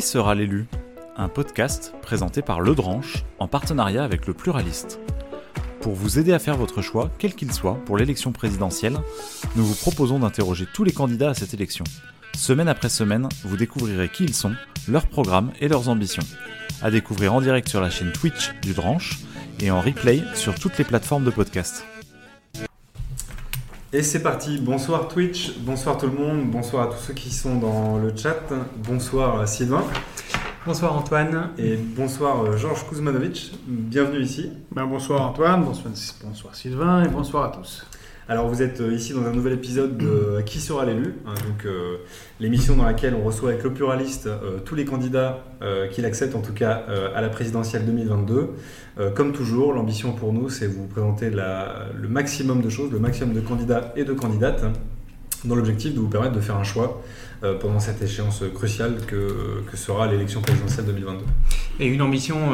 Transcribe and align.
Sera 0.00 0.34
l'élu? 0.34 0.66
Un 1.16 1.28
podcast 1.28 1.94
présenté 2.00 2.40
par 2.40 2.60
Le 2.60 2.74
Dranche 2.74 3.24
en 3.38 3.48
partenariat 3.48 4.02
avec 4.02 4.26
le 4.26 4.32
Pluraliste. 4.32 4.98
Pour 5.80 5.94
vous 5.94 6.18
aider 6.18 6.32
à 6.32 6.38
faire 6.38 6.56
votre 6.56 6.80
choix, 6.80 7.10
quel 7.18 7.34
qu'il 7.34 7.52
soit, 7.52 7.74
pour 7.84 7.98
l'élection 7.98 8.32
présidentielle, 8.32 8.96
nous 9.56 9.64
vous 9.64 9.74
proposons 9.74 10.18
d'interroger 10.18 10.66
tous 10.72 10.84
les 10.84 10.92
candidats 10.92 11.30
à 11.30 11.34
cette 11.34 11.52
élection. 11.52 11.84
Semaine 12.34 12.68
après 12.68 12.88
semaine, 12.88 13.28
vous 13.44 13.56
découvrirez 13.56 14.08
qui 14.08 14.24
ils 14.24 14.34
sont, 14.34 14.54
leurs 14.88 15.06
programmes 15.06 15.52
et 15.60 15.68
leurs 15.68 15.88
ambitions. 15.88 16.24
À 16.82 16.90
découvrir 16.90 17.34
en 17.34 17.40
direct 17.40 17.68
sur 17.68 17.80
la 17.80 17.90
chaîne 17.90 18.12
Twitch 18.12 18.52
du 18.62 18.72
Dranche 18.72 19.18
et 19.60 19.70
en 19.70 19.80
replay 19.80 20.22
sur 20.34 20.54
toutes 20.54 20.78
les 20.78 20.84
plateformes 20.84 21.24
de 21.24 21.30
podcast. 21.30 21.84
Et 23.92 24.04
c'est 24.04 24.22
parti, 24.22 24.58
bonsoir 24.58 25.08
Twitch, 25.08 25.58
bonsoir 25.58 25.98
tout 25.98 26.06
le 26.06 26.12
monde, 26.12 26.48
bonsoir 26.48 26.84
à 26.84 26.86
tous 26.94 27.00
ceux 27.08 27.12
qui 27.12 27.28
sont 27.28 27.56
dans 27.56 27.98
le 27.98 28.14
chat, 28.14 28.38
bonsoir 28.86 29.48
Sylvain. 29.48 29.82
Bonsoir 30.64 30.96
Antoine. 30.96 31.50
Et 31.58 31.76
bonsoir 31.76 32.44
euh, 32.44 32.56
Georges 32.56 32.86
Kuzmanovic, 32.88 33.52
bienvenue 33.66 34.20
ici. 34.20 34.52
Ben, 34.70 34.86
bonsoir 34.86 35.22
Antoine, 35.22 35.64
bonsoir, 35.64 35.92
bonsoir 36.22 36.54
Sylvain 36.54 37.02
et 37.02 37.08
bonsoir 37.08 37.46
à 37.46 37.48
tous. 37.48 37.84
Alors 38.30 38.46
vous 38.46 38.62
êtes 38.62 38.80
euh, 38.80 38.94
ici 38.94 39.12
dans 39.12 39.24
un 39.24 39.32
nouvel 39.32 39.54
épisode 39.54 39.98
de 39.98 40.40
Qui 40.46 40.60
sera 40.60 40.84
l'élu 40.84 41.16
hein, 41.26 41.34
Donc 41.48 41.64
euh, 41.64 41.96
l'émission 42.38 42.76
dans 42.76 42.84
laquelle 42.84 43.16
on 43.16 43.24
reçoit 43.24 43.50
avec 43.50 43.64
le 43.64 43.74
pluraliste 43.74 44.28
tous 44.64 44.76
les 44.76 44.84
candidats 44.84 45.44
qui 45.90 46.00
l'acceptent 46.00 46.36
en 46.36 46.40
tout 46.40 46.52
cas 46.52 46.84
à 47.14 47.20
la 47.20 47.28
présidentielle 47.28 47.84
2022. 47.84 48.50
comme 49.14 49.32
toujours, 49.32 49.72
l'ambition 49.72 50.12
pour 50.12 50.32
nous 50.32 50.48
c'est 50.48 50.68
vous 50.68 50.86
présenter 50.86 51.28
le 51.30 52.08
maximum 52.08 52.62
de 52.62 52.70
choses, 52.70 52.92
le 52.92 53.00
maximum 53.00 53.34
de 53.34 53.40
candidats 53.40 53.92
et 53.96 54.04
de 54.04 54.12
candidates 54.12 54.62
hein, 54.64 54.72
dans 55.44 55.56
l'objectif 55.56 55.92
de 55.94 56.00
vous 56.00 56.08
permettre 56.08 56.34
de 56.34 56.40
faire 56.40 56.56
un 56.56 56.64
choix 56.64 57.02
pendant 57.60 57.80
cette 57.80 58.00
échéance 58.00 58.44
cruciale 58.54 58.94
que, 59.06 59.62
que 59.70 59.76
sera 59.76 60.06
l'élection 60.06 60.40
présidentielle 60.40 60.86
2022. 60.86 61.24
Et 61.80 61.86
une 61.88 62.02
ambition 62.02 62.52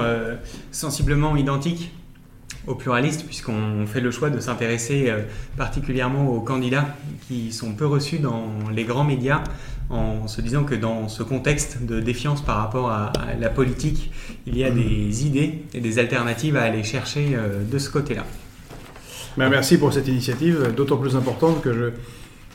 sensiblement 0.72 1.36
identique? 1.36 1.92
Aux 2.66 2.74
pluralistes, 2.74 3.24
puisqu'on 3.24 3.86
fait 3.86 4.00
le 4.00 4.10
choix 4.10 4.30
de 4.30 4.40
s'intéresser 4.40 5.08
euh, 5.08 5.22
particulièrement 5.56 6.28
aux 6.28 6.40
candidats 6.40 6.96
qui 7.28 7.52
sont 7.52 7.72
peu 7.72 7.86
reçus 7.86 8.18
dans 8.18 8.48
les 8.74 8.84
grands 8.84 9.04
médias, 9.04 9.42
en 9.88 10.26
se 10.26 10.40
disant 10.40 10.64
que 10.64 10.74
dans 10.74 11.08
ce 11.08 11.22
contexte 11.22 11.84
de 11.84 12.00
défiance 12.00 12.40
par 12.40 12.56
rapport 12.56 12.90
à, 12.90 13.12
la 13.38 13.48
politique, 13.48 14.10
il 14.46 14.58
y 14.58 14.64
a 14.64 14.70
des 14.70 15.26
idées 15.26 15.62
et 15.74 15.80
des 15.80 15.98
alternatives 15.98 16.56
à 16.56 16.62
aller 16.62 16.82
chercher 16.82 17.34
euh, 17.34 17.62
de 17.62 17.78
ce 17.78 17.90
côté-là. 17.90 18.24
Ben, 19.36 19.48
merci 19.48 19.78
pour 19.78 19.92
cette 19.92 20.08
initiative, 20.08 20.72
d'autant 20.74 20.96
plus 20.96 21.14
importante 21.14 21.62
que 21.62 21.72
je 21.72 21.84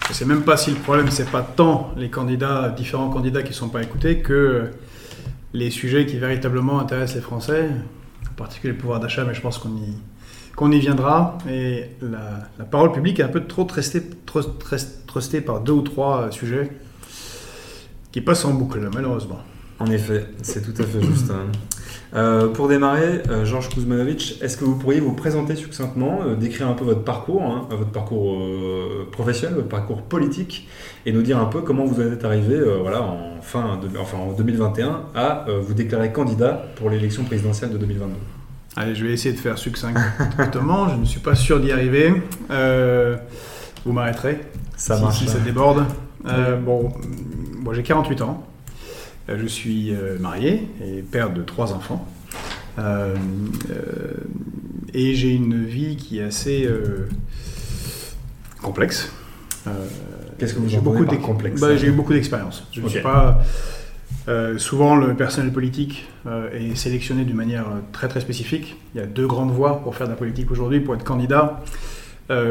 ne 0.09 0.13
sais 0.13 0.25
même 0.25 0.41
pas 0.41 0.57
si 0.57 0.71
le 0.71 0.77
problème, 0.77 1.09
c'est 1.09 1.29
pas 1.29 1.43
tant 1.43 1.93
les 1.95 2.09
candidats, 2.09 2.73
différents 2.75 3.09
candidats 3.09 3.43
qui 3.43 3.49
ne 3.49 3.55
sont 3.55 3.69
pas 3.69 3.83
écoutés, 3.83 4.17
que 4.17 4.71
les 5.53 5.69
sujets 5.69 6.05
qui 6.05 6.17
véritablement 6.17 6.79
intéressent 6.79 7.15
les 7.15 7.21
Français, 7.21 7.69
particulier 8.35 8.73
le 8.73 8.79
pouvoir 8.79 8.99
d'achat, 8.99 9.23
mais 9.25 9.33
je 9.33 9.41
pense 9.41 9.57
qu'on 9.57 9.69
y, 10.71 10.75
y 10.75 10.79
viendra. 10.79 11.37
Et 11.49 11.85
la, 12.01 12.65
parole 12.65 12.91
publique 12.91 13.19
est 13.19 13.23
un 13.23 13.29
peu 13.29 13.45
trop 13.45 13.65
trustée, 13.65 15.41
par 15.41 15.61
deux 15.61 15.73
ou 15.73 15.81
trois 15.81 16.21
euh, 16.21 16.31
sujets 16.31 16.71
qui 18.11 18.21
passent 18.21 18.45
en 18.45 18.53
boucle, 18.53 18.79
malheureusement. 18.93 19.39
En 19.79 19.87
effet, 19.87 20.25
c'est 20.43 20.61
tout 20.61 20.79
à 20.81 20.85
fait 20.85 21.01
juste. 21.01 21.31
Hein. 21.31 21.51
Euh, 22.13 22.49
pour 22.49 22.67
démarrer, 22.67 23.23
euh, 23.29 23.45
Georges 23.45 23.69
Kuzmanovic, 23.69 24.37
est-ce 24.41 24.57
que 24.57 24.65
vous 24.65 24.75
pourriez 24.75 24.99
vous 24.99 25.13
présenter 25.13 25.55
succinctement, 25.55 26.35
décrire 26.35 26.67
un 26.67 26.73
peu 26.73 26.83
votre 26.83 27.03
parcours, 27.03 27.41
hein, 27.41 27.67
votre 27.71 27.89
parcours 27.89 28.37
professionnel, 29.11 29.55
votre 29.55 29.69
parcours 29.69 30.01
politique, 30.03 30.67
et 31.05 31.11
nous 31.11 31.21
dire 31.21 31.39
un 31.39 31.45
peu 31.45 31.61
comment 31.61 31.85
vous 31.85 32.01
êtes 32.01 32.23
arrivé 32.25 32.59
voilà, 32.81 33.01
en, 33.01 33.41
fin 33.41 33.79
enfin, 33.99 34.17
en 34.17 34.33
2021 34.33 35.01
à 35.15 35.45
vous 35.61 35.73
déclarer 35.73 36.11
candidat 36.11 36.65
pour 36.75 36.89
l'élection 36.89 37.23
présidentielle 37.23 37.71
de 37.71 37.77
2022 37.77 38.13
Allez, 38.77 38.95
je 38.95 39.05
vais 39.05 39.11
essayer 39.11 39.35
de 39.35 39.39
faire 39.39 39.57
succinctement. 39.57 40.87
je 40.89 40.95
ne 40.95 41.05
suis 41.05 41.19
pas 41.19 41.35
sûr 41.35 41.59
d'y 41.59 41.73
arriver. 41.73 42.13
Euh, 42.49 43.17
vous 43.85 43.91
m'arrêterez 43.91 44.39
ça 44.77 44.95
si, 44.95 45.01
marche, 45.01 45.19
si 45.19 45.27
ça 45.27 45.39
déborde. 45.39 45.85
Euh, 46.25 46.55
bon, 46.55 46.93
moi 47.59 47.73
j'ai 47.73 47.83
48 47.83 48.21
ans. 48.21 48.47
Euh, 49.29 49.37
je 49.39 49.45
suis 49.45 49.93
marié 50.19 50.69
et 50.81 51.01
père 51.01 51.31
de 51.31 51.41
trois 51.41 51.73
enfants. 51.73 52.07
et 54.93 55.15
j'ai 55.15 55.31
une 55.31 55.65
vie 55.65 55.97
qui 55.97 56.19
est 56.19 56.23
assez 56.23 56.69
complexe. 58.61 59.11
Qu'est-ce 60.41 60.55
que 60.55 60.59
vous 60.59 60.73
avez 60.73 60.81
beaucoup 60.81 61.05
par 61.05 61.19
complexe 61.19 61.61
bah, 61.61 61.75
J'ai 61.75 61.85
eu 61.85 61.91
beaucoup 61.91 62.13
d'expérience. 62.13 62.65
Je 62.71 62.81
ne 62.81 62.89
suis 62.89 63.01
pas 63.01 63.43
euh, 64.27 64.57
souvent, 64.57 64.95
le 64.95 65.13
personnel 65.13 65.53
politique 65.53 66.07
euh, 66.25 66.49
est 66.51 66.73
sélectionné 66.73 67.25
d'une 67.25 67.35
manière 67.35 67.67
euh, 67.67 67.79
très 67.91 68.07
très 68.07 68.21
spécifique. 68.21 68.75
Il 68.95 69.01
y 69.01 69.03
a 69.03 69.05
deux 69.05 69.27
grandes 69.27 69.51
voies 69.51 69.83
pour 69.83 69.95
faire 69.95 70.07
de 70.07 70.13
la 70.13 70.17
politique 70.17 70.49
aujourd'hui, 70.49 70.79
pour 70.79 70.95
être 70.95 71.03
candidat. 71.03 71.61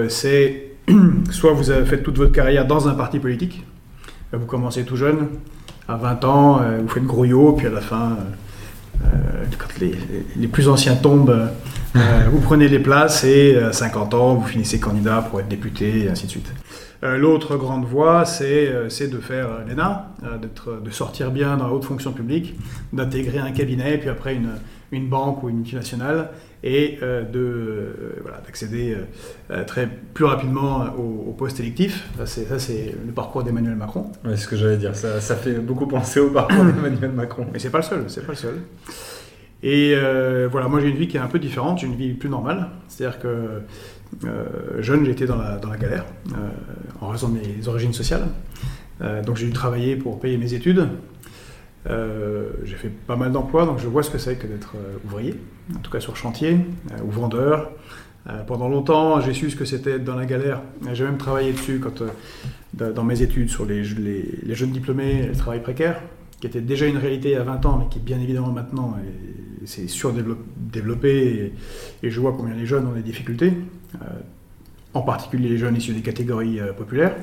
c'est 0.09 0.69
soit 1.33 1.53
vous 1.53 1.71
avez 1.71 1.85
fait 1.85 2.01
toute 2.01 2.17
votre 2.17 2.31
carrière 2.31 2.65
dans 2.65 2.87
un 2.87 2.95
parti 2.95 3.19
politique, 3.19 3.65
vous 4.33 4.47
commencez 4.47 4.85
tout 4.85 4.95
jeune, 4.95 5.27
à 5.89 5.97
20 5.97 6.25
ans, 6.25 6.61
vous 6.81 6.89
faites 6.89 7.05
grouillot, 7.05 7.55
puis 7.55 7.67
à 7.67 7.71
la 7.71 7.81
fin, 7.81 8.19
quand 9.59 9.81
les, 9.81 9.95
les, 10.37 10.47
plus 10.47 10.69
anciens 10.69 10.95
tombent, 10.95 11.51
vous 11.95 12.41
prenez 12.41 12.69
les 12.69 12.79
places 12.79 13.25
et 13.25 13.57
à 13.57 13.73
50 13.73 14.15
ans, 14.15 14.35
vous 14.35 14.47
finissez 14.47 14.79
candidat 14.79 15.27
pour 15.29 15.41
être 15.41 15.49
député, 15.49 16.05
et 16.05 16.09
ainsi 16.09 16.27
de 16.27 16.31
suite. 16.31 16.53
Euh, 17.03 17.17
l'autre 17.17 17.57
grande 17.57 17.87
voie, 17.87 18.27
c'est 18.27 18.69
euh, 18.69 18.85
de 18.85 19.19
faire 19.19 19.49
euh, 19.49 19.65
l'ENA, 19.67 20.13
de 20.23 20.91
sortir 20.91 21.31
bien 21.31 21.57
dans 21.57 21.69
la 21.69 21.73
haute 21.73 21.85
fonction 21.85 22.13
publique, 22.13 22.57
d'intégrer 22.93 23.39
un 23.39 23.53
cabinet, 23.53 23.97
puis 23.97 24.11
après 24.11 24.35
une, 24.35 24.51
une, 24.93 25.09
banque 25.09 25.43
ou 25.43 25.49
une 25.49 25.57
multinationale, 25.57 26.29
et 26.63 26.99
d'accéder 28.45 28.95
très 29.67 29.89
plus 30.13 30.27
rapidement 30.27 30.95
au, 30.99 31.33
poste 31.33 31.59
électif. 31.59 32.11
Ça, 32.27 32.59
c'est 32.59 32.95
le 33.07 33.13
parcours 33.13 33.43
d'Emmanuel 33.43 33.77
Macron. 33.77 34.13
c'est 34.25 34.37
ce 34.37 34.47
que 34.47 34.57
j'allais 34.57 34.77
dire. 34.77 34.95
Ça, 34.95 35.23
ça, 35.23 35.37
fait 35.37 35.55
beaucoup 35.55 35.87
penser 35.87 36.21
au 36.21 36.29
parcours 36.29 36.65
d'Emmanuel 36.67 37.13
Macron. 37.13 37.47
Mais 37.51 37.59
c'est 37.59 37.71
pas 37.71 37.79
le 37.79 37.85
seul. 37.85 38.05
C'est 38.09 38.27
pas 38.27 38.33
le 38.33 38.37
seul. 38.37 38.59
Et 39.63 39.95
voilà, 40.51 40.69
moi 40.69 40.81
j'ai 40.81 40.89
une 40.89 40.97
vie 40.97 41.09
qui 41.09 41.17
est 41.17 41.21
un 41.21 41.29
peu 41.29 41.39
différente. 41.39 41.81
J'ai 41.81 41.87
une 41.87 41.97
vie 41.97 42.13
plus 42.15 42.29
normale. 42.29 42.69
C'est-à-dire 42.89 43.19
que 43.19 43.63
euh, 44.25 44.83
jeune, 44.83 45.05
j'étais 45.05 45.27
dans 45.27 45.37
la, 45.37 45.59
galère 45.79 46.05
euh, 46.33 46.49
en 47.01 47.09
raison 47.09 47.29
de 47.29 47.39
mes 47.39 47.69
origines 47.69 47.93
sociales. 47.93 48.27
Euh, 49.01 49.23
donc 49.23 49.37
j'ai 49.37 49.47
dû 49.47 49.53
travailler 49.53 49.97
pour 49.97 50.21
payer 50.21 50.37
mes 50.37 50.55
études. 50.55 50.89
j'ai 51.87 52.75
fait 52.77 52.91
pas 52.91 53.17
mal 53.17 53.33
d'emplois, 53.33 53.65
donc 53.67 53.79
je 53.79 53.87
vois 53.87 54.03
ce 54.03 54.11
que 54.11 54.19
c'est 54.19 54.37
que 54.37 54.47
d'être 54.47 54.75
ouvrier, 55.05 55.35
en 55.75 55.79
tout 55.79 55.91
cas 55.91 56.01
sur 56.01 56.17
chantier, 56.17 56.59
ou 57.05 57.11
vendeur. 57.11 57.71
pendant 58.47 58.69
longtemps, 58.69 59.21
j'ai 59.21 59.33
su 59.33 59.51
ce 59.51 59.57
que 59.57 59.65
c'était 59.65 59.99
dans 59.99 60.17
la 60.17 60.27
galère. 60.27 60.61
J'ai 60.93 61.05
même 61.05 61.17
travaillé 61.17 61.53
dessus 61.53 61.81
quand, 61.81 62.03
dans 62.75 63.05
mes 63.05 63.23
études 63.23 63.49
sur 63.49 63.65
les, 63.65 63.83
les, 63.83 64.25
les 64.43 64.55
jeunes 64.55 64.73
diplômés, 64.73 65.27
le 65.27 65.35
travail 65.35 65.63
précaire, 65.63 66.03
qui 66.41 66.47
était 66.47 66.61
déjà 66.61 66.87
une 66.87 66.97
réalité 66.97 67.37
à 67.37 67.43
20 67.43 67.67
ans, 67.67 67.79
mais 67.79 67.89
qui 67.89 67.99
bien 67.99 68.19
évidemment 68.19 68.51
maintenant 68.51 68.97
c'est 69.65 69.89
surdéveloppé. 69.89 71.53
Et, 72.03 72.07
et, 72.07 72.11
je 72.11 72.21
vois 72.21 72.35
combien 72.37 72.55
les 72.55 72.67
jeunes 72.67 72.87
ont 72.87 72.93
des 72.93 73.03
difficultés. 73.03 73.53
Euh, 73.97 74.07
en 74.93 75.03
particulier 75.03 75.49
les 75.49 75.59
jeunes 75.59 75.77
issus 75.77 75.93
des 75.93 76.01
catégories 76.01 76.59
euh, 76.61 76.73
populaires. 76.73 77.15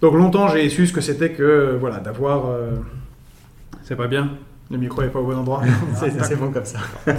Donc 0.00 0.14
longtemps 0.14 0.48
j'ai 0.48 0.68
su 0.68 0.86
ce 0.86 0.92
que 0.92 1.00
c'était 1.00 1.30
que 1.32 1.76
voilà 1.78 1.98
d'avoir, 1.98 2.46
euh, 2.46 2.72
c'est 3.82 3.96
pas 3.96 4.06
bien, 4.06 4.30
le 4.70 4.78
micro 4.78 5.02
n'est 5.02 5.08
pas 5.08 5.18
au 5.18 5.26
bon 5.26 5.36
endroit. 5.36 5.62
c'est 5.94 6.36
bon 6.36 6.52
comme 6.52 6.64
ça. 6.64 6.78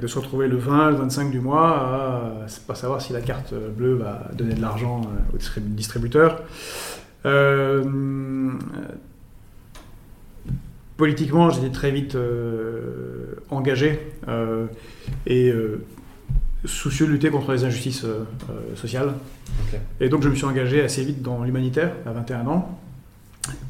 de 0.00 0.06
se 0.06 0.18
retrouver 0.18 0.48
le 0.48 0.56
20, 0.56 0.90
le 0.90 0.96
25 0.96 1.30
du 1.30 1.40
mois 1.40 1.68
à 1.68 2.46
pas 2.66 2.74
savoir 2.74 3.00
si 3.00 3.12
la 3.12 3.20
carte 3.20 3.54
bleue 3.54 3.94
va 3.94 4.30
donner 4.34 4.54
de 4.54 4.60
l'argent 4.60 5.02
au 5.32 5.38
distributeur. 5.60 6.42
Politiquement, 10.96 11.50
j'étais 11.50 11.70
très 11.70 11.90
vite 11.90 12.16
engagé 13.50 13.98
et 15.26 15.52
soucieux 16.64 17.06
de 17.06 17.12
lutter 17.12 17.30
contre 17.30 17.52
les 17.52 17.64
injustices 17.64 18.04
euh, 18.04 18.24
euh, 18.50 18.76
sociales. 18.76 19.14
Et 20.00 20.08
donc 20.08 20.22
je 20.22 20.28
me 20.28 20.34
suis 20.34 20.44
engagé 20.44 20.82
assez 20.82 21.04
vite 21.04 21.22
dans 21.22 21.42
l'humanitaire 21.44 21.92
à 22.06 22.12
21 22.12 22.46
ans. 22.46 22.78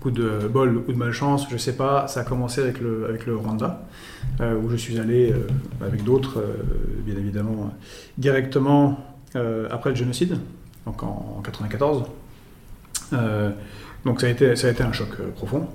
Coup 0.00 0.12
de 0.12 0.48
bol 0.48 0.84
ou 0.86 0.92
de 0.92 0.96
malchance, 0.96 1.46
je 1.48 1.54
ne 1.54 1.58
sais 1.58 1.76
pas, 1.76 2.06
ça 2.06 2.20
a 2.20 2.24
commencé 2.24 2.60
avec 2.60 2.80
le, 2.80 3.06
avec 3.08 3.26
le 3.26 3.36
Rwanda, 3.36 3.84
euh, 4.40 4.56
où 4.56 4.70
je 4.70 4.76
suis 4.76 5.00
allé 5.00 5.34
avec 5.80 6.04
d'autres, 6.04 6.44
bien 7.04 7.16
évidemment, 7.16 7.72
directement 8.16 9.04
après 9.34 9.90
le 9.90 9.96
génocide, 9.96 10.38
donc 10.86 11.02
en, 11.02 11.40
1994. 11.42 12.02
94. 12.02 12.23
Donc 14.04 14.20
ça 14.20 14.26
a, 14.26 14.30
été, 14.30 14.52
un 14.82 14.92
choc 14.92 15.08
profond, 15.34 15.68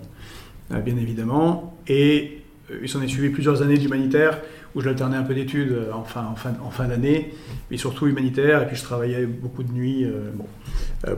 bien 0.69 0.97
évidemment. 0.97 1.77
Et 1.87 2.41
il 2.81 2.89
s'en 2.89 3.01
est 3.01 3.07
suivi 3.07 3.29
plusieurs 3.29 3.61
années 3.61 3.77
d'humanitaire 3.77 4.39
où 4.75 4.81
j'alternais 4.81 5.17
un 5.17 5.23
peu 5.23 5.33
d'études 5.33 5.75
en 5.91 6.03
fin, 6.03 6.87
d'année, 6.87 7.33
mais 7.71 7.77
surtout 7.77 8.05
humanitaire, 8.05 8.61
et 8.61 8.67
puis 8.67 8.75
je 8.75 8.83
travaillais 8.83 9.25
beaucoup 9.25 9.63
de 9.63 9.71
nuits 9.71 10.05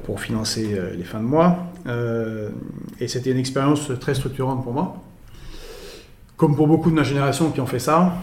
pour 0.03 0.21
financer 0.21 0.79
les 0.97 1.03
fins 1.03 1.19
de 1.19 1.25
mois. 1.25 1.71
et 2.99 3.07
c'était 3.07 3.31
une 3.31 3.39
expérience 3.39 3.91
très 3.99 4.13
structurante 4.13 4.63
pour 4.63 4.73
moi 4.73 5.03
comme 6.41 6.55
pour 6.55 6.65
beaucoup 6.65 6.89
de 6.89 6.95
ma 6.95 7.03
génération 7.03 7.51
qui 7.51 7.61
ont 7.61 7.67
fait 7.67 7.77
ça, 7.77 8.15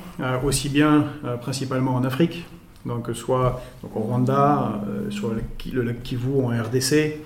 aussi 0.42 0.68
bien 0.68 1.04
principalement 1.40 1.94
en 1.94 2.02
Afrique, 2.02 2.44
donc 2.84 3.08
soit 3.14 3.62
au 3.94 4.00
Rwanda, 4.00 4.82
sur 5.08 5.30
le, 5.30 5.82
lac 5.82 6.02
Kivu 6.02 6.40
en 6.42 6.48
RDC, 6.48 7.20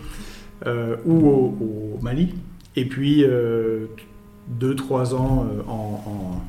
ou 1.05 1.29
au, 1.29 1.99
Mali, 2.03 2.35
et 2.77 2.85
puis 2.85 3.25
2-3 4.61 5.15
ans 5.15 5.47
en, 5.69 6.43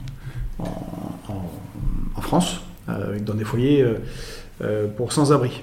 en, 0.60 2.22
France, 2.22 2.62
euh, 2.90 3.20
dans 3.20 3.34
des 3.34 3.44
foyers 3.44 3.82
euh, 3.82 3.96
euh, 4.62 4.88
pour 4.88 5.12
sans-abri. 5.12 5.62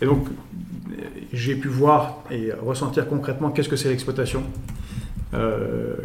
Et 0.00 0.06
donc, 0.06 0.28
j'ai 1.32 1.54
pu 1.54 1.68
voir 1.68 2.22
et 2.30 2.52
ressentir 2.52 3.08
concrètement 3.08 3.50
qu'est-ce 3.50 3.68
que 3.68 3.76
c'est 3.76 3.88
l'exploitation 3.88 4.42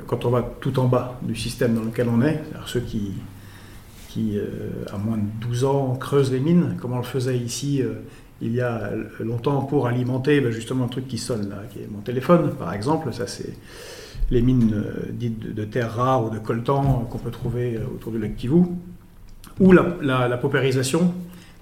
quand 0.07 0.23
on 0.23 0.29
va 0.29 0.41
tout 0.61 0.79
en 0.79 0.85
bas 0.85 1.19
du 1.21 1.35
système 1.35 1.75
dans 1.75 1.81
lequel 1.81 2.07
on 2.07 2.21
est, 2.21 2.41
ceux 2.65 2.79
qui, 2.79 3.11
qui 4.07 4.39
à 4.89 4.97
moins 4.97 5.17
de 5.17 5.45
12 5.45 5.65
ans, 5.65 5.97
creusent 5.99 6.31
les 6.31 6.39
mines, 6.39 6.77
comme 6.79 6.93
on 6.93 6.99
le 6.99 7.03
faisait 7.03 7.37
ici 7.37 7.83
il 8.41 8.53
y 8.53 8.61
a 8.61 8.91
longtemps 9.19 9.61
pour 9.61 9.87
alimenter 9.87 10.41
ben, 10.41 10.51
justement 10.51 10.85
un 10.85 10.89
truc 10.89 11.07
qui 11.07 11.17
sonne 11.17 11.49
là, 11.49 11.63
qui 11.71 11.79
est 11.79 11.87
mon 11.89 12.01
téléphone 12.01 12.53
par 12.57 12.73
exemple, 12.73 13.13
ça 13.13 13.27
c'est 13.27 13.53
les 14.29 14.41
mines 14.41 14.73
euh, 14.73 15.09
dites 15.11 15.53
de, 15.53 15.63
terre 15.63 15.95
rare 15.95 16.25
ou 16.25 16.29
de 16.29 16.39
coltan 16.39 16.83
euh, 16.83 17.09
qu'on 17.09 17.17
peut 17.17 17.31
trouver 17.31 17.75
euh, 17.75 17.85
autour 17.93 18.11
du 18.11 18.19
lac 18.19 18.35
Kivu, 18.35 18.63
ou 19.59 19.71
la, 19.71 20.37
paupérisation 20.37 21.13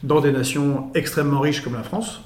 dans 0.04 0.20
des 0.20 0.32
nations 0.32 0.92
extrêmement 0.96 1.40
riches 1.40 1.62
comme 1.62 1.76
la 1.76 1.84
France, 1.84 2.22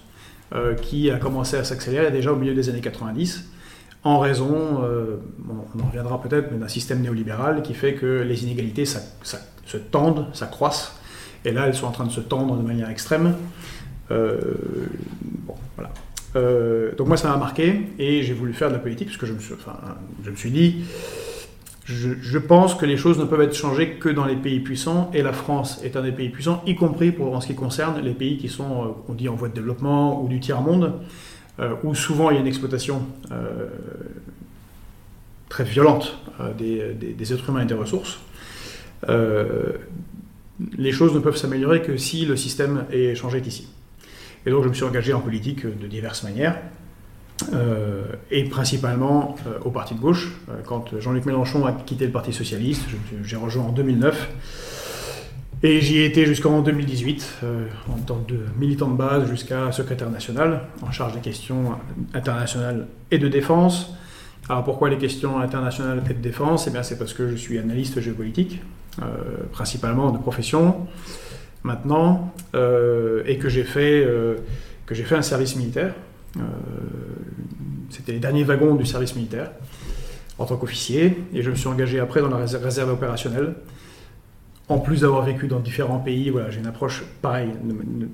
qui 0.81 1.11
a 1.11 1.17
commencé 1.17 1.57
à 1.57 1.63
s'accélérer 1.63 2.09
déjà 2.09 2.33
au 2.33 2.35
milieu 2.35 2.55
des 2.55 2.69
années 2.69 2.81
90, 2.81 3.51
en 4.03 4.17
raison, 4.17 4.81
on 4.81 5.79
en 5.79 5.85
reviendra 5.85 6.19
peut-être, 6.19 6.49
mais 6.51 6.57
d'un 6.57 6.67
système 6.67 7.01
néolibéral 7.01 7.61
qui 7.61 7.75
fait 7.75 7.93
que 7.93 8.23
les 8.23 8.43
inégalités 8.45 8.85
se 8.85 9.77
tendent, 9.77 10.25
ça 10.33 10.47
croissent, 10.47 10.99
et 11.45 11.51
là 11.51 11.67
elles 11.67 11.75
sont 11.75 11.85
en 11.85 11.91
train 11.91 12.07
de 12.07 12.11
se 12.11 12.21
tendre 12.21 12.57
de 12.57 12.63
manière 12.63 12.89
extrême. 12.89 13.35
Voilà. 14.09 15.91
Euh, 16.35 16.93
donc 16.95 17.07
moi 17.07 17.17
ça 17.17 17.29
m'a 17.29 17.37
marqué 17.37 17.81
et 17.97 18.21
j'ai 18.21 18.33
voulu 18.33 18.53
faire 18.53 18.69
de 18.69 18.73
la 18.73 18.79
politique 18.79 19.07
parce 19.07 19.17
que 19.17 19.25
je 19.25 19.33
me 19.33 19.39
suis, 19.39 19.55
je 20.23 20.47
dit, 20.49 20.83
je, 21.85 22.37
pense 22.37 22.75
que 22.75 22.85
les 22.85 22.97
choses 22.97 23.17
ne 23.17 23.25
peuvent 23.25 23.41
être 23.41 23.55
changées 23.55 23.93
que 23.93 24.09
dans 24.09 24.25
les 24.25 24.35
pays 24.35 24.59
puissants 24.59 25.09
et 25.13 25.23
la 25.23 25.33
France 25.33 25.81
est 25.83 25.95
un 25.95 26.03
des 26.03 26.11
pays 26.11 26.29
puissants, 26.29 26.61
y 26.67 26.75
compris 26.75 27.11
pour, 27.11 27.35
en 27.35 27.41
ce 27.41 27.47
qui 27.47 27.55
concerne 27.55 27.99
les 28.01 28.13
pays 28.13 28.37
qui 28.37 28.47
sont, 28.47 28.83
euh, 28.83 28.87
on 29.07 29.13
dit, 29.13 29.27
en 29.27 29.35
voie 29.35 29.49
de 29.49 29.55
développement 29.55 30.21
ou 30.21 30.27
du 30.27 30.39
tiers-monde, 30.39 30.93
euh, 31.59 31.73
où 31.83 31.95
souvent 31.95 32.29
il 32.29 32.35
y 32.35 32.37
a 32.37 32.41
une 32.41 32.47
exploitation 32.47 33.01
très 35.49 35.63
violente 35.63 36.19
des, 36.59 36.93
des, 36.93 37.33
êtres 37.33 37.49
humains 37.49 37.63
et 37.63 37.65
des 37.65 37.73
ressources. 37.73 38.19
les 40.77 40.91
choses 40.91 41.15
ne 41.15 41.19
peuvent 41.19 41.37
s'améliorer 41.37 41.81
que 41.81 41.97
si 41.97 42.27
le 42.27 42.35
système 42.37 42.85
est 42.91 43.15
changé 43.15 43.41
ici. 43.43 43.67
Et 44.45 44.51
donc 44.51 44.63
je 44.63 44.69
me 44.69 44.73
suis 44.73 44.85
engagé 44.85 45.13
en 45.13 45.19
politique 45.19 45.65
de 45.65 45.87
diverses 45.87 46.23
manières. 46.23 46.55
Euh, 47.53 48.03
et 48.31 48.43
principalement 48.43 49.35
euh, 49.47 49.59
au 49.63 49.71
parti 49.71 49.95
de 49.95 49.99
gauche. 49.99 50.31
Euh, 50.49 50.55
quand 50.65 50.99
Jean-Luc 50.99 51.25
Mélenchon 51.25 51.65
a 51.65 51.71
quitté 51.71 52.05
le 52.05 52.11
Parti 52.11 52.33
socialiste, 52.33 52.83
j'ai 53.23 53.37
rejoint 53.37 53.63
en 53.63 53.71
2009. 53.71 54.29
Et 55.61 55.81
j'y 55.81 55.97
ai 55.97 56.05
été 56.05 56.25
jusqu'en 56.25 56.61
2018, 56.61 57.39
en 57.89 57.97
tant 57.97 58.19
que 58.25 58.33
militant 58.57 58.87
de 58.87 58.95
base 58.95 59.29
jusqu'à 59.29 59.73
secrétaire 59.73 60.09
national, 60.09 60.61
en 60.81 60.91
charge 60.91 61.15
des 61.15 61.19
questions 61.19 61.73
internationales 62.13 62.87
et 63.11 63.17
de 63.17 63.27
défense. 63.27 63.93
Alors 64.47 64.63
pourquoi 64.63 64.89
les 64.89 64.97
questions 64.97 65.37
internationales 65.37 66.01
et 66.09 66.13
de 66.13 66.21
défense? 66.21 66.67
Eh 66.67 66.71
bien 66.71 66.81
c'est 66.81 66.97
parce 66.97 67.13
que 67.13 67.29
je 67.29 67.35
suis 67.35 67.59
analyste 67.59 67.99
géopolitique, 67.99 68.61
principalement 69.51 70.11
de 70.11 70.17
profession 70.17 70.87
maintenant, 71.63 72.33
euh, 72.55 73.23
et 73.25 73.37
que 73.37 73.49
j'ai 73.49 73.63
fait, 73.63 74.03
euh, 74.05 74.35
que 74.85 74.95
j'ai 74.95 75.03
fait 75.03 75.15
un 75.15 75.21
service 75.21 75.55
militaire. 75.55 75.93
Euh, 76.37 76.41
c'était 77.89 78.13
les 78.13 78.19
derniers 78.19 78.43
wagons 78.43 78.75
du 78.75 78.85
service 78.85 79.15
militaire 79.15 79.51
en 80.37 80.45
tant 80.45 80.55
qu'officier, 80.57 81.17
et 81.33 81.41
je 81.41 81.49
me 81.49 81.55
suis 81.55 81.67
engagé 81.67 81.99
après 81.99 82.21
dans 82.21 82.29
la 82.29 82.37
réserve 82.37 82.91
opérationnelle 82.91 83.55
en 84.69 84.77
plus 84.77 85.01
d'avoir 85.01 85.23
vécu 85.23 85.47
dans 85.47 85.59
différents 85.59 85.97
pays, 85.97 86.29
voilà, 86.29 86.51
j'ai 86.51 86.59
une 86.59 86.67
approche 86.67 87.03
pareille, 87.23 87.49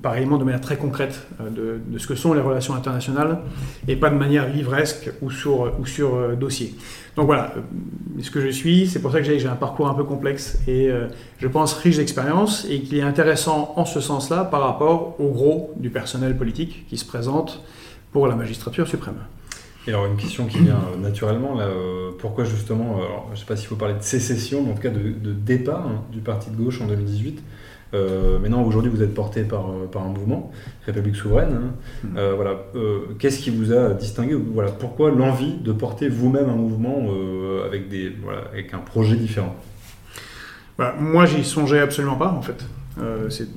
pareillement 0.02 0.38
de 0.38 0.46
manière 0.46 0.62
très 0.62 0.78
concrète 0.78 1.28
euh, 1.42 1.80
de, 1.86 1.98
ce 2.00 2.08
que 2.08 2.16
sont 2.16 2.34
les 2.34 2.40
relations 2.40 2.74
internationales 2.74 3.40
et 3.90 3.98
pas 3.98 4.10
de 4.10 4.16
manière 4.16 4.48
livresque 4.48 5.12
ou 5.22 5.30
sur, 5.30 5.74
sur 5.86 6.16
euh, 6.16 6.36
dossier. 6.36 6.74
Donc 7.18 7.26
voilà, 7.26 7.54
euh, 7.58 8.22
ce 8.22 8.32
que 8.32 8.40
je 8.40 8.48
suis, 8.48 8.88
c'est 8.88 9.02
pour 9.02 9.12
ça 9.12 9.20
que 9.20 9.26
j'ai 9.26 9.48
un 9.48 9.56
parcours 9.56 9.90
un 9.90 9.94
peu 9.94 10.06
complexe 10.06 10.60
et 10.68 10.90
je 11.38 11.48
pense 11.48 11.74
riche 11.74 11.98
d'expérience 11.98 12.66
et 12.70 12.82
qui 12.82 13.00
est 13.00 13.02
intéressant 13.02 13.74
en 13.76 13.86
ce 13.86 14.00
sens-là 14.00 14.46
par 14.46 14.62
rapport 14.62 15.16
au 15.20 15.30
gros 15.30 15.74
du 15.78 15.90
personnel 15.90 16.38
politique 16.38 16.86
qui 16.88 16.98
se 16.98 17.06
présente 17.06 17.62
pour 18.12 18.28
la 18.28 18.36
magistrature 18.36 18.88
suprême. 18.88 19.18
Et 19.88 19.92
alors 19.92 20.06
une 20.06 20.18
question 20.18 20.46
qui 20.48 20.60
vient 20.60 20.80
euh, 20.94 20.98
naturellement, 20.98 21.56
là, 21.56 21.66
euh, 21.66 22.12
pourquoi 22.18 22.44
justement, 22.44 22.98
euh, 22.98 23.06
alors, 23.06 23.26
je 23.28 23.32
ne 23.32 23.36
sais 23.38 23.46
pas 23.46 23.56
s'il 23.56 23.68
faut 23.68 23.76
parler 23.76 23.94
de 23.94 24.02
sécession, 24.02 24.64
mais 24.64 24.72
en 24.72 24.76
tout 24.76 24.82
cas 24.82 24.90
de, 24.90 25.32
départ 25.32 25.88
hein, 25.88 26.02
du 26.12 26.20
parti 26.20 26.50
de 26.50 26.56
gauche 26.56 26.82
en 26.82 26.88
2018 26.88 27.44
Maintenant, 28.42 28.64
aujourd'hui, 28.64 28.92
vous 28.92 29.02
êtes 29.02 29.14
porté 29.14 29.44
par, 29.44 29.68
par 29.90 30.04
un 30.04 30.10
mouvement, 30.10 30.52
République 30.86 31.16
souveraine. 31.16 31.54
Hein. 31.54 31.74
Hmm. 32.04 32.36
voilà, 32.36 32.66
qu'est-ce 33.20 33.40
qui 33.40 33.52
vous 33.52 33.72
a 33.72 33.94
distingué 33.94 34.34
Voilà, 34.34 34.70
pourquoi 34.72 35.12
l'envie 35.12 35.54
de 35.54 35.72
porter 35.72 36.10
vous-même 36.10 36.50
un 36.50 36.58
mouvement 36.58 37.08
avec, 37.66 37.88
des, 37.88 38.10
voilà, 38.22 38.42
avec 38.52 38.74
un 38.74 38.80
projet 38.80 39.16
différent? 39.16 39.56
Bah, 40.78 40.94
Moi, 41.00 41.26
j'y 41.26 41.46
songeais 41.46 41.80
absolument 41.80 42.18
pas, 42.18 42.34
en 42.34 42.42
fait. 42.42 42.66
c'est 43.30 43.48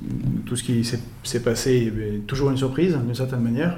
tout 0.45 0.55
ce 0.55 0.63
qui 0.63 0.85
s'est 0.85 1.43
passé 1.43 1.91
est 2.01 2.25
toujours 2.25 2.49
une 2.49 2.57
surprise, 2.57 2.95
d'une 2.95 3.15
certaine 3.15 3.41
manière. 3.41 3.77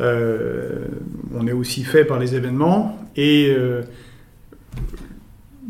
Euh, 0.00 0.86
on 1.34 1.46
est 1.46 1.52
aussi 1.52 1.84
fait 1.84 2.04
par 2.04 2.18
les 2.18 2.34
événements 2.34 2.98
et 3.14 3.54
euh, 3.56 3.82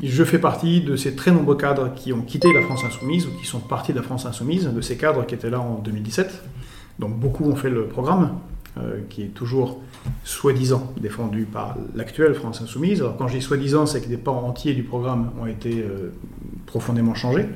je 0.02 0.24
fais 0.24 0.38
partie 0.38 0.80
de 0.80 0.96
ces 0.96 1.14
très 1.14 1.32
nombreux 1.32 1.56
cadres 1.56 1.92
qui 1.94 2.12
ont 2.12 2.22
quitté 2.22 2.52
la 2.52 2.62
France 2.62 2.84
insoumise 2.84 3.26
ou 3.26 3.31
qui 3.38 3.46
sont 3.46 3.60
partis 3.60 3.93
de 3.93 3.98
la 3.98 4.02
France 4.02 4.24
insoumise, 4.24 4.67
de 4.67 4.81
ces 4.81 4.96
cadres 4.96 5.26
qui 5.26 5.34
étaient 5.34 5.50
là 5.50 5.60
en 5.60 5.74
2017. 5.79 6.43
Donc 6.98 7.19
beaucoup 7.19 7.44
ont 7.44 7.56
fait 7.56 7.70
le 7.70 7.86
programme, 7.86 8.38
euh, 8.79 9.00
qui 9.10 9.22
est 9.22 9.34
toujours 9.34 9.81
soi-disant 10.24 10.93
défendu 11.00 11.44
par 11.44 11.76
l'actuelle 11.94 12.34
France 12.34 12.62
insoumise. 12.62 13.00
Alors 13.00 13.17
quand 13.17 13.29
je 13.29 13.36
dis 13.36 13.43
soi-disant, 13.43 13.86
c'est 13.86 14.00
que 14.00 14.08
des 14.08 14.17
pans 14.17 14.43
entiers 14.44 14.74
du 14.74 14.82
programme 14.82 15.31
ont 15.41 15.46
été 15.46 15.84
profondément 16.67 17.14
changés. 17.14 17.46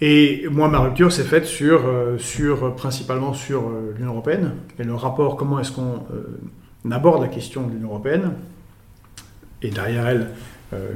Et 0.00 0.46
moi, 0.50 0.68
ma 0.68 0.78
rupture 0.78 1.12
s'est 1.12 1.24
faite 1.24 1.44
sur, 1.44 1.86
euh, 1.86 2.16
sur, 2.18 2.74
principalement 2.74 3.34
sur 3.34 3.68
euh, 3.68 3.94
l'Union 3.96 4.12
européenne 4.12 4.52
et 4.78 4.84
le 4.84 4.94
rapport, 4.94 5.36
comment 5.36 5.60
est-ce 5.60 5.72
qu'on 5.72 6.06
euh, 6.14 6.90
aborde 6.90 7.20
la 7.20 7.28
question 7.28 7.66
de 7.66 7.72
l'Union 7.72 7.88
européenne, 7.88 8.32
et 9.62 9.68
derrière 9.70 10.08
elle, 10.08 10.30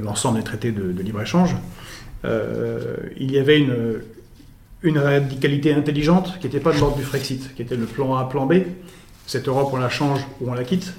l'ensemble 0.01 0.37
des 0.37 0.43
traités 0.43 0.71
de, 0.71 1.01
libre-échange. 1.01 1.53
il 2.23 3.31
y 3.31 3.37
avait 3.37 3.59
une, 3.59 4.01
une 4.81 4.97
radicalité 4.97 5.73
intelligente 5.73 6.39
qui 6.39 6.47
n'était 6.47 6.61
pas 6.61 6.71
de 6.71 6.79
l'ordre 6.79 6.95
du 6.95 7.03
Frexit, 7.03 7.53
qui 7.53 7.61
était 7.61 7.75
le 7.75 7.85
plan 7.85 8.15
A, 8.15 8.23
plan 8.23 8.45
B. 8.45 8.53
Cette 9.27 9.49
Europe, 9.49 9.69
on 9.73 9.77
la 9.77 9.89
change 9.89 10.21
ou 10.39 10.49
on 10.49 10.53
la 10.53 10.63
quitte, 10.63 10.93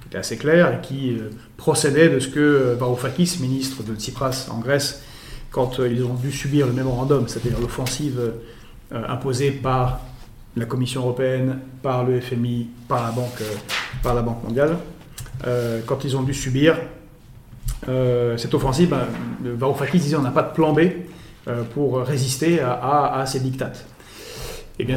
qui 0.00 0.06
était 0.06 0.18
assez 0.18 0.38
clair 0.38 0.72
et 0.72 0.80
qui 0.80 1.18
procédait 1.56 2.08
de 2.08 2.20
ce 2.20 2.28
que 2.28 2.76
Varoufakis, 2.78 3.38
ministre 3.40 3.82
de 3.82 3.94
Tsipras 3.96 4.46
en 4.50 4.60
Grèce, 4.60 5.02
quand 5.50 5.80
euh, 5.80 5.88
ils 5.88 6.04
ont 6.04 6.14
dû 6.14 6.32
subir 6.32 6.66
le 6.66 6.72
mémorandum, 6.72 7.28
c'est-à-dire 7.28 7.60
l'offensive 7.60 8.20
euh, 8.92 9.02
imposée 9.08 9.50
par 9.50 10.00
la 10.56 10.64
Commission 10.64 11.02
européenne, 11.02 11.58
par 11.82 12.04
le 12.04 12.20
FMI, 12.20 12.68
par 12.88 13.04
la 13.04 13.10
Banque, 13.10 13.40
euh, 13.40 13.54
par 14.02 14.14
la 14.14 14.22
banque 14.22 14.42
mondiale, 14.44 14.76
quand 15.86 16.04
ils 16.04 16.18
ont 16.18 16.22
dû 16.22 16.34
subir 16.34 16.76
cette 18.36 18.52
offensive, 18.52 18.94
Varoufakis 19.42 19.98
disait 19.98 20.16
on 20.16 20.22
n'a 20.22 20.30
pas 20.30 20.42
de 20.42 20.52
plan 20.52 20.74
B 20.74 20.80
pour 21.72 22.00
résister 22.00 22.60
à, 22.60 23.24
ces 23.26 23.40
dictates. 23.40 23.86
Eh 24.78 24.84
bien, 24.84 24.96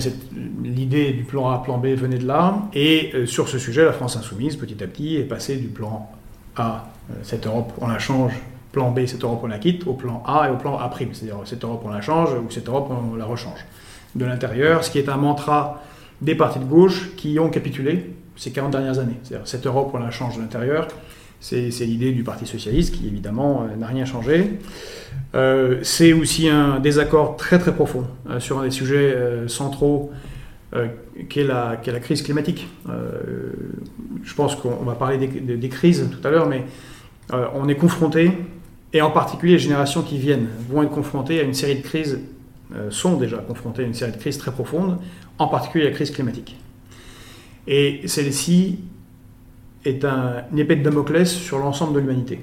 l'idée 0.62 1.14
du 1.14 1.24
plan 1.24 1.50
A, 1.50 1.64
plan 1.64 1.78
B 1.78 1.88
venait 1.96 2.18
de 2.18 2.28
là, 2.28 2.64
et 2.74 3.26
sur 3.26 3.48
ce 3.48 3.58
sujet, 3.58 3.86
la 3.86 3.94
France 3.94 4.18
insoumise, 4.18 4.58
petit 4.58 4.84
à 4.84 4.88
petit, 4.88 5.16
est 5.16 5.24
passée 5.24 5.56
du 5.56 5.70
plan 5.70 6.12
A, 6.58 6.90
cette 7.22 7.48
Europe, 7.48 7.72
on 7.80 7.88
la 7.88 8.00
change 8.00 8.34
plan 8.74 8.92
B, 8.92 9.06
cette 9.06 9.24
Europe 9.24 9.40
on 9.44 9.48
la 9.48 9.60
quitte, 9.60 9.88
au 9.88 9.94
plan 9.94 10.22
A 10.26 10.50
et 10.50 10.52
au 10.52 10.58
plan 10.58 10.78
A'. 10.78 10.92
C'est-à-dire 10.98 11.38
cette 11.46 11.64
Europe 11.64 11.84
on 11.86 11.90
la 11.90 12.02
change 12.02 12.32
ou 12.34 12.52
cette 12.52 12.68
Europe 12.68 12.92
on 12.92 13.16
la 13.16 13.26
rechange. 13.26 13.66
De 14.16 14.26
l'intérieur, 14.26 14.84
ce 14.84 14.92
qui 14.92 15.00
est 15.00 15.08
un 15.08 15.16
mantra 15.16 15.82
des 16.22 16.36
partis 16.36 16.60
de 16.60 16.66
gauche 16.66 17.12
qui 17.16 17.40
ont 17.40 17.50
capitulé 17.50 18.12
ces 18.36 18.52
40 18.52 18.72
dernières 18.72 19.00
années. 19.00 19.18
C'est-à-dire 19.24 19.48
cette 19.48 19.66
Europe 19.66 19.92
on 19.94 20.00
la 20.00 20.12
change 20.12 20.36
de 20.36 20.42
l'intérieur. 20.42 20.88
C'est 21.40 21.86
l'idée 21.86 22.14
du 22.14 22.24
Parti 22.24 22.46
socialiste 22.46 22.96
qui 22.96 23.06
évidemment 23.06 23.64
euh, 23.64 23.76
n'a 23.76 23.88
rien 23.88 24.06
changé. 24.06 24.60
Euh, 25.36 25.80
c'est 25.84 26.14
aussi 26.14 26.48
un 26.48 26.80
désaccord 26.80 27.36
très 27.36 27.60
très 27.60 27.76
profond 27.76 28.06
euh, 28.30 28.40
sur 28.40 28.60
un 28.60 28.64
des 28.64 28.72
sujets 28.72 29.16
centraux 29.48 30.12
qui 31.30 31.42
est, 31.42 31.44
la, 31.44 31.76
crise 32.02 32.24
climatique. 32.24 32.68
je 34.24 34.34
pense 34.34 34.56
qu'on 34.56 34.84
va 34.84 34.96
parler 34.96 35.20
des, 35.28 35.70
crises 35.70 36.10
tout 36.10 36.28
à 36.28 36.32
l'heure, 36.32 36.48
mais 36.48 36.66
on 37.54 37.68
est 37.68 37.76
confronté, 37.76 38.32
et 38.94 39.02
en 39.02 39.12
particulier 39.12 39.54
les 39.54 39.60
générations 39.60 40.02
qui 40.02 40.18
viennent 40.18 40.48
vont 40.70 40.84
être 40.84 40.92
confrontées 40.92 41.40
à 41.40 41.44
une 41.44 41.54
série 41.54 41.76
de 41.76 41.82
crises, 41.82 42.20
sont 42.90 43.18
déjà 43.18 43.38
confrontées 43.38 43.84
à 43.84 43.86
une 43.86 43.94
série 43.94 44.12
de 44.12 44.18
crises 44.18 44.38
très 44.38 44.52
profondes, 44.52 44.98
en 45.38 45.48
particulier 45.48 45.86
la 45.86 45.92
crise 45.92 46.12
climatique. 46.12 46.58
Et 47.68 48.02
celle-ci 48.08 48.80
est 49.86 50.04
un, 50.06 50.44
une 50.52 50.60
épée 50.60 50.76
de 50.76 50.84
Damoclès 50.84 51.30
sur 51.30 51.60
l'ensemble 51.60 51.94
de 51.94 52.00
l'humanité 52.00 52.40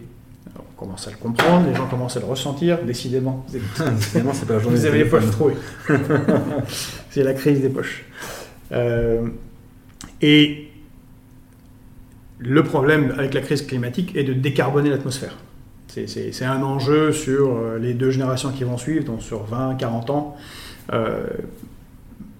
commence 0.80 1.06
à 1.06 1.10
le 1.10 1.18
comprendre, 1.18 1.68
les 1.68 1.74
gens 1.74 1.86
commencent 1.86 2.16
à 2.16 2.20
le 2.20 2.26
ressentir, 2.26 2.82
décidément. 2.82 3.44
décidément, 3.52 4.32
c'est 4.32 4.46
pas 4.46 4.54
la 4.54 4.60
journée 4.60 4.78
Vous 4.78 4.86
avez 4.86 4.98
les 4.98 5.04
poches 5.04 5.30
trouées. 5.30 5.56
c'est 7.10 7.22
la 7.22 7.34
crise 7.34 7.60
des 7.60 7.68
poches. 7.68 8.04
Euh, 8.72 9.28
et 10.22 10.68
le 12.38 12.64
problème 12.64 13.14
avec 13.18 13.34
la 13.34 13.42
crise 13.42 13.60
climatique 13.66 14.16
est 14.16 14.24
de 14.24 14.32
décarboner 14.32 14.88
l'atmosphère. 14.88 15.36
C'est 15.90 16.44
un 16.44 16.62
enjeu 16.62 17.12
sur 17.12 17.56
euh, 17.56 17.78
les 17.78 17.94
deux 17.94 18.10
générations 18.10 18.50
qui 18.50 18.64
vont 18.64 18.78
suivre, 18.78 19.04
donc 19.04 19.22
sur 19.22 19.44
20, 19.44 19.74
40 19.74 20.10
ans. 20.10 20.36
Euh, 20.92 21.24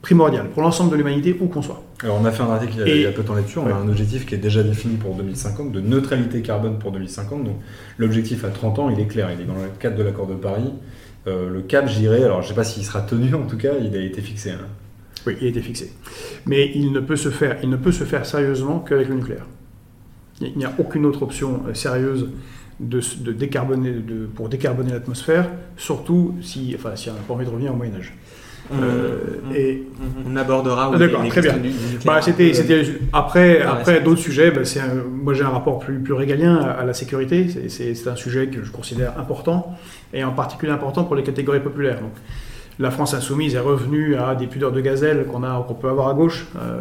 primordial 0.02 0.48
pour 0.48 0.62
l'ensemble 0.62 0.90
de 0.90 0.96
l'humanité 0.96 1.36
où 1.38 1.46
qu'on 1.46 1.62
soit. 1.62 1.82
Alors 2.02 2.18
on 2.20 2.24
a 2.24 2.32
fait 2.32 2.42
un 2.42 2.50
article 2.50 2.84
il 2.86 3.02
y 3.02 3.06
a, 3.06 3.12
peu 3.12 3.22
de 3.22 3.26
temps 3.26 3.34
là-dessus, 3.34 3.58
on 3.58 3.66
a 3.66 3.74
un 3.74 3.88
objectif 3.88 4.24
qui 4.24 4.34
est 4.34 4.38
déjà 4.38 4.62
défini 4.62 4.96
pour 4.96 5.14
2050, 5.14 5.72
de 5.72 5.80
neutralité 5.80 6.40
carbone 6.40 6.78
pour 6.78 6.92
2050. 6.92 7.44
Donc 7.44 7.56
l'objectif 7.98 8.44
à 8.44 8.48
30 8.48 8.78
ans, 8.78 8.90
il 8.90 8.98
est 8.98 9.06
clair, 9.06 9.30
il 9.30 9.42
est 9.42 9.44
dans 9.44 9.54
le 9.54 9.68
cadre 9.78 9.96
de 9.96 10.02
l'accord 10.02 10.26
de 10.26 10.34
Paris. 10.34 10.72
Euh, 11.26 11.50
le 11.50 11.60
cap, 11.60 11.86
j'irai, 11.86 12.24
alors 12.24 12.40
je 12.40 12.46
ne 12.46 12.48
sais 12.50 12.54
pas 12.54 12.64
s'il 12.64 12.82
sera 12.82 13.02
tenu, 13.02 13.34
en 13.34 13.46
tout 13.46 13.58
cas, 13.58 13.72
il 13.78 13.94
a 13.94 14.00
été 14.00 14.22
fixé. 14.22 14.52
Hein. 14.52 14.66
Oui, 15.26 15.36
il 15.40 15.46
a 15.46 15.50
été 15.50 15.60
fixé. 15.60 15.92
Mais 16.46 16.70
il 16.74 16.92
ne 16.92 17.00
peut 17.00 17.16
se 17.16 17.28
faire, 17.28 17.58
il 17.62 17.68
ne 17.68 17.76
peut 17.76 17.92
se 17.92 18.04
faire 18.04 18.24
sérieusement 18.24 18.78
qu'avec 18.78 19.08
le 19.08 19.16
nucléaire. 19.16 19.46
Il 20.40 20.56
n'y 20.56 20.64
a 20.64 20.72
aucune 20.78 21.04
autre 21.04 21.22
option 21.22 21.62
euh, 21.68 21.74
sérieuse 21.74 22.30
de, 22.80 23.32
décarboner, 23.32 23.92
de, 23.92 24.26
pour 24.26 24.48
décarboner 24.48 24.92
l'atmosphère, 24.92 25.48
surtout 25.76 26.34
si, 26.42 26.74
enfin, 26.74 26.96
si 26.96 27.10
on 27.10 27.14
n'a 27.14 27.20
pas 27.20 27.34
envie 27.34 27.44
de 27.44 27.50
revenir 27.50 27.72
au 27.72 27.76
Moyen 27.76 27.94
Âge. 27.94 28.12
Euh, 28.72 29.18
et 29.54 29.82
on 30.24 30.36
abordera. 30.36 30.92
Ah, 30.94 30.96
d'accord, 30.98 31.26
très 31.26 31.40
bien. 31.40 31.56
Bah, 32.04 32.22
c'était, 32.22 32.54
c'était 32.54 32.84
après, 33.12 33.62
après 33.62 34.00
d'autres 34.00 34.20
sujets. 34.20 34.50
Bah, 34.50 34.64
c'est 34.64 34.80
moi, 35.10 35.34
j'ai 35.34 35.42
un 35.42 35.50
rapport 35.50 35.80
plus, 35.80 35.98
plus 35.98 36.12
régalien 36.12 36.56
à, 36.56 36.84
la 36.84 36.94
sécurité. 36.94 37.48
C'est, 37.48 37.94
c'est, 37.94 38.08
un 38.08 38.16
sujet 38.16 38.46
que 38.46 38.62
je 38.62 38.70
considère 38.70 39.18
important 39.18 39.76
et 40.12 40.22
en 40.22 40.32
particulier 40.32 40.72
important 40.72 41.04
pour 41.04 41.16
les 41.16 41.24
catégories 41.24 41.60
populaires. 41.60 42.00
Donc, 42.00 42.12
la 42.80 42.90
France 42.90 43.12
insoumise 43.12 43.54
est 43.54 43.60
revenue 43.60 44.16
à 44.16 44.34
des 44.34 44.46
pudeurs 44.46 44.72
de 44.72 44.80
gazelle 44.80 45.26
qu'on 45.26 45.40
qu'on 45.40 45.74
peut 45.74 45.90
avoir 45.90 46.08
à 46.08 46.14
gauche 46.14 46.46
euh, 46.56 46.80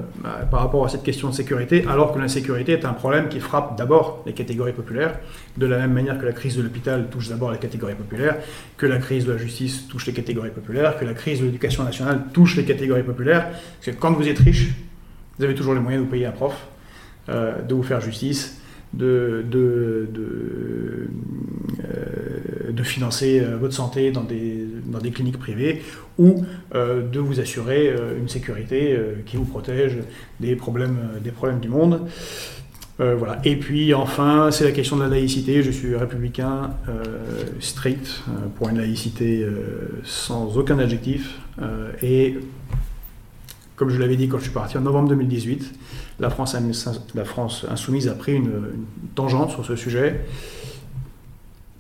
par 0.50 0.62
rapport 0.62 0.86
à 0.86 0.90
cette 0.90 1.04
question 1.04 1.30
de 1.30 1.34
sécurité, 1.34 1.86
alors 1.90 2.14
que 2.14 2.20
l'insécurité 2.20 2.72
est 2.72 2.86
un 2.86 2.94
problème 2.94 3.28
qui 3.28 3.42
frappe 3.42 3.78
d'abord 3.78 4.24
les 4.26 4.32
catégories 4.32 4.72
populaires, 4.72 5.20
de 5.58 5.66
la 5.66 5.78
même 5.78 5.92
manière 5.92 6.18
que 6.18 6.26
la 6.26 6.32
crise 6.32 6.56
de 6.56 6.62
l'hôpital 6.62 7.10
touche 7.12 7.28
d'abord 7.28 7.52
les 7.52 7.58
catégories 7.58 7.96
populaires, 7.96 8.38
que 8.78 8.86
la 8.86 8.98
crise 8.98 9.26
de 9.26 9.34
la 9.34 9.38
justice 9.38 9.90
touche 9.90 10.06
les 10.06 10.14
catégories 10.14 10.52
populaires, 10.52 10.98
que 10.98 11.04
la 11.04 11.14
crise 11.14 11.42
de 11.42 11.46
l'éducation 11.46 11.84
nationale 11.84 12.24
touche 12.32 12.56
les 12.56 12.64
catégories 12.64 13.04
populaires. 13.04 13.50
Parce 13.50 13.96
que 13.96 14.02
quand 14.02 14.14
vous 14.14 14.28
êtes 14.30 14.40
riche, 14.40 14.70
vous 15.38 15.44
avez 15.44 15.54
toujours 15.54 15.74
les 15.74 15.82
moyens 15.82 16.02
de 16.02 16.06
vous 16.06 16.12
payer 16.12 16.28
un 16.28 16.32
prof, 16.32 16.56
euh, 17.28 17.62
de 17.62 17.76
vous 17.76 17.84
faire 17.84 18.00
justice, 18.00 18.59
de, 18.94 19.46
de, 19.50 20.08
de, 20.12 21.10
euh, 21.84 22.84
financer 22.84 23.42
euh, 23.42 23.58
votre 23.58 23.74
santé 23.74 24.12
dans 24.12 24.24
des, 24.24 24.66
dans 24.86 25.00
des 25.00 25.12
cliniques 25.12 25.38
privées 25.38 25.84
ou 26.18 26.46
euh, 26.74 27.08
de 27.08 27.20
vous 27.20 27.40
assurer 27.40 27.94
une 28.18 28.30
sécurité 28.30 28.98
qui 29.26 29.38
vous 29.38 29.46
protège 29.46 29.98
des 30.40 30.56
problèmes, 30.56 30.98
des 31.24 31.32
problèmes 31.32 31.60
du 31.60 31.70
monde. 31.70 32.08
voilà. 32.98 33.40
Et 33.46 33.56
puis 33.56 33.94
enfin, 33.94 34.50
c'est 34.52 34.64
la 34.64 34.72
question 34.72 34.98
de 34.98 35.04
la 35.04 35.10
laïcité. 35.10 35.64
Je 35.64 35.72
suis 35.72 35.96
républicain 35.96 36.72
strict 37.60 38.24
pour 38.56 38.70
une 38.70 38.78
laïcité 38.78 39.46
sans 40.04 40.58
aucun 40.58 40.80
adjectif. 40.80 41.40
et 42.02 42.38
comme 43.76 43.90
je 43.90 43.98
l'avais 43.98 44.18
dit 44.18 44.28
quand 44.28 44.38
je 44.40 44.44
suis 44.44 44.54
parti 44.54 44.78
en 44.78 44.82
novembre 44.82 45.10
2018, 45.10 45.74
la 46.20 46.30
France, 46.30 46.56
insoumise 47.70 48.08
a 48.08 48.14
pris 48.14 48.34
une, 48.34 48.62
tangente 49.16 49.52
sur 49.52 49.66
ce 49.66 49.76
sujet, 49.76 50.22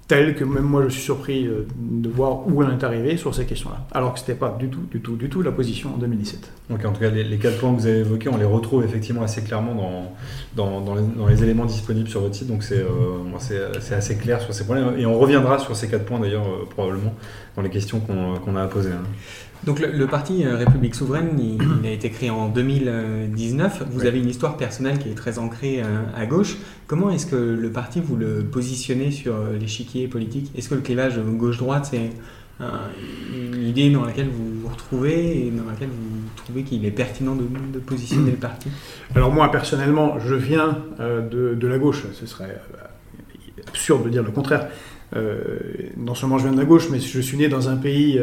telle 0.09 0.35
que 0.35 0.43
même 0.43 0.63
moi 0.63 0.83
je 0.85 0.89
suis 0.89 1.03
surpris 1.03 1.45
euh, 1.45 1.67
de 1.77 2.09
voir 2.09 2.47
où 2.47 2.63
elle 2.63 2.71
est 2.71 2.83
arrivée 2.83 3.15
sur 3.15 3.35
ces 3.35 3.45
questions-là. 3.45 3.85
Alors 3.91 4.13
que 4.13 4.19
ce 4.19 4.23
n'était 4.25 4.39
pas 4.39 4.57
du 4.59 4.67
tout, 4.67 4.81
du 4.89 5.01
tout, 5.01 5.15
du 5.15 5.29
tout 5.29 5.43
la 5.43 5.51
position 5.51 5.93
en 5.93 5.97
2017. 5.97 6.51
Donc 6.71 6.83
en 6.83 6.91
tout 6.91 6.99
cas, 6.99 7.11
les, 7.11 7.37
quatre 7.37 7.59
points 7.59 7.71
que 7.75 7.79
vous 7.79 7.85
avez 7.85 7.99
évoqués, 7.99 8.27
on 8.27 8.37
les 8.37 8.45
retrouve 8.45 8.83
effectivement 8.83 9.21
assez 9.21 9.43
clairement 9.43 10.11
dans, 10.55 10.81
dans, 10.81 11.27
les, 11.27 11.43
éléments 11.43 11.65
disponibles 11.65 12.09
sur 12.09 12.21
votre 12.21 12.33
site. 12.33 12.47
Donc 12.47 12.63
c'est 12.63 12.79
euh, 12.79 13.95
assez 13.95 14.17
clair 14.17 14.41
sur 14.41 14.51
ces 14.51 14.65
points-là. 14.65 14.93
Et 14.97 15.05
on 15.05 15.17
reviendra 15.17 15.59
sur 15.59 15.75
ces 15.75 15.87
quatre 15.87 16.05
points 16.05 16.19
d'ailleurs, 16.19 16.47
euh, 16.47 16.65
probablement, 16.67 17.13
dans 17.55 17.61
les 17.61 17.69
questions 17.69 17.99
qu'on 17.99 18.55
a 18.55 18.63
à 18.63 18.67
poser. 18.67 18.89
Hein. 18.89 19.03
Donc 19.65 19.79
le, 19.79 20.07
parti 20.07 20.45
euh, 20.45 20.55
République 20.55 20.95
souveraine, 20.95 21.37
il, 21.37 21.85
a 21.87 21.91
été 21.91 22.09
créé 22.09 22.29
en 22.29 22.47
2019. 22.47 23.83
Vous 23.91 24.05
avez 24.05 24.19
une 24.19 24.29
histoire 24.29 24.57
personnelle 24.57 24.99
qui 24.99 25.09
est 25.09 25.15
très 25.15 25.37
ancrée 25.37 25.81
euh, 25.81 26.03
à, 26.15 26.25
gauche. 26.25 26.57
Comment 26.87 27.09
est-ce 27.09 27.25
que 27.25 27.35
le 27.35 27.71
parti, 27.71 27.99
vous 27.99 28.15
le 28.15 28.43
positionnez 28.43 29.11
sur 29.11 29.35
euh, 29.35 29.57
l'échiquier 29.59 30.07
politique? 30.07 30.51
Est-ce 30.57 30.69
que 30.69 30.75
le 30.75 30.81
clivage 30.81 31.19
gauche-droite, 31.19 31.89
c'est 31.91 32.11
une 32.61 33.63
idée 33.63 33.89
dans 33.89 34.03
laquelle 34.03 34.27
vous 34.27 34.61
vous 34.61 34.67
retrouvez 34.67 35.47
et 35.47 35.51
dans 35.51 35.63
laquelle 35.69 35.87
vous 35.87 36.29
trouvez 36.35 36.63
qu'il 36.63 36.83
est 36.85 36.91
pertinent 36.91 37.35
de, 37.35 37.79
positionner 37.79 38.31
le 38.31 38.37
parti? 38.37 38.69
Alors 39.15 39.31
moi, 39.31 39.49
personnellement, 39.49 40.19
je 40.19 40.35
viens 40.35 40.77
de, 40.99 41.55
de, 41.55 41.67
la 41.67 41.77
gauche. 41.77 42.03
Ce 42.13 42.25
serait 42.25 42.61
absurde 43.65 44.03
de 44.03 44.09
dire 44.09 44.23
le 44.23 44.31
contraire. 44.31 44.67
non 45.95 46.15
seulement 46.15 46.37
je 46.37 46.43
viens 46.43 46.53
de 46.53 46.59
la 46.59 46.65
gauche, 46.65 46.89
mais 46.91 46.99
je 46.99 47.21
suis 47.21 47.37
né 47.37 47.47
dans 47.47 47.69
un 47.69 47.77
pays 47.77 48.19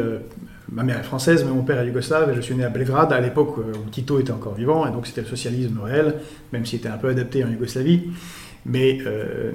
ma 0.71 0.83
mère 0.83 0.99
est 0.99 1.03
française, 1.03 1.43
mais 1.45 1.51
mon 1.51 1.63
père 1.63 1.79
est 1.79 1.87
yougoslave, 1.87 2.31
et 2.31 2.35
je 2.35 2.41
suis 2.41 2.55
né 2.55 2.63
à 2.63 2.69
Belgrade, 2.69 3.13
à 3.13 3.19
l'époque 3.19 3.55
euh, 3.59 3.73
où 3.73 3.89
Tito 3.89 4.19
était 4.19 4.31
encore 4.31 4.55
vivant, 4.55 4.87
et 4.87 4.91
donc 4.91 5.07
c'était 5.07 5.21
le 5.21 5.27
socialisme 5.27 5.79
réel, 5.81 6.15
même 6.51 6.65
s'il 6.65 6.79
était 6.79 6.89
un 6.89 6.97
peu 6.97 7.09
adapté 7.09 7.43
en 7.43 7.49
Yougoslavie. 7.49 8.09
Mais 8.65 8.99
euh, 9.05 9.51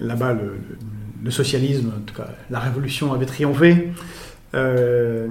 là-bas, 0.00 0.34
le, 0.34 1.30
socialisme, 1.30 1.92
en 1.96 2.00
tout 2.02 2.14
cas, 2.14 2.28
la 2.50 2.60
révolution 2.60 3.12
avait 3.12 3.26
triomphé. 3.26 3.90
Euh, 4.54 5.26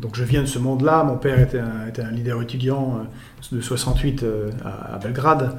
donc 0.00 0.14
je 0.14 0.22
viens 0.22 0.42
de 0.42 0.46
ce 0.46 0.60
monde-là. 0.60 1.02
Mon 1.02 1.16
père 1.16 1.40
était 1.40 1.58
un, 1.58 2.10
leader 2.12 2.40
étudiant 2.40 3.04
de 3.50 3.60
68 3.60 4.24
à, 4.64 5.00
Belgrade. 5.02 5.58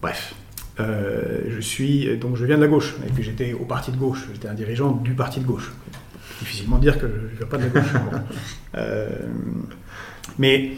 Bref, 0.00 0.36
je 0.78 1.60
suis 1.60 2.16
donc 2.18 2.36
je 2.36 2.44
viens 2.44 2.58
de 2.58 2.62
la 2.62 2.68
gauche. 2.68 2.94
Et 3.04 3.10
puis 3.10 3.24
j'étais 3.24 3.54
au 3.54 3.64
parti 3.64 3.90
de 3.90 3.96
gauche. 3.96 4.28
J'étais 4.32 4.46
un 4.46 4.54
dirigeant 4.54 4.92
du 4.92 5.14
parti 5.14 5.40
de 5.40 5.46
gauche 5.46 5.72
difficilement 6.42 6.78
dire 6.78 6.98
que 6.98 7.06
je 7.06 7.32
ne 7.32 7.38
viens 7.38 7.46
pas 7.46 7.56
de 7.56 7.62
la 7.62 7.68
gauche. 7.68 7.92
Euh, 8.74 9.06
mais 10.38 10.72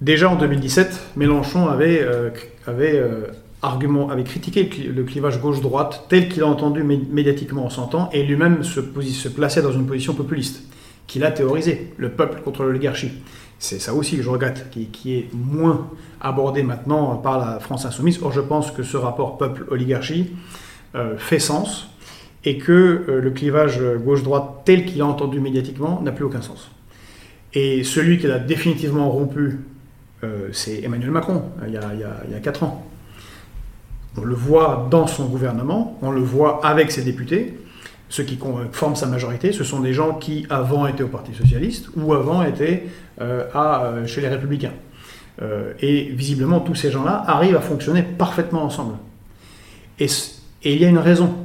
déjà 0.00 0.30
en 0.30 0.36
2017, 0.36 1.08
Mélenchon 1.16 1.68
avait, 1.68 2.00
euh, 2.00 2.30
avait, 2.66 2.94
euh, 2.94 3.26
argument, 3.60 4.08
avait 4.08 4.24
critiqué 4.24 4.70
le 4.88 5.02
clivage 5.02 5.38
gauche-droite 5.38 6.06
tel 6.08 6.30
qu'il 6.30 6.42
a 6.42 6.46
entendu 6.46 6.82
médiatiquement 6.82 7.66
en 7.66 7.68
100 7.68 7.94
ans, 7.94 8.08
et 8.14 8.22
lui-même 8.22 8.64
se, 8.64 8.80
se 8.80 9.28
plaçait 9.28 9.60
dans 9.60 9.72
une 9.72 9.84
position 9.84 10.14
populiste, 10.14 10.62
qu'il 11.06 11.24
a 11.24 11.30
théorisé, 11.30 11.92
le 11.98 12.08
peuple 12.08 12.40
contre 12.40 12.62
l'oligarchie. 12.62 13.12
C'est 13.58 13.78
ça 13.78 13.92
aussi 13.92 14.16
que 14.16 14.22
je 14.22 14.30
regrette, 14.30 14.70
qui, 14.70 14.86
qui, 14.86 15.12
est 15.12 15.28
moins 15.34 15.90
abordé 16.22 16.62
maintenant 16.62 17.16
par 17.16 17.38
la 17.38 17.60
France 17.60 17.84
insoumise. 17.84 18.18
Or, 18.22 18.32
je 18.32 18.40
pense 18.40 18.70
que 18.70 18.82
ce 18.82 18.96
rapport 18.96 19.36
peuple-oligarchie 19.36 20.30
fait 21.18 21.38
sens, 21.38 21.91
et 22.44 22.58
que 22.58 23.04
euh, 23.08 23.20
le 23.20 23.30
clivage 23.30 23.80
gauche-droite 24.04 24.62
tel 24.64 24.84
qu'il 24.84 25.00
a 25.00 25.06
entendu 25.06 25.40
médiatiquement 25.40 26.00
n'a 26.02 26.12
plus 26.12 26.24
aucun 26.24 26.42
sens. 26.42 26.70
Et 27.54 27.84
celui 27.84 28.18
qui 28.18 28.26
l'a 28.26 28.38
définitivement 28.38 29.10
rompu, 29.10 29.60
euh, 30.24 30.48
c'est 30.52 30.82
Emmanuel 30.82 31.10
Macron, 31.10 31.42
il 31.66 31.74
y, 31.74 31.76
a, 31.76 31.90
il, 31.94 32.32
y 32.32 32.34
a, 32.34 32.40
4 32.40 32.62
ans. 32.64 32.86
On 34.16 34.24
le 34.24 34.34
voit 34.34 34.88
dans 34.90 35.06
son 35.06 35.26
gouvernement, 35.26 35.98
on 36.02 36.10
le 36.10 36.20
voit 36.20 36.64
avec 36.66 36.90
ses 36.90 37.02
députés. 37.02 37.58
Ceux 38.08 38.24
qui 38.24 38.38
forment 38.72 38.96
sa 38.96 39.06
majorité, 39.06 39.52
ce 39.52 39.64
sont 39.64 39.80
des 39.80 39.94
gens 39.94 40.14
qui 40.14 40.46
avant 40.50 40.86
étaient 40.86 41.02
au 41.02 41.08
Parti 41.08 41.32
Socialiste 41.32 41.88
ou 41.96 42.12
avant 42.12 42.42
étaient 42.42 42.84
euh, 43.22 43.44
à, 43.54 44.06
chez 44.06 44.20
les 44.20 44.28
Républicains. 44.28 44.74
et 45.80 46.10
visiblement, 46.12 46.60
tous 46.60 46.74
ces 46.74 46.90
gens-là 46.90 47.24
arrivent 47.26 47.56
à 47.56 47.62
fonctionner 47.62 48.02
parfaitement 48.02 48.64
ensemble. 48.64 48.96
Et 49.98 50.08
il 50.64 50.76
y 50.80 50.84
a 50.84 50.88
une 50.88 50.98
raison 50.98 51.41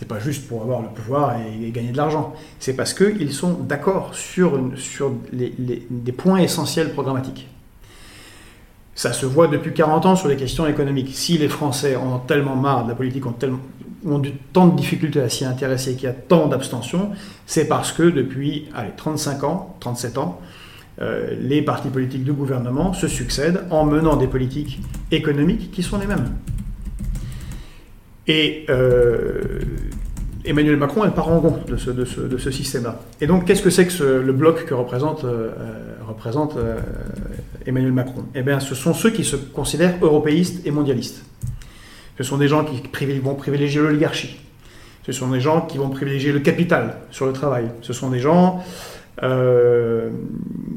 c'est 0.00 0.08
pas 0.08 0.18
juste 0.18 0.48
pour 0.48 0.62
avoir 0.62 0.80
le 0.80 0.88
pouvoir 0.88 1.36
et, 1.36 1.70
gagner 1.72 1.92
de 1.92 1.98
l'argent. 1.98 2.34
C'est 2.58 2.72
parce 2.72 2.94
qu'ils 2.94 3.34
sont 3.34 3.52
d'accord 3.52 4.14
sur, 4.14 4.58
sur 4.76 5.12
des 5.30 6.12
points 6.12 6.38
essentiels 6.38 6.94
programmatiques. 6.94 7.46
Ça 8.94 9.12
se 9.12 9.26
voit 9.26 9.46
depuis 9.46 9.74
40 9.74 10.06
ans 10.06 10.16
sur 10.16 10.28
les 10.28 10.36
questions 10.36 10.66
économiques. 10.66 11.10
Si 11.12 11.36
les 11.36 11.50
Français 11.50 11.96
en 11.96 12.14
ont 12.14 12.18
tellement 12.18 12.56
marre 12.56 12.84
de 12.84 12.88
la 12.88 12.94
politique, 12.94 13.26
ont 13.26 13.32
tellement, 13.32 13.60
ont 14.06 14.18
du, 14.18 14.32
tant 14.32 14.68
de 14.68 14.74
difficultés 14.74 15.20
à 15.20 15.28
s'y 15.28 15.44
intéresser, 15.44 15.94
qu'il 15.96 16.04
y 16.04 16.06
a 16.06 16.14
tant 16.14 16.46
d'abstention, 16.46 17.10
c'est 17.44 17.68
parce 17.68 17.92
que 17.92 18.04
depuis 18.04 18.68
allez, 18.74 18.92
35 18.96 19.44
ans, 19.44 19.76
37 19.80 20.16
ans, 20.16 20.40
euh, 21.02 21.34
les 21.38 21.60
partis 21.60 21.90
politiques 21.90 22.24
du 22.24 22.32
gouvernement 22.32 22.94
se 22.94 23.06
succèdent 23.06 23.64
en 23.68 23.84
menant 23.84 24.16
des 24.16 24.28
politiques 24.28 24.80
économiques 25.10 25.70
qui 25.70 25.82
sont 25.82 25.98
les 25.98 26.06
mêmes. 26.06 26.30
Et 28.26 28.66
euh, 28.68 29.60
Emmanuel 30.44 30.76
Macron 30.76 31.04
est 31.04 31.10
parangon 31.10 31.58
de 31.66 31.76
ce, 31.76 32.50
système-là. 32.50 33.00
Et 33.20 33.26
donc, 33.26 33.44
qu'est-ce 33.44 33.62
que 33.62 33.70
c'est 33.70 33.86
que 33.86 34.02
le 34.02 34.32
bloc 34.32 34.64
que 34.64 34.74
représente, 34.74 35.24
euh, 35.24 35.50
représente 36.06 36.56
euh, 36.56 36.78
Emmanuel 37.66 37.92
Macron? 37.92 38.24
Eh 38.34 38.42
bien, 38.42 38.60
ce 38.60 38.74
sont 38.74 38.94
ceux 38.94 39.10
qui 39.10 39.24
se 39.24 39.36
considèrent 39.36 39.96
européistes 40.00 40.66
et 40.66 40.70
mondialistes. 40.70 41.24
Ce 42.18 42.24
sont 42.24 42.36
des 42.36 42.48
gens 42.48 42.64
qui 42.64 42.82
vont 43.20 43.34
privilégier 43.34 43.80
l'oligarchie. 43.80 44.38
Ce 45.06 45.12
sont 45.12 45.28
des 45.28 45.40
gens 45.40 45.62
qui 45.62 45.78
vont 45.78 45.88
privilégier 45.88 46.32
le 46.32 46.40
capital 46.40 46.96
sur 47.10 47.26
le 47.26 47.32
travail. 47.32 47.70
Ce 47.80 47.92
sont 47.92 48.10
des 48.10 48.20
gens 48.20 48.62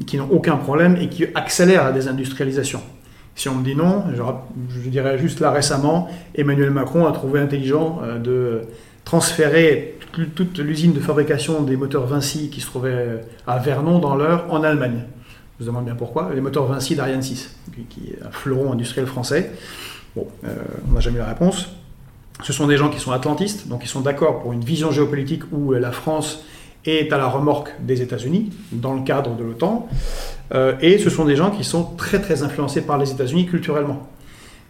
qui 0.06 0.18
n'ont 0.18 0.28
aucun 0.30 0.56
problème 0.56 0.96
et 1.00 1.08
qui 1.08 1.24
accélèrent 1.34 1.84
la 1.84 1.92
désindustrialisation. 1.92 2.82
Si 3.34 3.48
on 3.48 3.56
me 3.56 3.64
dit 3.64 3.74
non, 3.74 4.04
je, 4.68 4.88
dirais 4.88 5.18
juste 5.18 5.40
là 5.40 5.50
récemment, 5.50 6.08
Emmanuel 6.34 6.70
Macron 6.70 7.06
a 7.06 7.12
trouvé 7.12 7.40
intelligent 7.40 8.00
euh, 8.02 8.18
de 8.18 8.62
transférer 9.04 9.98
toute 10.12 10.58
l'usine 10.58 10.92
de 10.92 11.00
fabrication 11.00 11.62
des 11.62 11.76
moteurs 11.76 12.06
Vinci 12.06 12.48
qui 12.48 12.60
se 12.60 12.66
trouvait 12.66 13.20
à 13.46 13.58
Vernon 13.58 13.98
dans 13.98 14.14
l'heure 14.14 14.46
en 14.50 14.62
Allemagne. 14.62 15.02
Je 15.58 15.64
vous 15.64 15.70
demande 15.70 15.84
bien 15.84 15.96
pourquoi. 15.96 16.30
Les 16.34 16.40
moteurs 16.40 16.66
Vinci 16.66 16.94
d'Ariane 16.94 17.22
6, 17.22 17.54
qui 17.90 18.10
est 18.10 18.24
un 18.24 18.30
fleuron 18.30 18.72
industriel 18.72 19.06
français. 19.06 19.50
Bon, 20.14 20.28
euh, 20.44 20.54
on 20.88 20.92
n'a 20.92 21.00
jamais 21.00 21.16
eu 21.16 21.20
la 21.20 21.28
réponse. 21.28 21.68
Ce 22.42 22.52
sont 22.52 22.66
des 22.66 22.76
gens 22.76 22.88
qui 22.88 23.00
sont 23.00 23.12
atlantistes, 23.12 23.68
donc 23.68 23.80
ils 23.84 23.88
sont 23.88 24.00
d'accord 24.00 24.40
pour 24.40 24.52
une 24.52 24.64
vision 24.64 24.90
géopolitique 24.90 25.42
où 25.52 25.72
la 25.72 25.92
France 25.92 26.44
est 26.84 27.12
à 27.12 27.18
la 27.18 27.28
remorque 27.28 27.72
des 27.80 28.02
États-Unis 28.02 28.50
dans 28.72 28.94
le 28.94 29.02
cadre 29.02 29.36
de 29.36 29.44
l'OTAN. 29.44 29.88
Euh, 30.52 30.74
et 30.80 30.98
ce 30.98 31.10
sont 31.10 31.24
des 31.24 31.36
gens 31.36 31.50
qui 31.50 31.64
sont 31.64 31.84
très 31.96 32.20
très 32.20 32.42
influencés 32.42 32.82
par 32.82 32.98
les 32.98 33.10
États-Unis 33.10 33.46
culturellement. 33.46 34.08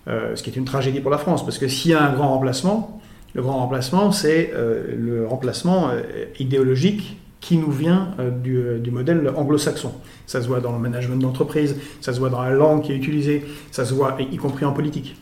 Euh, 0.07 0.37
ce 0.37 0.43
qui 0.43 0.51
est 0.51 0.57
une 0.57 0.65
tragédie 0.65 1.01
pour 1.01 1.11
la 1.11 1.19
France, 1.19 1.45
parce 1.45 1.59
que 1.59 1.67
s'il 1.67 1.93
y 1.93 1.95
a 1.95 2.03
un 2.03 2.13
grand 2.13 2.29
remplacement, 2.29 3.01
le 3.35 3.43
grand 3.43 3.59
remplacement, 3.59 4.13
c'est 4.13 4.53
euh, 4.55 4.95
le 4.97 5.27
remplacement 5.27 5.91
idéologique 6.39 7.19
qui 7.41 7.59
nous 7.59 7.71
vient 7.71 8.15
du, 8.43 8.79
du, 8.81 8.91
modèle 8.91 9.31
anglo-saxon. 9.37 9.93
Ça 10.27 10.41
se 10.41 10.49
voit 10.49 10.61
dans 10.61 10.73
le 10.73 10.79
management 10.79 11.21
d'entreprise, 11.21 11.77
ça 12.01 12.15
se 12.15 12.19
voit 12.19 12.31
dans 12.31 12.43
la 12.43 12.51
langue 12.51 12.83
qui 12.83 12.93
est 12.93 12.97
utilisée, 12.97 13.45
ça 13.71 13.85
se 13.85 13.93
voit 13.93 14.17
y 14.19 14.37
compris 14.39 14.65
en 14.65 14.73
politique. 14.73 15.15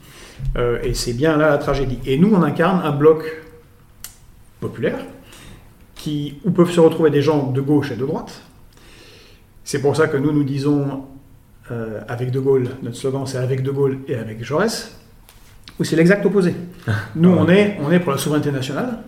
et 0.56 0.94
c'est 0.94 1.14
bien 1.14 1.36
là 1.36 1.50
la 1.50 1.58
tragédie. 1.58 1.98
Et 2.06 2.18
nous, 2.18 2.32
on 2.32 2.44
incarne 2.44 2.80
un 2.84 2.92
bloc 2.92 3.42
populaire, 4.60 5.00
qui, 5.96 6.36
où 6.44 6.52
peuvent 6.52 6.70
se 6.70 6.80
retrouver 6.80 7.10
des 7.10 7.22
gens 7.22 7.50
de 7.50 7.60
gauche 7.60 7.90
et 7.90 7.96
de 7.96 8.06
droite. 8.06 8.42
C'est 9.64 9.80
pour 9.80 9.96
ça 9.96 10.08
que 10.08 10.16
nous, 10.16 10.32
nous 10.32 10.44
disons, 10.44 11.04
euh, 11.70 12.00
avec 12.08 12.30
De 12.30 12.40
Gaulle, 12.40 12.68
notre 12.82 12.96
slogan 12.96 13.24
c'est 13.26 13.38
avec 13.38 13.62
De 13.62 13.70
Gaulle 13.70 13.98
et 14.08 14.16
avec 14.16 14.42
Jaurès, 14.42 14.96
ou 15.78 15.84
c'est 15.84 15.96
l'exact 15.96 16.24
opposé. 16.26 16.54
Nous, 17.16 17.30
on 17.30 17.48
est, 17.48 17.78
on 17.80 17.90
est 17.90 18.00
pour 18.00 18.12
la 18.12 18.18
souveraineté 18.18 18.50
nationale, 18.50 18.98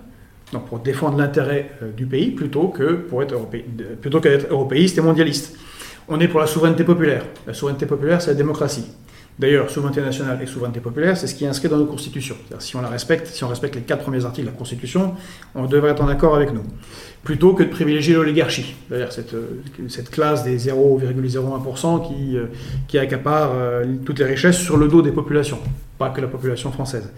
donc 0.52 0.66
pour 0.66 0.78
défendre 0.78 1.18
l'intérêt 1.18 1.72
euh, 1.82 1.90
du 1.92 2.06
pays, 2.06 2.30
plutôt 2.30 2.68
que 2.68 2.94
pour 2.94 3.22
être, 3.22 3.32
europé, 3.32 3.64
plutôt 4.00 4.20
qu'être 4.20 4.50
européiste 4.50 4.96
et 4.96 5.00
mondialiste. 5.00 5.58
On 6.08 6.20
est 6.20 6.28
pour 6.28 6.40
la 6.40 6.46
souveraineté 6.46 6.84
populaire. 6.84 7.24
La 7.46 7.54
souveraineté 7.54 7.86
populaire, 7.86 8.22
c'est 8.22 8.30
la 8.30 8.36
démocratie. 8.36 8.86
D'ailleurs, 9.36 9.68
souveraineté 9.68 10.00
nationale 10.00 10.38
et 10.40 10.46
souveraineté 10.46 10.78
populaire, 10.78 11.16
c'est 11.16 11.26
ce 11.26 11.34
qui 11.34 11.44
est 11.44 11.48
inscrit 11.48 11.68
dans 11.68 11.76
nos 11.76 11.86
constitutions. 11.86 12.36
Si 12.60 12.76
on 12.76 12.80
la 12.80 12.88
respecte, 12.88 13.26
si 13.26 13.42
on 13.42 13.48
respecte 13.48 13.74
les 13.74 13.80
quatre 13.80 14.02
premiers 14.02 14.24
articles 14.24 14.46
de 14.46 14.52
la 14.52 14.56
Constitution, 14.56 15.14
on 15.56 15.66
devrait 15.66 15.90
être 15.90 16.02
en 16.02 16.08
accord 16.08 16.36
avec 16.36 16.52
nous. 16.52 16.62
Plutôt 17.24 17.52
que 17.52 17.64
de 17.64 17.68
privilégier 17.68 18.14
l'oligarchie, 18.14 18.76
c'est-à-dire 18.88 19.12
cette, 19.12 19.34
cette, 19.88 20.10
classe 20.10 20.44
des 20.44 20.56
0,01% 20.56 22.06
qui, 22.06 22.36
qui 22.86 22.98
accapare 22.98 23.52
euh, 23.54 23.84
toutes 24.04 24.20
les 24.20 24.24
richesses 24.26 24.58
sur 24.58 24.76
le 24.76 24.86
dos 24.86 25.02
des 25.02 25.10
populations, 25.10 25.58
pas 25.98 26.10
que 26.10 26.20
la 26.20 26.28
population 26.28 26.70
française. 26.70 27.10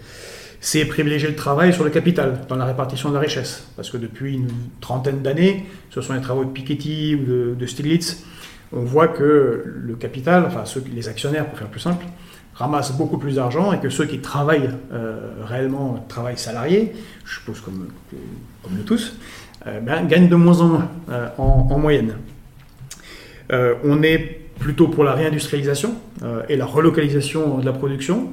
C'est 0.59 0.85
privilégier 0.85 1.27
le 1.27 1.35
travail 1.35 1.71
sur 1.71 1.83
le 1.83 1.91
capital 1.91 2.41
dans 2.49 2.55
la 2.55 2.65
répartition 2.65 3.09
de 3.09 3.13
la 3.13 3.19
richesse. 3.19 3.67
Parce 3.75 3.91
que 3.91 3.97
depuis 3.97 4.33
une 4.33 4.49
trentaine 4.81 5.21
d'années, 5.21 5.67
ce 5.91 6.01
sont 6.01 6.13
les 6.13 6.21
travaux 6.21 6.45
de 6.45 6.49
Piketty 6.49 7.15
ou 7.15 7.53
de 7.55 7.65
Stiglitz, 7.67 8.23
on 8.73 8.81
voit 8.81 9.07
que 9.07 9.63
le 9.65 9.95
capital, 9.95 10.43
enfin 10.45 10.65
ceux, 10.65 10.83
les 10.93 11.07
actionnaires 11.07 11.45
pour 11.47 11.57
faire 11.57 11.67
plus 11.67 11.79
simple, 11.79 12.05
ramassent 12.53 12.97
beaucoup 12.97 13.17
plus 13.17 13.35
d'argent 13.35 13.71
et 13.71 13.79
que 13.79 13.89
ceux 13.89 14.05
qui 14.05 14.19
travaillent 14.19 14.69
euh, 14.91 15.31
réellement, 15.45 16.05
travaillent 16.07 16.37
salariés, 16.37 16.93
je 17.23 17.35
suppose 17.35 17.61
comme, 17.61 17.87
nous 18.69 18.83
tous, 18.83 19.15
euh, 19.67 19.79
ben, 19.79 20.05
gagnent 20.07 20.29
de 20.29 20.35
moins 20.35 20.59
en 20.61 20.67
moins 20.67 20.89
euh, 21.09 21.27
en, 21.37 21.67
en, 21.69 21.77
moyenne. 21.77 22.15
On 23.49 24.03
est 24.03 24.41
plutôt 24.59 24.87
pour 24.87 25.03
la 25.05 25.13
réindustrialisation 25.13 25.95
et 26.49 26.57
la 26.57 26.65
relocalisation 26.65 27.59
de 27.59 27.65
la 27.65 27.71
production. 27.71 28.31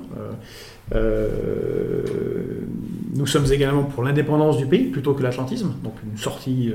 Nous 3.17 3.27
sommes 3.27 3.51
également 3.53 3.85
pour 3.85 4.03
l'indépendance 4.03 4.59
du 4.59 4.67
pays 4.67 4.85
plutôt 4.85 5.15
que 5.15 5.23
l'atlantisme, 5.23 5.75
donc 5.83 5.95
une 6.05 6.19
sortie 6.19 6.73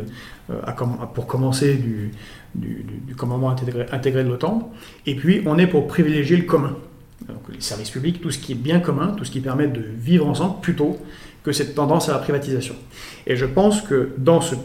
à, 0.66 0.72
pour 0.74 1.28
commencer 1.28 1.76
du 1.76 3.16
commandement 3.16 3.50
intégré, 3.50 3.86
intégré 3.92 4.24
de 4.24 4.30
l'OTAN. 4.30 4.72
Et 5.06 5.16
puis, 5.16 5.42
on 5.46 5.58
est 5.58 5.68
pour 5.68 5.88
privilégier 5.88 6.38
le 6.38 6.44
commun. 6.44 6.76
Donc, 7.28 7.42
les 7.54 7.62
services 7.62 7.90
publics, 7.90 8.22
tout 8.22 8.32
ce 8.32 8.40
qui 8.40 8.54
est 8.54 8.56
bien 8.56 8.80
commun, 8.80 9.14
tout 9.18 9.26
ce 9.26 9.32
qui 9.32 9.42
permet 9.42 9.68
de 9.68 9.82
vivre 9.82 10.26
ensemble, 10.28 10.62
plutôt 10.62 10.98
que 11.44 11.52
cette 11.52 11.76
tendance 11.76 12.10
à 12.10 12.14
la 12.14 12.20
privatisation. 12.20 12.76
Et 13.28 13.36
je 13.36 13.46
pense 13.46 13.82
que 13.82 14.14
dans 14.18 14.42
ce, 14.42 14.56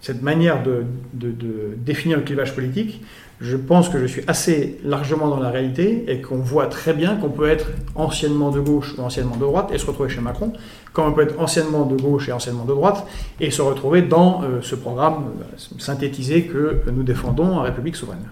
cette 0.00 0.22
manière 0.22 0.62
de, 0.62 0.84
de, 1.12 1.30
de, 1.30 1.76
définir 1.76 2.16
le 2.18 2.22
clivage 2.22 2.54
politique, 2.54 3.02
je 3.40 3.56
pense 3.56 3.88
que 3.88 3.98
je 3.98 4.06
suis 4.06 4.22
assez 4.26 4.78
largement 4.84 5.28
dans 5.28 5.40
la 5.40 5.50
réalité 5.50 6.04
et 6.08 6.20
qu'on 6.20 6.38
voit 6.38 6.66
très 6.66 6.92
bien 6.92 7.16
qu'on 7.16 7.30
peut 7.30 7.48
être 7.48 7.66
anciennement 7.94 8.50
de 8.50 8.60
gauche 8.60 8.94
ou 8.96 9.02
anciennement 9.02 9.36
de 9.36 9.40
droite 9.40 9.70
et 9.72 9.78
se 9.78 9.86
retrouver 9.86 10.10
chez 10.10 10.20
Macron, 10.20 10.52
comme 10.92 11.06
on 11.06 11.12
peut 11.12 11.22
être 11.22 11.40
anciennement 11.40 11.86
de 11.86 11.96
gauche 11.96 12.28
et 12.28 12.32
anciennement 12.32 12.64
de 12.64 12.74
droite 12.74 13.06
et 13.40 13.50
se 13.50 13.62
retrouver 13.62 14.02
dans 14.02 14.42
euh, 14.42 14.60
ce 14.62 14.74
programme 14.74 15.24
euh, 15.40 15.56
synthétisé 15.78 16.44
que 16.44 16.82
nous 16.90 17.02
défendons 17.02 17.56
en 17.56 17.62
République 17.62 17.96
souveraine. 17.96 18.26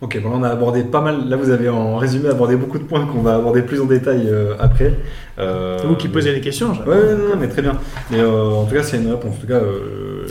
Ok, 0.00 0.20
bon, 0.22 0.30
on 0.32 0.42
a 0.44 0.50
abordé 0.50 0.84
pas 0.84 1.00
mal. 1.00 1.28
Là, 1.28 1.36
vous 1.36 1.50
avez 1.50 1.68
en 1.68 1.96
résumé 1.96 2.28
abordé 2.28 2.54
beaucoup 2.54 2.78
de 2.78 2.84
points 2.84 3.04
qu'on 3.04 3.20
va 3.20 3.34
aborder 3.34 3.62
plus 3.62 3.80
en 3.80 3.86
détail 3.86 4.28
euh, 4.28 4.54
après. 4.60 4.94
Euh, 5.40 5.76
C'est 5.80 5.88
vous 5.88 5.96
qui 5.96 6.06
posez 6.06 6.32
les 6.32 6.40
questions. 6.40 6.70
Ouais, 6.86 6.94
ouais, 6.94 7.14
non, 7.14 7.36
mais 7.36 7.48
très 7.48 7.62
bien. 7.62 7.76
Mais 8.12 8.20
euh, 8.20 8.50
en 8.50 8.64
tout 8.64 8.76
cas, 8.76 8.84
c'est 8.84 8.98
une 8.98 9.10
réponse. 9.10 9.34
En 9.34 9.40
tout 9.40 9.48
cas, 9.48 9.60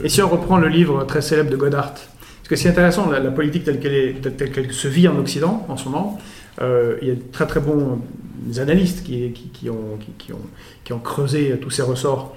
Et 0.03 0.09
si 0.09 0.21
on 0.21 0.29
reprend 0.29 0.57
le 0.57 0.67
livre 0.67 1.05
très 1.05 1.21
célèbre 1.21 1.49
de 1.49 1.55
Godard, 1.55 1.93
parce 1.93 2.49
que 2.49 2.55
c'est 2.55 2.69
intéressant, 2.69 3.09
la, 3.09 3.31
politique 3.31 3.63
telle 3.63 3.79
qu'elle 3.79 4.71
se 4.71 4.87
vit 4.87 5.07
en 5.07 5.17
Occident 5.17 5.65
en 5.69 5.77
ce 5.77 5.85
moment. 5.85 6.17
il 6.61 7.07
y 7.07 7.11
a 7.11 7.15
de 7.15 7.21
très 7.31 7.45
très 7.45 7.59
bons 7.59 7.99
analystes 8.57 9.03
qui, 9.03 9.69
ont, 9.69 10.99
creusé 10.99 11.57
tous 11.61 11.71
ces 11.71 11.81
ressorts. 11.81 12.35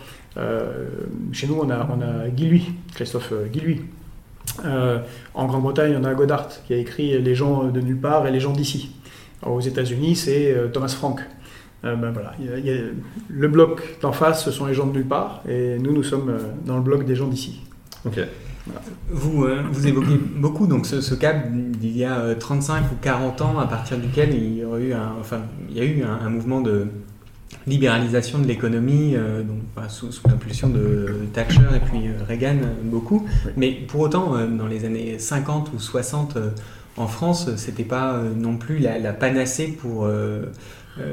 chez 1.32 1.46
nous, 1.46 1.60
on 1.62 1.70
a, 1.70 1.88
on 1.90 2.28
Guy 2.28 2.46
Lui, 2.46 2.72
Christophe 2.94 3.32
Guy 3.52 3.60
Lui, 3.60 3.82
euh, 4.64 4.98
en 5.34 5.46
Grande-Bretagne, 5.46 5.96
on 6.00 6.04
a 6.04 6.14
Godard 6.14 6.48
qui 6.66 6.74
a 6.74 6.76
écrit 6.76 7.20
Les 7.20 7.34
gens 7.34 7.64
de 7.64 7.80
nulle 7.80 8.00
part 8.00 8.26
et 8.26 8.30
les 8.30 8.40
gens 8.40 8.52
d'ici. 8.52 8.90
Aux 9.44 9.60
États-Unis, 9.60 10.16
c'est 10.16 10.52
euh, 10.52 10.68
Thomas 10.68 10.88
Frank. 10.88 11.20
Euh, 11.84 11.96
ben 11.96 12.10
voilà. 12.10 12.34
il 12.38 12.46
y 12.46 12.48
a, 12.50 12.58
il 12.58 12.66
y 12.66 12.70
a, 12.70 12.82
le 13.28 13.48
bloc 13.48 13.82
d'en 14.02 14.12
face, 14.12 14.44
ce 14.44 14.50
sont 14.50 14.66
les 14.66 14.74
gens 14.74 14.86
de 14.86 14.92
nulle 14.92 15.06
part, 15.06 15.42
et 15.48 15.78
nous, 15.78 15.92
nous 15.92 16.02
sommes 16.02 16.36
dans 16.66 16.76
le 16.76 16.82
bloc 16.82 17.04
des 17.04 17.14
gens 17.14 17.26
d'ici. 17.26 17.62
Ok. 18.04 18.20
Voilà. 18.66 18.82
Vous, 19.08 19.44
euh, 19.44 19.62
vous 19.72 19.86
évoquez 19.86 20.18
beaucoup 20.36 20.66
donc 20.66 20.84
ce, 20.84 21.00
ce 21.00 21.14
cas 21.14 21.32
d'il 21.32 21.96
y 21.96 22.04
a 22.04 22.34
35 22.34 22.92
ou 22.92 22.96
40 23.00 23.40
ans 23.40 23.58
à 23.58 23.66
partir 23.66 23.96
duquel 23.96 24.34
il 24.34 24.58
y, 24.58 24.64
aurait 24.64 24.82
eu 24.82 24.92
un, 24.92 25.12
enfin, 25.18 25.40
il 25.70 25.76
y 25.78 25.80
a 25.80 25.84
eu 25.84 26.02
un, 26.02 26.26
un 26.26 26.28
mouvement 26.28 26.60
de, 26.60 26.86
libéralisation 27.66 28.38
de 28.38 28.46
l'économie, 28.46 29.14
euh, 29.14 29.42
donc 29.42 29.58
bah, 29.76 29.88
sous, 29.88 30.12
sous 30.12 30.26
l'impulsion 30.28 30.68
de 30.68 31.26
Thatcher 31.32 31.60
et 31.74 31.80
puis 31.80 32.08
euh, 32.08 32.24
Reagan 32.26 32.56
beaucoup. 32.84 33.26
Oui. 33.46 33.52
Mais 33.56 33.72
pour 33.72 34.00
autant, 34.00 34.36
euh, 34.36 34.46
dans 34.46 34.66
les 34.66 34.84
années 34.84 35.18
50 35.18 35.72
ou 35.74 35.78
60 35.78 36.38
en 36.96 37.06
France, 37.06 37.54
c'était 37.56 37.84
pas 37.84 38.20
non 38.36 38.56
plus 38.56 38.78
la, 38.78 38.98
la 38.98 39.12
panacée 39.12 39.68
pour 39.68 40.08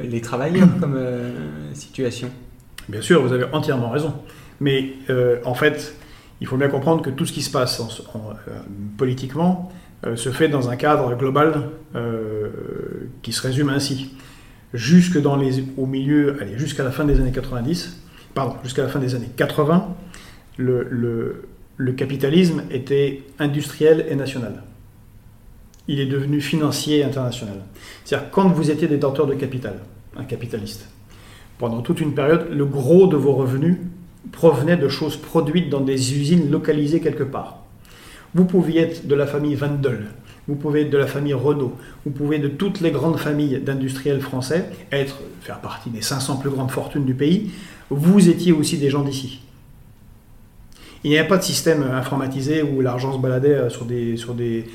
les 0.04 0.22
travailleurs 0.22 0.68
comme 0.80 0.98
situation. 1.74 2.30
Bien 2.90 3.02
sûr, 3.02 3.22
vous 3.22 3.34
avez 3.34 3.46
entièrement 3.54 3.90
raison. 3.90 4.14
Mais 4.60 4.94
en 5.46 5.54
fait, 5.54 5.96
il 6.42 6.48
faut 6.48 6.58
bien 6.58 6.68
comprendre 6.68 7.02
que 7.02 7.10
tout 7.10 7.26
ce 7.26 7.32
qui 7.32 7.42
se 7.42 7.52
passe 7.52 7.80
en, 7.80 8.18
en, 8.18 8.34
politiquement 8.98 9.72
se 10.16 10.30
fait 10.30 10.48
dans 10.48 10.70
un 10.70 10.76
cadre 10.76 11.16
global 11.16 11.70
qui 13.22 13.34
se 13.34 13.42
résume 13.42 13.70
ainsi 13.70 14.12
jusque 14.74 15.20
dans 15.20 15.36
les, 15.36 15.64
au 15.78 15.86
milieu, 15.86 16.38
allez, 16.42 16.58
jusqu'à 16.58 16.84
la 16.84 16.92
fin 16.92 17.06
des 17.06 17.20
années 17.20 17.32
90, 17.32 18.02
pardon, 18.34 18.56
jusqu'à 18.64 18.84
la 18.84 18.90
fin 18.90 19.00
des 19.00 19.16
années 19.16 19.30
80, 19.36 19.96
le, 20.58 20.88
le, 20.90 21.48
le, 21.78 21.92
capitalisme 21.94 22.64
était 22.72 23.24
industriel 23.40 24.06
et 24.10 24.16
national. 24.16 24.64
Il 25.88 26.00
est 26.00 26.06
devenu 26.06 26.42
financier 26.42 27.04
international. 27.04 27.62
C'est-à-dire, 28.04 28.30
quand 28.32 28.50
vous 28.50 28.72
étiez 28.72 28.88
détenteur 28.88 29.28
de 29.28 29.34
capital, 29.34 29.80
un 30.18 30.24
capitaliste, 30.24 30.88
pendant 31.58 31.82
toute 31.82 32.02
une 32.02 32.14
période, 32.14 32.48
le 32.52 32.66
gros 32.66 33.08
de 33.08 33.16
vos 33.16 33.34
revenus 33.34 33.78
provenaient 34.32 34.78
de 34.78 34.90
choses 34.90 35.16
produites 35.16 35.70
dans 35.70 35.82
des 35.82 36.14
usines 36.14 36.52
localisées 36.52 37.00
quelque 37.00 37.24
part. 37.24 37.64
Vous 38.36 38.46
pouviez 38.46 38.82
être 38.82 39.08
de 39.08 39.16
la 39.16 39.26
famille 39.26 39.56
Vandel, 39.56 40.08
vous 40.48 40.56
pouvez 40.56 40.82
être 40.82 40.90
de 40.90 40.98
la 40.98 41.08
famille 41.08 41.34
Renault, 41.34 41.76
vous 42.06 42.12
pouvez 42.12 42.40
de 42.40 42.48
toutes 42.48 42.82
les 42.82 42.92
grandes 42.92 43.18
familles 43.18 43.60
d'industriels 43.60 44.22
français 44.22 44.70
être, 44.92 45.20
faire 45.42 45.60
partie 45.60 45.90
des 45.90 46.02
500 46.02 46.38
plus 46.38 46.50
grandes 46.50 46.72
fortunes 46.72 47.06
du 47.06 47.14
pays, 47.14 47.52
vous 47.90 48.30
étiez 48.30 48.52
aussi 48.52 48.78
des 48.78 48.90
gens 48.90 49.04
d'ici. 49.04 49.42
Il 51.04 51.12
n'y 51.12 51.18
avait 51.18 51.28
pas 51.28 51.38
de 51.38 51.44
système 51.44 51.84
informatisé 51.84 52.64
où 52.64 52.82
l'argent 52.82 53.14
se 53.14 53.20
baladait 53.20 53.54
euh, 53.54 53.70
sur 53.70 53.86
des, 53.86 54.18
sur 54.18 54.34
des, 54.34 54.66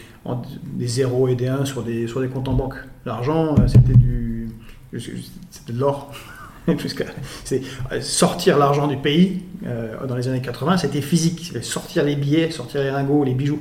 des 0.64 0.86
0 0.86 1.28
et 1.28 1.34
des 1.34 1.48
1 1.48 1.64
sur 1.64 1.82
des, 1.82 2.06
sur 2.06 2.20
des 2.20 2.28
comptes 2.28 2.48
en 2.48 2.54
banque. 2.54 2.74
L'argent, 3.04 3.54
euh, 3.58 3.66
c'était 3.66 3.98
du, 3.98 4.48
c'était 4.98 5.72
de 5.72 5.78
l'or. 5.78 6.12
c'est 7.44 7.62
sortir 8.00 8.58
l'argent 8.58 8.86
du 8.86 8.96
pays 8.96 9.42
euh, 9.66 10.06
dans 10.06 10.14
les 10.14 10.28
années 10.28 10.40
80, 10.40 10.78
c'était 10.78 11.00
physique. 11.00 11.52
Sortir 11.62 12.04
les 12.04 12.16
billets, 12.16 12.50
sortir 12.50 12.82
les 12.82 12.90
lingots, 12.90 13.24
les 13.24 13.34
bijoux. 13.34 13.60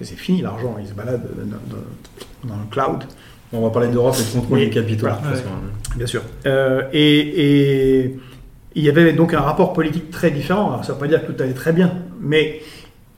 C'est 0.00 0.16
fini, 0.16 0.42
l'argent, 0.42 0.76
il 0.78 0.86
se 0.86 0.92
balade 0.92 1.22
dans, 2.44 2.54
le 2.54 2.70
cloud. 2.70 3.04
On 3.52 3.62
va 3.62 3.70
parler 3.70 3.88
d'Europe 3.88 4.14
et 4.20 4.24
de 4.24 4.38
contrôle 4.38 4.58
des 4.58 4.70
capitaux. 4.70 5.06
Bien 5.96 6.06
sûr. 6.06 6.22
Euh, 6.44 6.82
et, 6.92 8.02
et, 8.02 8.18
il 8.76 8.84
y 8.84 8.90
avait 8.90 9.14
donc 9.14 9.32
un 9.32 9.40
rapport 9.40 9.72
politique 9.72 10.10
très 10.10 10.30
différent. 10.30 10.82
Ça 10.82 10.92
ne 10.92 10.94
veut 10.94 11.00
pas 11.00 11.08
dire 11.08 11.26
que 11.26 11.32
tout 11.32 11.42
allait 11.42 11.54
très 11.54 11.72
bien, 11.72 11.94
mais 12.20 12.60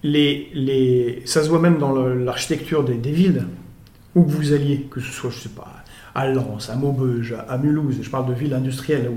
les, 0.05 0.49
les, 0.55 1.23
ça 1.25 1.43
se 1.43 1.49
voit 1.49 1.59
même 1.59 1.79
dans 1.79 1.93
l'architecture 1.93 2.85
des, 2.85 3.11
villes 3.11 3.45
où 4.15 4.23
vous 4.23 4.53
alliez, 4.53 4.87
que 4.89 5.01
ce 5.01 5.13
soit, 5.13 5.31
je 5.31 5.41
sais 5.41 5.49
pas, 5.49 5.67
à 6.15 6.29
Lens, 6.29 6.71
à 6.71 6.77
Maubeuge, 6.77 7.35
à 7.49 7.59
Mulhouse, 7.59 7.99
je 8.01 8.09
parle 8.09 8.27
de 8.27 8.35
villes 8.35 8.55
industrielles 8.55 9.11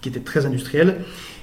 qui 0.00 0.08
étaient 0.08 0.20
très 0.20 0.46
industrielles, 0.46 1.02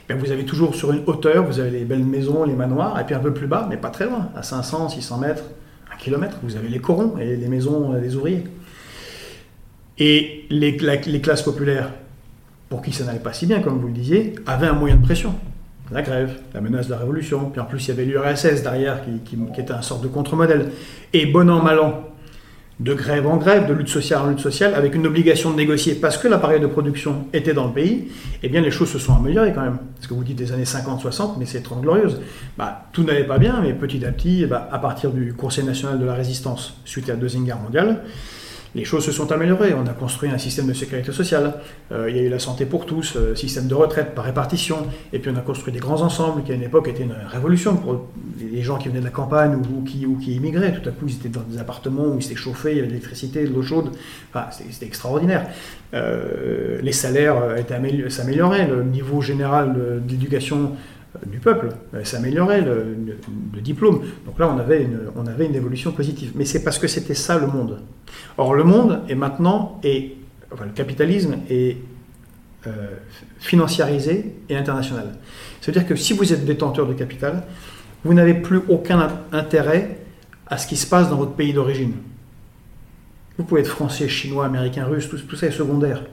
ben 0.09 0.17
vous 0.17 0.31
avez 0.31 0.43
toujours 0.43 0.73
sur 0.73 0.91
une 0.91 1.03
hauteur, 1.05 1.45
vous 1.45 1.59
avez 1.59 1.69
les 1.69 1.85
belles 1.85 2.03
maisons, 2.03 2.45
les 2.45 2.55
manoirs, 2.55 2.99
et 2.99 3.05
puis 3.05 3.13
un 3.13 3.19
peu 3.19 3.33
plus 3.33 3.47
bas, 3.47 3.67
mais 3.69 3.77
pas 3.77 3.89
très 3.89 4.05
loin, 4.05 4.29
à 4.35 4.41
500, 4.41 4.89
600 4.89 5.19
mètres, 5.19 5.43
un 5.93 5.97
kilomètre, 5.97 6.37
vous 6.41 6.55
avez 6.55 6.67
les 6.67 6.79
corons 6.79 7.17
et 7.19 7.35
les 7.35 7.47
maisons 7.47 7.93
des 7.93 8.15
ouvriers. 8.15 8.43
Et 9.99 10.45
les, 10.49 10.71
les 10.71 11.21
classes 11.21 11.43
populaires, 11.43 11.91
pour 12.73 12.81
qui 12.81 12.91
ça 12.91 13.03
n'allait 13.03 13.19
pas 13.19 13.33
si 13.33 13.45
bien, 13.45 13.59
comme 13.59 13.77
vous 13.77 13.85
le 13.85 13.93
disiez, 13.93 14.33
avaient 14.47 14.65
un 14.65 14.73
moyen 14.73 14.95
de 14.95 15.03
pression. 15.03 15.35
La 15.91 16.01
grève, 16.01 16.39
la 16.55 16.59
menace 16.59 16.87
de 16.87 16.93
la 16.93 16.97
révolution, 16.97 17.51
puis 17.51 17.61
en 17.61 17.65
plus 17.65 17.85
il 17.85 17.89
y 17.89 17.91
avait 17.91 18.03
l'URSS 18.03 18.63
derrière 18.63 19.01
qui, 19.25 19.37
était 19.61 19.73
un 19.73 19.83
sorte 19.83 20.01
de 20.01 20.07
contre-modèle. 20.07 20.71
Et 21.13 21.27
bon 21.27 21.51
an, 21.51 21.61
mal 21.61 21.79
an, 21.79 22.03
de 22.79 22.95
grève 22.95 23.27
en 23.27 23.37
grève, 23.37 23.67
de 23.67 23.73
lutte 23.73 23.89
sociale 23.89 24.21
en 24.21 24.29
lutte 24.29 24.39
sociale, 24.39 24.73
avec 24.73 24.95
une 24.95 25.05
obligation 25.05 25.51
de 25.51 25.55
négocier 25.55 25.93
parce 25.93 26.17
que 26.17 26.27
l'appareil 26.27 26.61
de 26.61 26.65
production 26.65 27.27
était 27.31 27.53
dans 27.53 27.67
le 27.67 27.73
pays, 27.73 28.07
eh 28.41 28.49
bien 28.49 28.61
les 28.61 28.71
choses 28.71 28.89
se 28.89 28.97
sont 28.97 29.15
améliorées 29.15 29.53
quand 29.53 29.61
même. 29.61 29.77
Parce 29.93 30.07
que 30.07 30.15
vous 30.15 30.23
dites 30.23 30.39
des 30.39 30.51
années 30.51 30.63
50-60, 30.63 31.33
mais 31.37 31.45
c'est 31.45 31.61
30 31.61 31.81
glorieuses. 31.81 32.21
Bah, 32.57 32.87
tout 32.91 33.03
n'allait 33.03 33.27
pas 33.27 33.37
bien, 33.37 33.59
mais 33.61 33.73
petit 33.73 34.03
à 34.03 34.11
petit, 34.11 34.47
bah, 34.47 34.67
à 34.71 34.79
partir 34.79 35.11
du 35.11 35.35
Conseil 35.35 35.63
national 35.63 35.99
de 35.99 36.05
la 36.05 36.15
résistance 36.15 36.75
suite 36.85 37.07
à 37.11 37.13
la 37.13 37.19
Deuxième 37.19 37.43
Guerre 37.43 37.59
mondiale, 37.59 38.01
les 38.75 38.85
choses 38.85 39.05
se 39.05 39.11
sont 39.11 39.31
améliorées. 39.31 39.73
On 39.73 39.85
a 39.85 39.93
construit 39.93 40.29
un 40.29 40.37
système 40.37 40.67
de 40.67 40.73
sécurité 40.73 41.11
sociale. 41.11 41.53
Euh, 41.91 42.09
il 42.09 42.17
y 42.17 42.19
a 42.19 42.23
eu 42.23 42.29
la 42.29 42.39
santé 42.39 42.65
pour 42.65 42.85
tous, 42.85 43.15
euh, 43.15 43.35
système 43.35 43.67
de 43.67 43.75
retraite 43.75 44.15
par 44.15 44.25
répartition. 44.25 44.87
Et 45.11 45.19
puis 45.19 45.31
on 45.33 45.37
a 45.37 45.41
construit 45.41 45.73
des 45.73 45.79
grands 45.79 46.01
ensembles 46.01 46.43
qui 46.43 46.51
à 46.51 46.55
une 46.55 46.63
époque 46.63 46.87
étaient 46.87 47.03
une 47.03 47.15
révolution 47.27 47.75
pour 47.75 48.07
les 48.39 48.61
gens 48.61 48.77
qui 48.77 48.89
venaient 48.89 48.99
de 48.99 49.05
la 49.05 49.11
campagne 49.11 49.55
ou, 49.55 49.83
qui, 49.83 50.05
ou 50.05 50.17
qui 50.17 50.35
immigraient. 50.35 50.73
Tout 50.73 50.89
à 50.89 50.91
coup, 50.91 51.05
ils 51.07 51.15
étaient 51.15 51.29
dans 51.29 51.41
des 51.41 51.59
appartements 51.59 52.07
où 52.07 52.17
ils 52.19 52.25
étaient 52.25 52.35
chauffés, 52.35 52.71
il 52.71 52.75
y 52.77 52.79
avait 52.79 52.87
de 52.87 52.93
l'électricité, 52.93 53.45
de 53.45 53.53
l'eau 53.53 53.61
chaude. 53.61 53.91
Enfin, 54.33 54.47
c'était 54.51 54.87
extraordinaire. 54.87 55.47
Euh, 55.93 56.79
les 56.81 56.91
salaires 56.91 57.37
s'amélioraient. 58.09 58.67
Le 58.67 58.83
niveau 58.83 59.21
général 59.21 60.01
d'éducation 60.05 60.71
du 61.25 61.39
peuple 61.39 61.69
s'améliorait, 62.03 62.61
le, 62.61 63.61
diplôme. 63.61 64.01
Donc 64.25 64.39
là, 64.39 64.49
on 64.53 64.59
avait 64.59 64.83
une, 64.83 64.99
on 65.15 65.25
avait 65.27 65.45
une 65.45 65.55
évolution 65.55 65.91
positive. 65.91 66.31
Mais 66.35 66.45
c'est 66.45 66.63
parce 66.63 66.79
que 66.79 66.87
c'était 66.87 67.13
ça 67.13 67.37
le 67.37 67.47
monde. 67.47 67.79
Or, 68.37 68.53
le 68.53 68.63
monde 68.63 69.01
est 69.07 69.15
maintenant, 69.15 69.79
et, 69.83 70.17
le 70.51 70.69
capitalisme 70.71 71.37
est 71.49 71.77
euh, 72.67 72.71
financiarisé 73.39 74.35
et 74.49 74.55
international. 74.55 75.15
C'est-à-dire 75.61 75.87
que 75.87 75.95
si 75.95 76.13
vous 76.13 76.31
êtes 76.33 76.45
détenteur 76.45 76.87
de 76.87 76.93
capital, 76.93 77.43
vous 78.03 78.13
n'avez 78.13 78.33
plus 78.33 78.61
aucun 78.67 79.09
intérêt 79.31 79.99
à 80.47 80.57
ce 80.57 80.67
qui 80.67 80.75
se 80.75 80.85
passe 80.85 81.09
dans 81.09 81.15
votre 81.15 81.33
pays 81.33 81.53
d'origine. 81.53 81.93
Vous 83.37 83.45
pouvez 83.45 83.61
être 83.61 83.67
français, 83.67 84.07
chinois, 84.07 84.45
américain, 84.45 84.85
russe, 84.85 85.09
tout, 85.09 85.17
tout 85.17 85.35
ça 85.35 85.47
est 85.47 85.51
secondaire. 85.51 86.03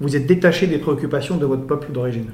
Vous 0.00 0.16
êtes 0.16 0.26
détaché 0.26 0.66
des 0.66 0.78
préoccupations 0.78 1.36
de 1.36 1.44
votre 1.44 1.66
peuple 1.66 1.92
d'origine 1.92 2.30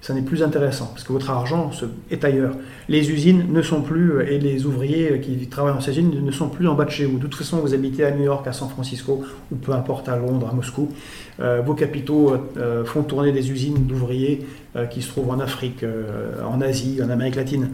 ça 0.00 0.14
n'est 0.14 0.22
plus 0.22 0.42
intéressant 0.42 0.86
parce 0.86 1.02
que 1.02 1.12
votre 1.12 1.30
argent 1.30 1.70
est 2.10 2.24
ailleurs. 2.24 2.54
Les 2.88 3.10
usines 3.10 3.52
ne 3.52 3.62
sont 3.62 3.82
plus, 3.82 4.12
euh, 4.12 4.30
et 4.30 4.38
les 4.38 4.64
ouvriers 4.64 5.20
qui 5.20 5.46
travaillent 5.48 5.74
dans 5.74 5.80
ces 5.80 5.90
usines 5.90 6.24
ne 6.24 6.30
sont 6.30 6.48
plus 6.48 6.68
en 6.68 6.74
bas 6.74 6.84
de 6.84 6.90
chez 6.90 7.04
vous. 7.04 7.18
De 7.18 7.22
toute 7.22 7.34
façon, 7.34 7.58
vous 7.58 7.74
habitez 7.74 8.04
à 8.04 8.12
New 8.12 8.24
York, 8.24 8.46
à 8.46 8.52
San 8.52 8.68
Francisco, 8.68 9.24
ou 9.50 9.56
peu 9.56 9.72
importe 9.72 10.08
à 10.08 10.16
Londres, 10.16 10.48
à 10.50 10.54
Moscou. 10.54 10.88
Euh, 11.40 11.62
vos 11.62 11.74
capitaux 11.74 12.32
euh, 12.56 12.84
font 12.84 13.02
tourner 13.02 13.32
des 13.32 13.50
usines 13.50 13.86
d'ouvriers 13.86 14.46
qui 14.90 15.02
se 15.02 15.08
trouvent 15.08 15.30
en 15.30 15.40
Afrique, 15.40 15.84
en 16.46 16.60
Asie, 16.60 17.00
en 17.02 17.10
Amérique 17.10 17.34
latine. 17.34 17.70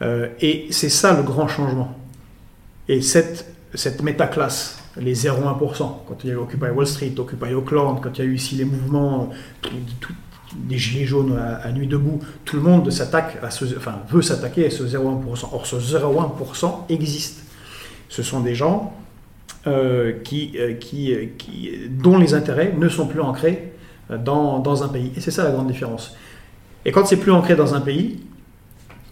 et 0.00 0.66
c'est 0.70 0.88
ça 0.88 1.14
le 1.14 1.22
grand 1.22 1.46
changement. 1.46 1.94
Et 2.88 3.02
cette, 3.02 3.44
cette 3.74 4.02
métaclasse, 4.02 4.82
les 4.96 5.14
0,1%, 5.14 5.78
quand 6.06 6.24
il 6.24 6.28
y 6.28 6.30
a 6.30 6.34
eu 6.34 6.38
Occupy 6.38 6.70
Wall 6.74 6.86
Street, 6.86 7.12
Occupy 7.18 7.52
Auckland, 7.52 8.00
quand 8.00 8.18
il 8.18 8.24
y 8.24 8.28
a 8.28 8.30
eu 8.30 8.34
ici 8.36 8.54
les 8.54 8.64
mouvements, 8.64 9.30
tout, 9.60 10.14
des 10.56 10.78
gilets 10.78 11.06
jaunes 11.06 11.38
à, 11.38 11.70
nuit 11.72 11.86
debout, 11.86 12.20
tout 12.44 12.56
le 12.56 12.62
monde 12.62 12.90
s'attaque 12.90 13.38
à 13.42 13.50
ce, 13.50 13.64
enfin, 13.76 14.00
veut 14.08 14.22
s'attaquer 14.22 14.66
à 14.66 14.70
ce 14.70 14.82
0,1%. 14.82 15.48
Or, 15.52 15.66
ce 15.66 15.76
0,1% 15.76 16.84
existe. 16.88 17.44
Ce 18.08 18.22
sont 18.22 18.40
des 18.40 18.54
gens 18.54 18.94
euh, 19.66 20.12
qui, 20.24 20.52
euh, 20.56 20.74
qui, 20.74 21.14
qui, 21.38 21.72
dont 21.88 22.18
les 22.18 22.34
intérêts 22.34 22.74
ne 22.76 22.88
sont 22.88 23.06
plus 23.06 23.20
ancrés 23.20 23.72
dans, 24.10 24.58
dans 24.58 24.82
un 24.82 24.88
pays. 24.88 25.12
Et 25.16 25.20
c'est 25.20 25.30
ça 25.30 25.44
la 25.44 25.50
grande 25.50 25.68
différence. 25.68 26.16
Et 26.84 26.92
quand 26.92 27.06
c'est 27.06 27.16
plus 27.16 27.32
ancré 27.32 27.54
dans 27.54 27.74
un 27.74 27.80
pays, 27.80 28.20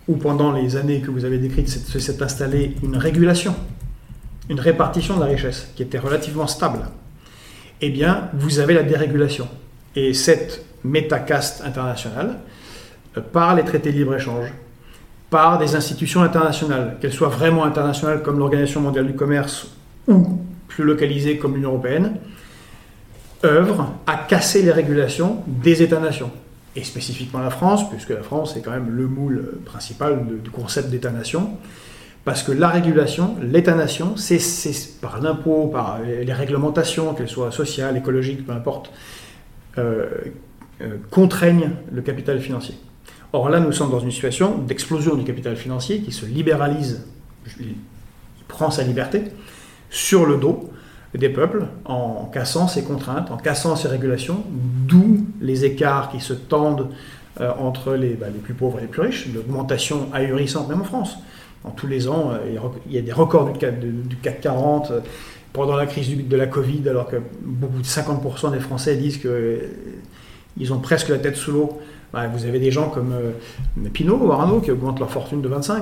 où 0.09 0.17
pendant 0.17 0.53
les 0.53 0.77
années 0.77 1.01
que 1.01 1.11
vous 1.11 1.25
avez 1.25 1.39
décrites 1.39 1.69
s'est 1.69 2.23
installée 2.23 2.75
une 2.83 2.97
régulation, 2.97 3.55
une 4.49 4.59
répartition 4.59 5.17
de 5.17 5.21
la 5.21 5.27
richesse 5.27 5.71
qui 5.77 5.83
était 5.83 5.99
relativement 5.99 6.49
stable, 6.49 6.81
eh 7.81 7.91
bien, 7.91 8.29
vous 8.35 8.59
avez 8.59 8.75
la 8.75 8.83
dérégulation. 8.83 9.49
Et 9.95 10.13
cette 10.13 10.65
métacaste 10.85 11.63
internationale 11.65 12.37
euh, 13.17 13.21
par 13.21 13.55
les 13.55 13.65
traités 13.65 13.93
de 13.93 13.99
libre-échange, 13.99 14.53
par 15.31 15.59
des 15.59 15.77
institutions 15.77 16.23
internationales, 16.23 16.97
qu'elles 17.01 17.13
soient 17.13 17.29
vraiment 17.29 17.65
internationales 17.65 18.23
comme 18.23 18.39
l'Organisation 18.39 18.81
mondiale 18.81 19.07
du 19.07 19.15
commerce 19.15 19.69
ou 20.09 20.39
plus 20.69 20.85
localisées 20.85 21.39
comme 21.39 21.55
l'Union 21.55 21.71
européenne, 21.71 22.17
œuvrent 23.45 23.95
à 24.07 24.17
casser 24.17 24.63
les 24.63 24.73
régulations 24.73 25.43
des 25.47 25.83
États-nations. 25.83 26.31
Et 26.77 26.85
spécifiquement 26.85 27.41
la 27.41 27.51
France, 27.51 27.89
puisque 27.89 28.11
la 28.11 28.23
France 28.23 28.57
est 28.57 28.61
quand 28.61 28.71
même 28.71 28.91
le 28.91 29.07
moule 29.07 29.59
principal 29.65 30.25
du 30.43 30.51
concept 30.51 30.89
d'État-nation, 30.89 31.51
parce 32.25 32.43
que 32.43 32.53
la 32.53 32.69
régulation, 32.69 33.37
l'État-nation, 33.43 34.17
c'est 34.17 34.41
par 35.01 35.21
l'impôt, 35.21 35.67
par 35.67 36.01
les 36.01 36.33
réglementations, 36.33 37.15
qu'elles 37.15 37.29
soient 37.29 37.51
sociales, 37.51 37.97
écologiques, 37.97 38.47
peu 38.47 38.53
importe, 38.53 38.93
euh, 39.79 40.07
contraignent 41.11 41.71
le 41.93 42.03
capital 42.03 42.41
financier. 42.41 42.75
Or 43.33 43.49
là, 43.49 43.61
nous 43.61 43.73
sommes 43.73 43.91
dans 43.91 44.01
une 44.01 44.11
situation 44.11 44.59
d'explosion 44.59 45.15
du 45.15 45.25
capital 45.25 45.57
financier 45.57 46.01
qui 46.01 46.13
se 46.13 46.27
libéralise, 46.27 47.07
il 47.61 47.75
prend 48.49 48.71
sa 48.71 48.83
liberté 48.83 49.25
sur 49.89 50.27
le 50.27 50.37
dos 50.37 50.71
des 51.15 51.29
peuples 51.29 51.67
en 51.85 52.31
cassant 52.33 52.69
ses 52.69 52.85
contraintes, 52.85 53.31
en 53.31 53.37
cassant 53.37 53.77
ses 53.77 53.89
régulations, 53.89 54.45
d'où 54.87 55.27
les 55.41 55.65
écarts 55.65 56.11
qui 56.11 56.21
se 56.21 56.33
tendent 56.33 56.89
euh, 57.41 57.51
entre 57.59 57.95
les, 57.95 58.15
bah, 58.15 58.27
les, 58.33 58.39
plus 58.39 58.55
pauvres 58.55 58.79
et 58.79 58.83
les 58.83 58.89
plus 58.89 59.03
riches, 59.03 59.29
l'augmentation 59.33 60.09
ahurissante 60.13 60.69
même 60.69 60.81
en 60.81 60.85
France. 60.85 61.19
En 61.65 61.71
tous 61.71 61.87
les 61.87 62.09
ans, 62.09 62.33
euh, 62.33 62.71
il 62.87 62.93
y 62.93 62.99
a 62.99 63.03
des 63.03 63.13
records 63.13 63.53
du 63.53 64.17
CAC 64.17 64.41
40 64.41 64.93
pendant 65.53 65.77
la 65.77 65.87
crise 65.87 66.17
de 66.17 66.37
la 66.37 66.47
Covid, 66.47 66.89
alors 66.89 67.09
que 67.09 67.17
beaucoup 67.43 67.79
de 67.79 67.87
50% 67.87 68.53
des 68.53 68.61
Français 68.61 68.97
disent 68.97 69.19
que 69.19 69.61
ils 70.61 70.73
ont 70.73 70.79
presque 70.79 71.09
la 71.09 71.19
tête 71.19 71.37
sous 71.37 71.51
l'eau. 71.51 71.81
Bah, 72.13 72.27
vous 72.33 72.45
avez 72.45 72.59
des 72.59 72.71
gens 72.71 72.89
comme 72.89 73.13
euh, 73.13 73.89
Pinot 73.93 74.17
ou 74.17 74.33
Arnaud 74.33 74.61
qui 74.61 74.71
augmentent 74.71 74.99
leur 74.99 75.11
fortune 75.11 75.41
de 75.41 75.49
25-30%, 75.49 75.81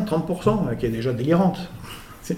euh, 0.70 0.74
qui 0.74 0.86
est 0.86 0.90
déjà 0.90 1.12
délirante. 1.12 1.58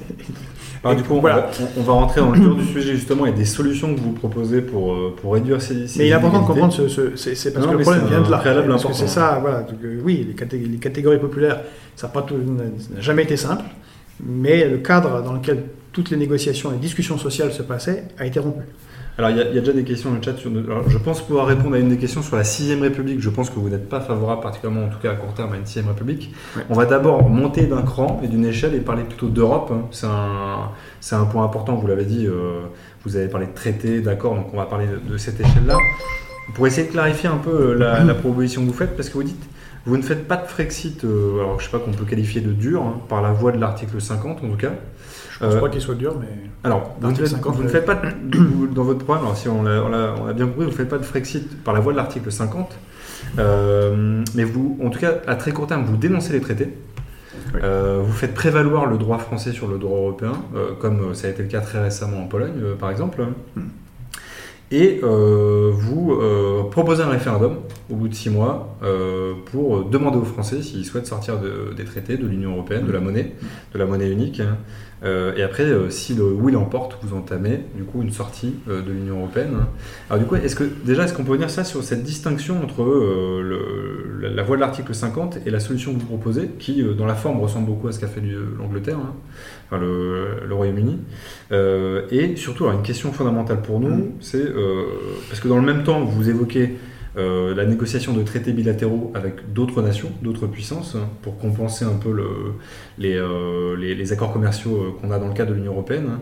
Alors, 0.84 0.96
du 0.96 1.02
coup, 1.02 1.14
on, 1.14 1.20
va, 1.20 1.50
rentrer 1.88 2.20
dans 2.20 2.30
le 2.30 2.40
cœur 2.40 2.54
du 2.54 2.64
sujet 2.64 2.94
justement 2.94 3.26
et 3.26 3.32
des 3.32 3.44
solutions 3.44 3.92
que 3.94 4.00
vous 4.00 4.12
proposez 4.12 4.62
pour, 4.62 4.92
euh, 4.92 5.14
pour 5.20 5.34
réduire 5.34 5.60
ces, 5.60 5.88
ces 5.88 5.98
Mais 5.98 6.06
il 6.06 6.10
est 6.10 6.14
important 6.14 6.40
de 6.40 6.46
comprendre, 6.46 6.72
ce, 6.72 7.16
c'est 7.16 7.52
parce 7.52 7.66
que 7.66 7.72
le 7.72 7.78
problème 7.80 8.06
vient 8.06 8.22
de 8.22 8.30
là. 8.30 8.40
Parce 8.68 8.84
que 8.86 8.92
c'est 8.94 9.08
ça, 9.08 9.38
voilà. 9.40 9.66
oui, 10.04 10.24
les 10.28 10.34
catégories, 10.34 10.70
les 10.70 10.78
catégories 10.78 11.18
populaires, 11.18 11.60
ça 11.96 12.10
n'a 12.14 13.00
jamais 13.00 13.24
été 13.24 13.36
simple, 13.36 13.64
mais 14.24 14.68
le 14.68 14.78
cadre 14.78 15.22
dans 15.22 15.32
lequel 15.32 15.64
toutes 15.92 16.10
les 16.10 16.16
négociations 16.16 16.72
et 16.72 16.76
discussions 16.76 17.18
sociales 17.18 17.52
se 17.52 17.62
passaient 17.62 18.04
a 18.16 18.24
été 18.24 18.38
rompu. 18.38 18.62
Alors, 19.18 19.30
il 19.30 19.36
y, 19.36 19.40
a 19.40 19.44
déjà 19.44 19.72
des 19.72 19.84
questions 19.84 20.10
dans 20.10 20.16
le 20.16 20.22
chat. 20.22 20.36
Sur, 20.36 20.50
je 20.88 20.98
pense 20.98 21.20
pouvoir 21.20 21.46
répondre 21.46 21.74
à 21.74 21.78
une 21.78 21.90
des 21.90 21.98
questions 21.98 22.22
sur 22.22 22.36
la 22.36 22.42
6ème 22.42 22.80
République. 22.80 23.20
Je 23.20 23.28
pense 23.28 23.50
que 23.50 23.58
vous 23.58 23.68
n'êtes 23.68 23.88
pas 23.88 24.00
favorable, 24.00 24.40
particulièrement 24.40 24.86
en 24.86 24.88
tout 24.88 24.98
cas 24.98 25.12
à 25.12 25.14
court 25.14 25.34
terme, 25.34 25.52
à 25.52 25.56
une 25.56 25.64
6ème 25.64 25.88
République. 25.88 26.34
On 26.70 26.74
va 26.74 26.86
d'abord 26.86 27.28
monter 27.28 27.66
d'un 27.66 27.82
cran 27.82 28.20
et 28.24 28.28
d'une 28.28 28.46
échelle 28.46 28.74
et 28.74 28.80
parler 28.80 29.02
plutôt 29.02 29.28
d'Europe. 29.28 29.72
Hein. 29.74 29.86
C'est 29.90 30.06
un, 30.06 31.20
un, 31.20 31.24
point 31.26 31.44
important, 31.44 31.76
vous 31.76 31.86
l'avez 31.86 32.06
dit. 32.06 32.26
Euh, 32.26 32.62
vous 33.04 33.16
avez 33.16 33.28
parlé 33.28 33.46
de 33.46 33.54
traité, 33.54 34.00
d'accord, 34.00 34.34
donc 34.34 34.52
on 34.52 34.56
va 34.56 34.66
parler 34.66 34.86
de, 34.86 35.16
cette 35.16 35.40
échelle-là. 35.40 35.76
Pour 36.54 36.66
essayer 36.66 36.86
de 36.86 36.92
clarifier 36.92 37.28
un 37.28 37.38
peu 37.38 37.72
euh, 37.72 38.04
la, 38.04 38.14
proposition 38.14 38.62
que 38.62 38.66
vous 38.66 38.76
faites, 38.76 38.96
parce 38.96 39.08
que 39.08 39.14
vous 39.14 39.22
dites, 39.22 39.42
vous 39.86 39.96
ne 39.96 40.02
faites 40.02 40.28
pas 40.28 40.36
de 40.36 40.46
Frexit, 40.46 41.04
euh, 41.04 41.40
alors 41.40 41.58
je 41.58 41.64
sais 41.64 41.70
pas 41.70 41.78
qu'on 41.78 41.92
peut 41.92 42.04
qualifier 42.04 42.40
de 42.40 42.52
dur, 42.52 42.82
hein, 42.82 43.00
par 43.08 43.22
la 43.22 43.32
voie 43.32 43.52
de 43.52 43.58
l'article 43.58 44.00
50 44.00 44.44
en 44.44 44.48
tout 44.48 44.56
cas. 44.56 44.72
Je 45.40 45.46
ne 45.46 45.52
pense 45.52 45.60
pas 45.60 45.68
qu'il 45.70 45.80
soit 45.80 45.94
dur, 45.94 46.16
mais. 46.20 46.26
Alors, 46.64 46.96
vous, 47.00 47.10
ne 47.10 47.68
faites, 47.68 47.86
pas, 47.86 47.94
dans 48.74 48.84
votre 48.84 48.98
programme, 49.04 49.24
alors 49.24 49.36
si 49.36 49.48
on 49.48 49.64
a, 49.66 50.32
bien 50.34 50.46
compris, 50.46 50.64
vous 50.64 50.70
ne 50.70 50.76
faites 50.76 50.88
pas 50.88 50.98
de 50.98 51.04
Frexit 51.04 51.62
par 51.62 51.72
la 51.72 51.80
voie 51.80 51.92
de 51.92 51.96
l'article 51.96 52.30
50, 52.30 52.78
euh, 53.38 54.22
mais 54.34 54.44
vous, 54.44 54.78
en 54.84 54.90
tout 54.90 54.98
cas, 54.98 55.14
à 55.26 55.36
très 55.36 55.52
court 55.52 55.66
terme, 55.66 55.84
vous 55.84 55.96
dénoncez 55.96 56.32
les 56.32 56.40
traités. 56.40 56.68
Euh, 57.62 58.00
vous 58.04 58.12
faites 58.12 58.34
prévaloir 58.34 58.86
le 58.86 58.98
droit 58.98 59.18
français 59.18 59.52
sur 59.52 59.66
le 59.66 59.78
droit 59.78 59.98
européen, 59.98 60.32
euh, 60.54 60.72
comme 60.78 61.14
ça 61.14 61.26
a 61.26 61.30
été 61.30 61.42
le 61.42 61.48
cas 61.48 61.60
très 61.60 61.82
récemment 61.82 62.22
en 62.22 62.26
Pologne, 62.26 62.76
par 62.78 62.90
exemple. 62.90 63.24
Hmm. 63.56 63.62
Et 64.72 65.00
vous 65.02 66.16
proposez 66.70 67.02
un 67.02 67.08
référendum 67.08 67.56
au 67.90 67.96
bout 67.96 68.06
de 68.06 68.14
six 68.14 68.30
mois 68.30 68.78
pour 69.46 69.84
demander 69.84 70.18
aux 70.18 70.24
Français 70.24 70.62
s'ils 70.62 70.84
souhaitent 70.84 71.08
sortir 71.08 71.38
des 71.76 71.84
traités 71.84 72.16
de 72.16 72.24
l'Union 72.24 72.52
européenne, 72.52 72.86
de 72.86 72.92
la 72.92 73.00
monnaie, 73.00 73.34
de 73.74 73.78
la 73.80 73.84
monnaie 73.84 74.08
unique. 74.08 74.38
Hein. 74.38 74.58
Euh, 75.02 75.34
et 75.34 75.42
après, 75.42 75.64
euh, 75.64 75.88
si 75.88 76.14
le 76.14 76.24
oui 76.24 76.52
l'emporte, 76.52 76.98
vous 77.02 77.16
entamez 77.16 77.60
du 77.74 77.84
coup 77.84 78.02
une 78.02 78.12
sortie 78.12 78.54
euh, 78.68 78.82
de 78.82 78.92
l'Union 78.92 79.18
européenne. 79.18 79.56
Alors 80.08 80.22
du 80.22 80.28
coup, 80.28 80.36
est-ce 80.36 80.54
que 80.54 80.64
déjà, 80.84 81.04
est-ce 81.04 81.14
qu'on 81.14 81.24
peut 81.24 81.32
venir 81.32 81.50
ça 81.50 81.64
sur 81.64 81.82
cette 81.82 82.02
distinction 82.02 82.62
entre 82.62 82.82
la, 84.20 84.42
voie 84.42 84.56
de 84.56 84.60
l'article 84.60 84.94
50 84.94 85.38
et 85.46 85.50
la 85.50 85.60
solution 85.60 85.94
que 85.94 86.00
vous 86.00 86.06
proposez, 86.06 86.50
qui 86.58 86.84
dans 86.96 87.06
la 87.06 87.14
forme 87.14 87.40
ressemble 87.40 87.66
beaucoup 87.66 87.88
à 87.88 87.92
ce 87.92 88.00
qu'a 88.00 88.08
fait 88.08 88.22
l'Angleterre, 88.58 88.98
hein, 88.98 89.14
enfin 89.66 89.80
le, 89.80 90.46
Royaume-Uni, 90.50 90.98
et 92.10 92.36
surtout, 92.36 92.64
alors, 92.64 92.76
une 92.76 92.84
question 92.84 93.12
fondamentale 93.12 93.62
pour 93.62 93.80
nous, 93.80 93.94
mmh. 93.94 94.12
c'est 94.20 94.52
parce 95.28 95.40
que 95.40 95.48
dans 95.48 95.58
le 95.58 95.64
même 95.64 95.84
temps, 95.84 96.04
vous 96.04 96.28
évoquez 96.28 96.76
euh, 97.16 97.54
la 97.56 97.66
négociation 97.66 98.12
de 98.12 98.22
traités 98.22 98.52
bilatéraux 98.52 99.10
avec 99.14 99.52
d'autres 99.52 99.82
nations, 99.82 100.10
d'autres 100.22 100.46
puissances, 100.46 100.94
hein, 100.94 101.08
pour 101.22 101.38
compenser 101.38 101.84
un 101.84 101.96
peu 101.96 102.10
euh, 103.00 103.76
les, 103.76 104.12
accords 104.12 104.32
commerciaux 104.32 104.76
euh, 104.76 104.90
qu'on 105.00 105.10
a 105.10 105.18
dans 105.18 105.26
le 105.26 105.34
cadre 105.34 105.50
de 105.50 105.56
l'Union 105.56 105.72
européenne. 105.72 106.18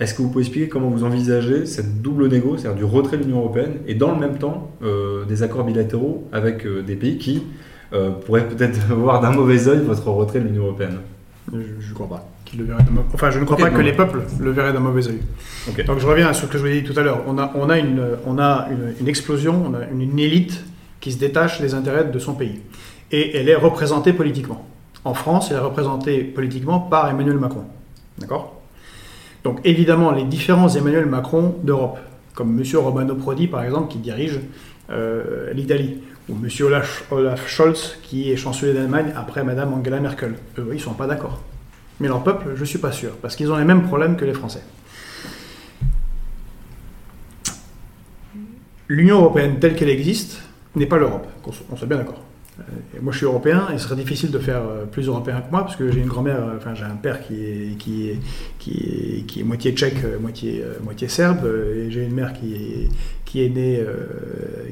Est-ce 0.00 0.14
que 0.14 0.22
vous 0.22 0.30
pouvez 0.30 0.42
expliquer 0.42 0.68
comment 0.68 0.88
vous 0.88 1.04
envisagez 1.04 1.64
cette 1.66 2.02
double 2.02 2.28
négo, 2.28 2.56
c'est-à-dire 2.56 2.78
du 2.78 2.84
retrait 2.84 3.18
de 3.18 3.22
l'Union 3.22 3.38
européenne 3.38 3.74
et 3.86 3.94
dans 3.94 4.12
le 4.12 4.18
même 4.18 4.38
temps 4.38 4.72
des 5.28 5.42
accords 5.44 5.64
bilatéraux 5.64 6.26
avec 6.32 6.66
des 6.66 6.96
pays 6.96 7.18
qui 7.18 7.44
pourraient 8.24 8.48
peut-être 8.48 8.80
voir 8.88 9.20
d'un 9.20 9.30
mauvais 9.30 9.68
oeil 9.68 9.78
votre 9.84 10.08
retrait 10.08 10.40
de 10.40 10.46
l'Union 10.46 10.64
européenne? 10.64 10.98
Je 11.52 11.58
ne 11.58 11.94
crois 11.94 12.08
pas. 12.08 12.31
Enfin, 13.14 13.30
je 13.30 13.38
ne 13.38 13.44
crois 13.44 13.56
pas 13.56 13.70
que 13.70 13.80
les 13.80 13.92
peuples 13.92 14.22
le 14.38 14.50
verraient 14.50 14.72
d'un 14.72 14.80
mauvais 14.80 15.06
oeil. 15.08 15.20
Donc 15.86 15.98
je 15.98 16.06
reviens 16.06 16.28
à 16.28 16.34
ce 16.34 16.46
que 16.46 16.58
je 16.58 16.58
vous 16.58 16.68
ai 16.68 16.80
dit 16.80 16.84
tout 16.84 16.98
à 16.98 17.02
l'heure. 17.02 17.22
On 17.26 17.38
a, 17.38 17.52
on 17.54 17.70
a, 17.70 17.78
une, 17.78 18.02
on 18.26 18.38
a 18.38 18.68
une, 19.00 19.08
explosion, 19.08 19.64
on 19.66 19.74
a 19.74 19.84
une, 19.90 20.18
élite 20.18 20.64
qui 21.00 21.12
se 21.12 21.18
détache 21.18 21.60
des 21.60 21.74
intérêts 21.74 22.04
de 22.04 22.18
son 22.18 22.34
pays. 22.34 22.60
Et 23.10 23.36
elle 23.36 23.48
est 23.48 23.56
représentée 23.56 24.12
politiquement. 24.12 24.66
En 25.04 25.14
France, 25.14 25.48
elle 25.50 25.56
est 25.56 25.60
représentée 25.60 26.22
politiquement 26.22 26.78
par 26.78 27.08
Emmanuel 27.08 27.38
Macron. 27.38 27.64
D'accord? 28.18 28.60
Donc 29.44 29.60
évidemment, 29.64 30.12
les 30.12 30.24
différents 30.24 30.68
Emmanuel 30.68 31.06
Macron 31.06 31.56
d'Europe, 31.62 31.98
comme 32.34 32.58
M. 32.58 32.64
Romano 32.76 33.14
Prodi 33.14 33.48
par 33.48 33.64
exemple, 33.64 33.90
qui 33.90 33.98
dirige 33.98 34.40
euh, 34.90 35.52
l'Italie, 35.52 35.98
ou 36.28 36.34
M. 36.34 36.48
Olaf, 36.66 37.04
Olaf 37.10 37.48
Scholz, 37.48 37.98
qui 38.02 38.30
est 38.30 38.36
chancelier 38.36 38.74
d'Allemagne 38.74 39.12
après 39.16 39.42
Mme 39.42 39.72
Angela 39.74 40.00
Merkel, 40.00 40.34
eux, 40.58 40.68
ils 40.70 40.76
ne 40.76 40.78
sont 40.78 40.94
pas 40.94 41.06
d'accord. 41.06 41.40
Mais 42.00 42.08
leur 42.08 42.22
peuple, 42.22 42.52
je 42.54 42.60
ne 42.60 42.64
suis 42.64 42.78
pas 42.78 42.92
sûr, 42.92 43.12
parce 43.16 43.36
qu'ils 43.36 43.50
ont 43.50 43.56
les 43.56 43.64
mêmes 43.64 43.84
problèmes 43.84 44.16
que 44.16 44.24
les 44.24 44.34
Français. 44.34 44.62
L'Union 48.88 49.18
européenne 49.18 49.58
telle 49.58 49.74
qu'elle 49.74 49.88
existe 49.88 50.42
n'est 50.74 50.86
pas 50.86 50.98
l'Europe, 50.98 51.26
on 51.70 51.76
soit 51.76 51.86
bien 51.86 51.98
d'accord. 51.98 52.22
Euh, 52.60 52.62
moi, 53.00 53.12
je 53.12 53.18
suis 53.18 53.26
européen, 53.26 53.68
et 53.70 53.74
il 53.74 53.78
serait 53.78 53.96
difficile 53.96 54.30
de 54.30 54.38
faire 54.38 54.60
euh, 54.60 54.84
plus 54.84 55.08
européen 55.08 55.40
que 55.40 55.50
moi, 55.50 55.62
parce 55.62 55.76
que 55.76 55.90
j'ai 55.90 56.00
une 56.00 56.08
grand-mère, 56.08 56.36
euh, 56.36 56.56
enfin, 56.58 56.74
j'ai 56.74 56.84
un 56.84 56.96
père 56.96 57.26
qui 57.26 57.44
est, 57.44 57.78
qui 57.78 58.10
est, 58.10 58.18
qui 58.58 59.40
est, 59.40 59.42
moitié 59.42 59.72
tchèque, 59.72 60.04
moitié, 60.20 60.62
moitié 60.82 61.08
serbe, 61.08 61.46
et 61.46 61.90
j'ai 61.90 62.04
une 62.04 62.14
mère 62.14 62.34
qui 62.34 62.54
est, 62.54 62.88
qui 63.24 63.42
est 63.44 63.48
née, 63.48 63.82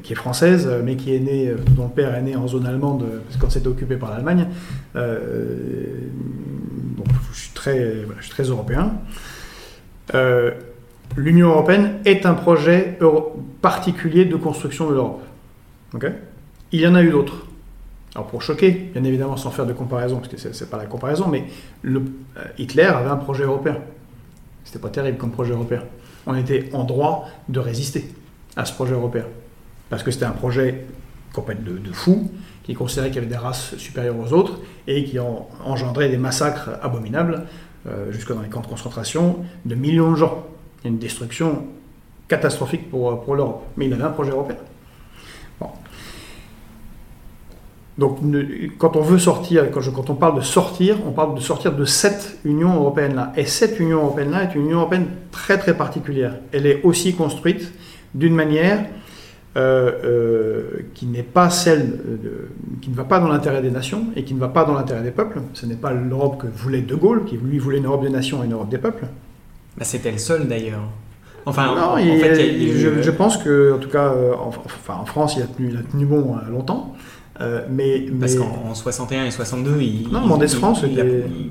qui 0.03 0.13
est 0.13 0.15
française, 0.15 0.69
mais 0.83 0.95
qui 0.95 1.15
est 1.15 1.19
née, 1.19 1.51
dont 1.75 1.85
le 1.85 1.89
père 1.89 2.13
est 2.13 2.21
né 2.21 2.35
en 2.35 2.47
zone 2.47 2.67
allemande, 2.67 3.05
parce 3.23 3.37
que 3.37 3.41
quand 3.41 3.49
c'était 3.49 3.67
occupé 3.67 3.95
par 3.95 4.11
l'Allemagne. 4.11 4.47
Très, 7.61 7.95
je 8.17 8.23
suis 8.23 8.31
très 8.31 8.43
européen. 8.43 8.93
L'Union 11.17 11.49
européenne 11.49 11.99
est 12.05 12.25
un 12.25 12.33
projet 12.33 12.97
particulier 13.61 14.25
de 14.25 14.35
construction 14.35 14.89
de 14.89 14.95
l'Europe. 14.95 15.21
Il 16.71 16.79
y 16.79 16.87
en 16.87 16.95
a 16.95 17.03
eu 17.03 17.11
d'autres. 17.11 17.45
Alors 18.15 18.27
pour 18.27 18.41
choquer, 18.41 18.71
bien 18.71 19.03
évidemment, 19.03 19.37
sans 19.37 19.51
faire 19.51 19.65
de 19.65 19.73
comparaison, 19.73 20.17
parce 20.17 20.29
que 20.29 20.37
ce 20.37 20.47
n'est 20.47 20.69
pas 20.69 20.77
la 20.77 20.85
comparaison, 20.85 21.27
mais 21.27 21.45
euh, 21.85 21.99
Hitler 22.57 22.83
avait 22.83 23.09
un 23.09 23.15
projet 23.15 23.43
européen. 23.43 23.77
C'était 24.65 24.79
pas 24.79 24.89
terrible 24.89 25.17
comme 25.17 25.31
projet 25.31 25.53
européen. 25.53 25.83
On 26.25 26.35
était 26.35 26.69
en 26.73 26.83
droit 26.83 27.29
de 27.47 27.59
résister 27.59 28.09
à 28.55 28.65
ce 28.65 28.73
projet 28.73 28.93
européen. 28.93 29.25
Parce 29.89 30.03
que 30.03 30.11
c'était 30.11 30.25
un 30.25 30.31
projet 30.31 30.85
de, 31.37 31.77
de 31.77 31.91
fou, 31.93 32.31
qui 32.63 32.73
considérait 32.73 33.07
qu'il 33.07 33.15
y 33.15 33.19
avait 33.19 33.27
des 33.27 33.37
races 33.37 33.75
supérieures 33.77 34.19
aux 34.19 34.33
autres, 34.33 34.59
et 34.87 35.03
qui 35.03 35.19
ont 35.19 35.45
engendré 35.63 36.09
des 36.09 36.17
massacres 36.17 36.69
abominables, 36.81 37.45
euh, 37.87 38.11
jusque 38.11 38.33
dans 38.33 38.41
les 38.41 38.49
camps 38.49 38.61
de 38.61 38.67
concentration, 38.67 39.39
de 39.65 39.75
millions 39.75 40.11
de 40.11 40.17
gens. 40.17 40.45
Une 40.85 40.97
destruction 40.97 41.65
catastrophique 42.27 42.89
pour, 42.89 43.23
pour 43.23 43.35
l'Europe. 43.35 43.63
Mais 43.77 43.87
il 43.87 43.93
avait 43.93 44.03
un 44.03 44.09
projet 44.09 44.31
européen. 44.31 44.57
Donc, 47.97 48.19
quand 48.79 48.95
on 48.95 49.01
veut 49.01 49.19
sortir, 49.19 49.69
quand, 49.69 50.09
on 50.09 50.15
parle 50.15 50.35
de 50.35 50.41
sortir, 50.41 50.97
on 51.05 51.11
parle 51.11 51.35
de 51.35 51.39
sortir 51.39 51.73
de 51.73 51.85
cette 51.85 52.39
Union 52.45 52.73
européenne-là. 52.75 53.33
Et 53.35 53.45
cette 53.45 53.79
Union 53.79 53.97
européenne-là 53.97 54.43
est 54.43 54.55
une 54.55 54.61
Union 54.61 54.79
européenne 54.79 55.07
très 55.31 55.57
très 55.57 55.75
particulière. 55.75 56.35
Elle 56.51 56.65
est 56.65 56.81
aussi 56.83 57.13
construite 57.13 57.71
d'une 58.15 58.33
manière 58.33 58.85
qui 59.53 61.05
n'est 61.07 61.23
pas 61.23 61.49
celle, 61.49 61.99
qui 62.81 62.89
ne 62.89 62.95
va 62.95 63.03
pas 63.03 63.19
dans 63.19 63.27
l'intérêt 63.27 63.61
des 63.61 63.71
nations 63.71 64.05
et 64.15 64.23
qui 64.23 64.33
ne 64.33 64.39
va 64.39 64.47
pas 64.47 64.63
dans 64.63 64.73
l'intérêt 64.73 65.01
des 65.01 65.11
peuples. 65.11 65.41
Ce 65.53 65.65
n'est 65.65 65.75
pas 65.75 65.91
l'Europe 65.91 66.41
que 66.41 66.47
voulait 66.47 66.81
De 66.81 66.95
Gaulle, 66.95 67.25
qui 67.25 67.37
lui 67.37 67.59
voulait 67.59 67.79
une 67.79 67.85
Europe 67.85 68.03
des 68.03 68.09
nations 68.09 68.41
et 68.43 68.45
une 68.45 68.53
Europe 68.53 68.69
des 68.69 68.77
peuples. 68.77 69.05
Bah, 69.77 69.83
C'était 69.83 70.11
le 70.11 70.17
seul 70.17 70.47
d'ailleurs. 70.47 70.83
Enfin, 71.45 71.69
en, 71.75 71.97
fait, 71.97 73.01
je, 73.01 73.09
pense 73.09 73.37
que, 73.37 73.73
en 73.73 73.79
tout 73.79 73.89
cas, 73.89 74.13
euh, 74.13 74.35
en, 74.35 74.49
enfin, 74.49 74.93
en 75.01 75.05
France, 75.05 75.35
il 75.37 75.41
a 75.41 75.47
tenu, 75.47 75.69
il 75.71 75.77
a 75.77 75.81
tenu 75.81 76.05
bon 76.05 76.35
longtemps. 76.49 76.95
Euh, 77.41 77.65
mais, 77.69 78.05
Parce 78.19 78.35
qu'en 78.35 78.73
61 78.73 79.25
et 79.25 79.31
62, 79.31 79.81
il, 79.81 80.07
France, 80.49 80.83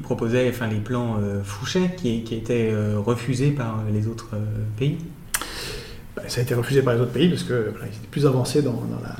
proposait 0.02 0.48
enfin, 0.48 0.66
les 0.68 0.78
plans 0.78 1.16
euh, 1.20 1.42
Fouché 1.42 1.90
qui, 1.96 2.22
qui 2.22 2.34
étaient 2.34 2.70
euh, 2.72 2.96
refusés 2.98 3.50
par 3.50 3.80
les 3.92 4.06
autres 4.06 4.30
pays. 4.78 4.98
Bah, 6.16 6.22
ça 6.28 6.40
a 6.40 6.42
été 6.42 6.54
refusé 6.54 6.82
par 6.82 6.94
les 6.94 7.00
autres 7.00 7.12
pays 7.12 7.28
parce 7.28 7.44
qu'ils 7.44 7.54
étaient 7.54 8.08
plus 8.10 8.26
avancés 8.26 8.62
dans, 8.62 8.82
la, 9.02 9.16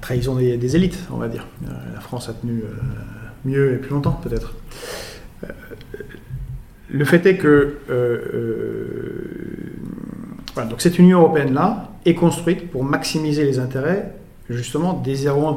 trahison 0.00 0.34
des, 0.34 0.76
élites, 0.76 0.98
on 1.10 1.16
va 1.16 1.28
dire. 1.28 1.46
la 1.94 2.00
France 2.00 2.28
a 2.28 2.32
tenu 2.34 2.62
mieux 3.44 3.74
et 3.74 3.76
plus 3.76 3.90
longtemps, 3.90 4.20
peut-être. 4.22 4.54
le 6.90 7.04
fait 7.04 7.24
est 7.26 7.36
que 7.36 7.78
donc 10.56 10.80
cette 10.80 10.98
Union 10.98 11.20
européenne-là 11.20 11.90
est 12.04 12.14
construite 12.14 12.70
pour 12.70 12.84
maximiser 12.84 13.44
les 13.44 13.58
intérêts 13.58 14.12
justement 14.50 14.94
des 14.94 15.26
0,1%. 15.26 15.56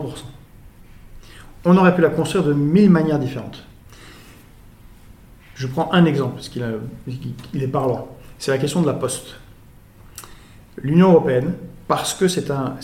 On 1.66 1.78
aurait 1.78 1.96
pu 1.96 2.02
la 2.02 2.10
construire 2.10 2.44
de 2.44 2.54
mille 2.54 2.90
manières 2.90 3.20
différentes. 3.20 3.66
Je 5.56 5.68
prends 5.68 5.92
un 5.94 6.06
exemple, 6.06 6.36
parce 6.36 6.50
qu'il 6.50 7.64
est 7.64 7.68
parlant. 7.68 8.15
C'est 8.40 8.52
la 8.52 8.58
question 8.58 8.82
de 8.82 8.88
la 8.88 8.94
poste. 8.94 9.36
L'Union 10.82 11.12
européenne, 11.12 11.54
parce 11.88 12.14
que 12.14 12.28
c'est 12.28 12.52
un, 12.52 12.78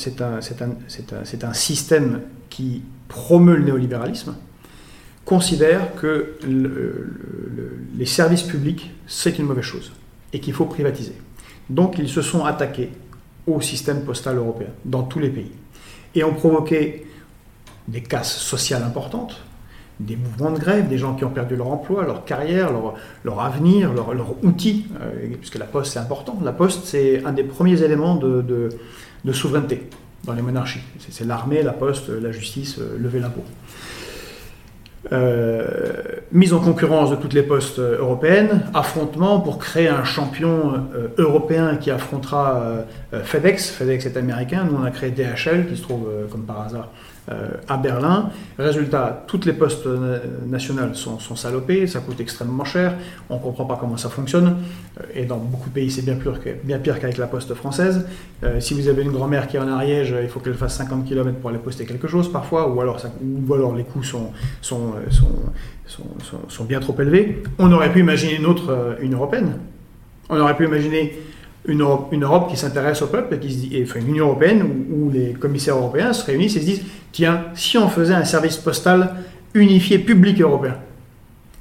système 1.54 2.22
qui 2.50 2.84
promeut 3.08 3.56
le 3.56 3.66
néolibéralisme, 3.66 4.36
considère 5.26 5.96
que 5.96 6.38
les 7.96 8.06
services 8.06 8.44
publics, 8.44 8.92
c'est 9.08 9.38
une 9.38 9.46
mauvaise 9.46 9.64
chose 9.64 9.92
et 10.34 10.40
qu'il 10.40 10.54
faut 10.54 10.66
privatiser. 10.66 11.16
Donc 11.70 11.98
ils 11.98 12.10
se 12.10 12.22
sont 12.22 12.46
attaqués 12.46 12.92
au 13.48 13.62
système 13.62 14.04
postal 14.04 14.38
européen 14.38 14.70
dans 14.86 15.04
tous 15.04 15.20
les 15.20 15.30
pays 15.30 15.52
et 16.16 16.24
ont 16.24 16.34
provoqué 16.34 17.08
des 17.88 18.02
casses 18.02 18.38
sociales 18.38 18.84
importantes, 18.84 19.42
des 20.06 20.16
mouvements 20.16 20.52
de 20.52 20.60
grève, 20.60 20.88
des 20.88 20.98
gens 20.98 21.16
qui 21.16 21.26
ont 21.26 21.30
perdu 21.30 21.56
leur 21.56 21.68
emploi, 21.68 22.06
leur 22.06 22.26
carrière, 22.26 22.72
leur, 23.24 23.42
avenir, 23.42 23.94
leur, 23.94 24.14
leur 24.14 24.44
outil, 24.44 24.88
puisque 25.40 25.58
la 25.58 25.66
poste 25.66 25.94
c'est 25.94 26.00
important. 26.00 26.38
La 26.44 26.52
poste 26.52 26.86
c'est 26.86 27.24
un 27.26 27.32
des 27.32 27.44
premiers 27.44 27.82
éléments 27.84 28.16
de, 28.16 28.42
de 29.24 29.32
souveraineté 29.32 29.90
dans 30.24 30.34
les 30.34 30.42
monarchies. 30.42 30.82
C'est 31.10 31.26
l'armée, 31.26 31.64
la 31.64 31.74
poste, 31.74 32.10
la 32.10 32.32
justice, 32.32 32.80
lever 33.00 33.20
l'impôt. 33.20 33.44
Euh, 35.12 35.94
mise 36.32 36.54
en 36.54 36.60
concurrence 36.60 37.10
de 37.10 37.16
toutes 37.16 37.34
les 37.34 37.42
postes 37.42 37.80
européennes, 37.80 38.62
affrontement 38.74 39.40
pour 39.40 39.58
créer 39.58 39.88
un 39.88 40.04
champion 40.04 40.74
euh, 40.96 41.08
européen 41.18 41.76
qui 41.78 41.90
affrontera 41.90 42.62
euh, 43.14 43.24
FedEx. 43.24 43.72
FedEx 43.72 44.06
est 44.06 44.16
américain, 44.16 44.68
nous 44.70 44.78
on 44.78 44.84
a 44.84 44.92
créé 44.92 45.10
DHL 45.10 45.68
qui 45.68 45.76
se 45.76 45.82
trouve 45.82 46.08
comme 46.32 46.44
par 46.44 46.62
hasard 46.62 46.90
euh, 47.21 47.21
à 47.68 47.78
Berlin. 47.78 48.30
Résultat, 48.58 49.24
toutes 49.28 49.46
les 49.46 49.54
postes 49.54 49.88
nationales 50.46 50.96
sont, 50.96 51.36
salopées, 51.36 51.88
ça 51.88 52.00
coûte 52.00 52.20
extrêmement 52.20 52.66
cher, 52.66 52.96
on 53.30 53.36
ne 53.36 53.42
comprend 53.42 53.66
pas 53.66 53.78
comment 53.80 53.98
ça 53.98 54.10
fonctionne, 54.10 54.58
euh, 55.00 55.04
et 55.16 55.26
dans 55.26 55.38
beaucoup 55.38 55.70
de 55.70 55.74
pays 55.74 55.92
c'est 55.92 56.04
bien 56.04 56.16
pire, 56.16 57.00
qu'avec 57.00 57.18
la 57.18 57.28
poste 57.28 57.54
française. 57.54 58.08
Euh, 58.44 58.60
si 58.60 58.74
vous 58.74 58.88
avez 58.88 59.04
une 59.04 59.12
grand-mère 59.12 59.48
qui 59.48 59.58
est 59.58 59.60
en 59.60 59.68
Ariège, 59.68 60.16
il 60.22 60.30
faut 60.30 60.40
qu'elle 60.40 60.56
fasse 60.56 60.76
50 60.78 61.06
km 61.06 61.38
pour 61.38 61.50
aller 61.50 61.60
poster 61.60 61.86
quelque 61.86 62.08
chose 62.08 62.32
parfois, 62.32 62.70
ou 62.70 62.82
alors, 62.82 62.98
les 63.76 63.84
coûts 63.84 64.04
sont, 64.04 64.32
bien 66.68 66.80
trop 66.80 66.96
élevés. 67.00 67.44
On 67.60 67.72
aurait 67.72 67.92
pu 67.92 68.00
imaginer 68.00 68.36
une 68.36 68.46
autre 68.46 68.98
Union 69.02 69.18
européenne. 69.18 69.54
On 70.30 70.40
aurait 70.40 70.56
pu 70.56 70.66
imaginer 70.66 71.20
une 71.68 72.24
Europe, 72.24 72.50
qui 72.50 72.58
s'intéresse 72.58 73.02
au 73.02 73.08
peuple, 73.08 73.36
et 73.36 73.40
qui 73.40 73.52
se 73.52 73.58
dit, 73.60 73.84
enfin 73.84 74.00
une 74.00 74.10
Union 74.10 74.26
européenne 74.28 74.64
où, 74.92 75.10
les 75.12 75.34
commissaires 75.34 75.78
européens 75.78 76.14
se 76.14 76.26
réunissent 76.26 76.56
et 76.56 76.60
se 76.60 76.66
disent 76.66 76.84
tiens, 77.12 77.46
si 77.54 77.78
on 77.78 77.88
faisait 77.88 78.14
un 78.14 78.26
service 78.26 78.58
postal 78.58 79.16
unifié 79.54 80.00
public 80.00 80.42
européen, 80.42 80.76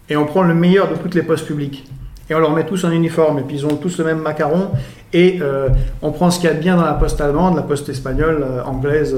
et 0.09 0.17
on 0.17 0.25
prend 0.25 0.43
le 0.43 0.55
meilleur 0.55 0.91
de 0.91 0.97
toutes 0.97 1.15
les 1.15 1.23
postes 1.23 1.47
publiques, 1.47 1.87
et 2.29 2.35
on 2.35 2.39
leur 2.39 2.53
met 2.53 2.65
tous 2.65 2.85
en 2.85 2.93
uniforme, 2.93 3.41
et 3.41 3.43
puis 3.43 3.57
ils 3.57 3.67
ont 3.67 3.77
tous 3.77 3.99
le 3.99 4.05
même 4.05 4.21
macaron, 4.21 4.71
et 5.13 5.41
euh, 5.43 5.69
on 6.01 6.13
prend 6.13 6.31
ce 6.31 6.39
qu'il 6.39 6.49
y 6.49 6.53
a 6.53 6.55
de 6.55 6.61
bien 6.61 6.77
dans 6.77 6.85
la 6.85 6.95
poste 6.95 7.21
allemande, 7.21 7.57
la 7.57 7.63
poste 7.63 7.89
espagnole, 7.89 8.45
euh, 8.49 8.63
anglaise, 8.63 9.15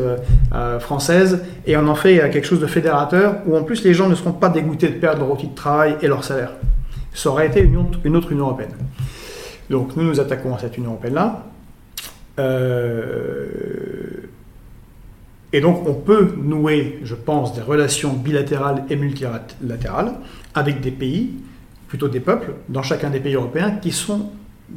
euh, 0.52 0.80
française, 0.80 1.42
et 1.66 1.76
on 1.76 1.86
en 1.86 1.94
fait 1.94 2.30
quelque 2.30 2.46
chose 2.46 2.60
de 2.60 2.66
fédérateur, 2.66 3.36
où 3.46 3.56
en 3.56 3.62
plus 3.62 3.84
les 3.84 3.94
gens 3.94 4.08
ne 4.08 4.14
seront 4.14 4.32
pas 4.32 4.48
dégoûtés 4.48 4.88
de 4.88 4.94
perdre 4.94 5.20
leur 5.20 5.30
outil 5.30 5.48
de 5.48 5.54
travail 5.54 5.96
et 6.00 6.08
leur 6.08 6.24
salaire. 6.24 6.52
Ça 7.14 7.28
aurait 7.28 7.46
été 7.46 7.60
une 7.60 8.16
autre 8.16 8.32
Union 8.32 8.46
européenne. 8.46 8.70
Donc 9.72 9.96
nous 9.96 10.04
nous 10.04 10.20
attaquons 10.20 10.54
à 10.54 10.58
cette 10.58 10.76
Union 10.76 10.90
européenne-là. 10.90 11.46
Euh, 12.38 13.46
et 15.50 15.62
donc 15.62 15.88
on 15.88 15.94
peut 15.94 16.34
nouer, 16.36 17.00
je 17.04 17.14
pense, 17.14 17.54
des 17.54 17.62
relations 17.62 18.12
bilatérales 18.12 18.84
et 18.90 18.96
multilatérales 18.96 20.12
avec 20.54 20.82
des 20.82 20.90
pays, 20.90 21.30
plutôt 21.88 22.08
des 22.08 22.20
peuples, 22.20 22.52
dans 22.68 22.82
chacun 22.82 23.08
des 23.08 23.18
pays 23.18 23.34
européens, 23.34 23.70
qui 23.70 23.92
sont, 23.92 24.28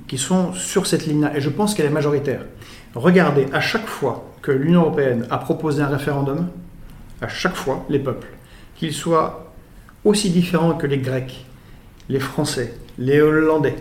qui 0.07 0.17
sont 0.17 0.53
sur 0.53 0.87
cette 0.87 1.05
ligne-là. 1.05 1.35
Et 1.35 1.41
je 1.41 1.49
pense 1.49 1.73
qu'elle 1.73 1.87
est 1.87 1.97
majoritaire. 2.01 2.45
Regardez, 2.93 3.47
à 3.51 3.59
chaque 3.59 3.87
fois 3.87 4.31
que 4.41 4.53
l'Union 4.53 4.83
européenne 4.83 5.27
a 5.29 5.39
proposé 5.39 5.81
un 5.81 5.89
référendum, 5.89 6.47
à 7.21 7.27
chaque 7.27 7.55
fois, 7.55 7.85
les 7.89 7.99
peuples, 7.99 8.27
qu'ils 8.77 8.93
soient 8.93 9.51
aussi 10.05 10.29
différents 10.29 10.75
que 10.75 10.87
les 10.87 10.99
Grecs, 10.99 11.45
les 12.07 12.21
Français, 12.21 12.73
les 12.97 13.19
Hollandais, 13.19 13.75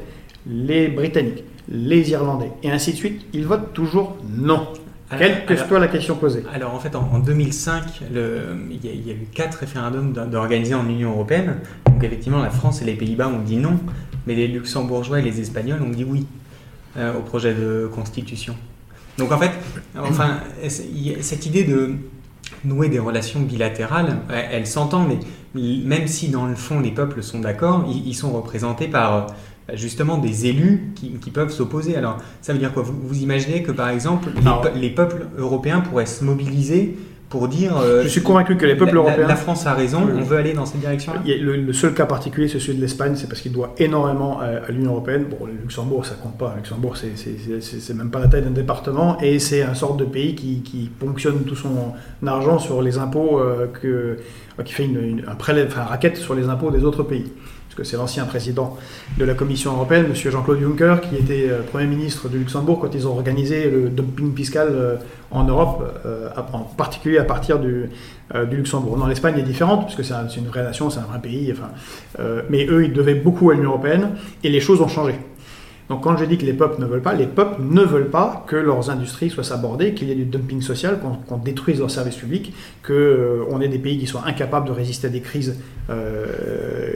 les 0.46 0.88
Britanniques, 0.88 1.44
les 1.68 2.10
Irlandais, 2.10 2.52
et 2.62 2.70
ainsi 2.70 2.92
de 2.92 2.96
suite, 2.96 3.26
ils 3.32 3.46
votent 3.46 3.72
toujours 3.72 4.16
non. 4.28 4.68
Quelle 5.16 5.44
que 5.46 5.56
soit 5.56 5.78
la 5.78 5.88
question 5.88 6.16
posée. 6.16 6.42
Alors 6.52 6.74
en 6.74 6.80
fait, 6.80 6.96
en, 6.96 7.18
2005, 7.18 8.02
il 8.10 8.84
y, 8.84 9.10
a 9.10 9.12
eu 9.12 9.26
quatre 9.32 9.58
référendums 9.58 10.12
d'organisés 10.12 10.74
en 10.74 10.88
Union 10.88 11.12
européenne. 11.12 11.58
Donc 11.86 12.02
effectivement, 12.02 12.42
la 12.42 12.50
France 12.50 12.82
et 12.82 12.84
les 12.84 12.94
Pays-Bas 12.94 13.28
ont 13.28 13.40
dit 13.40 13.58
non, 13.58 13.78
mais 14.26 14.34
les 14.34 14.48
Luxembourgeois 14.48 15.20
et 15.20 15.22
les 15.22 15.40
Espagnols 15.40 15.82
ont 15.82 15.90
dit 15.90 16.04
oui 16.04 16.26
euh, 16.96 17.16
au 17.16 17.20
projet 17.20 17.54
de 17.54 17.88
constitution. 17.94 18.56
Donc 19.18 19.30
en 19.30 19.38
fait, 19.38 19.52
enfin, 19.96 20.38
cette 20.68 21.46
idée 21.46 21.64
de 21.64 21.92
nouer 22.64 22.88
des 22.88 22.98
relations 22.98 23.40
bilatérales, 23.40 24.16
elle, 24.28 24.66
s'entend, 24.66 25.06
mais 25.06 25.18
même 25.84 26.08
si 26.08 26.28
dans 26.28 26.46
le 26.46 26.56
fond 26.56 26.80
les 26.80 26.90
peuples 26.90 27.22
sont 27.22 27.38
d'accord, 27.38 27.84
ils 27.88 28.14
sont 28.14 28.32
représentés 28.32 28.88
par 28.88 29.28
justement 29.72 30.18
des 30.18 30.46
élus 30.46 30.92
qui, 30.94 31.30
peuvent 31.30 31.50
s'opposer. 31.50 31.96
Alors, 31.96 32.18
ça 32.42 32.52
veut 32.52 32.58
dire 32.58 32.72
quoi? 32.72 32.84
Vous, 32.84 33.18
imaginez 33.22 33.62
que, 33.62 33.72
par 33.72 33.88
exemple, 33.88 34.28
les, 34.76 34.90
peuples 34.90 35.26
européens 35.38 35.80
pourraient 35.80 36.06
se 36.06 36.22
mobiliser 36.22 36.96
pour 37.30 37.48
dire... 37.48 37.76
Euh, 37.78 38.02
je 38.02 38.08
suis 38.08 38.22
convaincu 38.22 38.56
que 38.56 38.66
les 38.66 38.76
peuples 38.76 38.96
européens... 38.96 39.26
La 39.26 39.36
France 39.36 39.66
a 39.66 39.72
raison, 39.72 40.02
on 40.02 40.20
veut 40.20 40.36
aller 40.36 40.52
dans 40.52 40.66
cette 40.66 40.80
direction-là? 40.80 41.22
Le, 41.24 41.72
seul 41.72 41.94
cas 41.94 42.04
particulier, 42.04 42.46
c'est 42.46 42.60
celui 42.60 42.76
de 42.76 42.82
l'Espagne, 42.82 43.14
c'est 43.16 43.26
parce 43.26 43.40
qu'il 43.40 43.52
doit 43.52 43.74
énormément 43.78 44.38
à, 44.38 44.70
l'Union 44.70 44.92
européenne. 44.92 45.24
Bon, 45.30 45.46
le 45.46 45.52
Luxembourg, 45.52 46.04
ça 46.04 46.14
compte 46.14 46.36
pas. 46.36 46.50
Le 46.50 46.56
Luxembourg, 46.58 46.96
c'est 46.96 47.94
même 47.94 48.10
pas 48.10 48.20
la 48.20 48.28
taille 48.28 48.42
d'un 48.42 48.50
département, 48.50 49.18
et 49.20 49.38
c'est 49.38 49.62
un 49.62 49.74
sorte 49.74 49.96
de 49.96 50.04
pays 50.04 50.34
qui, 50.34 50.60
qui, 50.60 50.90
ponctionne 50.96 51.40
tout 51.44 51.56
son 51.56 51.94
argent 52.26 52.58
sur 52.58 52.82
les 52.82 52.98
impôts, 52.98 53.40
euh, 53.40 53.66
que, 53.80 54.18
qui 54.62 54.74
fait 54.74 54.84
une, 54.84 55.24
un, 55.26 55.34
prélève, 55.34 55.68
enfin, 55.68 55.84
racket 55.84 56.16
sur 56.16 56.34
les 56.34 56.48
impôts 56.48 56.70
des 56.70 56.84
autres 56.84 57.02
pays 57.02 57.32
que 57.74 57.84
c'est 57.84 57.96
l'ancien 57.96 58.24
président 58.24 58.76
de 59.18 59.24
la 59.24 59.34
Commission 59.34 59.72
européenne, 59.72 60.06
M. 60.06 60.14
Jean-Claude 60.14 60.60
Juncker, 60.60 60.96
qui 61.02 61.16
était 61.16 61.48
euh, 61.50 61.62
Premier 61.62 61.86
ministre 61.86 62.28
du 62.28 62.38
Luxembourg 62.38 62.80
quand 62.80 62.94
ils 62.94 63.06
ont 63.06 63.12
organisé 63.12 63.70
le 63.70 63.88
dumping 63.88 64.34
fiscal 64.34 64.68
euh, 64.70 64.96
en 65.30 65.44
Europe, 65.44 66.00
euh, 66.06 66.28
en 66.52 66.60
particulier 66.60 67.18
à 67.18 67.24
partir 67.24 67.58
du, 67.58 67.90
Luxembourg. 68.50 68.96
Non, 68.96 69.06
l'Espagne 69.06 69.38
est 69.38 69.42
différente, 69.42 69.84
puisque 69.86 70.02
c'est 70.02 70.14
une 70.38 70.46
vraie 70.46 70.62
nation, 70.62 70.88
c'est 70.88 70.98
un 70.98 71.04
vrai 71.04 71.20
pays, 71.20 71.52
enfin, 71.52 71.68
mais 72.48 72.66
eux, 72.66 72.84
ils 72.84 72.92
devaient 72.92 73.14
beaucoup 73.14 73.50
à 73.50 73.54
l'Union 73.54 73.68
européenne, 73.68 74.12
et 74.42 74.48
les 74.48 74.60
choses 74.60 74.80
ont 74.80 74.88
changé. 74.88 75.14
Donc 75.88 76.02
quand 76.02 76.16
je 76.16 76.24
dis 76.24 76.38
que 76.38 76.46
les 76.46 76.54
peuples 76.54 76.80
ne 76.80 76.86
veulent 76.86 77.02
pas, 77.02 77.12
les 77.12 77.26
peuples 77.26 77.60
ne 77.60 77.82
veulent 77.82 78.08
pas 78.08 78.44
que 78.46 78.56
leurs 78.56 78.88
industries 78.88 79.28
soient 79.28 79.44
sabordées, 79.44 79.92
qu'il 79.92 80.08
y 80.08 80.12
ait 80.12 80.16
du 80.16 80.24
dumping 80.24 80.62
social, 80.62 80.98
qu'on 81.28 81.36
détruise 81.36 81.78
leurs 81.78 81.90
services 81.90 82.16
publics, 82.16 82.54
qu'on 82.82 82.92
euh, 82.94 83.60
ait 83.60 83.68
des 83.68 83.78
pays 83.78 83.98
qui 83.98 84.06
soient 84.06 84.24
incapables 84.26 84.66
de 84.66 84.72
résister 84.72 85.08
à 85.08 85.10
des 85.10 85.20
crises 85.20 85.60
euh, 85.90 86.94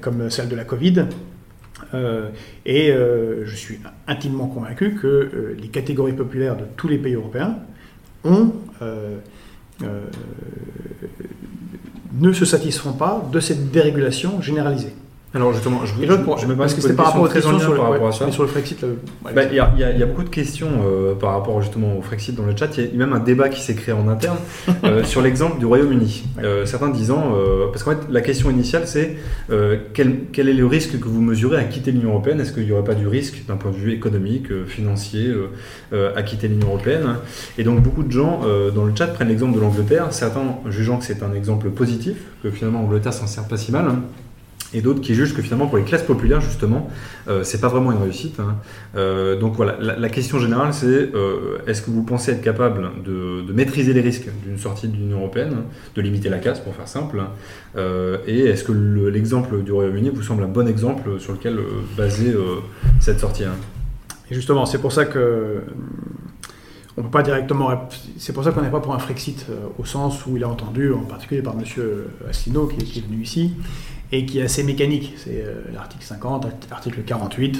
comme 0.00 0.30
celle 0.30 0.48
de 0.48 0.56
la 0.56 0.64
Covid. 0.64 1.06
Euh, 1.92 2.30
et 2.66 2.92
je 2.92 3.54
suis 3.54 3.78
intimement 4.08 4.48
convaincu 4.48 4.94
que 4.94 5.54
les 5.60 5.68
catégories 5.68 6.12
populaires 6.12 6.56
de 6.56 6.64
tous 6.76 6.88
les 6.88 6.98
pays 6.98 7.14
européens 7.14 7.58
ne 12.20 12.32
se 12.32 12.44
satisfont 12.44 12.94
pas 12.94 13.28
de 13.32 13.38
cette 13.38 13.70
dérégulation 13.70 14.40
généralisée. 14.40 14.94
Alors 15.34 15.52
justement, 15.52 15.84
je, 15.84 15.94
je, 15.94 16.06
je, 16.06 16.46
me 16.46 16.54
parce 16.54 16.74
que 16.74 16.80
c'était 16.80 16.94
par 16.94 17.06
rapport 17.06 17.22
aux 17.22 17.28
questions 17.28 17.58
sur, 17.58 17.74
par 17.74 17.90
rapport 17.90 18.06
à 18.06 18.12
ça. 18.12 18.30
sur 18.30 18.44
le 18.44 18.48
Frexit. 18.48 18.84
Bah, 19.24 19.42
il 19.50 19.56
y, 19.56 19.58
a 19.58 20.06
beaucoup 20.06 20.22
de 20.22 20.28
questions 20.28 20.68
euh, 20.86 21.14
par 21.16 21.32
rapport 21.32 21.60
justement 21.60 21.98
au 21.98 22.02
Frexit 22.02 22.36
dans 22.36 22.44
le 22.44 22.56
chat. 22.56 22.68
Il 22.78 22.84
y 22.84 22.88
a 22.94 22.96
même 22.96 23.12
un 23.12 23.18
débat 23.18 23.48
qui 23.48 23.60
s'est 23.60 23.74
créé 23.74 23.92
en 23.92 24.06
interne 24.06 24.36
euh, 24.84 25.02
sur 25.02 25.22
l'exemple 25.22 25.58
du 25.58 25.66
Royaume-Uni. 25.66 26.22
Euh, 26.44 26.66
certains 26.66 26.88
disant, 26.88 27.32
parce 27.72 27.82
qu'en 27.82 27.90
fait 27.92 28.06
la 28.10 28.20
question 28.20 28.48
initiale 28.48 28.86
c'est 28.86 29.16
quel, 29.92 30.26
quel, 30.32 30.48
est 30.48 30.54
le 30.54 30.66
risque 30.66 31.00
que 31.00 31.08
vous 31.08 31.20
mesurez 31.20 31.58
à 31.58 31.64
quitter 31.64 31.90
l'Union 31.90 32.10
européenne? 32.10 32.40
Est-ce 32.40 32.52
qu'il 32.52 32.64
n'y 32.64 32.72
aurait 32.72 32.84
pas 32.84 32.94
du 32.94 33.08
risque 33.08 33.44
d'un 33.48 33.56
point 33.56 33.72
de 33.72 33.76
vue 33.76 33.92
économique, 33.92 34.46
financier, 34.66 35.34
à 35.92 36.22
quitter 36.22 36.46
l'Union 36.46 36.68
européenne? 36.68 37.16
Et 37.58 37.64
donc 37.64 37.82
beaucoup 37.82 38.04
de 38.04 38.12
gens 38.12 38.42
dans 38.72 38.84
le 38.84 38.94
chat 38.94 39.08
prennent 39.08 39.28
l'exemple 39.28 39.56
de 39.56 39.60
l'Angleterre, 39.60 40.12
certains 40.12 40.44
jugeant 40.68 40.98
que 40.98 41.04
c'est 41.04 41.24
un 41.24 41.34
exemple 41.34 41.70
positif, 41.70 42.18
que 42.44 42.50
finalement 42.52 42.82
l'Angleterre 42.82 43.12
s'en 43.12 43.26
sert 43.26 43.48
pas 43.48 43.56
si 43.56 43.72
mal 43.72 43.86
et 44.74 44.82
d'autres 44.82 45.00
qui 45.00 45.14
jugent 45.14 45.34
que 45.34 45.40
finalement 45.40 45.66
pour 45.66 45.78
les 45.78 45.84
classes 45.84 46.02
populaires 46.02 46.40
justement 46.40 46.90
euh, 47.28 47.44
c'est 47.44 47.60
pas 47.60 47.68
vraiment 47.68 47.92
une 47.92 48.02
réussite 48.02 48.38
hein. 48.40 48.56
euh, 48.96 49.38
donc 49.38 49.54
voilà 49.54 49.76
la, 49.80 50.08
question 50.08 50.38
générale 50.38 50.74
c'est 50.74 50.86
euh, 50.86 51.58
est-ce 51.66 51.80
que 51.80 51.90
vous 51.90 52.02
pensez 52.02 52.32
être 52.32 52.42
capable 52.42 52.90
de, 53.04 53.52
maîtriser 53.52 53.92
les 53.92 54.00
risques 54.00 54.28
d'une 54.44 54.58
sortie 54.58 54.88
de 54.88 54.96
l'Union 54.96 55.18
Européenne 55.18 55.56
de 55.94 56.02
limiter 56.02 56.28
la 56.28 56.38
casse 56.38 56.58
pour 56.58 56.74
faire 56.74 56.88
simple 56.88 57.22
et 58.26 58.40
est-ce 58.40 58.64
que 58.64 58.72
l'exemple 58.72 59.62
du 59.62 59.70
Royaume-Uni 59.70 60.10
vous 60.10 60.22
semble 60.22 60.42
un 60.42 60.48
bon 60.48 60.66
exemple 60.66 61.20
sur 61.20 61.32
lequel 61.32 61.58
baser 61.96 62.34
cette 63.00 63.20
sortie 63.20 63.44
et 63.44 64.34
justement 64.34 64.66
c'est 64.66 64.78
pour 64.78 64.90
ça 64.90 65.04
que 65.04 65.62
on 66.96 67.02
peut 67.02 67.10
pas 67.10 67.22
directement. 67.22 67.88
C'est 68.18 68.32
pour 68.32 68.44
ça 68.44 68.52
qu'on 68.52 68.62
n'est 68.62 68.70
pas 68.70 68.80
pour 68.80 68.94
un 68.94 68.98
Frexit 68.98 69.46
au 69.78 69.84
sens 69.84 70.26
où 70.26 70.36
il 70.36 70.44
a 70.44 70.48
entendu, 70.48 70.92
en 70.92 71.00
particulier 71.00 71.42
par 71.42 71.54
M. 71.54 71.64
Asselineau 72.28 72.66
qui, 72.66 72.98
est 72.98 73.02
venu 73.02 73.22
ici, 73.22 73.54
et 74.14 74.26
qui 74.26 74.38
est 74.38 74.42
assez 74.42 74.62
mécanique. 74.62 75.14
C'est 75.16 75.42
euh, 75.44 75.62
l'article 75.72 76.04
50, 76.04 76.46
l'article 76.70 77.00
48. 77.04 77.58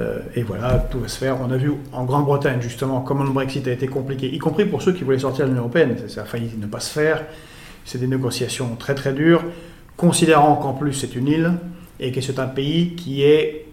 Euh, 0.00 0.18
et 0.34 0.42
voilà, 0.42 0.78
tout 0.90 0.98
va 0.98 1.06
se 1.06 1.16
faire. 1.16 1.38
On 1.40 1.52
a 1.52 1.56
vu 1.56 1.72
en 1.92 2.04
Grande-Bretagne, 2.04 2.60
justement, 2.60 3.00
comment 3.00 3.22
le 3.22 3.30
Brexit 3.30 3.66
a 3.68 3.72
été 3.72 3.86
compliqué, 3.86 4.26
y 4.26 4.38
compris 4.38 4.64
pour 4.64 4.82
ceux 4.82 4.92
qui 4.92 5.04
voulaient 5.04 5.20
sortir 5.20 5.44
de 5.44 5.50
l'Union 5.50 5.62
Européenne. 5.62 5.96
Ça, 6.08 6.22
a 6.22 6.24
failli 6.24 6.50
ne 6.58 6.66
pas 6.66 6.80
se 6.80 6.92
faire. 6.92 7.24
C'est 7.84 7.98
des 7.98 8.08
négociations 8.08 8.74
très 8.76 8.96
très 8.96 9.12
dures, 9.12 9.44
considérant 9.96 10.56
qu'en 10.56 10.72
plus 10.72 10.94
c'est 10.94 11.14
une 11.14 11.28
île 11.28 11.52
et 12.00 12.10
que 12.10 12.20
c'est 12.20 12.40
un 12.40 12.46
pays 12.46 12.96
qui 12.96 13.22
est 13.22 13.66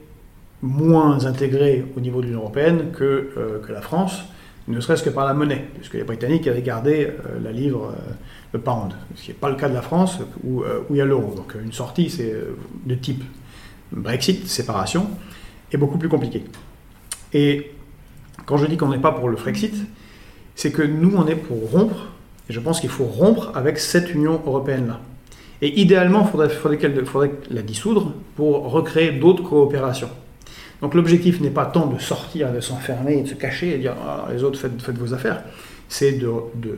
moins 0.61 1.25
intégré 1.25 1.85
au 1.97 2.01
niveau 2.01 2.21
de 2.21 2.27
l'Union 2.27 2.41
Européenne 2.41 2.91
que, 2.93 3.31
euh, 3.35 3.59
que 3.65 3.71
la 3.71 3.81
France, 3.81 4.25
ne 4.67 4.79
serait-ce 4.79 5.01
que 5.01 5.09
par 5.09 5.25
la 5.25 5.33
monnaie, 5.33 5.65
puisque 5.75 5.95
les 5.95 6.03
Britanniques 6.03 6.47
avaient 6.47 6.61
gardé 6.61 7.09
la 7.43 7.51
livre 7.51 7.95
le 8.53 8.59
pound, 8.59 8.93
ce 9.15 9.23
qui 9.23 9.27
n'est 9.29 9.35
pas 9.35 9.49
le 9.49 9.55
cas 9.55 9.69
de 9.69 9.73
la 9.73 9.81
France 9.81 10.19
où, 10.43 10.61
où 10.61 10.95
il 10.95 10.97
y 10.97 11.01
a 11.01 11.05
l'euro. 11.05 11.33
Donc 11.35 11.55
une 11.61 11.71
sortie 11.71 12.09
c'est 12.09 12.33
de 12.85 12.95
type 12.95 13.23
Brexit, 13.91 14.47
séparation, 14.47 15.07
est 15.71 15.77
beaucoup 15.77 15.97
plus 15.97 16.09
compliquée. 16.09 16.43
Et 17.33 17.71
quand 18.45 18.57
je 18.57 18.65
dis 18.65 18.77
qu'on 18.77 18.89
n'est 18.89 18.99
pas 18.99 19.11
pour 19.11 19.29
le 19.29 19.37
Frexit, 19.37 19.75
c'est 20.55 20.71
que 20.71 20.81
nous, 20.81 21.15
on 21.15 21.27
est 21.27 21.35
pour 21.35 21.71
rompre, 21.71 22.07
et 22.49 22.53
je 22.53 22.59
pense 22.59 22.79
qu'il 22.79 22.89
faut 22.89 23.05
rompre 23.05 23.51
avec 23.55 23.79
cette 23.79 24.13
Union 24.13 24.41
européenne-là. 24.45 24.99
Et 25.61 25.79
idéalement, 25.79 26.21
il 26.33 26.49
faudrait, 26.49 27.31
la 27.49 27.61
dissoudre 27.61 28.13
pour 28.35 28.71
recréer 28.71 29.11
d'autres 29.11 29.43
coopérations. 29.43 30.09
Donc 30.81 30.95
l'objectif 30.95 31.39
n'est 31.39 31.51
pas 31.51 31.65
tant 31.65 31.85
de 31.85 31.99
sortir, 31.99 32.51
de 32.51 32.59
s'enfermer 32.59 33.21
de 33.21 33.27
se 33.27 33.35
cacher 33.35 33.69
et 33.69 33.73
de 33.73 33.81
dire 33.81 33.95
ah, 34.03 34.27
les 34.33 34.43
autres 34.43 34.57
faites, 34.59 34.97
vos 34.97 35.13
affaires, 35.13 35.43
c'est 35.91 36.13
de, 36.13 36.29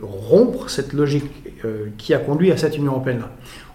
rompre 0.01 0.71
cette 0.71 0.91
logique 0.91 1.29
euh, 1.65 1.89
qui 1.99 2.15
a 2.15 2.17
conduit 2.17 2.51
à 2.51 2.57
cette 2.57 2.75
Union 2.75 2.93
européenne-là. 2.93 3.31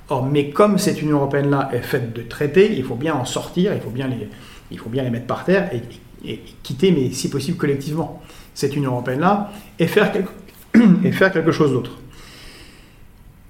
Or, 0.09 0.27
mais 0.27 0.51
comme 0.51 0.79
cette 0.79 1.01
Union 1.01 1.19
européenne-là 1.19 1.71
est 1.73 1.81
faite 1.81 2.13
de 2.13 2.23
traités, 2.23 2.77
il 2.77 2.83
faut 2.83 2.97
bien 2.97 3.15
en 3.15 3.25
sortir, 3.25 3.73
il 3.73 3.81
faut 3.81 3.91
bien 3.91 4.09
les, 4.09 4.29
il 4.73 4.79
faut 4.81 4.89
bien 4.89 5.05
les 5.05 5.11
mettre 5.11 5.29
par 5.29 5.45
terre 5.45 5.71
et, 5.73 6.41
quitter, 6.65 6.91
mais 6.91 7.13
si 7.13 7.31
possible 7.31 7.57
collectivement, 7.57 8.21
cette 8.53 8.75
Union 8.75 8.91
européenne-là 8.91 9.53
et, 9.79 9.87
faire 9.87 10.11
quelque, 10.11 10.31
et 11.05 11.13
faire 11.13 11.33
quelque 11.33 11.53
chose 11.53 11.71
d'autre. 11.71 11.93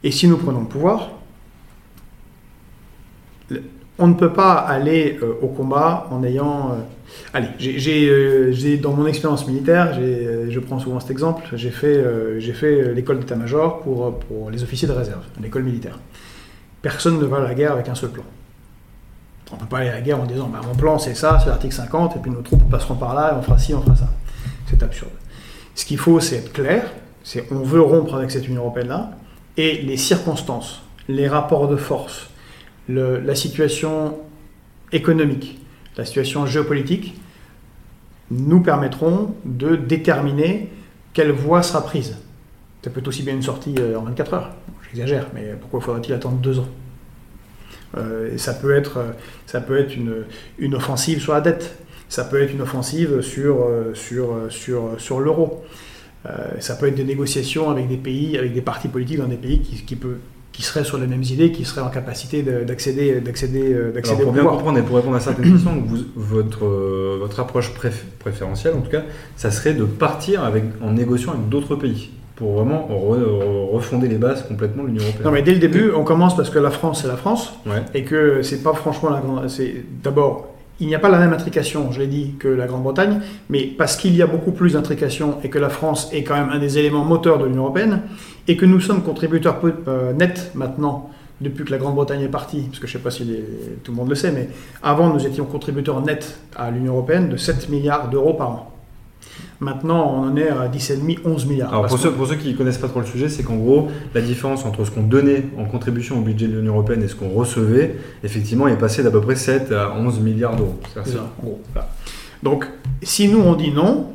Et 0.05 0.11
si 0.11 0.28
nous 0.28 0.36
prenons 0.36 0.61
le 0.61 0.68
pouvoir, 0.68 1.12
on 3.99 4.09
ne 4.09 4.14
peut 4.14 4.34
pas 4.34 4.53
aller 4.53 5.18
euh, 5.22 5.39
au 5.41 5.49
combat 5.49 6.07
en 6.11 6.22
ayant... 6.22 6.72
Euh, 6.72 6.74
allez, 7.32 7.48
euh, 7.59 8.52
j'ai 8.52 8.76
dans 8.76 8.92
mon 8.92 9.06
expérience 9.06 9.46
militaire, 9.46 9.94
je 9.94 10.59
prends 10.61 10.78
souvent 10.78 11.00
cet 11.00 11.11
exemple, 11.11 11.44
j'ai 11.54 11.70
fait, 11.70 12.02
fait 12.54 12.94
l'école 12.94 13.20
d'état-major 13.20 13.80
pour, 13.80 14.18
pour 14.20 14.50
les 14.50 14.62
officiers 14.62 14.88
de 14.88 14.92
réserve, 14.92 15.24
l'école 15.40 15.64
militaire. 15.64 15.98
Personne 16.82 17.18
ne 17.18 17.24
va 17.24 17.38
à 17.38 17.42
la 17.42 17.54
guerre 17.54 17.72
avec 17.72 17.88
un 17.88 17.94
seul 17.94 18.11
plan. 18.11 18.24
On 19.50 19.56
ne 19.56 19.61
peut 19.61 19.66
pas 19.66 19.78
aller 19.78 19.88
à 19.88 19.94
la 19.94 20.00
guerre 20.00 20.20
en 20.20 20.26
disant 20.26 20.48
bah, 20.48 20.61
mon 20.66 20.74
plan 20.74 20.98
c'est 20.98 21.14
ça, 21.14 21.38
c'est 21.42 21.48
l'article 21.48 21.74
50, 21.74 22.16
et 22.16 22.18
puis 22.20 22.30
nos 22.30 22.42
troupes 22.42 22.68
passeront 22.70 22.96
par 22.96 23.14
là, 23.14 23.32
et 23.32 23.36
on 23.36 23.42
fera 23.42 23.59
ci, 23.59 23.74
on 23.74 23.82
fera 23.82 23.96
ça. 23.96 24.09
C'est 24.66 24.82
absurde. 24.82 25.11
Ce 25.74 25.84
qu'il 25.84 25.98
faut, 25.98 26.20
c'est 26.20 26.36
être 26.36 26.52
clair, 26.52 26.90
c'est 27.22 27.46
on 27.50 27.62
veut 27.62 27.80
rompre 27.80 28.14
avec 28.14 28.30
cette 28.30 28.46
Union 28.46 28.62
européenne-là, 28.62 29.12
et 29.56 29.82
les 29.82 29.96
circonstances, 29.96 30.82
les 31.09 31.28
rapports 31.28 31.68
de 31.68 31.76
force, 31.76 32.30
la 32.88 33.34
situation 33.34 34.16
économique, 34.92 35.61
la 35.99 36.05
situation 36.05 36.46
géopolitique, 36.46 37.14
nous 38.30 38.61
permettront 38.61 39.34
de 39.44 39.76
déterminer 39.76 40.68
quelle 41.12 41.32
voie 41.32 41.62
sera 41.62 41.84
prise. 41.84 42.16
Ça 42.82 42.90
peut 42.90 43.03
aussi 43.07 43.22
bien 43.22 43.34
une 43.34 43.42
sortie 43.42 43.74
euh, 43.78 43.99
en 43.99 44.05
24 44.05 44.34
heures. 44.34 44.51
J'exagère, 44.90 45.26
mais 45.34 45.55
pourquoi 45.61 45.80
faudrait-il 45.80 46.14
attendre 46.14 46.36
deux 46.36 46.59
ans? 46.59 46.68
Euh, 47.96 48.36
ça 48.38 48.55
peut 48.55 48.74
être, 48.74 48.99
être 49.55 49.94
une, 50.59 50.74
offensive 50.74 51.20
sur 51.20 51.32
la 51.32 51.40
dette, 51.40 51.76
ça 52.09 52.24
peut 52.24 52.40
être 52.42 52.53
une 52.53 52.62
offensive 52.62 53.20
sur, 53.20 53.62
euh, 53.62 53.92
l'euro. 55.20 55.64
Euh, 56.26 56.30
ça 56.61 56.74
peut 56.74 56.88
être 56.88 56.96
des 56.96 57.05
négociations 57.05 57.70
avec 57.70 57.88
des 57.88 57.96
pays, 57.96 58.36
avec 58.36 58.53
des 58.53 58.61
partis 58.61 58.88
politiques 58.88 59.18
dans 59.18 59.28
des 59.28 59.36
pays 59.36 59.61
qui, 59.61 59.84
qui, 59.84 59.96
peut, 59.96 60.18
qui 60.59 60.64
seraient 60.64 60.82
sur 60.82 60.98
les 60.98 61.06
mêmes 61.06 61.22
idées, 61.22 61.52
qui 61.52 61.64
seraient 61.64 61.82
en 61.82 61.88
capacité 61.88 62.42
d'accéder, 62.42 63.20
d'accéder, 63.20 63.76
d'accéder 63.94 64.24
Pour 64.24 64.32
bien 64.32 64.42
comprendre 64.42 64.76
et 64.76 64.82
pour 64.82 64.96
répondre 64.96 65.14
à 65.14 65.20
certaines 65.20 65.52
questions, 65.52 65.84
votre, 66.16 66.66
votre 67.20 67.38
approche 67.38 67.72
préférentielle, 68.18 68.74
en 68.74 68.80
tout 68.80 68.90
cas, 68.90 69.04
ça 69.36 69.52
serait 69.52 69.74
de 69.74 69.84
partir 69.84 70.42
avec, 70.42 70.64
en 70.82 70.90
négociant 70.90 71.34
avec 71.34 71.48
d'autres 71.48 71.76
pays 71.76 72.11
pour 72.34 72.54
vraiment 72.54 72.88
refonder 73.70 74.09
les 74.09 74.16
bases 74.16 74.48
complètement 74.48 74.82
de 74.82 74.88
l'Union 74.88 75.04
européenne. 75.04 75.26
Non, 75.26 75.30
mais 75.30 75.42
dès 75.42 75.52
le 75.52 75.61
début, 75.61 75.92
on 75.92 76.02
commence 76.02 76.36
parce 76.36 76.50
que 76.50 76.59
la 76.59 76.70
France, 76.70 77.02
c'est 77.02 77.09
la 77.09 77.16
France, 77.16 77.52
et 77.94 78.02
que 78.02 78.42
c'est 78.42 78.64
pas 78.64 78.74
franchement 78.74 79.11
la 79.11 79.20
grande. 79.20 79.46
D'abord, 80.02 80.48
il 80.81 80.87
n'y 80.87 80.95
a 80.95 80.99
pas 80.99 81.09
la 81.09 81.18
même 81.18 81.33
intrication, 81.33 81.91
je 81.91 82.01
l'ai 82.01 82.07
dit, 82.07 82.35
que 82.39 82.49
la 82.49 82.66
Grande-Bretagne, 82.66 83.20
mais 83.51 83.64
parce 83.64 83.97
qu'il 83.97 84.14
y 84.14 84.22
a 84.22 84.26
beaucoup 84.26 84.53
plus 84.53 84.74
d'intrication 84.74 85.39
et 85.43 85.51
que 85.51 85.59
la 85.59 85.68
France 85.68 86.09
est 86.12 86.22
quand 86.22 86.37
même 86.37 86.51
un 86.51 86.59
des 86.59 86.79
éléments 86.79 87.05
moteurs 87.05 87.39
de 87.39 87.47
l'Union 87.47 87.64
européenne, 87.64 88.03
et 88.47 88.57
que 88.57 88.64
nous 88.64 88.81
sommes 88.81 89.03
contributeurs 89.03 89.61
euh, 89.89 90.12
nets 90.12 90.53
maintenant 90.55 91.11
depuis 91.41 91.64
que 91.64 91.70
la 91.70 91.79
Grande-Bretagne 91.79 92.22
est 92.22 92.29
partie, 92.29 92.62
parce 92.62 92.79
que 92.79 92.87
je 92.87 92.97
ne 92.97 92.99
sais 92.99 93.03
pas 93.03 93.11
si 93.11 93.24
tout 93.85 93.93
le 93.93 93.97
monde 93.97 94.09
le 94.09 94.14
sait, 94.14 94.33
mais 94.33 94.49
avant 94.83 95.12
nous 95.12 95.24
étions 95.26 95.45
contributeurs 95.45 96.01
nets 96.01 96.39
à 96.57 96.70
l'Union 96.70 96.95
européenne 96.95 97.29
de 97.29 97.37
7 97.37 97.68
milliards 97.68 98.09
d'euros 98.09 98.35
par 98.35 98.51
an. 98.51 98.78
Maintenant, 99.61 100.14
on 100.14 100.28
en 100.28 100.36
est 100.36 100.49
à 100.49 100.68
10,5, 100.68 101.18
11 101.24 101.47
milliards. 101.47 101.70
Alors 101.70 101.86
pour 101.86 101.99
ceux, 101.99 102.12
pour 102.12 102.26
ceux, 102.26 102.36
qui 102.36 102.53
ne 102.53 102.57
connaissent 102.57 102.78
pas 102.78 102.89
trop 102.89 103.01
le 103.01 103.07
sujet, 103.07 103.28
c'est 103.28 103.43
qu'en 103.43 103.57
gros, 103.57 103.89
la 104.14 104.20
différence 104.20 104.64
entre 104.64 104.84
ce 104.84 104.91
qu'on 104.91 105.03
donnait 105.03 105.45
en 105.59 105.64
contribution 105.64 106.18
au 106.18 106.22
budget 106.22 106.47
de 106.47 106.57
l'Union 106.57 106.74
Européenne 106.74 107.03
et 107.03 107.09
ce 107.09 107.16
qu'on 107.16 107.30
recevait, 107.30 107.97
effectivement, 108.22 108.68
est 108.68 108.76
passé 108.76 109.03
d'à 109.03 109.11
peu 109.11 109.20
près 109.20 109.36
7 109.36 109.72
à 109.72 109.93
11 109.97 110.20
milliards 110.20 110.57
d'euros. 110.57 110.78
C'est 110.95 111.12
ça, 111.12 111.30
Donc, 112.43 112.66
si 113.03 113.28
nous 113.28 113.41
on 113.41 113.55
dit 113.55 113.72
non, 113.72 114.07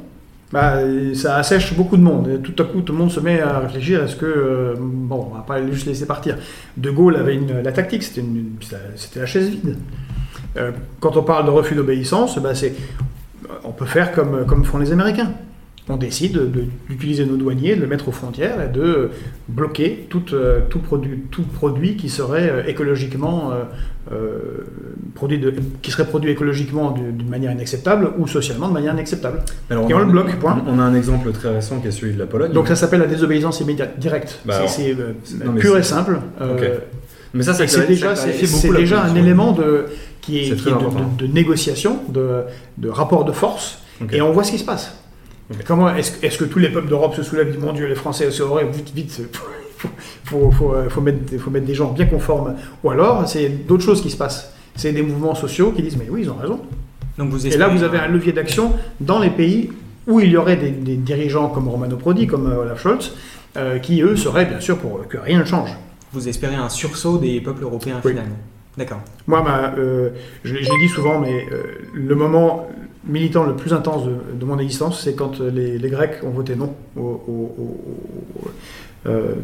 bah, 0.53 0.77
ça 1.15 1.37
assèche 1.37 1.73
beaucoup 1.73 1.97
de 1.97 2.03
monde. 2.03 2.27
Et 2.27 2.37
tout 2.37 2.61
à 2.61 2.65
coup, 2.65 2.81
tout 2.81 2.93
le 2.93 2.99
monde 2.99 3.11
se 3.11 3.19
met 3.19 3.41
à 3.41 3.57
réfléchir 3.57 4.03
est-ce 4.03 4.15
que. 4.15 4.25
Euh, 4.25 4.75
bon, 4.79 5.29
on 5.31 5.35
va 5.35 5.41
pas 5.41 5.65
juste 5.65 5.87
laisser 5.87 6.05
partir. 6.05 6.37
De 6.77 6.91
Gaulle 6.91 7.15
avait 7.15 7.33
une, 7.33 7.61
la 7.63 7.71
tactique, 7.71 8.03
c'était, 8.03 8.23
la 9.15 9.25
chaise 9.25 9.49
vide. 9.49 9.77
Euh, 10.55 10.69
quand 10.99 11.17
on 11.17 11.23
parle 11.23 11.45
de 11.45 11.49
refus 11.49 11.73
d'obéissance, 11.73 12.37
bah, 12.37 12.53
c'est 12.53 12.75
on 13.63 13.71
peut 13.71 13.85
faire 13.85 14.11
comme, 14.11 14.45
comme 14.45 14.65
font 14.65 14.77
les 14.77 14.91
Américains. 14.91 15.33
On 15.89 15.97
décide 15.97 16.39
d'utiliser 16.87 17.25
nos 17.25 17.35
douaniers, 17.35 17.75
de 17.75 17.81
le 17.81 17.87
mettre 17.87 18.07
aux 18.07 18.13
frontières 18.13 18.61
et 18.61 18.69
de 18.69 19.09
bloquer 19.49 20.07
tout, 20.09 20.23
euh, 20.31 20.61
tout, 20.69 20.79
produit, 20.79 21.23
tout 21.29 21.43
produit 21.43 21.97
qui 21.97 22.07
serait 22.07 22.49
euh, 22.49 22.63
écologiquement 22.65 23.51
euh, 24.09 24.39
produit 25.13 25.39
de, 25.39 25.53
qui 25.81 25.91
serait 25.91 26.05
produit 26.05 26.31
écologiquement 26.31 26.91
d'une 26.91 27.27
manière 27.29 27.51
inacceptable 27.51 28.11
ou 28.17 28.27
socialement 28.27 28.69
de 28.69 28.73
manière 28.73 28.93
inacceptable. 28.93 29.43
et 29.69 29.73
on, 29.75 29.99
le 29.99 30.05
bloque, 30.05 30.33
point. 30.39 30.63
On 30.67 30.79
a 30.79 30.83
un 30.83 30.95
exemple 30.95 31.33
très 31.33 31.49
récent 31.53 31.81
qui 31.81 31.89
est 31.89 31.91
celui 31.91 32.13
de 32.13 32.19
la 32.19 32.27
Pologne. 32.27 32.53
Donc 32.53 32.69
ça 32.69 32.77
s'appelle 32.77 33.01
la 33.01 33.07
désobéissance 33.07 33.59
immédiate, 33.59 33.99
directe. 33.99 34.39
Bah 34.45 34.61
c'est 34.67 34.95
pur 35.57 35.77
et 35.77 35.83
simple. 35.83 36.19
Mais 37.33 37.43
ça, 37.43 37.53
c'est 37.53 37.87
déjà, 37.87 38.15
c'est 38.15 38.71
déjà 38.73 39.03
un 39.03 39.15
élément 39.15 39.53
de, 39.53 39.85
qui 40.23 40.39
est, 40.39 40.49
de, 40.51 41.27
négociation, 41.27 41.99
de, 42.07 42.43
de 42.77 42.89
rapport 42.89 43.25
de 43.25 43.33
force, 43.33 43.79
et 44.11 44.21
on 44.21 44.31
voit 44.31 44.43
ce 44.43 44.51
qui 44.51 44.57
se 44.57 44.65
passe. 44.65 44.95
Comment 45.67 45.93
est-ce 45.93 46.25
est 46.25 46.37
que 46.37 46.45
tous 46.45 46.59
les 46.59 46.69
peuples 46.69 46.87
d'Europe 46.87 47.13
se 47.13 47.23
soulèvent, 47.23 47.51
disent 47.51 47.61
mon 47.61 47.73
Dieu, 47.73 47.85
les 47.87 47.95
Français 47.95 48.31
se 48.31 48.41
auraient 48.41 48.65
vite, 48.65 48.91
vite, 48.95 49.21
faut, 50.23 50.49
faut, 50.51 50.73
faut, 50.89 51.01
mettre, 51.01 51.37
faut 51.37 51.51
mettre 51.51 51.65
des 51.65 51.75
gens 51.75 51.91
bien 51.91 52.05
conformes, 52.05 52.55
ou 52.83 52.89
alors 52.89 53.27
c'est 53.27 53.49
d'autres 53.67 53.83
choses 53.83 54.01
qui 54.01 54.09
se 54.09 54.17
passent. 54.17 54.53
C'est 54.75 54.93
des 54.93 55.03
mouvements 55.03 55.35
sociaux 55.35 55.71
qui 55.71 55.83
disent 55.83 55.97
mais 55.97 56.07
oui, 56.09 56.21
ils 56.23 56.29
ont 56.29 56.37
raison. 56.37 56.61
Donc 57.17 57.29
vous 57.29 57.45
et 57.45 57.57
là, 57.57 57.67
vous 57.67 57.83
avez 57.83 57.99
un 57.99 58.07
levier 58.07 58.31
d'action 58.31 58.71
dans 58.99 59.19
les 59.19 59.29
pays 59.29 59.69
où 60.07 60.19
il 60.19 60.29
y 60.29 60.37
aurait 60.37 60.55
des, 60.55 60.95
dirigeants 60.95 61.49
comme 61.49 61.67
Romano 61.67 61.97
Prodi, 61.97 62.25
comme 62.25 62.47
euh, 62.47 62.61
Olaf 62.61 62.81
Scholz, 62.81 63.11
euh, 63.55 63.77
qui 63.79 64.01
eux 64.01 64.15
seraient 64.15 64.45
bien 64.45 64.59
sûr 64.59 64.77
pour 64.77 65.07
que 65.07 65.17
rien 65.17 65.39
ne 65.39 65.45
change. 65.45 65.69
Vous 66.13 66.27
espérez 66.27 66.55
un 66.55 66.69
sursaut 66.69 67.17
des 67.17 67.39
peuples 67.41 67.63
européens 67.63 68.01
finalement 68.01 68.35
D'accord. 68.77 69.01
Moi, 69.27 69.43
euh, 69.77 70.09
je, 70.43 70.55
l'ai 70.55 70.63
dit 70.79 70.89
souvent, 70.89 71.19
mais 71.19 71.45
euh, 71.51 71.63
le 71.93 72.15
moment 72.15 72.67
militant 73.05 73.43
le 73.43 73.55
plus 73.55 73.73
intense 73.73 74.05
de, 74.05 74.45
mon 74.45 74.57
existence, 74.57 75.01
c'est 75.01 75.13
quand 75.13 75.39
les, 75.39 75.77
Grecs 75.89 76.23
ont 76.23 76.31
voté 76.31 76.55
non 76.55 76.73
euh, 79.05 79.35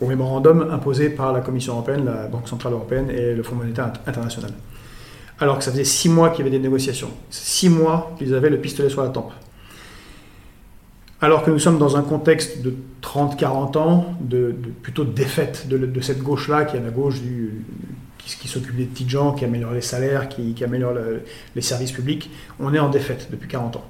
au, 0.00 0.06
mémorandum 0.06 0.68
imposé 0.72 1.10
par 1.10 1.32
la 1.32 1.40
Commission 1.40 1.74
européenne, 1.74 2.04
la 2.04 2.26
Banque 2.26 2.48
centrale 2.48 2.72
européenne 2.72 3.10
et 3.10 3.34
le 3.34 3.42
Fonds 3.42 3.54
monétaire 3.54 3.92
international. 4.06 4.50
Alors 5.38 5.58
que 5.58 5.64
ça 5.64 5.70
faisait 5.70 5.84
six 5.84 6.08
mois 6.08 6.30
qu'il 6.30 6.44
y 6.44 6.48
avait 6.48 6.56
des 6.56 6.62
négociations, 6.62 7.10
six 7.30 7.68
mois 7.68 8.12
qu'ils 8.18 8.34
avaient 8.34 8.50
le 8.50 8.58
pistolet 8.58 8.88
sur 8.88 9.02
la 9.02 9.10
tempe. 9.10 9.32
Alors 11.24 11.42
que 11.42 11.50
nous 11.50 11.58
sommes 11.58 11.78
dans 11.78 11.96
un 11.96 12.02
contexte 12.02 12.60
de 12.60 12.74
30-40 13.00 13.78
ans, 13.78 14.14
de, 14.20 14.54
plutôt 14.82 15.04
de 15.04 15.12
défaite 15.12 15.66
de, 15.68 16.00
cette 16.02 16.22
gauche-là, 16.22 16.66
qui 16.66 16.76
est 16.76 16.80
la 16.80 16.90
gauche 16.90 17.22
qui, 18.18 18.46
s'occupe 18.46 18.76
des 18.76 18.84
petits 18.84 19.08
gens, 19.08 19.32
qui 19.32 19.46
améliore 19.46 19.72
les 19.72 19.80
salaires, 19.80 20.28
qui, 20.28 20.54
améliore 20.62 20.92
les 21.56 21.62
services 21.62 21.92
publics, 21.92 22.30
on 22.60 22.74
est 22.74 22.78
en 22.78 22.90
défaite 22.90 23.28
depuis 23.30 23.48
40 23.48 23.76
ans. 23.76 23.84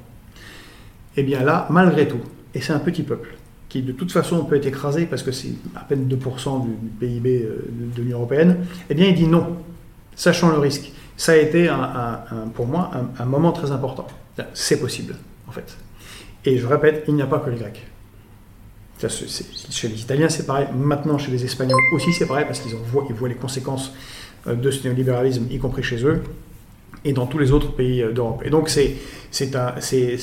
Et 1.16 1.20
eh 1.20 1.22
bien 1.24 1.42
là, 1.42 1.66
malgré 1.70 2.06
tout, 2.06 2.20
et 2.54 2.60
c'est 2.60 2.72
un 2.72 2.78
petit 2.78 3.02
peuple, 3.02 3.36
qui 3.68 3.82
de 3.82 3.90
toute 3.90 4.12
façon 4.12 4.44
peut 4.44 4.54
être 4.54 4.66
écrasé 4.66 5.04
parce 5.06 5.24
que 5.24 5.32
c'est 5.32 5.54
à 5.74 5.80
peine 5.80 6.06
2% 6.06 6.62
du, 6.62 6.70
PIB 7.00 7.42
euh, 7.42 7.68
de, 7.96 8.00
l'Union 8.00 8.18
Européenne, 8.18 8.58
eh 8.88 8.94
bien 8.94 9.06
il 9.06 9.14
dit 9.16 9.26
non, 9.26 9.56
sachant 10.14 10.50
le 10.50 10.58
risque. 10.58 10.92
Ça 11.16 11.32
a 11.32 11.36
été 11.36 11.68
pour 12.54 12.68
moi 12.68 12.92
un 13.18 13.24
moment 13.24 13.50
très 13.50 13.72
important. 13.72 14.06
C'est 14.52 14.80
possible, 14.80 15.16
en 15.48 15.52
fait. 15.52 15.76
Et 16.44 16.58
je 16.58 16.66
répète, 16.66 17.04
il 17.08 17.14
n'y 17.14 17.22
a 17.22 17.26
pas 17.26 17.38
que 17.38 17.50
les 17.50 17.56
Grecs. 17.56 17.86
Chez 19.70 19.88
les 19.88 20.00
Italiens, 20.00 20.28
c'est 20.28 20.46
pareil. 20.46 20.66
Maintenant, 20.74 21.18
chez 21.18 21.30
les 21.30 21.44
Espagnols 21.44 21.80
aussi, 21.94 22.12
c'est 22.12 22.26
pareil, 22.26 22.44
parce 22.46 22.60
qu'ils 22.60 22.74
voient, 22.74 23.06
voient 23.10 23.28
les 23.28 23.34
conséquences 23.34 23.92
euh, 24.46 24.54
de 24.54 24.70
ce 24.70 24.84
néolibéralisme, 24.84 25.46
y 25.50 25.58
compris 25.58 25.82
chez 25.82 26.04
eux. 26.04 26.22
et 27.04 27.12
dans 27.12 27.26
tous 27.26 27.38
les 27.38 27.52
autres 27.52 27.72
pays 27.72 28.04
d'Europe. 28.14 28.42
Et 28.44 28.50
donc 28.50 28.68
c'est 28.68 28.96
c'est 29.30 29.54
un 29.56 29.74
c'est 29.80 30.16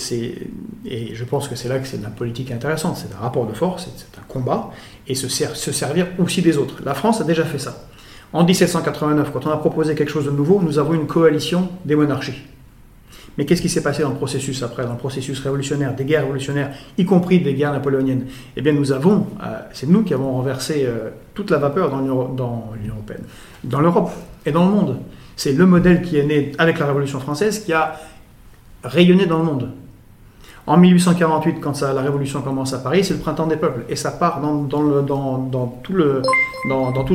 et 0.86 1.14
je 1.14 1.24
pense 1.24 1.48
que 1.48 1.56
c'est 1.56 1.70
là 1.70 1.80
que 1.80 1.88
c'est 1.88 1.98
de 1.98 2.04
la 2.04 2.10
politique 2.10 2.52
intéressante. 2.52 2.98
C'est 2.98 3.14
un 3.16 3.20
rapport 3.20 3.46
de 3.46 3.54
force, 3.54 3.88
c'est 3.98 4.18
un 4.20 4.24
combat 4.28 4.72
et 5.08 5.16
se, 5.16 5.28
se 5.28 5.72
servir 5.72 6.08
aussi 6.18 6.42
des 6.42 6.58
autres. 6.58 6.82
La 6.84 6.94
France 6.96 7.22
a 7.22 7.24
déjà 7.24 7.46
fait 7.46 7.60
ça. 7.60 7.88
En 8.34 8.44
1789, 8.46 9.32
quand 9.32 9.46
on 9.46 9.52
a 9.52 9.58
proposé 9.58 9.94
quelque 9.94 10.12
chose 10.12 10.26
de 10.26 10.32
nouveau, 10.32 10.62
nous 10.62 10.80
avons 10.80 10.94
une 10.94 11.06
coalition 11.06 11.70
des 11.86 11.96
monarchies. 11.96 12.42
Mais 13.38 13.46
qu'est-ce 13.46 13.62
qui 13.62 13.70
s'est 13.70 13.84
passé 13.84 14.04
dans 14.04 14.10
le 14.10 14.16
processus 14.16 14.62
après, 14.62 14.84
dans 14.84 14.94
le 14.94 14.98
processus 14.98 15.40
révolutionnaire, 15.40 15.96
des 15.96 16.04
guerres 16.04 16.24
révolutionnaires, 16.24 16.74
y 16.98 17.06
compris 17.06 17.40
des 17.40 17.54
guerres 17.54 17.72
napoléoniennes? 17.72 18.26
Eh 18.58 18.62
bien, 18.62 18.74
nous 18.74 18.92
avons, 18.92 19.28
euh, 19.42 19.60
c'est 19.72 19.88
nous 19.88 20.04
qui 20.04 20.14
avons 20.14 20.34
renversé 20.34 20.84
euh, 20.86 21.10
toute 21.34 21.50
la 21.50 21.58
vapeur 21.58 21.90
dans 21.90 22.00
l'Union 22.00 22.96
européenne, 22.96 23.24
dans 23.64 23.80
l'Europe 23.80 24.12
et 24.46 24.52
dans 24.52 24.66
le 24.66 24.72
monde. 24.72 24.98
C'est 25.36 25.54
le 25.54 25.66
modèle 25.66 26.02
qui 26.02 26.18
est 26.18 26.26
né 26.26 26.52
avec 26.58 26.78
la 26.80 26.86
Révolution 26.86 27.20
française 27.20 27.64
qui 27.64 27.74
a 27.74 27.96
rayonné 28.84 29.26
dans 29.26 29.40
le 29.40 29.46
monde. 29.46 29.70
En 30.68 30.78
1848, 30.78 31.60
quand 31.60 31.82
la 31.82 32.02
Révolution 32.02 32.42
commence 32.42 32.74
à 32.74 32.78
Paris, 32.78 33.04
c'est 33.04 33.16
le 33.16 33.20
printemps 33.20 33.48
des 33.48 33.56
peuples 33.56 33.84
et 33.90 33.96
ça 33.96 34.12
part 34.12 34.40
dans, 34.42 34.68
toute 35.84 35.96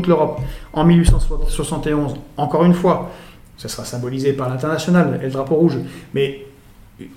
l'Europe. 0.09 0.41
En 0.73 0.85
1871, 0.85 2.15
encore 2.37 2.65
une 2.65 2.75
fois, 2.75 3.11
ça 3.57 3.69
sera 3.69 3.85
symbolisé 3.85 4.33
par 4.33 4.49
l'international 4.49 5.19
et 5.23 5.27
le 5.27 5.33
drapeau 5.33 5.57
rouge. 5.57 5.79
Mais 6.15 6.47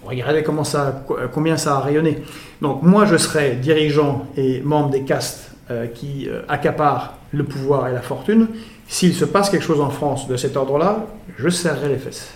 regardez 0.03 0.43
comment 0.43 0.63
ça, 0.63 1.05
combien 1.33 1.57
ça 1.57 1.77
a 1.77 1.79
rayonné. 1.79 2.23
Donc 2.61 2.83
moi, 2.83 3.05
je 3.05 3.17
serais 3.17 3.55
dirigeant 3.55 4.25
et 4.37 4.61
membre 4.61 4.89
des 4.89 5.03
castes 5.03 5.51
euh, 5.71 5.87
qui 5.87 6.27
euh, 6.27 6.41
accaparent 6.47 7.13
le 7.31 7.43
pouvoir 7.43 7.87
et 7.87 7.93
la 7.93 8.01
fortune. 8.01 8.47
S'il 8.87 9.13
se 9.13 9.25
passe 9.25 9.49
quelque 9.49 9.63
chose 9.63 9.81
en 9.81 9.89
France 9.89 10.27
de 10.27 10.35
cet 10.35 10.57
ordre-là, 10.57 11.05
je 11.37 11.49
serrerai 11.49 11.89
les 11.89 11.97
fesses. 11.97 12.33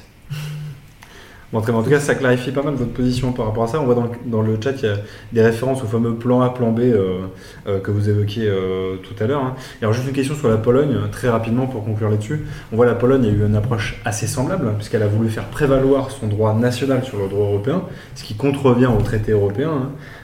Bon, 1.54 1.60
en 1.60 1.84
tout 1.84 1.90
cas, 1.92 2.00
ça 2.00 2.16
clarifie 2.16 2.50
pas 2.50 2.64
mal 2.64 2.74
votre 2.74 2.94
position 2.94 3.32
par 3.32 3.46
rapport 3.46 3.66
à 3.66 3.68
ça. 3.68 3.80
On 3.80 3.86
voit 3.86 4.10
dans 4.26 4.42
le, 4.42 4.58
chat, 4.60 4.72
il 4.72 4.86
y 4.86 4.90
a 4.90 4.96
des 5.34 5.44
références 5.44 5.84
au 5.84 5.86
fameux 5.86 6.16
plan 6.16 6.42
A, 6.42 6.50
plan 6.50 6.72
B 6.72 6.80
euh, 6.80 7.28
euh, 7.68 7.80
que 7.80 7.92
vous 7.92 8.10
évoquiez 8.10 8.48
euh, 8.48 8.96
tout 9.04 9.14
à 9.24 9.28
l'heure. 9.28 9.44
Hein. 9.44 9.54
Alors, 9.80 9.94
juste 9.94 10.08
une 10.08 10.16
question 10.16 10.34
sur 10.34 10.50
la 10.50 10.58
Pologne, 10.58 10.98
très 11.12 11.30
rapidement 11.30 11.68
pour 11.68 11.86
conclure 11.86 12.10
là-dessus. 12.10 12.44
On 12.72 12.76
voit 12.76 12.88
la 12.88 12.96
Pologne 12.96 13.28
a 13.28 13.30
eu 13.30 13.46
une 13.46 13.56
approche 13.56 14.02
assez 14.04 14.26
semblable, 14.26 14.68
hein, 14.68 14.74
puisqu'elle 14.78 15.04
a 15.04 15.08
voulu 15.08 15.30
faire 15.30 15.46
prévaloir 15.46 16.10
son 16.10 16.26
droit 16.26 16.56
national 16.56 17.04
sur 17.04 17.20
le 17.20 17.30
droit 17.30 17.46
européen, 17.46 17.84
ce 18.16 18.24
qui 18.24 18.34
contrevient 18.34 18.88
au 18.88 19.04
traité 19.04 19.32
européen. 19.32 19.70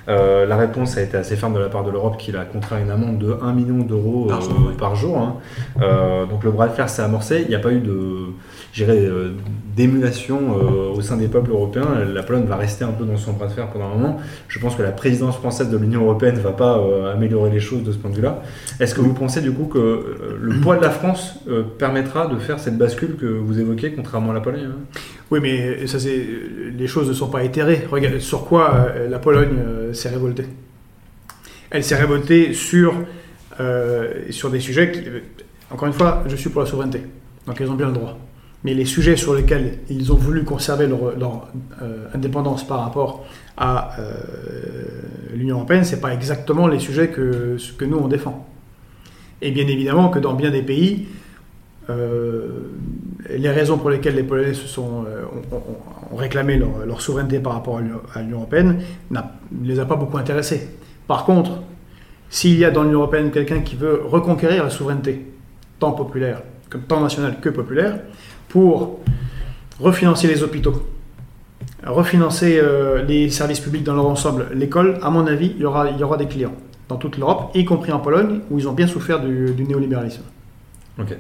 Hein. 0.08 0.46
la 0.48 0.58
réponse 0.58 0.98
a 0.98 1.04
été 1.04 1.16
assez 1.16 1.36
ferme 1.36 1.54
de 1.54 1.60
la 1.60 1.70
part 1.70 1.84
de 1.84 1.92
l'Europe 1.92 2.18
qui 2.18 2.36
a 2.36 2.44
contraint 2.44 2.80
une 2.80 2.90
amende 2.90 3.20
de 3.20 3.38
1 3.40 3.54
million 3.54 3.84
d'euros 3.84 4.32
par 4.80 4.96
jour. 4.96 5.40
donc 5.78 6.44
le 6.44 6.50
bras 6.50 6.70
de 6.70 6.74
fer 6.74 6.90
s'est 6.90 7.04
amorcé. 7.04 7.42
Il 7.44 7.50
n'y 7.50 7.56
a 7.56 7.60
pas 7.60 7.72
eu 7.72 7.82
de 7.82 8.30
euh, 8.78 9.32
d'émulation 9.76 10.40
euh, 10.58 10.96
au 10.96 11.02
sein 11.02 11.18
des 11.18 11.28
peuples 11.28 11.52
européens. 11.52 11.88
La 12.14 12.22
Pologne 12.22 12.46
va 12.46 12.58
rester 12.58 12.84
un 12.84 12.92
peu 12.92 13.06
dans 13.06 13.18
son 13.18 13.34
bras 13.34 13.48
de 13.48 13.52
fer 13.52 13.68
pendant 13.70 13.86
un 13.86 13.96
moment. 13.96 14.20
Je 14.48 14.60
pense 14.60 14.76
que 14.76 14.84
la 14.84 14.92
présidence 14.92 15.38
française 15.38 15.70
de 15.70 15.78
l'Union 15.78 16.02
européenne 16.02 16.36
ne 16.36 16.42
va 16.42 16.52
pas 16.52 16.78
euh, 16.78 17.14
améliorer 17.14 17.50
les 17.50 17.60
choses 17.60 17.84
de 17.84 17.92
ce 17.92 17.98
point 17.98 18.10
de 18.10 18.16
vue-là. 18.16 18.44
Est-ce 18.80 18.94
que 18.94 19.02
vous 19.02 19.14
pensez 19.14 19.42
du 19.42 19.52
coup 19.52 19.66
que 19.66 20.38
le 20.40 20.60
poids 20.60 20.76
de 20.76 20.82
la 20.82 20.90
France 20.90 21.40
permettra 21.78 22.28
de 22.28 22.38
faire 22.38 22.60
cette 22.60 22.78
bascule 22.78 23.16
que 23.16 23.26
vous 23.26 23.60
évoquez, 23.60 23.94
contrairement 23.94 24.32
à 24.32 24.34
la 24.34 24.42
Pologne 24.42 24.68
hein? 24.70 25.00
Oui, 25.32 25.40
mais 25.42 25.88
ça, 25.88 25.98
les 26.08 26.88
choses 26.88 27.08
ne 27.08 27.14
sont 27.14 27.28
pas 27.28 27.44
éthérées. 27.44 27.88
Regardez, 27.90 28.20
sur 28.20 28.46
quoi 28.46 28.90
la 29.10 29.20
Pologne 29.20 29.94
s'est 29.94 30.10
révoltée? 30.10 30.46
Elle 31.70 31.84
s'est 31.84 31.96
révoltée 31.96 32.54
sur, 32.54 32.94
sur 34.30 34.50
des 34.50 34.60
sujets 34.60 34.92
qui, 34.92 35.02
encore 35.72 35.88
une 35.88 35.94
fois, 35.94 36.24
je 36.28 36.36
suis 36.36 36.50
pour 36.50 36.62
la 36.62 36.68
souveraineté. 36.68 37.02
Donc 37.46 37.58
ils 37.60 37.70
ont 37.70 37.76
bien 37.76 37.88
le 37.88 37.94
droit 37.94 38.18
mais 38.64 38.74
les 38.74 38.86
sujets 38.86 39.16
sur 39.16 39.34
lesquels 39.34 39.80
ils 39.90 40.12
ont 40.12 40.18
voulu 40.18 40.44
conserver 40.44 40.88
leur, 40.88 41.48
euh, 41.82 42.08
indépendance 42.14 42.68
par 42.68 42.82
rapport 42.82 43.26
à 43.58 43.98
euh, 44.00 44.14
l'Union 45.34 45.58
européenne, 45.58 45.84
ce 45.84 45.96
n'est 45.96 46.02
pas 46.02 46.14
exactement 46.14 46.68
les 46.68 46.80
sujets 46.80 47.10
que, 47.10 47.58
que 47.78 47.86
nous 47.86 47.98
on 47.98 48.08
défend. 48.08 48.48
Et 49.42 49.52
bien 49.52 49.68
évidemment 49.68 50.10
que 50.10 50.20
dans 50.20 50.34
bien 50.34 50.52
des 50.52 50.62
pays, 50.62 51.08
euh, 51.90 52.72
les 53.30 53.50
raisons 53.50 53.78
pour 53.78 53.90
lesquelles 53.90 54.16
les 54.16 54.24
Polonais 54.24 54.54
se 54.54 54.68
sont, 54.68 55.06
ont, 56.12 56.16
réclamé 56.16 56.58
leur, 56.58 57.02
souveraineté 57.02 57.40
par 57.40 57.54
rapport 57.54 57.80
à 58.14 58.22
l'Union 58.22 58.38
européenne 58.38 58.82
ne 59.12 59.20
les 59.64 59.80
a 59.80 59.86
pas 59.86 59.96
beaucoup 59.96 60.18
intéressés. 60.18 60.70
Par 61.08 61.26
contre, 61.26 61.62
s'il 62.30 62.58
y 62.60 62.66
a 62.66 62.72
dans 62.72 62.84
l'Union 62.84 63.00
européenne 63.00 63.32
quelqu'un 63.32 63.62
qui 63.62 63.76
veut 63.76 64.02
reconquérir 64.06 64.64
la 64.64 64.70
souveraineté, 64.70 65.26
tant 65.80 65.94
populaire, 65.94 66.44
tant 66.88 67.02
nationale 67.02 67.40
que 67.42 67.50
populaire, 67.50 68.00
pour 68.50 69.00
refinancer 69.80 70.28
les 70.28 70.44
hôpitaux, 70.44 70.86
refinancer 71.86 72.60
euh, 72.62 73.04
les 73.04 73.30
services 73.30 73.62
publics 73.62 73.84
dans 73.84 73.96
leur 73.96 74.08
ensemble, 74.08 74.48
l'école, 74.54 75.00
à 75.02 75.10
mon 75.10 75.26
avis, 75.28 75.54
il 75.56 75.62
y 75.62 75.66
aura, 75.66 75.90
il 75.90 75.98
y 75.98 76.04
aura 76.04 76.18
des 76.18 76.28
clients 76.28 76.54
dans 76.90 76.98
toute 76.98 77.18
l'Europe, 77.18 77.52
y 77.54 77.64
compris 77.64 77.92
en 77.92 78.00
Pologne, 78.00 78.42
où 78.50 78.60
ils 78.60 78.68
ont 78.68 78.74
bien 78.74 78.88
souffert 78.88 79.22
du, 79.22 79.56
néolibéralisme. 79.58 80.24
Ok. 81.00 81.16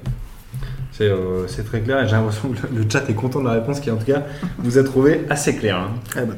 Euh, 1.01 1.45
c'est 1.47 1.63
très 1.63 1.79
clair 1.79 2.03
et 2.03 2.07
j'ai 2.09 2.17
l'impression 2.17 2.49
que 2.49 2.75
le 2.75 2.83
chat 2.89 3.09
est 3.09 3.13
content 3.13 3.39
de 3.39 3.45
la 3.45 3.53
réponse 3.53 3.79
qui, 3.79 3.89
en 3.89 3.95
tout 3.95 4.05
cas, 4.05 4.23
vous 4.57 4.77
a 4.77 4.83
trouvé 4.83 5.21
assez 5.29 5.55
claire. 5.55 5.77
Hein. 5.77 5.91
Eh 6.17 6.25
ben, 6.25 6.35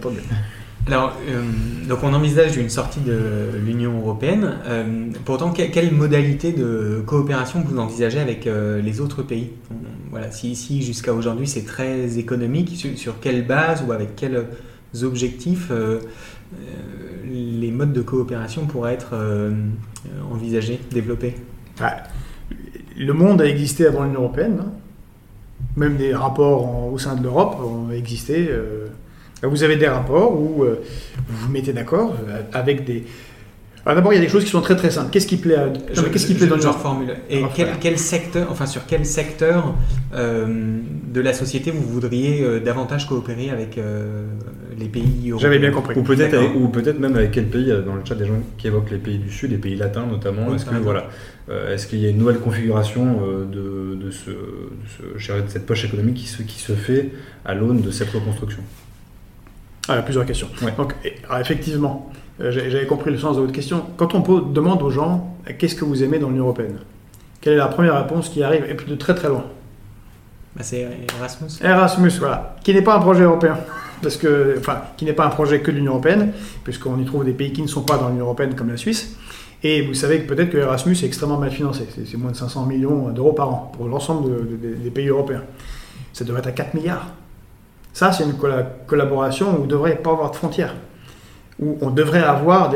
alors, 0.87 1.15
euh, 1.29 1.43
donc 1.87 1.99
on 2.03 2.13
envisage 2.13 2.57
une 2.57 2.69
sortie 2.69 3.01
de 3.01 3.51
l'Union 3.63 3.99
européenne. 3.99 4.57
Euh, 4.65 5.09
pourtant, 5.25 5.51
quelle 5.51 5.91
modalité 5.91 6.53
de 6.53 7.03
coopération 7.05 7.63
vous 7.63 7.77
envisagez 7.77 8.19
avec 8.19 8.47
euh, 8.47 8.81
les 8.81 8.99
autres 8.99 9.21
pays? 9.21 9.51
Voilà, 10.09 10.31
si 10.31 10.51
ici 10.51 10.81
jusqu'à 10.81 11.13
aujourd'hui 11.13 11.47
c'est 11.47 11.65
très 11.65 12.17
économique, 12.17 12.75
sur, 12.95 13.19
quelle 13.19 13.45
base 13.45 13.83
ou 13.87 13.91
avec 13.91 14.15
quels 14.15 14.43
objectifs 15.03 15.71
les 17.31 17.71
modes 17.71 17.93
de 17.93 18.01
coopération 18.01 18.65
pourraient 18.65 18.93
être 18.93 19.15
envisagés, 20.33 20.81
développés? 20.91 21.35
Le 22.97 23.13
monde 23.13 23.41
a 23.41 23.45
existé 23.45 23.85
avant 23.85 24.03
l'Union 24.03 24.21
européenne. 24.21 24.57
Hein. 24.61 24.71
Même 25.77 25.95
des 25.95 26.13
rapports 26.13 26.91
au 26.91 26.97
sein 26.97 27.15
de 27.15 27.23
l'Europe 27.23 27.57
ont 27.63 27.89
existé. 27.91 28.49
Vous 29.43 29.63
avez 29.63 29.75
des 29.75 29.87
rapports 29.87 30.39
où 30.39 30.63
euh, 30.63 30.81
vous 31.27 31.45
vous 31.45 31.51
mettez 31.51 31.73
d'accord 31.73 32.15
euh, 32.27 32.41
avec 32.53 32.85
des. 32.85 33.03
D'abord, 33.83 34.13
il 34.13 34.17
y 34.17 34.19
a 34.19 34.21
des 34.21 34.29
choses 34.29 34.43
qui 34.43 34.51
sont 34.51 34.61
très 34.61 34.75
très 34.75 34.91
simples. 34.91 35.09
Qu'est-ce 35.09 35.25
qui 35.25 35.37
plaît, 35.37 35.55
à... 35.55 35.67
qu'est-ce 36.11 36.27
qui 36.27 36.35
plaît 36.35 36.45
dans 36.45 36.57
le 36.57 36.61
genre 36.61 36.79
formule 36.79 37.15
Et 37.31 37.41
quel, 37.81 37.97
secteur, 37.97 38.49
enfin 38.51 38.67
sur 38.67 38.85
quel 38.85 39.07
secteur 39.07 39.73
euh, 40.13 40.77
de 41.11 41.19
la 41.19 41.33
société 41.33 41.71
vous 41.71 41.81
voudriez 41.81 42.59
davantage 42.59 43.07
coopérer 43.07 43.49
avec 43.49 43.79
les 44.77 44.85
pays 44.85 45.33
J'avais 45.39 45.57
bien 45.57 45.71
compris. 45.71 45.97
Ou 45.97 46.03
peut-être, 46.03 46.55
ou 46.55 46.67
peut-être 46.67 46.99
même 46.99 47.15
avec 47.15 47.31
quel 47.31 47.47
pays 47.47 47.73
Dans 47.83 47.95
le 47.95 48.05
chat, 48.05 48.13
des 48.13 48.27
gens 48.27 48.39
qui 48.59 48.67
évoquent 48.67 48.91
les 48.91 48.99
pays 48.99 49.17
du 49.17 49.31
Sud, 49.31 49.49
les 49.49 49.57
pays 49.57 49.75
latins 49.75 50.05
notamment. 50.05 50.53
est-ce 50.53 50.65
que 50.65 50.75
voilà, 50.75 51.07
est-ce 51.49 51.87
qu'il 51.87 52.01
y 52.01 52.05
a 52.05 52.09
une 52.09 52.19
nouvelle 52.19 52.37
configuration 52.37 53.17
de, 53.51 53.95
de, 53.95 54.11
ce, 54.11 54.29
de, 54.29 55.47
cette 55.47 55.65
poche 55.65 55.85
économique 55.85 56.17
qui 56.17 56.27
se, 56.27 56.43
qui 56.43 56.59
se 56.59 56.73
fait 56.73 57.09
à 57.45 57.55
l'aune 57.55 57.81
de 57.81 57.89
cette 57.89 58.11
reconstruction? 58.11 58.61
Ah, 59.87 60.01
plusieurs 60.01 60.25
questions. 60.25 60.47
Donc, 60.77 60.93
effectivement, 61.39 62.11
euh, 62.39 62.51
j'avais 62.51 62.85
compris 62.85 63.11
le 63.11 63.17
sens 63.17 63.35
de 63.35 63.41
votre 63.41 63.53
question. 63.53 63.83
Quand 63.97 64.13
on 64.13 64.39
demande 64.39 64.81
aux 64.81 64.89
gens 64.89 65.35
qu'est-ce 65.57 65.75
que 65.75 65.85
vous 65.85 66.03
aimez 66.03 66.19
dans 66.19 66.29
l'Union 66.29 66.45
européenne, 66.45 66.77
quelle 67.39 67.53
est 67.53 67.57
la 67.57 67.67
première 67.67 67.97
réponse 68.01 68.29
qui 68.29 68.43
arrive, 68.43 68.65
et 68.69 68.75
puis 68.75 68.89
de 68.89 68.95
très 68.95 69.15
très 69.15 69.27
loin? 69.27 69.45
Bah, 70.55 70.63
C'est 70.63 70.87
Erasmus. 71.17 71.49
Erasmus, 71.63 72.11
voilà, 72.19 72.55
qui 72.63 72.73
n'est 72.73 72.81
pas 72.81 72.95
un 72.95 72.99
projet 72.99 73.23
européen, 73.23 73.57
parce 74.01 74.17
que, 74.17 74.55
enfin, 74.59 74.81
qui 74.97 75.05
n'est 75.05 75.13
pas 75.13 75.25
un 75.25 75.29
projet 75.29 75.61
que 75.61 75.71
de 75.71 75.77
l'Union 75.77 75.93
européenne, 75.93 76.31
puisqu'on 76.63 76.99
y 76.99 77.05
trouve 77.05 77.25
des 77.25 77.33
pays 77.33 77.51
qui 77.51 77.61
ne 77.61 77.67
sont 77.67 77.83
pas 77.83 77.97
dans 77.97 78.09
l'Union 78.09 78.25
européenne, 78.25 78.55
comme 78.55 78.69
la 78.69 78.77
Suisse. 78.77 79.17
Et 79.63 79.81
vous 79.83 79.93
savez 79.93 80.21
que 80.21 80.27
peut-être 80.33 80.49
que 80.49 80.57
Erasmus 80.57 80.93
est 80.93 81.05
extrêmement 81.05 81.37
mal 81.37 81.51
financé. 81.51 81.87
C'est 82.05 82.17
moins 82.17 82.31
de 82.31 82.35
500 82.35 82.65
millions 82.65 83.09
d'euros 83.09 83.33
par 83.33 83.49
an 83.49 83.71
pour 83.75 83.87
l'ensemble 83.87 84.59
des 84.59 84.89
pays 84.89 85.07
européens. 85.07 85.43
Ça 86.13 86.25
devrait 86.25 86.39
être 86.39 86.47
à 86.47 86.51
4 86.51 86.73
milliards. 86.73 87.07
Ça, 87.93 88.11
c'est 88.11 88.23
une 88.23 88.35
collaboration 88.87 89.53
où 89.53 89.59
il 89.59 89.63
ne 89.63 89.67
devrait 89.67 89.97
pas 89.97 90.11
avoir 90.11 90.31
de 90.31 90.35
frontières, 90.35 90.75
où 91.59 91.77
on 91.81 91.89
devrait 91.89 92.23
avoir 92.23 92.73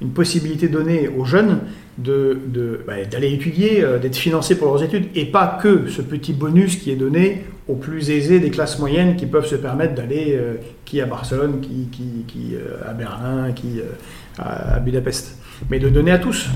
une 0.00 0.10
possibilité 0.10 0.68
donnée 0.68 1.08
aux 1.08 1.24
jeunes 1.24 1.60
bah, 1.98 3.04
d'aller 3.10 3.32
étudier, 3.32 3.82
euh, 3.82 3.98
d'être 3.98 4.16
financés 4.16 4.56
pour 4.56 4.68
leurs 4.68 4.84
études, 4.84 5.08
et 5.16 5.24
pas 5.24 5.58
que 5.60 5.88
ce 5.88 6.00
petit 6.00 6.32
bonus 6.32 6.76
qui 6.76 6.92
est 6.92 6.96
donné 6.96 7.44
aux 7.66 7.74
plus 7.74 8.10
aisés 8.10 8.38
des 8.38 8.50
classes 8.50 8.78
moyennes 8.78 9.16
qui 9.16 9.26
peuvent 9.26 9.46
se 9.46 9.56
permettre 9.56 9.94
d'aller, 9.94 10.36
euh, 10.36 10.54
qui 10.84 11.00
à 11.00 11.06
Barcelone, 11.06 11.60
qui, 11.60 11.88
qui, 12.26 12.54
euh, 12.54 12.88
à 12.88 12.92
Berlin, 12.92 13.50
qui 13.52 13.80
à 14.38 14.78
Budapest, 14.78 15.38
mais 15.68 15.80
de 15.80 15.88
donner 15.88 16.12
à 16.12 16.18
tous. 16.18 16.48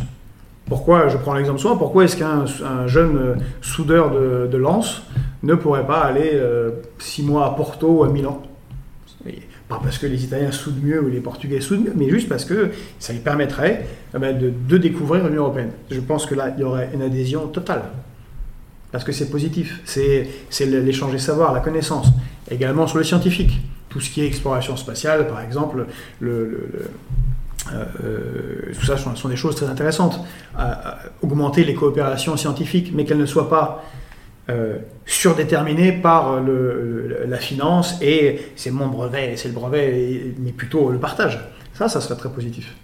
Pourquoi, 0.67 1.09
je 1.09 1.17
prends 1.17 1.35
l'exemple 1.35 1.59
souvent, 1.59 1.77
pourquoi 1.77 2.05
est-ce 2.05 2.17
qu'un 2.17 2.47
jeune 2.87 3.37
soudeur 3.61 4.11
de, 4.11 4.49
de 4.51 4.57
Lens 4.57 5.03
ne 5.43 5.55
pourrait 5.55 5.87
pas 5.87 6.01
aller 6.01 6.31
euh, 6.35 6.71
six 6.99 7.23
mois 7.23 7.47
à 7.47 7.51
Porto 7.51 7.89
ou 7.89 8.05
à 8.05 8.09
Milan? 8.09 8.41
Pas 9.69 9.81
parce 9.83 9.97
que 9.97 10.07
les 10.07 10.23
Italiens 10.25 10.53
soudent 10.53 10.83
mieux 10.83 11.03
ou 11.03 11.09
les 11.09 11.21
Portugais 11.21 11.61
soudent 11.61 11.85
mieux, 11.85 11.93
mais 11.97 12.11
juste 12.11 12.29
parce 12.29 12.45
que 12.45 12.71
ça 12.99 13.13
lui 13.13 13.21
permettrait 13.21 13.87
eh 14.15 14.19
ben, 14.19 14.39
de, 14.39 14.79
découvrir 14.79 15.25
l'Union 15.25 15.45
européenne. 15.45 15.71
Je 15.91 16.01
pense 16.01 16.27
que 16.27 16.35
là, 16.35 16.53
il 16.55 16.61
y 16.61 16.65
aurait 16.65 16.91
une 16.93 17.01
adhésion 17.01 17.47
totale. 17.47 17.85
Parce 18.91 19.05
que 19.05 19.13
c'est 19.13 19.31
positif, 19.31 19.81
c'est 19.87 20.27
l'échange 20.67 21.13
des 21.13 21.19
savoirs, 21.19 21.55
la 21.55 21.61
connaissance. 21.61 22.09
également 22.51 22.87
sur 22.87 22.99
le 22.99 23.05
scientifique. 23.05 23.63
Tout 23.89 24.01
ce 24.01 24.11
qui 24.11 24.21
est 24.21 24.27
exploration 24.27 24.77
spatiale, 24.77 25.27
par 25.27 25.41
exemple, 25.41 25.87
le, 26.21 26.69
tout 27.69 28.85
ça 28.85 28.97
sont, 28.97 29.29
des 29.29 29.37
choses 29.37 29.57
très 29.57 29.67
intéressantes. 29.67 30.21
augmenter 31.23 31.65
les 31.65 31.75
coopérations 31.75 32.37
scientifiques, 32.37 32.93
mais 32.95 33.05
qu'elles 33.05 33.19
ne 33.19 33.27
soient 33.27 33.49
pas 33.49 33.85
surdéterminées 35.07 35.93
par 35.93 36.41
la 36.43 37.37
finance 37.39 38.01
et 38.03 38.41
c'est 38.57 38.71
mon 38.71 38.89
brevet, 38.89 39.35
c'est 39.37 39.49
le 39.49 39.55
brevet, 39.55 40.35
mais 40.39 40.53
plutôt 40.53 40.91
le 40.91 40.99
partage. 40.99 41.39
Ça, 41.75 41.89
ça 41.89 42.01
serait 42.01 42.17
très 42.17 42.31
positif. 42.31 42.75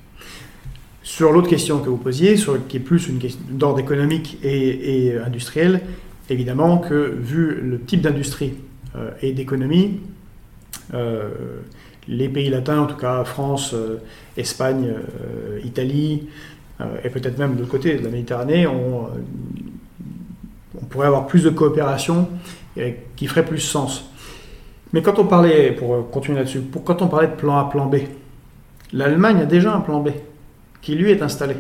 Sur 1.09 1.33
l'autre 1.33 1.49
question 1.49 1.79
que 1.79 1.89
vous 1.89 1.97
posiez, 1.97 2.37
qui 2.69 2.77
est 2.77 2.81
plus 2.81 3.09
une 3.09 3.19
question 3.19 3.41
d'ordre 3.51 3.81
économique 3.81 4.39
et, 4.43 5.17
industriel, 5.25 5.81
évidemment 6.29 6.77
que 6.77 7.17
vu 7.19 7.61
le 7.63 7.81
type 7.81 8.03
d'industrie 8.03 8.53
euh, 8.95 9.11
et 9.23 9.33
d'économie, 9.33 10.01
euh, 10.93 11.31
les 12.09 12.29
pays 12.29 12.49
latins, 12.49 12.81
en 12.81 12.87
tout 12.87 12.97
cas 12.97 13.23
France, 13.25 13.75
euh, 13.75 13.99
Espagne, 14.37 14.95
Italie, 15.65 16.29
et 17.03 17.11
peut-être 17.11 17.39
même 17.39 17.55
de 17.55 17.61
l'autre 17.61 17.73
côté 17.73 17.97
de 17.97 18.05
la 18.05 18.11
Méditerranée, 18.11 18.69
on, 18.69 19.09
pourrait 20.89 21.09
avoir 21.09 21.27
plus 21.27 21.43
de 21.43 21.51
coopération 21.51 22.29
qui 23.17 23.27
ferait 23.27 23.45
plus 23.45 23.59
sens. 23.59 24.09
Mais 24.93 25.03
quand 25.03 25.19
on 25.19 25.27
parlait, 25.27 25.73
pour 25.73 26.09
continuer 26.11 26.39
là-dessus, 26.39 26.63
quand 26.85 27.03
on 27.03 27.09
parlait 27.09 27.27
de 27.27 27.35
plan 27.35 27.59
A, 27.59 27.69
plan 27.69 27.87
B, 27.87 27.97
l'Allemagne 28.93 29.41
a 29.41 29.45
déjà 29.45 29.75
un 29.75 29.81
plan 29.81 30.01
B 30.01 30.11
qui 30.81 30.95
lui 30.95 31.11
est 31.11 31.23
installé. 31.23 31.57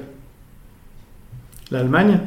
L'Allemagne, 1.71 2.21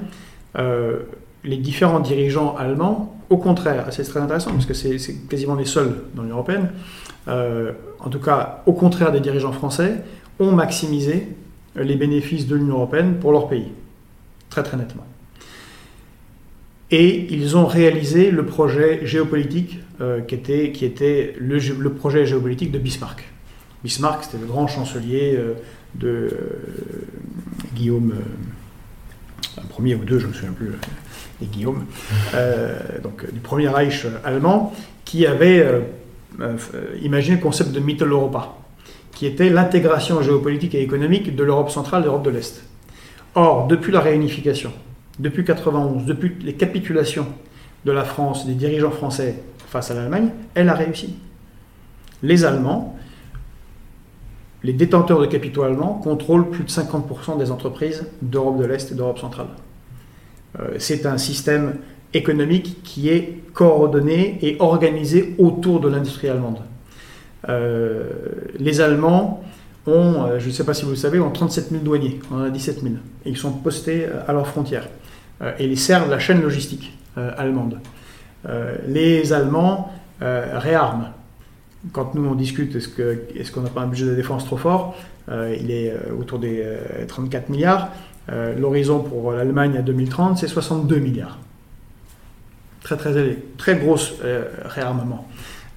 euh, 0.58 1.00
les 1.44 1.58
différents 1.58 2.00
dirigeants 2.00 2.56
allemands, 2.56 3.16
au 3.30 3.38
contraire, 3.38 3.88
c'est 3.92 4.04
très 4.04 4.20
intéressant 4.20 4.52
parce 4.52 4.66
que 4.66 4.74
c'est 4.74 4.98
quasiment 5.28 5.56
les 5.56 5.66
seuls 5.66 6.04
dans 6.14 6.24
l'Union 6.24 6.36
européenne, 6.36 6.72
euh, 7.28 7.72
en 8.00 8.10
tout 8.10 8.20
cas 8.20 8.64
au 8.66 8.74
contraire 8.74 9.12
des 9.12 9.20
dirigeants 9.20 9.52
français, 9.52 9.96
ont 10.40 10.52
maximisé 10.52 11.28
les 11.76 11.96
bénéfices 11.96 12.48
de 12.48 12.56
l'Union 12.56 12.76
européenne 12.76 13.16
pour 13.20 13.32
leur 13.32 13.48
pays, 13.48 13.72
très 14.50 14.64
très 14.64 14.78
nettement. 14.78 15.06
Et 16.90 17.34
ils 17.34 17.56
ont 17.56 17.66
réalisé 17.66 18.32
le 18.32 18.46
projet 18.46 19.06
géopolitique 19.06 19.80
euh, 20.02 20.20
qui 20.22 20.36
était, 20.36 20.72
qui 20.74 20.84
était 20.84 21.36
le, 21.40 21.90
projet 21.90 22.26
géopolitique 22.26 22.72
de 22.72 22.80
Bismarck. 22.80 23.24
Bismarck, 23.84 24.26
c'était 24.26 24.40
le 24.40 24.48
grand 24.48 24.68
chancelier 24.68 25.40
de 25.96 26.08
euh, 26.08 26.30
Guillaume, 27.76 28.14
euh, 28.14 29.62
un 29.62 29.66
premier 29.66 29.96
ou 29.96 30.06
deux, 30.06 30.20
je 30.20 30.26
ne 30.26 30.30
me 30.30 30.34
souviens 30.36 30.54
plus, 30.54 30.72
et 31.42 31.46
Guillaume, 31.46 31.86
euh, 32.34 32.78
donc 33.04 33.32
du 33.32 33.40
premier 33.40 33.68
Reich 33.68 34.06
allemand, 34.24 34.74
qui 35.06 35.26
avait 35.26 35.84
imaginé 37.02 37.38
le 37.38 37.42
concept 37.42 37.72
de 37.72 37.80
Mitteleuropa, 37.80 38.56
qui 39.14 39.26
était 39.26 39.50
l'intégration 39.50 40.22
géopolitique 40.22 40.76
et 40.76 40.82
économique 40.82 41.36
de 41.36 41.44
l'Europe 41.44 41.70
centrale 41.70 42.02
et 42.02 42.04
de 42.04 42.08
l'Europe 42.08 42.24
de 42.24 42.30
l'Est. 42.30 42.64
Or, 43.36 43.68
depuis 43.68 43.92
la 43.92 44.02
réunification, 44.02 44.72
depuis 45.20 45.46
91, 45.46 46.06
depuis 46.06 46.36
les 46.42 46.54
capitulations 46.54 47.28
de 47.86 47.92
la 47.92 48.04
France, 48.04 48.46
des 48.46 48.54
dirigeants 48.54 48.92
français 48.92 49.36
face 49.68 49.92
à 49.92 49.94
l'Allemagne, 49.94 50.30
elle 50.54 50.70
a 50.70 50.74
réussi. 50.74 51.16
Les 52.24 52.46
Allemands 52.46 52.98
les 54.64 54.74
détenteurs 54.74 55.20
de 55.20 55.26
capitaux 55.26 55.64
allemands 55.64 55.96
contrôlent 55.96 56.50
plus 56.50 56.64
de 56.64 56.70
50% 56.70 57.38
des 57.38 57.52
entreprises 57.52 58.06
d'Europe 58.22 58.60
de 58.60 58.66
l'Est 58.66 58.92
et 58.92 58.96
d'Europe 58.96 59.20
centrale. 59.20 59.48
Euh, 60.60 60.76
c'est 60.78 61.06
un 61.06 61.18
système 61.18 61.76
économique 62.14 62.84
qui 62.84 63.09
est 63.09 63.39
coordonné 63.53 64.38
et 64.41 64.57
organisé 64.59 65.36
autour 65.38 65.80
de 65.80 65.89
l'industrie 65.89 66.30
allemande. 66.30 66.59
Euh, 67.49 68.09
les 68.59 68.82
Allemands 68.82 69.43
ont, 69.88 70.24
euh, 70.24 70.39
je 70.39 70.47
ne 70.47 70.51
sais 70.51 70.64
pas 70.64 70.74
si 70.74 70.86
vous 70.86 70.91
le 70.91 70.95
savez, 70.95 71.20
ont 71.20 71.32
37 71.32 71.70
000 71.72 71.84
douaniers, 71.84 72.20
on 72.32 72.36
en 72.36 72.43
a 72.43 72.49
17 72.49 72.82
000, 72.82 72.95
et 73.26 73.30
ils 73.30 73.38
sont 73.38 73.51
postés 73.51 74.05
à 74.28 74.34
leurs 74.34 74.47
frontières, 74.47 74.88
et 75.57 75.66
ils 75.66 75.80
servent 75.80 76.09
la 76.09 76.20
chaîne 76.20 76.41
logistique 76.41 76.95
allemande. 77.16 77.80
les 78.88 79.34
Allemands 79.34 79.91
réarment 80.20 81.14
quand 81.91 82.14
nous 82.16 82.26
on 82.26 82.36
discute, 82.36 82.76
est-ce 82.76 83.51
qu'on 83.51 83.62
n'a 83.62 83.70
pas 83.70 83.82
un 83.82 83.88
budget 83.88 84.05
de 84.05 84.16
défense 84.16 84.45
trop 84.45 84.57
fort 84.57 84.95
euh, 85.30 85.55
Il 85.59 85.72
est 85.72 85.91
euh, 85.91 86.16
autour 86.20 86.39
des 86.39 86.64
34 87.07 87.43
euh, 87.43 87.51
milliards. 87.51 87.89
L'horizon 88.57 88.99
pour 88.99 89.34
l'Allemagne 89.34 89.76
à 89.78 89.82
2030, 89.82 90.38
c'est 90.38 90.47
62 90.47 90.99
milliards. 90.99 91.38
Très 92.84 92.98
très 92.98 93.12
élevé, 93.12 93.38
très 93.58 93.76
grosse 93.76 94.16
réarmement. 94.66 95.28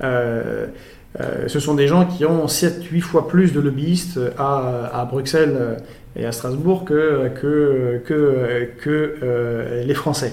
ce 0.00 1.58
sont 1.58 1.74
des 1.74 1.86
gens 1.86 2.06
qui 2.06 2.24
ont 2.24 2.46
7-8 2.46 3.00
fois 3.00 3.28
plus 3.28 3.52
de 3.52 3.60
lobbyistes 3.60 4.18
à, 4.38 5.06
Bruxelles 5.10 5.76
et 6.16 6.24
à 6.24 6.32
Strasbourg 6.32 6.84
que, 6.84 7.30
les 9.86 9.94
Français. 9.94 10.32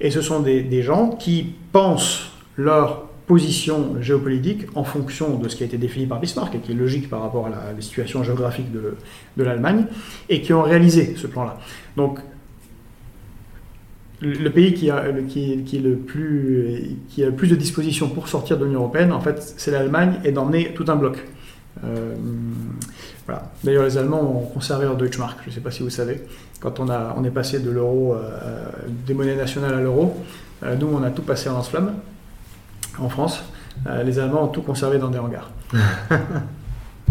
Et 0.00 0.10
ce 0.10 0.22
sont 0.22 0.40
des, 0.40 0.82
gens 0.82 1.10
qui 1.10 1.54
pensent 1.72 2.32
leur 2.56 3.06
position 3.26 4.00
géopolitique 4.00 4.66
en 4.74 4.82
fonction 4.82 5.36
de 5.36 5.48
ce 5.48 5.54
qui 5.54 5.62
a 5.62 5.66
été 5.66 5.78
défini 5.78 6.06
par 6.06 6.18
Bismarck 6.18 6.60
qui 6.62 6.72
est 6.72 6.74
logique 6.74 7.08
par 7.08 7.22
rapport 7.22 7.46
à 7.46 7.50
la, 7.50 7.80
situation 7.80 8.24
géographique 8.24 8.72
de, 8.72 8.96
de 9.36 9.44
l'Allemagne 9.44 9.84
et 10.28 10.40
qui 10.40 10.52
ont 10.52 10.62
réalisé 10.62 11.14
ce 11.16 11.28
plan-là. 11.28 11.58
Donc, 11.96 12.18
le 14.20 14.50
pays 14.50 14.74
qui 14.74 14.90
a, 14.90 15.04
qui, 15.28 15.62
est 15.72 15.80
le 15.80 15.96
plus, 15.96 16.96
qui 17.08 17.24
a 17.24 17.30
plus 17.30 17.48
de 17.48 17.56
dispositions 17.56 18.08
pour 18.08 18.28
sortir 18.28 18.58
de 18.58 18.64
l'Union 18.64 18.80
européenne, 18.80 19.12
en 19.12 19.20
fait, 19.20 19.54
c'est 19.56 19.70
l'Allemagne 19.70 20.20
et 20.24 20.32
d'emmener 20.32 20.72
tout 20.74 20.84
un 20.88 20.96
bloc. 20.96 21.18
Euh, 21.84 22.14
voilà. 23.26 23.50
D'ailleurs, 23.64 23.84
les 23.84 23.96
Allemands 23.96 24.20
ont 24.20 24.46
conservé 24.46 24.84
leur 24.84 24.96
Deutschmark, 24.96 25.38
je 25.44 25.50
ne 25.50 25.54
sais 25.54 25.60
pas 25.60 25.70
si 25.70 25.82
vous 25.82 25.90
savez. 25.90 26.22
Quand 26.60 26.80
on, 26.80 26.90
a, 26.90 27.14
on 27.16 27.24
est 27.24 27.30
passé 27.30 27.60
de 27.60 27.70
l'euro, 27.70 28.14
euh, 28.14 28.64
des 29.06 29.14
monnaies 29.14 29.36
nationales 29.36 29.74
à 29.74 29.80
l'euro, 29.80 30.16
euh, 30.62 30.76
nous, 30.76 30.88
on 30.88 31.02
a 31.02 31.10
tout 31.10 31.22
passé 31.22 31.48
en 31.48 31.54
lance-flamme 31.54 31.94
en 32.98 33.08
France, 33.08 33.42
euh, 33.86 34.02
les 34.02 34.18
Allemands 34.18 34.44
ont 34.44 34.48
tout 34.48 34.62
conservé 34.62 34.98
dans 34.98 35.08
des 35.08 35.18
hangars. 35.18 35.50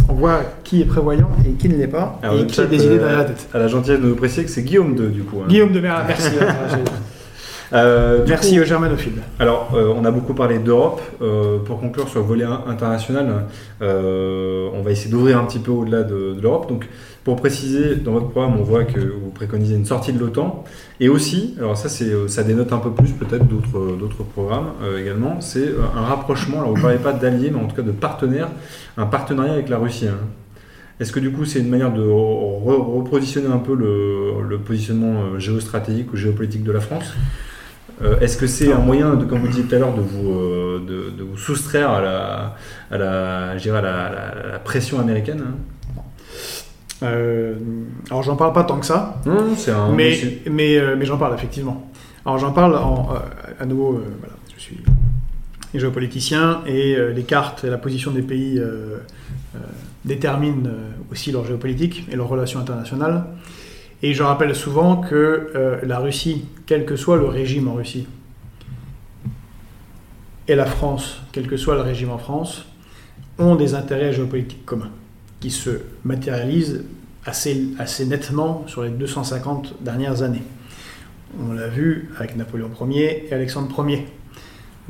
on 0.10 0.14
voit 0.14 0.42
qui 0.64 0.82
est 0.82 0.86
prévoyant 0.86 1.30
et 1.46 1.52
qui 1.52 1.70
ne 1.70 1.78
l'est 1.78 1.88
pas, 1.88 2.20
et 2.24 2.46
qui 2.48 2.60
a 2.60 2.66
des 2.66 2.84
idées 2.84 2.98
derrière 2.98 3.20
la 3.20 3.26
tête. 3.26 3.48
À 3.54 3.60
la 3.60 3.68
gentillesse 3.68 4.02
de 4.02 4.08
nous 4.08 4.16
préciser 4.16 4.44
que 4.44 4.50
c'est 4.50 4.64
Guillaume 4.64 4.96
de 4.96 5.08
du 5.08 5.24
coup. 5.24 5.38
Hein. 5.42 5.48
Guillaume 5.48 5.72
de 5.72 5.80
Mer, 5.80 6.04
merci. 6.08 6.32
Euh, 7.72 8.26
Merci 8.28 8.60
aux 8.60 8.64
germanophiles. 8.64 9.22
Alors, 9.38 9.70
euh, 9.76 9.94
on 9.96 10.04
a 10.04 10.10
beaucoup 10.10 10.34
parlé 10.34 10.58
d'Europe. 10.58 11.02
pour 11.66 11.80
conclure 11.80 12.10
sur 12.10 12.20
le 12.22 12.26
volet 12.26 12.46
international, 12.68 13.46
on 13.82 14.82
va 14.84 14.92
essayer 14.92 15.12
d'ouvrir 15.12 15.38
un 15.38 15.46
petit 15.46 15.60
peu 15.60 15.72
au-delà 15.72 16.02
de, 16.04 16.34
de 16.34 16.42
l'Europe. 16.42 16.68
Donc, 16.68 16.88
pour 17.30 17.36
préciser, 17.36 17.96
dans 17.96 18.14
votre 18.14 18.30
programme, 18.30 18.56
on 18.60 18.64
voit 18.64 18.86
que 18.86 19.00
vous 19.00 19.30
préconisez 19.30 19.76
une 19.76 19.86
sortie 19.86 20.12
de 20.12 20.18
l'OTAN. 20.18 20.64
Et 21.00 21.10
aussi, 21.10 21.54
alors 21.60 21.78
ça, 21.78 21.88
c'est, 21.88 22.12
ça 22.28 22.42
dénote 22.42 22.74
un 22.74 22.80
peu 22.80 22.90
plus 22.90 23.12
peut-être 23.12 23.46
d'autres, 23.46 23.96
d'autres 24.00 24.24
programmes 24.24 24.72
euh, 24.82 25.00
également, 25.00 25.40
c'est 25.40 25.68
euh, 25.68 25.78
un 25.96 26.02
rapprochement, 26.02 26.58
alors 26.58 26.72
vous 26.72 26.78
ne 26.78 26.82
parlez 26.82 26.98
pas 26.98 27.14
d'alliés, 27.14 27.52
mais 27.52 27.64
en 27.64 27.68
tout 27.68 27.76
cas 27.76 27.84
de 27.84 27.92
partenaires, 27.92 28.50
un 28.98 29.06
partenariat 29.06 29.54
avec 29.54 29.70
la 29.70 29.78
Russie. 29.78 30.08
Hein. 30.08 30.18
Est-ce 31.00 31.12
que 31.12 31.20
du 31.20 31.32
coup, 31.32 31.46
c'est 31.46 31.60
une 31.60 31.70
manière 31.70 31.94
de 31.94 32.02
repositionner 32.02 33.54
un 33.54 33.60
peu 33.60 33.76
le, 33.76 34.58
positionnement 34.58 35.22
euh, 35.22 35.38
géostratégique 35.38 36.12
ou 36.12 36.16
géopolitique 36.16 36.64
de 36.64 36.72
la 36.72 36.80
France? 36.80 37.14
Est-ce 38.22 38.38
que 38.38 38.48
c'est 38.48 38.72
un 38.72 38.80
moyen, 38.80 39.16
de, 39.16 39.26
comme 39.26 39.40
vous 39.40 39.50
disiez 39.50 39.66
tout 39.66 39.76
à 39.76 39.78
l'heure, 39.78 39.94
de 39.94 40.02
vous, 40.02 40.80
de, 40.80 41.22
vous 41.22 41.38
soustraire 41.38 41.92
à 41.92 42.02
la, 42.02 42.56
à 42.90 42.98
la, 42.98 43.54
la, 43.54 44.60
pression 44.64 45.02
américaine 45.02 45.44
hein? 45.46 45.56
Euh, 47.02 47.56
alors 48.10 48.24
j'en 48.24 48.36
parle 48.36 48.54
pas 48.54 48.64
tant 48.64 48.80
que 48.80 48.86
ça, 48.86 49.22
mais, 49.94 50.18
mais, 50.50 50.78
euh, 50.78 50.96
mais 50.98 51.06
j'en 51.06 51.18
parle 51.18 51.34
effectivement. 51.34 51.90
Alors 52.26 52.38
j'en 52.38 52.52
parle 52.52 52.76
en, 52.76 53.10
euh, 53.14 53.20
à 53.60 53.66
nouveau, 53.66 54.04
voilà, 54.20 54.36
je 54.56 54.62
suis 54.62 54.78
géopoliticien 55.74 56.62
et 56.66 56.98
les 57.14 57.24
cartes 57.24 57.64
et 57.64 57.70
la 57.70 57.78
position 57.78 58.12
des 58.12 58.24
pays 58.24 58.62
déterminent 60.04 60.70
aussi 61.12 61.32
leur 61.32 61.46
géopolitique 61.46 62.08
et 62.12 62.16
leurs 62.16 62.28
relations 62.28 62.60
internationales. 62.60 63.26
Et 64.02 64.14
je 64.14 64.24
rappelle 64.24 64.56
souvent 64.56 64.98
que 64.98 65.80
la 65.84 66.00
Russie, 66.00 66.46
quel 66.66 66.86
que 66.86 66.96
soit 66.96 67.18
le 67.18 67.26
régime 67.26 67.68
en 67.68 67.76
Russie, 67.76 68.08
et 70.48 70.56
la 70.56 70.66
France, 70.66 71.22
quel 71.32 71.46
que 71.46 71.58
soit 71.58 71.76
le 71.76 71.82
régime 71.82 72.10
en 72.10 72.18
France, 72.18 72.66
ont 73.38 73.56
des 73.56 73.76
intérêts 73.76 74.12
géopolitiques 74.12 74.66
communs 74.66 74.90
qui 75.40 75.52
se 75.52 75.70
matérialise 76.04 76.84
assez, 77.26 77.68
assez 77.78 78.06
nettement 78.06 78.64
sur 78.68 78.84
les 78.84 78.90
250 78.90 79.76
dernières 79.82 80.22
années. 80.24 80.44
On 81.40 81.54
l'a 81.54 81.68
vu 81.68 82.10
avec 82.18 82.36
Napoléon 82.36 82.72
Ier 82.90 83.28
et 83.30 83.34
Alexandre 83.34 83.88
Ier. 83.88 84.08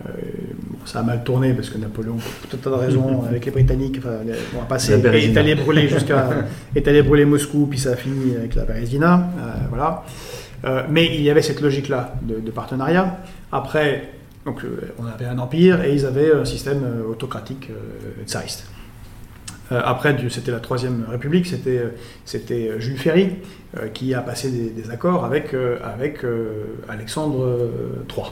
Euh, 0.05 0.11
ça 0.85 0.99
a 0.99 1.03
mal 1.03 1.23
tourné 1.25 1.53
parce 1.53 1.69
que 1.69 1.77
Napoléon, 1.77 2.15
pour 2.15 2.49
toute 2.49 2.65
raison, 2.73 3.23
avec 3.27 3.45
les 3.45 3.51
Britanniques, 3.51 3.97
enfin, 3.99 4.19
on 4.57 4.61
a 4.61 4.65
passé, 4.65 4.93
est 4.93 5.37
allé 5.37 5.55
brûler 5.55 5.89
jusqu'à, 5.89 6.29
est 6.75 6.87
allé 6.87 7.01
brûler 7.03 7.25
Moscou, 7.25 7.67
puis 7.69 7.77
ça 7.77 7.91
a 7.91 7.95
fini 7.95 8.35
avec 8.37 8.55
la 8.55 8.63
Bérésina, 8.63 9.29
euh, 9.37 9.51
voilà. 9.69 10.05
Euh, 10.65 10.83
mais 10.89 11.05
il 11.05 11.21
y 11.21 11.29
avait 11.29 11.41
cette 11.41 11.61
logique-là 11.61 12.15
de, 12.21 12.39
de, 12.39 12.51
partenariat. 12.51 13.17
Après, 13.51 14.09
Donc 14.45 14.61
on 14.97 15.05
avait 15.05 15.25
un 15.25 15.37
empire 15.37 15.83
et 15.83 15.93
ils 15.93 16.05
avaient 16.05 16.33
un 16.33 16.45
système 16.45 16.81
autocratique 17.09 17.69
tsariste. 18.25 18.65
Après, 19.71 20.15
c'était 20.29 20.51
la 20.51 20.59
Troisième 20.59 21.05
République, 21.09 21.45
c'était 22.25 22.79
Jules 22.79 22.97
Ferry 22.97 23.35
qui 23.93 24.13
a 24.13 24.21
passé 24.21 24.49
des, 24.49 24.89
accords 24.89 25.25
avec, 25.25 25.55
Alexandre 26.87 27.69
III. 28.09 28.25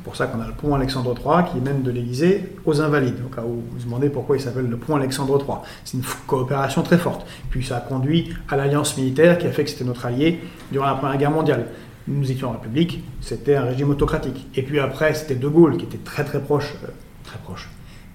C'est 0.00 0.04
pour 0.04 0.16
ça 0.16 0.28
qu'on 0.28 0.40
a 0.40 0.46
le 0.46 0.54
pont 0.54 0.74
Alexandre 0.74 1.14
III 1.14 1.52
qui 1.52 1.60
mène 1.60 1.82
de 1.82 1.90
l'Élysée 1.90 2.54
aux 2.64 2.80
Invalides. 2.80 3.18
Au 3.26 3.28
cas 3.28 3.42
où 3.42 3.56
vous 3.56 3.64
vous 3.72 3.84
demandez 3.84 4.08
pourquoi 4.08 4.38
il 4.38 4.40
s'appelle 4.40 4.66
le 4.66 4.78
pont 4.78 4.96
Alexandre 4.96 5.38
III. 5.38 5.58
C'est 5.84 5.98
une 5.98 6.04
coopération 6.26 6.82
très 6.82 6.96
forte. 6.96 7.26
Puis 7.50 7.62
ça 7.62 7.76
a 7.76 7.80
conduit 7.80 8.34
à 8.48 8.56
l'alliance 8.56 8.96
militaire 8.96 9.36
qui 9.36 9.46
a 9.46 9.50
fait 9.50 9.62
que 9.62 9.68
c'était 9.68 9.84
notre 9.84 10.06
allié 10.06 10.40
durant 10.72 10.86
la 10.86 10.94
Première 10.94 11.18
Guerre 11.18 11.30
mondiale. 11.30 11.66
Nous 12.08 12.32
étions 12.32 12.48
en 12.48 12.52
République, 12.52 13.04
c'était 13.20 13.56
un 13.56 13.64
régime 13.64 13.90
autocratique. 13.90 14.46
Et 14.54 14.62
puis 14.62 14.80
après, 14.80 15.12
c'était 15.12 15.34
De 15.34 15.48
Gaulle 15.48 15.76
qui 15.76 15.84
était 15.84 15.98
très 15.98 16.24
très 16.24 16.40
proche, 16.40 16.72
euh, 16.84 16.88
très 17.24 17.38
proche 17.40 17.68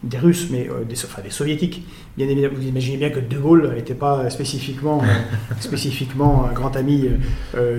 des 0.06 0.18
Russes, 0.18 0.48
mais 0.52 0.70
euh, 0.70 0.84
des, 0.84 0.96
enfin, 1.04 1.22
des 1.22 1.30
Soviétiques. 1.30 1.86
Bien 2.18 2.30
évidemment, 2.30 2.56
vous 2.56 2.68
imaginez 2.68 2.98
bien 2.98 3.10
que 3.10 3.20
De 3.20 3.38
Gaulle 3.38 3.74
n'était 3.76 3.94
pas 3.94 4.30
spécifiquement, 4.30 5.02
euh, 5.04 5.06
spécifiquement 5.60 6.46
un 6.50 6.54
grand 6.54 6.76
ami 6.78 7.10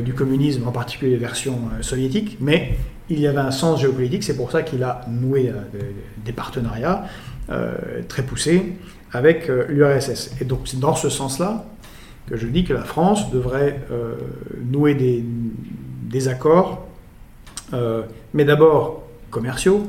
du 0.05 0.13
communisme, 0.13 0.67
en 0.67 0.73
particulier 0.73 1.13
les 1.13 1.17
versions 1.17 1.59
soviétiques, 1.81 2.37
mais 2.41 2.77
il 3.09 3.21
y 3.21 3.27
avait 3.27 3.39
un 3.39 3.51
sens 3.51 3.81
géopolitique, 3.81 4.25
c'est 4.25 4.37
pour 4.37 4.51
ça 4.51 4.63
qu'il 4.63 4.83
a 4.83 5.03
noué 5.09 5.51
euh, 5.51 5.79
des 6.25 6.33
partenariats 6.33 7.05
euh, 7.51 8.03
très 8.09 8.23
poussés 8.23 8.75
avec 9.13 9.49
euh, 9.49 9.67
l'URSS. 9.69 10.33
Et 10.41 10.45
donc 10.45 10.63
c'est 10.65 10.81
dans 10.81 10.97
ce 10.97 11.09
sens-là 11.09 11.65
que 12.27 12.37
je 12.37 12.47
dis 12.49 12.65
que 12.65 12.73
la 12.73 12.83
France 12.83 13.31
devrait 13.31 13.81
nouer 14.65 14.95
des, 14.95 16.27
accords, 16.27 16.85
mais 18.35 18.45
d'abord 18.45 19.05
commerciaux, 19.31 19.89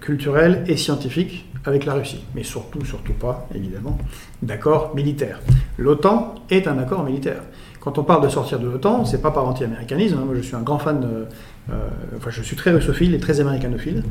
culturels 0.00 0.64
et 0.66 0.76
scientifiques 0.76 1.46
avec 1.64 1.84
la 1.84 1.94
Russie, 1.94 2.24
mais 2.34 2.42
surtout, 2.42 2.84
surtout 2.84 3.12
pas, 3.12 3.46
évidemment, 3.54 3.96
d'accords 4.42 4.94
militaires. 4.94 5.40
L'OTAN 5.78 6.34
est 6.50 6.66
un 6.66 6.78
accord 6.78 7.04
militaire. 7.04 7.42
Quand 7.80 7.96
on 7.98 8.02
parle 8.02 8.22
de 8.22 8.28
sortir 8.28 8.58
de 8.58 8.68
l'OTAN, 8.68 9.04
c'est 9.04 9.22
pas 9.22 9.30
par 9.30 9.46
anti-américanisme. 9.46 10.18
Hein. 10.18 10.24
Moi, 10.26 10.34
je 10.36 10.42
suis 10.42 10.56
un 10.56 10.62
grand 10.62 10.78
fan 10.78 11.26
euh, 11.70 11.88
enfin, 12.16 12.30
je 12.30 12.42
suis 12.42 12.56
très 12.56 12.72
russophile 12.72 13.14
et 13.14 13.18
très 13.18 13.40
américanophile. 13.40 14.02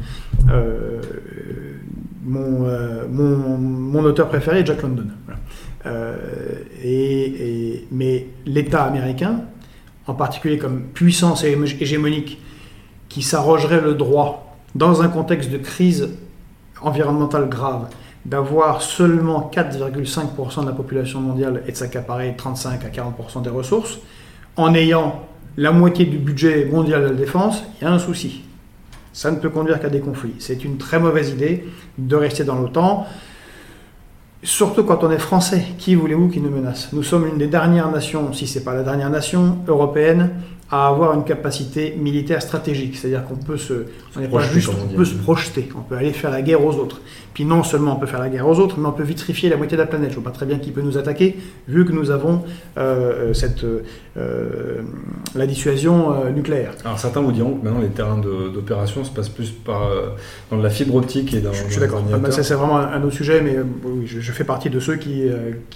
Euh, 0.49 1.01
euh, 2.31 3.05
mon, 3.09 3.57
mon, 3.57 4.03
auteur 4.03 4.29
préféré 4.29 4.59
est 4.59 4.65
Jack 4.65 4.81
London. 4.81 5.07
Et, 6.83 7.85
mais 7.91 8.27
l'État 8.45 8.83
américain, 8.83 9.41
en 10.07 10.13
particulier 10.13 10.57
comme 10.57 10.83
puissance 10.93 11.43
hégémonique, 11.43 12.39
qui 13.07 13.23
s'arrogerait 13.23 13.81
le 13.81 13.95
droit, 13.95 14.48
dans 14.79 15.01
un 15.01 15.09
contexte 15.09 15.51
de 15.51 15.57
crise 15.57 16.07
environnementale 16.81 17.49
grave, 17.49 17.89
d'avoir 18.23 18.81
seulement 18.81 19.51
4,5% 19.53 20.61
de 20.61 20.67
la 20.67 20.71
population 20.71 21.19
mondiale 21.19 21.63
et 21.67 21.73
de 21.73 21.75
s'accaparer 21.75 22.33
35 22.37 22.85
à 22.85 22.87
40% 22.87 23.41
des 23.41 23.49
ressources, 23.49 23.99
en 24.55 24.73
ayant 24.73 25.25
la 25.57 25.73
moitié 25.73 26.05
du 26.05 26.17
budget 26.17 26.65
mondial 26.71 27.01
de 27.01 27.07
la 27.07 27.13
défense, 27.13 27.61
il 27.81 27.83
y 27.83 27.87
a 27.87 27.91
un 27.91 27.99
souci. 27.99 28.43
Ça 29.11 29.31
ne 29.31 29.35
peut 29.35 29.49
conduire 29.49 29.81
qu'à 29.81 29.89
des 29.89 29.99
conflits. 29.99 30.35
C'est 30.39 30.63
une 30.63 30.77
très 30.77 30.97
mauvaise 30.97 31.31
idée 31.31 31.65
de 31.97 32.15
rester 32.15 32.45
dans 32.45 32.55
l'OTAN, 32.55 33.05
surtout 34.43 34.85
quand 34.85 35.03
on 35.03 35.11
est 35.11 35.19
français. 35.19 35.65
Qui 35.77 35.95
voulez-vous 35.95 36.29
qui 36.29 36.39
nous 36.39 36.51
menace? 36.51 36.93
Nous 36.93 37.03
sommes 37.03 37.27
une 37.27 37.37
des 37.37 37.47
dernières 37.47 37.91
nations, 37.91 38.31
si 38.31 38.47
ce 38.47 38.59
n'est 38.59 38.63
pas 38.63 38.73
la 38.73 38.83
dernière 38.83 39.09
nation 39.09 39.57
européenne, 39.67 40.29
à 40.71 40.87
avoir 40.87 41.13
une 41.13 41.23
capacité 41.23 41.95
militaire 41.97 42.41
stratégique. 42.41 42.95
C'est-à-dire 42.95 43.25
qu'on 43.25 43.35
peut 43.35 43.57
se, 43.57 43.85
on 44.15 44.27
pas 44.27 44.41
juste, 44.41 44.69
on 44.69 44.95
peut 44.95 45.05
se 45.05 45.15
projeter, 45.15 45.67
on 45.75 45.81
peut 45.81 45.95
aller 45.95 46.13
faire 46.13 46.29
la 46.29 46.43
guerre 46.43 46.63
aux 46.63 46.75
autres. 46.75 47.01
Puis 47.33 47.43
non 47.43 47.63
seulement 47.63 47.95
on 47.95 47.99
peut 47.99 48.05
faire 48.05 48.19
la 48.19 48.29
guerre 48.29 48.47
aux 48.47 48.59
autres, 48.59 48.79
mais 48.79 48.87
on 48.87 48.91
peut 48.91 49.03
vitrifier 49.03 49.49
la 49.49 49.57
moitié 49.57 49.77
de 49.77 49.81
la 49.81 49.87
planète. 49.87 50.11
Je 50.11 50.17
ne 50.17 50.21
vois 50.21 50.31
pas 50.31 50.35
très 50.35 50.45
bien 50.45 50.59
qui 50.59 50.69
peut 50.69 50.81
nous 50.81 50.97
attaquer, 50.97 51.37
vu 51.67 51.85
que 51.85 51.91
nous 51.91 52.11
avons 52.11 52.43
euh, 52.77 53.33
cette, 53.33 53.63
euh, 53.63 54.81
la 55.33 55.47
dissuasion 55.47 56.13
euh, 56.13 56.29
nucléaire. 56.29 56.73
Alors 56.85 56.99
certains 56.99 57.21
vous 57.21 57.31
diront 57.31 57.55
que 57.55 57.65
maintenant 57.65 57.81
les 57.81 57.89
terrains 57.89 58.19
d'opération 58.19 59.03
se 59.03 59.09
passent 59.09 59.29
plus 59.29 59.49
par, 59.49 59.89
dans 60.51 60.57
la 60.57 60.69
fibre 60.69 60.95
optique 60.95 61.33
et 61.33 61.39
dans. 61.39 61.53
Je, 61.53 61.63
suis 61.67 61.79
d'accord. 61.79 62.03
Ça 62.29 62.43
c'est 62.43 62.53
vraiment 62.53 62.77
un, 62.77 63.01
autre 63.01 63.15
sujet, 63.15 63.41
mais 63.41 63.57
oui, 63.85 64.05
je, 64.05 64.19
je, 64.19 64.31
fais 64.31 64.43
partie 64.43 64.69
de 64.69 64.79
ceux 64.79 64.97
qui, 64.97 65.23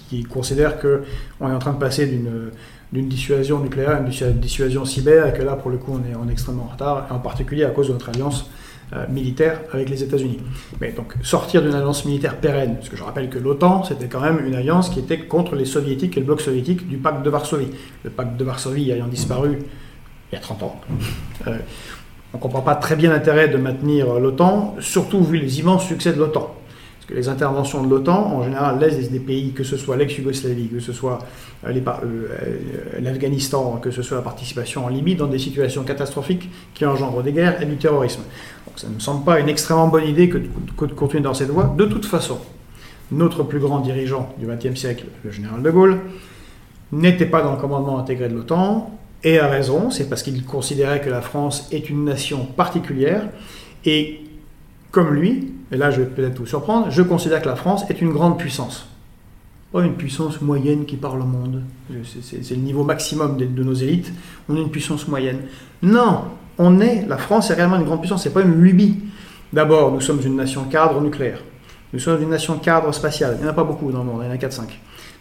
qui 0.09 0.23
considèrent 0.23 0.79
qu'on 0.79 1.49
est 1.49 1.53
en 1.53 1.59
train 1.59 1.73
de 1.73 1.79
passer 1.79 2.05
d'une 2.05 2.51
d'une 2.93 3.07
dissuasion 3.07 3.59
nucléaire, 3.59 3.99
une 3.99 4.39
dissuasion 4.39 4.85
cyber, 4.85 5.27
et 5.27 5.33
que 5.33 5.41
là, 5.41 5.55
pour 5.55 5.71
le 5.71 5.77
coup, 5.77 5.99
on 5.99 6.09
est, 6.09 6.15
en 6.15 6.29
extrêmement 6.29 6.65
en 6.65 6.73
retard, 6.73 7.07
en 7.09 7.17
particulier 7.17 7.63
à 7.63 7.71
cause 7.71 7.87
de 7.87 7.93
notre 7.93 8.09
alliance 8.09 8.51
euh, 8.93 9.07
militaire 9.09 9.61
avec 9.71 9.89
les 9.89 10.03
États-Unis. 10.03 10.37
Mais 10.79 10.91
donc, 10.91 11.15
sortir 11.23 11.63
d'une 11.63 11.73
alliance 11.73 12.05
militaire 12.05 12.37
pérenne, 12.37 12.75
parce 12.75 12.89
que 12.89 12.95
je 12.95 13.03
rappelle 13.03 13.29
que 13.29 13.39
l'OTAN, 13.39 13.83
c'était 13.83 14.05
quand 14.05 14.21
même 14.21 14.45
une 14.45 14.53
alliance 14.53 14.91
qui 14.91 14.99
était 14.99 15.17
contre 15.17 15.55
les 15.55 15.65
soviétiques 15.65 16.15
et 16.17 16.19
le 16.19 16.27
bloc 16.27 16.39
soviétique 16.39 16.87
du 16.87 16.97
pacte 16.97 17.23
de 17.23 17.29
Varsovie. 17.31 17.71
Le 18.03 18.11
pacte 18.11 18.37
de 18.37 18.43
Varsovie 18.43 18.91
ayant 18.91 19.07
disparu 19.07 19.57
il 20.31 20.35
y 20.35 20.37
a 20.37 20.41
30 20.41 20.63
ans. 20.63 20.79
Euh, 21.47 21.57
on 22.33 22.37
ne 22.37 22.41
comprend 22.41 22.61
pas 22.61 22.75
très 22.75 22.95
bien 22.95 23.09
l'intérêt 23.09 23.47
de 23.47 23.57
maintenir 23.57 24.19
l'OTAN, 24.19 24.75
surtout 24.79 25.23
vu 25.23 25.37
les 25.37 25.59
immenses 25.59 25.87
succès 25.87 26.13
de 26.13 26.19
l'OTAN. 26.19 26.55
Parce 27.03 27.15
que 27.15 27.19
les 27.19 27.27
interventions 27.27 27.83
de 27.83 27.89
l'OTAN, 27.89 28.33
en 28.33 28.43
général, 28.43 28.79
laissent 28.79 29.11
des 29.11 29.19
pays, 29.19 29.51
que 29.51 29.65
ce 29.65 29.75
soit 29.75 29.97
l'ex-Yougoslavie, 29.97 30.69
que 30.69 30.79
ce 30.79 30.93
soit 30.93 31.19
euh, 31.65 31.73
euh, 31.75 32.99
l'Afghanistan, 33.01 33.77
que 33.81 33.91
ce 33.91 34.01
soit 34.01 34.15
la 34.15 34.23
participation 34.23 34.85
en 34.85 34.87
Libye, 34.87 35.15
dans 35.15 35.27
des 35.27 35.37
situations 35.37 35.83
catastrophiques 35.83 36.49
qui 36.73 36.85
engendrent 36.85 37.21
des 37.21 37.33
guerres 37.33 37.61
et 37.61 37.65
du 37.65 37.75
terrorisme. 37.75 38.21
Donc 38.65 38.79
ça 38.79 38.87
ne 38.87 38.93
me 38.93 39.01
semble 39.01 39.25
pas 39.25 39.41
une 39.41 39.49
extrêmement 39.49 39.89
bonne 39.89 40.07
idée 40.07 40.29
que, 40.29 40.37
de 40.37 40.93
continuer 40.93 41.21
dans 41.21 41.33
cette 41.33 41.49
voie. 41.49 41.75
De 41.77 41.83
toute 41.83 42.05
façon, 42.05 42.39
notre 43.11 43.43
plus 43.43 43.59
grand 43.59 43.81
dirigeant 43.81 44.33
du 44.39 44.45
XXe 44.47 44.79
siècle, 44.79 45.03
le 45.25 45.31
général 45.31 45.61
de 45.61 45.71
Gaulle, 45.71 45.99
n'était 46.93 47.25
pas 47.25 47.41
dans 47.41 47.51
le 47.51 47.59
commandement 47.59 47.99
intégré 47.99 48.29
de 48.29 48.33
l'OTAN, 48.33 48.97
et 49.25 49.39
a 49.39 49.49
raison, 49.49 49.91
c'est 49.91 50.07
parce 50.07 50.23
qu'il 50.23 50.45
considérait 50.45 51.01
que 51.01 51.09
la 51.09 51.21
France 51.21 51.67
est 51.73 51.89
une 51.89 52.05
nation 52.05 52.45
particulière, 52.45 53.27
et 53.83 54.21
comme 54.91 55.13
lui, 55.13 55.52
et 55.73 55.77
là 55.77 55.89
je 55.89 56.01
vais 56.01 56.07
peut-être 56.07 56.37
vous 56.37 56.45
surprendre, 56.45 56.91
je 56.91 57.01
considère 57.01 57.41
que 57.41 57.49
la 57.49 57.55
France 57.55 57.83
est 57.89 57.99
une 57.99 58.11
grande 58.11 58.37
puissance. 58.37 58.87
Pas 59.71 59.83
une 59.83 59.95
puissance 59.95 60.39
moyenne 60.39 60.85
qui 60.85 60.97
parle 60.97 61.21
au 61.21 61.25
monde. 61.25 61.63
C'est 62.21 62.51
le 62.51 62.61
niveau 62.61 62.83
maximum 62.83 63.37
de, 63.37 63.63
nos 63.63 63.73
élites. 63.73 64.13
On 64.47 64.55
est 64.55 64.61
une 64.61 64.69
puissance 64.69 65.07
moyenne. 65.07 65.39
Non, 65.81 66.25
on 66.59 66.79
est, 66.79 67.07
la 67.07 67.17
France 67.17 67.49
est 67.49 67.55
réellement 67.55 67.77
une 67.77 67.85
grande 67.85 67.99
puissance, 67.99 68.21
c'est 68.21 68.33
pas 68.33 68.43
une 68.43 68.61
lubie. 68.61 68.99
D'abord, 69.51 69.91
nous 69.91 69.99
sommes 69.99 70.21
une 70.23 70.35
nation 70.35 70.65
cadre 70.65 71.01
nucléaire. 71.01 71.39
Nous 71.91 71.99
sommes 71.99 72.21
une 72.21 72.29
nation 72.29 72.59
cadre 72.59 72.91
spatiale. 72.93 73.37
Il 73.39 73.41
n'y 73.41 73.47
en 73.47 73.51
a 73.51 73.53
pas 73.53 73.63
beaucoup 73.63 73.91
dans 73.91 73.99
le 73.99 74.05
monde, 74.05 74.21
il 74.23 74.27
y 74.27 74.29
en 74.29 74.33
a 74.33 74.37
4-5. 74.37 74.61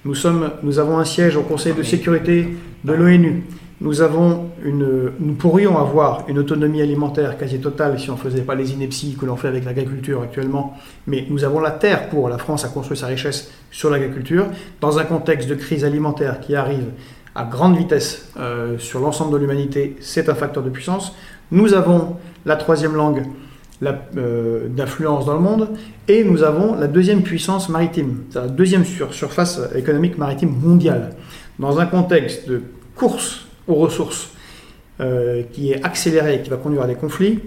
Nous, 0.05 0.15
sommes, 0.15 0.51
nous 0.63 0.79
avons 0.79 0.99
un 0.99 1.05
siège 1.05 1.37
au 1.37 1.43
Conseil 1.43 1.73
de 1.73 1.83
sécurité 1.83 2.49
de 2.85 2.93
l'ONU 2.93 3.45
nous, 3.83 4.01
avons 4.01 4.51
une, 4.65 5.13
nous 5.19 5.35
pourrions 5.35 5.77
avoir 5.77 6.25
une 6.29 6.39
autonomie 6.39 6.81
alimentaire 6.81 7.37
quasi 7.37 7.59
totale 7.59 7.99
si 7.99 8.11
on 8.11 8.15
ne 8.15 8.19
faisait 8.19 8.43
pas 8.43 8.55
les 8.55 8.73
inepties 8.73 9.17
que 9.21 9.27
l'on 9.27 9.37
fait 9.37 9.49
avec 9.49 9.65
l'agriculture 9.65 10.23
actuellement, 10.23 10.77
mais 11.09 11.27
nous 11.29 11.43
avons 11.43 11.59
la 11.59 11.73
terre 11.73 12.09
pour. 12.09 12.29
La 12.29 12.39
France 12.39 12.65
a 12.65 12.69
construit 12.69 12.97
sa 12.97 13.07
richesse 13.07 13.51
sur 13.73 13.91
l'agriculture. 13.91 14.47
Dans 14.81 14.99
un 14.99 15.05
contexte 15.05 15.49
de 15.49 15.57
crise 15.57 15.85
alimentaire 15.85 16.39
qui 16.39 16.55
arrive 16.55 16.85
à 17.35 17.45
grande 17.45 17.77
vitesse 17.77 18.31
euh, 18.39 18.79
sur 18.79 19.01
l'ensemble 19.01 19.33
de 19.33 19.39
l'humanité, 19.39 19.97
c'est 20.01 20.29
un 20.29 20.35
facteur 20.35 20.63
de 20.63 20.71
puissance. 20.71 21.17
Nous 21.51 21.75
avons 21.75 22.17
la 22.47 22.55
troisième 22.55 22.95
langue 22.95 23.25
euh, 24.17 24.69
d'influence 24.69 25.27
dans 25.27 25.35
le 25.35 25.41
monde, 25.41 25.71
et 26.07 26.23
nous 26.23 26.45
avons 26.45 26.77
la 26.77 26.87
deuxième 26.87 27.23
puissance 27.23 27.69
maritime, 27.69 28.23
la 28.33 28.47
deuxième 28.47 28.85
surface 28.85 29.61
économique 29.75 30.19
maritime 30.19 30.55
mondiale. 30.63 31.17
Dans 31.59 31.81
un 31.81 31.87
contexte 31.87 32.49
de 32.49 32.63
course 32.95 33.47
aux 33.69 33.75
ressources 33.75 34.31
euh, 35.01 35.43
qui 35.53 35.73
est 35.73 35.83
accéléré 35.85 36.37
et 36.37 36.43
qui 36.43 36.51
va 36.51 36.57
conduire 36.57 36.83
à 36.83 36.87
des 36.87 36.95
conflits, 36.95 37.41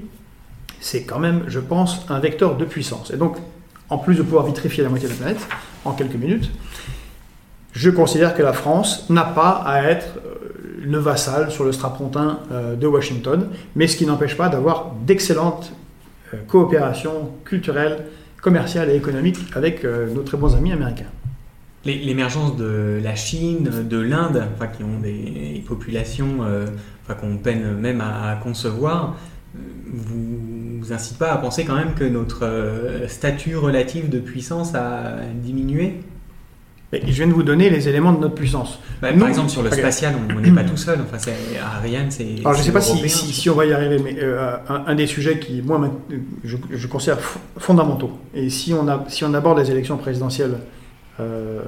c'est 0.79 1.03
quand 1.03 1.19
même, 1.19 1.43
je 1.47 1.59
pense, 1.59 2.05
un 2.09 2.19
vecteur 2.19 2.57
de 2.57 2.65
puissance. 2.65 3.11
Et 3.11 3.17
donc, 3.17 3.37
en 3.89 3.97
plus 3.97 4.15
de 4.15 4.23
pouvoir 4.23 4.45
vitrifier 4.45 4.83
la 4.83 4.89
moitié 4.89 5.07
de 5.07 5.13
la 5.13 5.19
planète 5.19 5.47
en 5.83 5.93
quelques 5.93 6.15
minutes, 6.15 6.51
je 7.71 7.89
considère 7.89 8.35
que 8.35 8.41
la 8.41 8.53
France 8.53 9.09
n'a 9.09 9.23
pas 9.23 9.63
à 9.65 9.83
être 9.83 10.17
euh, 10.17 10.83
le 10.83 10.97
vassal 10.97 11.51
sur 11.51 11.63
le 11.63 11.71
strapontin 11.71 12.39
euh, 12.51 12.75
de 12.75 12.87
Washington, 12.87 13.49
mais 13.75 13.87
ce 13.87 13.97
qui 13.97 14.05
n'empêche 14.05 14.37
pas 14.37 14.49
d'avoir 14.49 14.91
d'excellentes 15.05 15.71
coopérations 16.47 17.31
culturelles, 17.45 18.05
commerciales 18.41 18.89
et 18.89 18.95
économiques 18.95 19.39
avec 19.53 19.85
nos 19.85 20.21
très 20.23 20.37
bons 20.37 20.53
amis 20.55 20.73
américains 20.73 21.05
l'émergence 21.85 22.57
de 22.57 22.99
la 23.03 23.15
Chine, 23.15 23.69
de 23.87 23.99
l'Inde, 23.99 24.43
enfin, 24.55 24.67
qui 24.67 24.83
ont 24.83 24.99
des 24.99 25.63
populations 25.67 26.37
euh, 26.41 26.65
enfin, 27.03 27.19
qu'on 27.19 27.37
peine 27.37 27.75
même 27.75 28.01
à, 28.01 28.35
concevoir, 28.41 29.15
euh, 29.55 29.59
vous, 29.93 30.79
vous 30.81 30.93
incite 30.93 31.17
pas 31.17 31.31
à 31.31 31.37
penser 31.37 31.63
quand 31.65 31.75
même 31.75 31.93
que 31.93 32.03
notre 32.03 32.45
euh, 32.45 33.07
statut 33.07 33.55
relatif 33.55 34.09
de 34.09 34.19
puissance 34.19 34.73
a 34.75 35.17
diminué? 35.35 36.01
Je 36.93 37.11
viens 37.11 37.27
de 37.27 37.33
vous 37.33 37.43
donner 37.43 37.69
les 37.69 37.89
éléments 37.89 38.13
de 38.13 38.19
notre 38.19 38.35
puissance. 38.35 38.79
Bah, 39.01 39.11
Nous- 39.11 39.19
par 39.19 39.27
exemple, 39.27 39.49
sur 39.49 39.61
le 39.63 39.69
spatial, 39.69 40.15
on 40.29 40.39
n'est 40.39 40.51
pas 40.51 40.63
tout 40.63 40.77
seul. 40.77 40.99
Enfin, 41.01 41.17
Ariane, 41.77 42.09
c'est. 42.09 42.25
Alors 42.39 42.53
je 42.53 42.59
ne 42.59 42.63
sais 42.63 42.71
pas 42.71 42.79
si, 42.79 43.49
on 43.49 43.55
va 43.55 43.65
y 43.65 43.73
arriver, 43.73 43.99
mais 44.01 44.15
euh, 44.21 44.55
un, 44.69 44.83
un 44.87 44.95
des 44.95 45.07
sujets 45.07 45.39
qui, 45.39 45.61
moi, 45.61 45.91
je, 46.43 46.55
je 46.71 46.87
considère 46.87 47.19
fondamentaux, 47.57 48.11
et 48.33 48.49
si 48.49 48.73
on, 48.73 48.87
a, 48.87 49.03
si 49.09 49.25
on 49.25 49.33
aborde 49.33 49.59
les 49.59 49.69
élections 49.71 49.97
présidentielles 49.97 50.57
euh, 51.19 51.61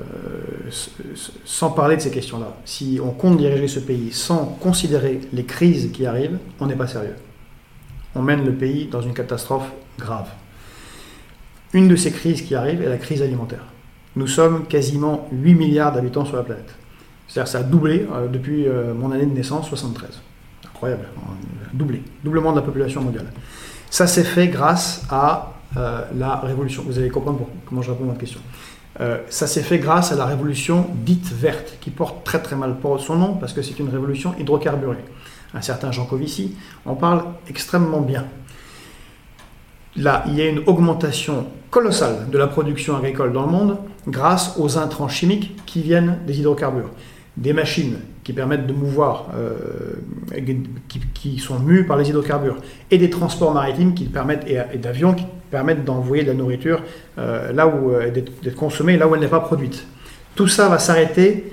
sans 1.46 1.72
parler 1.72 1.96
de 1.96 2.02
ces 2.02 2.12
questions-là, 2.12 2.58
si 2.66 3.00
on 3.02 3.12
compte 3.12 3.38
diriger 3.38 3.68
ce 3.68 3.80
pays 3.80 4.12
sans 4.12 4.46
considérer 4.46 5.22
les 5.32 5.46
crises 5.46 5.92
qui 5.92 6.06
arrivent, 6.06 6.38
on 6.60 6.66
n'est 6.66 6.76
pas 6.76 6.88
sérieux. 6.88 7.16
On 8.16 8.22
mène 8.22 8.46
le 8.46 8.54
pays 8.54 8.88
dans 8.88 9.02
une 9.02 9.14
catastrophe 9.14 9.72
grave. 9.98 10.28
Une 11.74 11.88
de 11.88 11.96
ces 11.96 12.12
crises 12.12 12.42
qui 12.42 12.56
arrivent 12.56 12.82
est 12.82 12.90
la 12.90 12.98
crise 12.98 13.22
alimentaire. 13.22 13.66
Nous 14.16 14.28
sommes 14.28 14.66
quasiment 14.66 15.28
8 15.32 15.54
milliards 15.54 15.92
d'habitants 15.92 16.26
sur 16.26 16.38
la 16.38 16.44
planète. 16.44 16.74
C'est-à-dire 17.28 17.52
ça 17.52 17.60
a 17.60 17.64
doublé 17.64 18.08
euh, 18.12 18.28
depuis 18.28 18.68
euh, 18.68 18.94
mon 18.94 19.12
année 19.12 19.26
de 19.26 19.34
naissance, 19.34 19.68
73. 19.68 20.22
Incroyable, 20.66 21.04
euh, 21.04 21.66
doublé, 21.74 22.02
doublement 22.24 22.52
de 22.52 22.58
la 22.58 22.64
population 22.64 23.02
mondiale. 23.02 23.28
Ça 23.90 24.08
s'est 24.08 24.24
fait 24.24 24.48
grâce 24.48 25.06
à 25.10 25.54
la 25.76 26.38
révolution. 26.38 26.84
Vous 26.86 26.98
allez 26.98 27.10
comprendre 27.10 27.48
comment 27.68 27.82
je 27.82 27.92
réponds 27.92 28.06
à 28.06 28.08
votre 28.08 28.20
question. 28.20 28.40
Euh, 29.00 29.20
ça 29.30 29.46
s'est 29.46 29.62
fait 29.62 29.78
grâce 29.78 30.12
à 30.12 30.16
la 30.16 30.26
révolution 30.26 30.88
dite 31.06 31.32
verte, 31.32 31.78
qui 31.80 31.92
porte 31.92 32.24
très 32.24 32.42
très 32.42 32.56
mal 32.56 32.76
son 33.00 33.16
nom 33.16 33.34
parce 33.36 33.54
que 33.54 33.62
c'est 33.62 33.80
une 33.80 33.90
révolution 33.90 34.34
hydrocarburée. 34.40 35.06
Un 35.54 35.62
certain 35.62 35.92
Jean 35.92 36.06
Covici 36.06 36.56
en 36.86 36.96
parle 36.96 37.24
extrêmement 37.48 38.02
bien. 38.02 38.26
Là, 39.96 40.24
il 40.28 40.36
y 40.36 40.42
a 40.42 40.50
une 40.50 40.62
augmentation 40.68 41.48
colossale 41.70 42.30
de 42.30 42.38
la 42.38 42.48
production 42.48 42.96
agricole 42.96 43.34
dans 43.34 43.46
le 43.46 43.52
monde 43.52 43.78
grâce 44.08 44.56
aux 44.58 44.78
intrants 44.78 45.08
chimiques 45.08 45.56
qui 45.66 45.82
viennent 45.82 46.20
des 46.26 46.40
hydrocarbures. 46.40 46.90
Des 47.36 47.54
machines 47.54 48.00
qui 48.24 48.34
permettent 48.34 48.68
de 48.68 48.74
mouvoir, 48.74 49.28
euh, 49.36 49.96
qui, 50.88 51.00
qui 51.14 51.40
sont 51.40 51.60
mues 51.60 51.86
par 51.86 51.98
les 51.98 52.10
hydrocarbures, 52.10 52.58
et 52.90 52.98
des 52.98 53.10
transports 53.10 53.54
maritimes 53.54 53.94
qui 53.94 54.06
permettent, 54.06 54.48
et, 54.48 54.60
et 54.74 54.78
d'avions 54.78 55.14
qui 55.14 55.26
permettent 55.50 55.86
d'envoyer 55.86 56.24
de 56.24 56.30
la 56.30 56.34
nourriture 56.34 56.82
euh, 57.18 57.52
là 57.52 57.68
où 57.68 57.92
euh, 57.92 58.12
d'être 58.12 58.56
consommée 58.56 58.98
là 58.98 59.08
où 59.08 59.16
elle 59.16 59.22
n'est 59.22 59.28
pas 59.28 59.40
produite. 59.40 59.86
Tout 60.36 60.48
ça 60.48 60.70
va 60.70 60.80
s'arrêter 60.80 61.50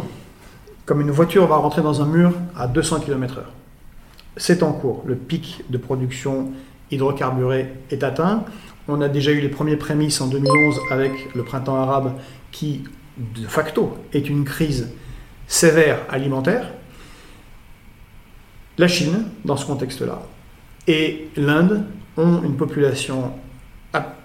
comme 0.86 1.00
une 1.00 1.10
voiture 1.10 1.46
va 1.46 1.56
rentrer 1.56 1.82
dans 1.82 2.02
un 2.02 2.06
mur 2.06 2.32
à 2.56 2.66
200 2.66 3.00
km/h. 3.00 3.44
C'est 4.36 4.62
en 4.62 4.72
cours. 4.72 5.02
Le 5.06 5.14
pic 5.14 5.64
de 5.70 5.78
production 5.78 6.50
hydrocarburée 6.90 7.72
est 7.90 8.02
atteint. 8.02 8.44
On 8.88 9.00
a 9.00 9.08
déjà 9.08 9.30
eu 9.32 9.40
les 9.40 9.48
premiers 9.48 9.76
prémices 9.76 10.20
en 10.20 10.26
2011 10.26 10.78
avec 10.90 11.12
le 11.34 11.42
printemps 11.42 11.80
arabe 11.80 12.12
qui, 12.52 12.84
de 13.16 13.46
facto, 13.46 13.96
est 14.12 14.28
une 14.28 14.44
crise 14.44 14.92
sévère 15.46 16.00
alimentaire. 16.10 16.70
La 18.76 18.88
Chine, 18.88 19.26
dans 19.44 19.56
ce 19.56 19.64
contexte-là, 19.66 20.20
et 20.86 21.28
l'Inde 21.36 21.86
ont 22.16 22.42
une 22.42 22.56
population 22.56 23.32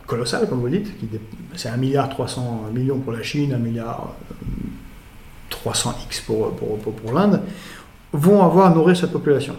colossale, 0.09 0.49
comme 0.49 0.59
vous 0.59 0.69
dites. 0.69 0.91
C'est 1.55 1.69
1 1.69 1.77
milliard 1.77 2.09
300 2.09 2.71
millions 2.73 2.99
pour 2.99 3.13
la 3.13 3.23
Chine, 3.23 3.53
1 3.53 3.57
milliard 3.57 4.15
euh, 4.31 4.35
300 5.49 5.95
X 6.05 6.21
pour, 6.21 6.51
pour, 6.55 6.77
pour, 6.79 6.93
pour 6.93 7.13
l'Inde, 7.13 7.41
vont 8.11 8.43
avoir 8.43 8.71
à 8.71 8.75
nourrir 8.75 8.97
cette 8.97 9.11
population 9.11 9.55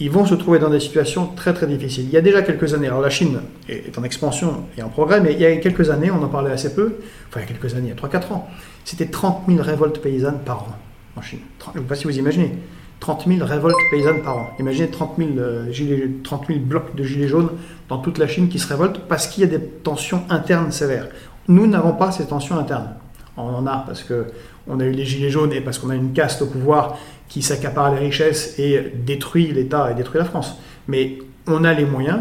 ils 0.00 0.10
vont 0.10 0.26
se 0.26 0.34
trouver 0.34 0.58
dans 0.58 0.70
des 0.70 0.80
situations 0.80 1.28
très 1.28 1.54
très 1.54 1.66
difficiles. 1.66 2.04
Il 2.04 2.10
y 2.10 2.16
a 2.16 2.20
déjà 2.20 2.42
quelques 2.42 2.74
années, 2.74 2.88
alors 2.88 3.00
la 3.00 3.10
Chine 3.10 3.40
est 3.68 3.96
en 3.96 4.02
expansion 4.02 4.64
et 4.76 4.82
en 4.82 4.88
progrès, 4.88 5.20
mais 5.20 5.32
il 5.34 5.40
y 5.40 5.46
a 5.46 5.56
quelques 5.58 5.90
années, 5.90 6.10
on 6.10 6.22
en 6.22 6.28
parlait 6.28 6.50
assez 6.50 6.74
peu, 6.74 6.96
enfin 7.28 7.40
il 7.40 7.42
y 7.42 7.44
a 7.44 7.46
quelques 7.46 7.74
années, 7.74 7.92
il 7.94 8.02
y 8.02 8.04
a 8.04 8.18
3-4 8.18 8.32
ans, 8.32 8.48
c'était 8.84 9.06
30 9.06 9.44
000 9.46 9.62
révoltes 9.62 10.00
paysannes 10.00 10.40
par 10.44 10.64
an 10.64 10.76
en 11.16 11.22
Chine. 11.22 11.40
30 11.60 11.74
Je 11.74 11.78
ne 11.78 11.84
sais 11.84 11.88
pas 11.88 11.94
si 11.94 12.04
vous 12.04 12.18
imaginez, 12.18 12.52
30 13.00 13.26
000 13.26 13.44
révoltes 13.44 13.76
paysannes 13.90 14.22
par 14.22 14.36
an. 14.36 14.46
Imaginez 14.58 14.88
30 14.88 15.14
000, 15.18 15.30
euh, 15.38 15.70
gilets, 15.70 16.10
30 16.22 16.46
000 16.48 16.60
blocs 16.60 16.94
de 16.94 17.04
gilets 17.04 17.28
jaunes 17.28 17.50
dans 17.88 17.98
toute 17.98 18.18
la 18.18 18.26
Chine 18.26 18.48
qui 18.48 18.58
se 18.58 18.68
révoltent 18.68 19.00
parce 19.08 19.26
qu'il 19.26 19.42
y 19.42 19.46
a 19.46 19.58
des 19.58 19.62
tensions 19.62 20.22
internes 20.30 20.72
sévères. 20.72 21.08
Nous 21.48 21.66
n'avons 21.66 21.92
pas 21.92 22.12
ces 22.12 22.26
tensions 22.26 22.58
internes. 22.58 22.94
On 23.36 23.42
en 23.42 23.66
a 23.66 23.84
parce 23.86 24.02
que 24.02 24.26
on 24.66 24.80
a 24.80 24.84
eu 24.84 24.92
les 24.92 25.04
gilets 25.04 25.30
jaunes 25.30 25.52
et 25.52 25.60
parce 25.60 25.78
qu'on 25.78 25.90
a 25.90 25.94
une 25.94 26.12
caste 26.12 26.40
au 26.42 26.46
pouvoir 26.46 26.96
qui 27.28 27.42
s'accapare 27.42 27.94
les 27.94 28.00
richesses 28.00 28.58
et 28.58 28.92
détruit 29.04 29.52
l'État 29.52 29.90
et 29.90 29.94
détruit 29.94 30.18
la 30.18 30.24
France. 30.24 30.56
Mais 30.88 31.18
on 31.46 31.64
a 31.64 31.72
les 31.74 31.84
moyens 31.84 32.20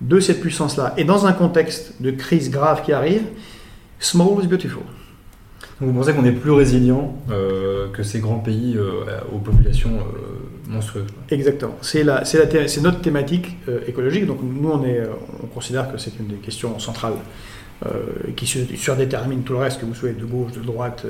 de 0.00 0.20
cette 0.20 0.40
puissance-là. 0.40 0.94
Et 0.96 1.04
dans 1.04 1.26
un 1.26 1.32
contexte 1.32 2.00
de 2.00 2.10
crise 2.10 2.50
grave 2.50 2.82
qui 2.82 2.92
arrive, 2.92 3.24
small 3.98 4.42
is 4.42 4.46
beautiful. 4.46 4.82
Donc 5.82 5.90
vous 5.90 5.98
pensez 5.98 6.14
qu'on 6.14 6.24
est 6.24 6.30
plus 6.30 6.52
résilient 6.52 7.12
euh, 7.32 7.88
que 7.88 8.04
ces 8.04 8.20
grands 8.20 8.38
pays 8.38 8.76
euh, 8.76 9.18
aux 9.34 9.38
populations 9.38 9.90
euh, 9.90 10.70
monstrueuses. 10.70 11.08
Exactement. 11.28 11.74
C'est 11.82 12.04
notre 12.04 13.00
thématique 13.00 13.56
écologique. 13.88 14.26
Donc 14.26 14.38
nous, 14.44 14.70
on, 14.70 14.84
est, 14.84 15.02
on 15.42 15.46
considère 15.48 15.90
que 15.90 15.98
c'est 15.98 16.12
une 16.20 16.28
des 16.28 16.36
questions 16.36 16.78
centrales 16.78 17.14
qui 18.36 18.46
sur- 18.46 18.64
surdétermine 18.76 19.42
tout 19.42 19.54
le 19.54 19.58
reste, 19.58 19.80
que 19.80 19.86
vous 19.86 19.94
soyez 19.96 20.14
de 20.14 20.24
gauche, 20.24 20.52
de 20.52 20.60
droite, 20.60 21.04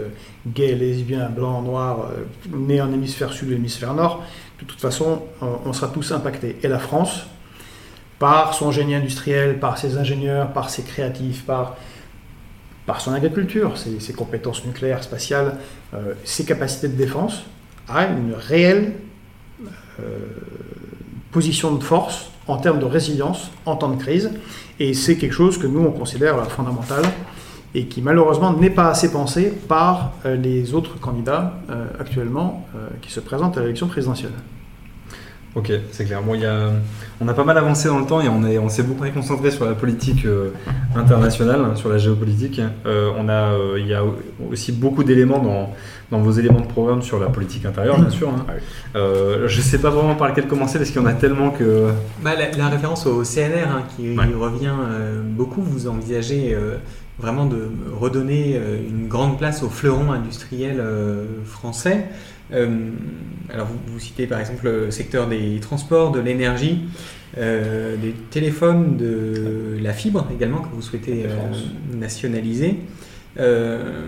gay, 0.47 0.75
lesbien, 0.75 1.29
blanc, 1.29 1.61
noir, 1.61 2.09
né 2.51 2.81
en 2.81 2.91
hémisphère 2.91 3.31
sud 3.31 3.51
ou 3.51 3.53
hémisphère 3.53 3.93
nord. 3.93 4.25
De 4.59 4.65
toute 4.65 4.81
façon, 4.81 5.21
on 5.43 5.73
sera 5.75 5.89
tous 5.89 6.13
impactés. 6.13 6.57
Et 6.63 6.69
la 6.69 6.79
France, 6.79 7.27
par 8.19 8.55
son 8.55 8.71
génie 8.71 8.95
industriel, 8.95 9.59
par 9.59 9.77
ses 9.77 9.99
ingénieurs, 9.99 10.51
par 10.55 10.71
ses 10.71 10.83
créatifs, 10.83 11.45
par, 11.45 11.77
par 12.87 13.01
son 13.01 13.13
agriculture, 13.13 13.79
ses, 13.79 14.13
compétences 14.13 14.65
nucléaires, 14.65 15.03
spatiales, 15.03 15.59
euh, 15.95 16.15
ses 16.25 16.45
capacités 16.45 16.89
de 16.89 16.97
défense, 16.97 17.45
a 17.89 18.07
une 18.07 18.35
réelle 18.35 18.95
euh, 20.01 20.03
position 21.31 21.75
de 21.75 21.83
force 21.83 22.31
en 22.49 22.57
termes 22.57 22.81
de 22.81 22.85
résilience 22.85 23.51
en 23.67 23.77
temps 23.77 23.91
de 23.91 24.01
crise. 24.01 24.31
Et 24.81 24.95
c'est 24.95 25.17
quelque 25.17 25.35
chose 25.35 25.59
que 25.59 25.67
nous, 25.67 25.81
on 25.81 25.93
considère 25.93 26.45
fondamental 26.51 27.05
et 27.75 27.87
qui 27.87 28.03
malheureusement 28.03 28.53
n'est 28.53 28.71
pas 28.71 28.89
assez 28.89 29.11
pensé 29.13 29.53
par 29.69 30.13
euh, 30.27 30.37
les 30.37 30.75
autres 30.75 30.99
candidats 30.99 31.55
actuellement 31.99 32.67
qui 33.01 33.13
se 33.13 33.21
présentent 33.21 33.57
à 33.57 33.61
l'élection 33.61 33.87
présidentielle. 33.87 34.33
Ok, 35.55 35.71
c'est 35.91 36.07
clair. 36.07 36.23
Bon, 36.23 36.35
y 36.35 36.47
a, 36.47 36.71
on 37.21 37.29
a 37.29 37.35
pas 37.35 37.45
mal 37.45 37.59
avancé 37.59 37.87
dans 37.87 37.99
le 37.99 38.07
temps 38.07 38.23
et 38.23 38.29
on 38.29 38.43
est, 38.47 38.57
on 38.59 38.71
s'est 38.71 38.83
beaucoup 38.83 39.05
concentré 39.11 39.51
sur 39.51 39.67
la 39.67 39.75
politique 39.75 40.25
euh, 40.25 40.49
internationale, 40.97 41.61
hein, 41.61 41.77
sur 41.77 41.91
la 41.91 41.99
géopolitique. 41.99 42.59
Euh, 42.87 43.11
on 43.19 43.29
a, 43.29 43.53
euh, 43.53 43.77
il 43.79 43.87
y 43.87 43.93
a 43.93 44.03
aussi 44.51 44.73
beaucoup 44.73 45.05
d'éléments 45.05 45.41
dans, 45.41 45.75
dans 46.11 46.21
vos 46.23 46.31
éléments 46.31 46.61
de 46.63 46.67
programme 46.67 47.03
sur 47.03 47.21
la 47.21 47.27
politique 47.27 47.67
intérieure, 47.67 48.01
bien 48.01 48.09
sûr. 48.09 48.31
hein. 48.31 48.47
Ah 48.49 48.53
oui. 48.95 49.43
Je 49.47 49.61
sais 49.61 49.77
pas 49.79 49.91
vraiment 49.91 50.15
par 50.15 50.29
lequel 50.29 50.47
commencer 50.47 50.79
parce 50.79 50.91
qu'il 50.91 51.03
y 51.03 51.05
en 51.05 51.09
a 51.09 51.13
tellement 51.13 51.51
que. 51.51 51.89
Bah, 52.23 52.31
la, 52.35 52.51
la 52.57 52.69
référence 52.69 53.05
au 53.05 53.23
CNR 53.23 53.69
hein, 53.69 53.83
qui 53.95 54.17
Ouais. 54.17 54.25
revient 54.35 54.73
beaucoup, 55.37 55.61
vous 55.61 55.87
envisagez 55.87 56.57
vraiment 57.19 57.45
de 57.45 57.69
redonner 58.01 58.59
une 58.89 59.07
grande 59.07 59.37
place 59.37 59.63
au 59.63 59.69
fleuron 59.69 60.13
industriel 60.13 60.83
français. 61.45 62.07
Alors 63.51 63.67
vous, 63.67 63.79
vous 63.87 63.99
citez 63.99 64.27
par 64.27 64.41
exemple 64.41 64.65
le 64.65 64.91
secteur 64.91 65.27
des 65.29 65.59
transports, 65.61 66.13
de 66.13 66.21
l'énergie, 66.21 66.85
euh, 67.39 67.97
des 67.97 68.13
téléphones, 68.31 68.97
de 68.97 69.79
la 69.83 69.93
fibre 69.93 70.27
également 70.33 70.61
que 70.61 70.69
vous 70.75 70.83
souhaitez 70.83 71.25
euh, 71.27 71.97
nationaliser. 71.97 72.77
Euh, 73.39 74.05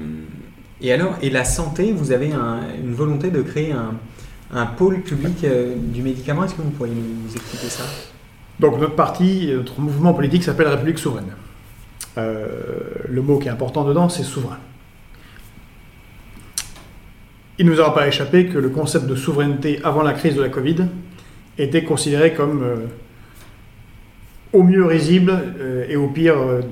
et 0.81 0.93
alors, 0.93 1.17
et 1.23 1.31
la 1.31 1.45
santé, 1.45 1.93
vous 1.93 2.13
avez 2.13 2.33
un- 2.33 2.61
une 2.83 2.95
volonté 2.95 3.31
de 3.31 3.43
créer 3.43 3.73
un, 3.73 3.95
un 4.53 4.67
pôle 4.67 5.01
public 5.01 5.45
du 5.93 6.03
médicament. 6.03 6.45
Est-ce 6.45 6.55
que 6.55 6.63
vous 6.63 6.71
pourriez 6.71 6.95
nous, 6.95 7.25
nous 7.27 7.35
expliquer 7.35 7.69
ça? 7.69 7.85
Donc 8.61 8.79
notre 8.79 8.95
parti, 8.95 9.51
notre 9.55 9.81
mouvement 9.81 10.15
politique 10.15 10.45
s'appelle 10.45 10.69
République 10.69 10.99
souveraine. 10.99 11.33
Le 12.17 13.21
mot 13.23 13.39
qui 13.39 13.49
est 13.49 13.51
important 13.51 13.85
dedans, 13.85 14.09
c'est 14.09 14.23
souverain. 14.23 14.59
Il 17.59 17.67
ne 17.67 17.71
nous 17.73 17.81
aura 17.81 17.95
pas 17.95 18.09
échappé 18.09 18.47
que 18.47 18.59
le 18.59 18.69
concept 18.69 19.07
de 19.07 19.15
souveraineté 19.15 19.81
avant 19.85 20.03
la 20.03 20.13
crise 20.13 20.35
de 20.35 20.43
la 20.43 20.49
Covid 20.49 20.87
était 21.57 21.85
considéré 21.85 22.33
comme 22.35 22.63
euh, 22.65 22.77
au 24.53 24.63
mieux 24.63 24.85
risible 24.85 25.33
euh, 25.61 25.85
et 25.89 25.97
au 25.97 26.09
pire 26.09 26.37
euh, 26.37 26.63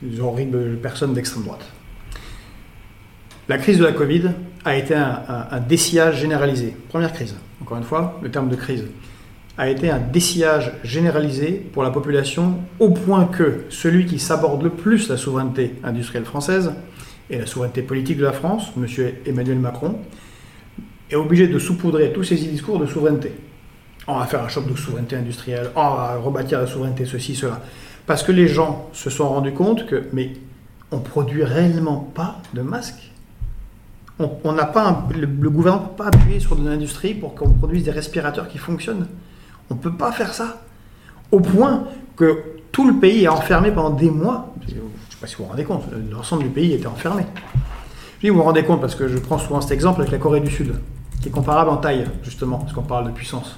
des 0.00 0.20
horribles 0.20 0.76
personnes 0.76 1.12
d'extrême 1.14 1.42
droite. 1.44 1.64
La 3.48 3.58
crise 3.58 3.78
de 3.78 3.84
la 3.84 3.92
Covid 3.92 4.30
a 4.64 4.76
été 4.76 4.94
un, 4.94 5.22
un- 5.28 5.46
un 5.56 5.60
dessillage 5.60 6.20
généralisé. 6.20 6.76
Première 6.88 7.12
crise, 7.12 7.34
encore 7.60 7.78
une 7.78 7.82
fois, 7.84 8.20
le 8.22 8.30
terme 8.30 8.48
de 8.48 8.54
crise 8.56 8.84
a 9.58 9.68
été 9.68 9.90
un 9.90 9.98
dessillage 9.98 10.72
généralisé 10.84 11.50
pour 11.72 11.82
la 11.82 11.90
population 11.90 12.58
au 12.78 12.90
point 12.90 13.24
que 13.26 13.64
celui 13.68 14.06
qui 14.06 14.18
s'aborde 14.20 14.62
le 14.62 14.70
plus 14.70 15.08
la 15.08 15.16
souveraineté 15.16 15.74
industrielle 15.84 16.24
française 16.24 16.72
et 17.30 17.38
la 17.38 17.46
souveraineté 17.46 17.82
politique 17.82 18.18
de 18.18 18.24
la 18.24 18.32
France, 18.32 18.72
M. 18.76 18.86
Emmanuel 19.26 19.58
Macron, 19.58 19.98
est 21.10 21.16
obligé 21.16 21.46
de 21.48 21.58
saupoudrer 21.58 22.12
tous 22.12 22.24
ses 22.24 22.36
discours 22.36 22.78
de 22.78 22.86
souveraineté. 22.86 23.32
On 24.06 24.18
va 24.18 24.26
faire 24.26 24.42
un 24.42 24.48
choc 24.48 24.68
de 24.68 24.76
souveraineté 24.76 25.16
industrielle, 25.16 25.70
on 25.76 25.80
va 25.80 26.16
rebâtir 26.16 26.60
la 26.60 26.66
souveraineté, 26.66 27.04
ceci, 27.04 27.34
cela. 27.34 27.60
Parce 28.06 28.22
que 28.22 28.32
les 28.32 28.48
gens 28.48 28.88
se 28.92 29.10
sont 29.10 29.28
rendus 29.28 29.52
compte 29.52 29.86
que, 29.86 30.04
mais 30.12 30.32
on 30.90 30.98
produit 30.98 31.44
réellement 31.44 32.10
pas 32.14 32.38
de 32.54 32.62
masques. 32.62 33.12
On 34.18 34.52
n'a 34.52 34.66
pas 34.66 35.08
le 35.14 35.50
gouvernement 35.50 35.84
ne 35.84 35.88
peut 35.88 35.96
pas 35.96 36.06
appuyer 36.06 36.38
sur 36.38 36.54
de 36.54 36.68
l'industrie 36.68 37.14
pour 37.14 37.34
qu'on 37.34 37.50
produise 37.50 37.84
des 37.84 37.90
respirateurs 37.90 38.46
qui 38.48 38.58
fonctionnent. 38.58 39.08
On 39.70 39.74
ne 39.74 39.80
peut 39.80 39.94
pas 39.94 40.12
faire 40.12 40.34
ça. 40.34 40.62
Au 41.32 41.40
point 41.40 41.84
que 42.16 42.60
tout 42.70 42.86
le 42.86 42.94
pays 42.94 43.24
est 43.24 43.28
enfermé 43.28 43.70
pendant 43.70 43.90
des 43.90 44.10
mois. 44.10 44.54
Pas 45.22 45.28
si 45.28 45.36
vous 45.36 45.44
vous 45.44 45.50
rendez 45.50 45.62
compte, 45.62 45.84
l'ensemble 46.10 46.42
du 46.42 46.48
pays 46.48 46.72
était 46.72 46.88
enfermé. 46.88 47.22
Je 48.16 48.22
dis, 48.22 48.30
vous 48.30 48.38
vous 48.38 48.42
rendez 48.42 48.64
compte 48.64 48.80
parce 48.80 48.96
que 48.96 49.06
je 49.06 49.18
prends 49.18 49.38
souvent 49.38 49.60
cet 49.60 49.70
exemple 49.70 50.00
avec 50.00 50.10
la 50.10 50.18
Corée 50.18 50.40
du 50.40 50.50
Sud, 50.50 50.74
qui 51.20 51.28
est 51.28 51.30
comparable 51.30 51.70
en 51.70 51.76
taille, 51.76 52.06
justement, 52.24 52.58
parce 52.58 52.72
qu'on 52.72 52.82
parle 52.82 53.06
de 53.06 53.12
puissance. 53.12 53.56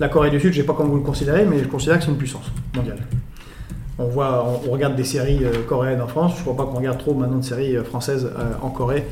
La 0.00 0.08
Corée 0.08 0.30
du 0.30 0.40
Sud, 0.40 0.54
je 0.54 0.56
ne 0.56 0.62
sais 0.62 0.66
pas 0.66 0.72
comment 0.72 0.88
vous 0.88 0.96
le 0.96 1.02
considérez, 1.02 1.44
mais 1.44 1.58
je 1.58 1.64
considère 1.68 1.98
que 1.98 2.04
c'est 2.04 2.10
une 2.10 2.16
puissance 2.16 2.46
mondiale. 2.74 2.96
On, 3.98 4.06
voit, 4.06 4.42
on, 4.66 4.70
regarde 4.70 4.96
des 4.96 5.04
séries 5.04 5.44
euh, 5.44 5.52
coréennes 5.68 6.00
en 6.00 6.06
France, 6.06 6.32
je 6.32 6.38
ne 6.38 6.42
crois 6.44 6.56
pas 6.56 6.64
qu'on 6.64 6.78
regarde 6.78 6.96
trop 6.96 7.12
maintenant 7.12 7.36
de 7.36 7.44
séries 7.44 7.76
euh, 7.76 7.84
françaises 7.84 8.24
euh, 8.34 8.52
en 8.62 8.70
Corée, 8.70 9.04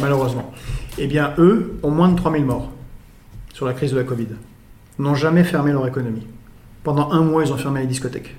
malheureusement. 0.00 0.50
Eh 0.96 1.06
bien, 1.06 1.34
eux 1.36 1.78
ont 1.82 1.90
moins 1.90 2.08
de 2.08 2.16
3000 2.16 2.42
morts 2.42 2.70
sur 3.52 3.66
la 3.66 3.74
crise 3.74 3.92
de 3.92 3.98
la 3.98 4.04
Covid. 4.04 4.28
N'ont 4.98 5.14
jamais 5.14 5.44
fermé 5.44 5.72
leur 5.72 5.86
économie. 5.86 6.26
Pendant 6.84 7.12
un 7.12 7.20
mois, 7.20 7.44
ils 7.44 7.52
ont 7.52 7.58
fermé 7.58 7.80
les 7.80 7.86
discothèques. 7.86 8.34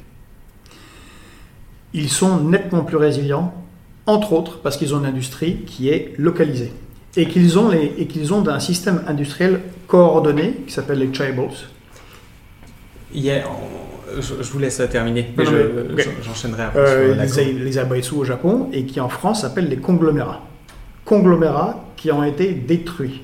Ils 1.98 2.10
sont 2.10 2.42
nettement 2.42 2.84
plus 2.84 2.98
résilients, 2.98 3.54
entre 4.06 4.34
autres 4.34 4.60
parce 4.62 4.76
qu'ils 4.78 4.94
ont 4.94 5.00
une 5.00 5.06
industrie 5.06 5.62
qui 5.66 5.90
est 5.90 6.14
localisée. 6.18 6.72
Et 7.18 7.26
qu'ils 7.28 7.58
ont, 7.58 7.70
les- 7.70 7.94
et 7.98 8.06
qu'ils 8.08 8.34
ont 8.34 8.46
un 8.48 8.60
système 8.60 9.02
industriel 9.08 9.62
coordonné 9.88 10.58
qui 10.68 10.74
s'appelle 10.74 11.00
les 11.00 11.12
chaebols. 11.14 11.48
Il 13.14 13.22
y 13.24 13.32
a- 13.32 13.44
on- 13.48 14.22
je, 14.22 14.34
je 14.42 14.52
vous 14.52 14.60
laisse 14.60 14.82
terminer, 14.92 15.32
mais 15.38 15.46
Non, 15.46 15.52
je- 15.98 16.24
j'enchaînerai 16.24 16.64
après. 16.64 16.80
euh, 16.80 17.28
sur 17.28 17.42
les, 17.44 17.54
les 17.54 18.14
au 18.20 18.24
Japon 18.26 18.68
et 18.74 18.84
qui 18.86 19.00
en 19.00 19.10
France 19.10 19.42
s'appellent 19.42 19.70
les 19.70 19.78
conglomérats. 19.78 20.42
Conglomérats 21.06 21.86
qui 21.96 22.12
ont 22.12 22.24
été 22.24 22.52
détruits. 22.54 23.22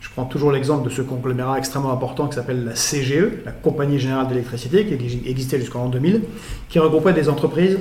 Je 0.00 0.08
prends 0.10 0.24
toujours 0.24 0.50
l'exemple 0.52 0.84
de 0.88 0.90
ce 0.90 1.02
conglomérat 1.02 1.58
extrêmement 1.58 1.92
important 1.92 2.26
qui 2.26 2.34
s'appelle 2.34 2.64
la 2.64 2.72
CGE, 2.74 3.44
la 3.44 3.52
Compagnie 3.52 3.98
Générale 3.98 4.28
d'Électricité, 4.28 4.84
qui 4.86 4.94
exi- 4.94 5.26
existait 5.26 5.58
jusqu'en 5.58 5.84
l'an 5.84 5.88
2000, 5.90 6.22
qui 6.68 6.78
regroupait 6.78 7.12
des 7.12 7.28
entreprises, 7.28 7.78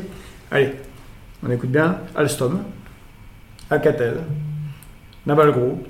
allez, 0.52 0.74
on 1.46 1.52
écoute 1.52 1.72
bien, 1.72 1.98
Alstom, 2.16 2.60
Alcatel, 3.70 4.18
Naval 5.26 5.52
Group, 5.52 5.86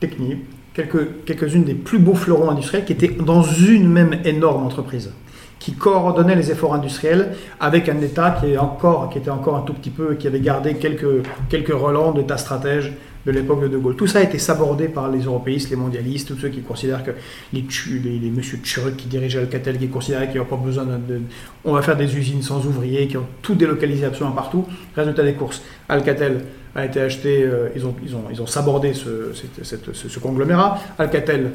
Technip, 0.00 0.44
quelques, 0.74 1.24
quelques-unes 1.24 1.64
des 1.64 1.74
plus 1.74 1.98
beaux 1.98 2.14
fleurons 2.14 2.50
industriels 2.50 2.84
qui 2.84 2.92
étaient 2.92 3.08
dans 3.08 3.42
une 3.42 3.88
même 3.88 4.18
énorme 4.24 4.64
entreprise, 4.64 5.12
qui 5.58 5.74
coordonnait 5.74 6.36
les 6.36 6.50
efforts 6.50 6.74
industriels 6.74 7.34
avec 7.60 7.88
un 7.88 8.00
État 8.00 8.38
qui 8.40 8.46
était 8.46 9.30
encore 9.30 9.56
un 9.56 9.62
tout 9.62 9.74
petit 9.74 9.90
peu, 9.90 10.14
qui 10.14 10.26
avait 10.26 10.40
gardé 10.40 10.74
quelques, 10.74 11.24
quelques 11.48 11.72
relents 11.72 12.12
d'État 12.12 12.36
stratège 12.36 12.92
de 13.26 13.32
l'époque 13.32 13.60
de 13.62 13.68
De 13.68 13.76
Gaulle. 13.78 13.96
Tout 13.96 14.06
ça 14.06 14.20
a 14.20 14.22
été 14.22 14.38
sabordé 14.38 14.88
par 14.88 15.10
les 15.10 15.20
européistes, 15.22 15.70
les 15.70 15.76
mondialistes, 15.76 16.28
tous 16.28 16.38
ceux 16.38 16.48
qui 16.48 16.62
considèrent 16.62 17.02
que 17.04 17.10
les, 17.52 17.62
les, 18.02 18.30
monsieur 18.30 18.58
Tchuruk 18.58 18.96
qui 18.96 19.06
dirigeaient 19.06 19.40
Alcatel, 19.40 19.78
qui 19.78 19.88
considéraient 19.88 20.26
qu'il 20.26 20.36
n'y 20.36 20.40
a 20.40 20.44
pas 20.44 20.56
besoin 20.56 20.84
de, 20.84 21.20
On 21.64 21.72
va 21.72 21.82
faire 21.82 21.96
des 21.96 22.16
usines 22.16 22.42
sans 22.42 22.64
ouvriers, 22.66 23.06
qui 23.08 23.16
ont 23.16 23.26
tout 23.42 23.54
délocalisé 23.54 24.04
absolument 24.06 24.34
partout. 24.34 24.64
Résultat 24.96 25.24
des 25.24 25.34
courses, 25.34 25.62
Alcatel 25.88 26.44
a 26.74 26.84
été 26.86 27.00
acheté, 27.00 27.42
euh, 27.42 27.68
ils, 27.74 27.84
ont, 27.84 27.94
ils, 28.04 28.14
ont, 28.14 28.24
ils 28.30 28.40
ont 28.40 28.46
sabordé 28.46 28.94
ce, 28.94 29.32
cette- 29.62 29.92
ce, 29.94 30.18
conglomérat. 30.18 30.78
Alcatel, 30.98 31.50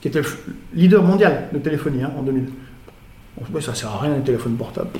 qui 0.00 0.08
était 0.08 0.22
leader 0.74 1.02
mondial 1.02 1.48
de 1.52 1.58
téléphonie 1.58 2.02
hein, 2.02 2.12
en 2.18 2.22
2000. 2.22 2.44
Bon, 3.50 3.60
ça 3.60 3.74
sert 3.74 3.90
à 3.90 3.98
rien 4.00 4.16
les 4.16 4.22
téléphones 4.22 4.56
portables. 4.56 4.90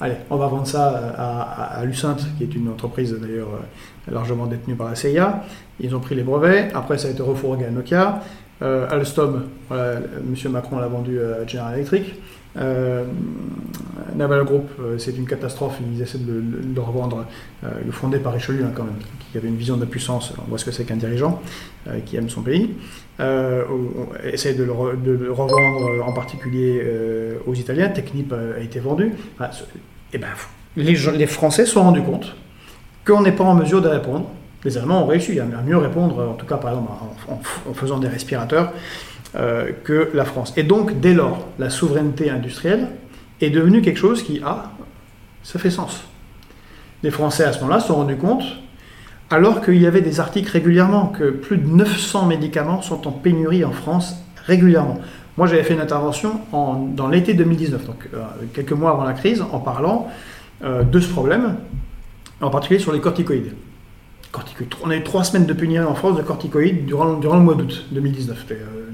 Allez, 0.00 0.16
on 0.30 0.36
va 0.36 0.48
vendre 0.48 0.66
ça 0.66 0.88
à, 1.16 1.40
à, 1.42 1.64
à 1.80 1.84
Lucent, 1.84 2.16
qui 2.36 2.44
est 2.44 2.54
une 2.54 2.68
entreprise 2.68 3.12
d'ailleurs 3.20 3.48
euh, 3.54 3.58
largement 4.10 4.46
détenue 4.46 4.74
par 4.74 4.88
la 4.88 4.94
CIA. 4.94 5.44
Ils 5.80 5.94
ont 5.94 6.00
pris 6.00 6.14
les 6.14 6.22
brevets. 6.22 6.70
Après, 6.74 6.98
ça 6.98 7.08
a 7.08 7.10
été 7.10 7.22
refourgué 7.22 7.64
à 7.64 7.70
Nokia. 7.70 8.20
Euh, 8.62 8.86
Alstom, 8.90 9.44
voilà, 9.68 9.94
M. 9.96 10.52
Macron 10.52 10.78
l'a 10.78 10.86
vendu 10.86 11.18
à 11.20 11.46
General 11.46 11.74
Electric. 11.74 12.14
Euh, 12.56 13.04
Naval 14.14 14.44
Group, 14.44 14.68
euh, 14.80 14.96
c'est 14.98 15.16
une 15.16 15.26
catastrophe. 15.26 15.78
Ils 15.92 16.00
essaient 16.00 16.18
de 16.18 16.42
le, 16.74 16.80
revendre. 16.80 17.26
Euh, 17.64 17.68
le 17.84 17.90
fondé 17.90 18.18
par 18.18 18.32
Richelieu, 18.32 18.64
hein, 18.64 18.72
quand 18.74 18.84
même, 18.84 18.94
qui 19.32 19.38
avait 19.38 19.48
une 19.48 19.56
vision 19.56 19.76
de 19.76 19.80
la 19.80 19.86
puissance. 19.86 20.32
On 20.38 20.48
voit 20.48 20.58
ce 20.58 20.64
que 20.64 20.70
c'est 20.70 20.84
qu'un 20.84 20.96
dirigeant 20.96 21.42
euh, 21.88 21.98
qui 22.04 22.16
aime 22.16 22.28
son 22.30 22.42
pays. 22.42 22.70
Euh, 23.20 23.64
on, 23.70 24.26
essaie 24.26 24.54
de 24.54 24.62
le, 24.64 24.72
revendre 24.72 25.56
euh, 25.88 26.02
en 26.02 26.12
particulier 26.12 26.80
euh, 26.84 27.38
aux 27.46 27.54
Italiens. 27.54 27.88
Technip 27.88 28.32
euh, 28.32 28.56
a 28.56 28.60
été 28.60 28.78
vendu. 28.78 29.12
Enfin, 29.38 29.50
eh 30.12 30.18
ben, 30.18 30.28
les, 30.76 30.94
gens- 30.94 31.12
les 31.12 31.26
Français 31.26 31.66
se 31.66 31.72
sont 31.72 31.82
rendus 31.82 32.02
compte 32.02 32.36
qu'on 33.06 33.22
n'est 33.22 33.32
pas 33.32 33.44
en 33.44 33.54
mesure 33.54 33.82
de 33.82 33.88
répondre. 33.88 34.26
Les 34.64 34.78
Allemands 34.78 35.02
ont 35.02 35.06
réussi 35.06 35.38
à 35.40 35.44
mieux 35.44 35.76
répondre, 35.76 36.26
en 36.30 36.34
tout 36.34 36.46
cas 36.46 36.56
par 36.56 36.70
exemple 36.70 36.90
en, 37.68 37.74
faisant 37.74 37.98
des 37.98 38.08
respirateurs, 38.08 38.72
euh, 39.36 39.70
que 39.84 40.10
la 40.14 40.24
France. 40.24 40.54
Et 40.56 40.62
donc, 40.62 41.00
dès 41.00 41.12
lors, 41.12 41.46
la 41.58 41.68
souveraineté 41.70 42.30
industrielle 42.30 42.88
est 43.40 43.50
devenue 43.50 43.82
quelque 43.82 43.98
chose 43.98 44.22
qui, 44.22 44.40
ah, 44.44 44.70
ça 45.42 45.58
fait 45.58 45.70
sens. 45.70 46.04
Les 47.02 47.10
Français, 47.10 47.44
à 47.44 47.52
ce 47.52 47.60
moment-là, 47.60 47.80
se 47.80 47.88
sont 47.88 47.96
rendus 47.96 48.16
compte, 48.16 48.44
alors 49.28 49.60
qu'il 49.60 49.76
y 49.80 49.86
avait 49.86 50.00
des 50.00 50.20
articles 50.20 50.50
régulièrement, 50.50 51.06
que 51.08 51.30
plus 51.30 51.58
de 51.58 51.66
900 51.66 52.26
médicaments 52.26 52.80
sont 52.80 53.06
en 53.06 53.10
pénurie 53.12 53.64
en 53.64 53.72
France 53.72 54.16
régulièrement. 54.46 54.98
Moi, 55.36 55.46
j'avais 55.46 55.64
fait 55.64 55.74
une 55.74 55.80
intervention 55.80 56.40
en- 56.52 56.74
dans 56.76 57.08
l'été 57.08 57.34
2019, 57.34 57.84
donc 57.86 58.08
euh, 58.14 58.18
quelques 58.54 58.72
mois 58.72 58.92
avant 58.92 59.04
la 59.04 59.12
crise, 59.14 59.42
en 59.52 59.58
parlant 59.58 60.08
euh, 60.62 60.84
de 60.84 61.00
ce 61.00 61.08
problème, 61.08 61.56
en 62.44 62.50
particulier 62.50 62.80
sur 62.80 62.92
les 62.92 63.00
corticoïdes. 63.00 63.52
On 64.82 64.90
a 64.90 64.96
eu 64.96 65.02
trois 65.04 65.22
semaines 65.24 65.46
de 65.46 65.52
pénurie 65.52 65.84
en 65.86 65.94
France 65.94 66.16
de 66.16 66.22
corticoïdes 66.22 66.86
durant, 66.86 67.04
le 67.20 67.40
mois 67.40 67.54
d'août 67.54 67.84
2019. 67.92 68.38
C'était, 68.42 68.60
euh, 68.60 68.90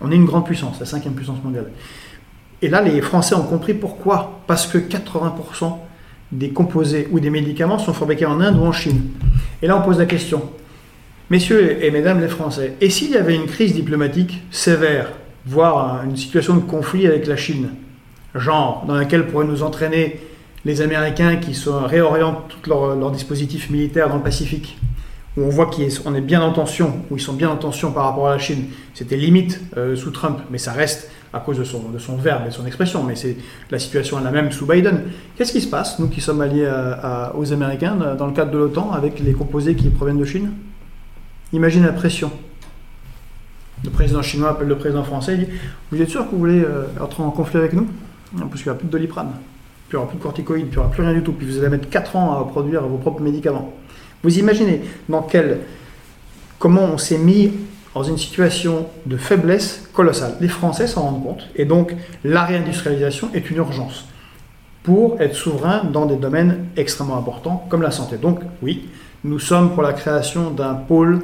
on 0.00 0.12
est 0.12 0.16
une 0.16 0.26
grande 0.26 0.44
puissance, 0.44 0.78
la 0.80 0.86
cinquième 0.86 1.14
puissance 1.14 1.42
mondiale. 1.42 1.70
Et 2.60 2.68
là, 2.68 2.82
les 2.82 3.00
Français 3.00 3.34
ont 3.34 3.42
compris 3.44 3.72
pourquoi. 3.74 4.40
Parce 4.46 4.66
que 4.66 4.78
80% 4.78 5.78
des 6.30 6.50
composés 6.50 7.08
ou 7.10 7.20
des 7.20 7.30
médicaments 7.30 7.78
sont 7.78 7.92
fabriqués 7.94 8.26
en 8.26 8.40
Inde 8.40 8.56
ou 8.58 8.64
en 8.64 8.72
Chine. 8.72 9.02
Et 9.62 9.66
là, 9.66 9.76
on 9.78 9.82
pose 9.82 9.98
la 9.98 10.06
question. 10.06 10.42
Messieurs 11.30 11.82
et 11.82 11.90
mesdames 11.90 12.20
les 12.20 12.28
Français, 12.28 12.74
et 12.80 12.90
s'il 12.90 13.10
y 13.10 13.16
avait 13.16 13.34
une 13.34 13.46
crise 13.46 13.72
diplomatique 13.74 14.42
sévère, 14.50 15.12
voire 15.46 16.00
un- 16.02 16.04
une 16.04 16.16
situation 16.16 16.54
de 16.54 16.60
conflit 16.60 17.06
avec 17.06 17.26
la 17.26 17.36
Chine, 17.36 17.70
genre 18.34 18.84
dans 18.86 18.94
laquelle 18.94 19.26
pourraient 19.26 19.46
nous 19.46 19.62
entraîner 19.62 20.20
les 20.64 20.80
Américains 20.80 21.36
qui 21.36 21.58
réorientent 21.68 22.48
tout 22.48 22.70
leur, 22.70 23.10
dispositif 23.10 23.70
militaire 23.70 24.08
dans 24.08 24.16
le 24.16 24.22
Pacifique, 24.22 24.78
où 25.36 25.42
on 25.42 25.48
voit 25.48 25.66
qu'on 25.66 26.14
est 26.14 26.20
bien 26.20 26.42
en 26.42 26.52
tension, 26.52 26.92
où 27.10 27.16
ils 27.16 27.20
sont 27.20 27.32
bien 27.32 27.50
en 27.50 27.56
tension 27.56 27.92
par 27.92 28.04
rapport 28.04 28.28
à 28.28 28.32
la 28.32 28.38
Chine. 28.38 28.66
C'était 28.94 29.16
limite 29.16 29.60
euh, 29.76 29.96
sous 29.96 30.10
Trump, 30.10 30.38
mais 30.50 30.58
ça 30.58 30.72
reste 30.72 31.10
à 31.32 31.40
cause 31.40 31.58
de 31.58 31.64
son, 31.64 32.16
verbe 32.16 32.42
et 32.44 32.48
de 32.50 32.54
son 32.54 32.66
expression, 32.66 33.02
mais 33.02 33.16
c'est 33.16 33.36
la 33.70 33.78
situation 33.78 34.20
est 34.20 34.24
la 34.24 34.30
même 34.30 34.52
sous 34.52 34.66
Biden. 34.66 35.04
Qu'est-ce 35.36 35.52
qui 35.52 35.62
se 35.62 35.68
passe, 35.68 35.98
nous 35.98 36.08
qui 36.08 36.20
sommes 36.20 36.42
alliés 36.42 36.70
aux 37.34 37.52
Américains, 37.54 37.96
dans 38.18 38.26
le 38.26 38.34
cadre 38.34 38.50
de 38.50 38.58
l'OTAN, 38.58 38.92
avec 38.92 39.18
les 39.18 39.32
composés 39.32 39.74
qui 39.74 39.88
proviennent 39.88 40.18
de 40.18 40.26
Chine? 40.26 40.52
Imagine 41.54 41.84
la 41.84 41.92
pression. 41.92 42.30
Le 43.84 43.90
président 43.90 44.22
chinois 44.22 44.50
appelle 44.50 44.68
le 44.68 44.76
président 44.76 45.02
français 45.02 45.34
et 45.34 45.38
dit 45.38 45.46
Vous 45.90 46.00
êtes 46.00 46.08
sûr 46.08 46.26
que 46.26 46.32
vous 46.32 46.38
voulez 46.38 46.62
euh, 46.62 46.84
entrer 47.00 47.22
en 47.22 47.30
conflit 47.30 47.58
avec 47.58 47.72
nous? 47.72 47.86
Parce 48.38 48.54
qu'il 48.54 48.64
n'y 48.64 48.68
aura 48.70 48.78
plus 48.78 48.86
de 48.86 48.92
doliprane, 48.92 49.32
n'y 49.96 50.02
aura 50.02 50.08
plus 50.08 50.18
de 50.18 50.22
corticoïdes, 50.22 50.66
puis 50.66 50.74
il 50.74 50.78
n'y 50.78 50.84
aura 50.84 50.90
plus 50.90 51.02
rien 51.02 51.12
du 51.12 51.22
tout, 51.22 51.32
puis 51.32 51.46
vous 51.46 51.58
allez 51.58 51.68
mettre 51.68 51.88
4 51.88 52.16
ans 52.16 52.40
à 52.40 52.44
produire 52.44 52.82
vos 52.82 52.98
propres 52.98 53.22
médicaments. 53.22 53.72
Vous 54.22 54.38
imaginez 54.38 54.82
dans 55.08 55.22
quel, 55.22 55.60
comment 56.58 56.84
on 56.84 56.98
s'est 56.98 57.18
mis 57.18 57.52
dans 57.94 58.02
une 58.02 58.18
situation 58.18 58.86
de 59.04 59.16
faiblesse 59.16 59.88
colossale. 59.92 60.36
Les 60.40 60.48
Français 60.48 60.86
s'en 60.86 61.02
rendent 61.02 61.22
compte, 61.22 61.48
et 61.56 61.64
donc 61.64 61.94
la 62.24 62.44
réindustrialisation 62.44 63.30
est 63.34 63.50
une 63.50 63.58
urgence 63.58 64.06
pour 64.82 65.20
être 65.20 65.34
souverain 65.34 65.84
dans 65.84 66.06
des 66.06 66.16
domaines 66.16 66.66
extrêmement 66.76 67.16
importants 67.16 67.66
comme 67.68 67.82
la 67.82 67.90
santé. 67.90 68.16
Donc 68.16 68.40
oui, 68.62 68.88
nous 69.24 69.38
sommes 69.38 69.74
pour 69.74 69.82
la 69.82 69.92
création 69.92 70.50
d'un 70.50 70.74
pôle 70.74 71.20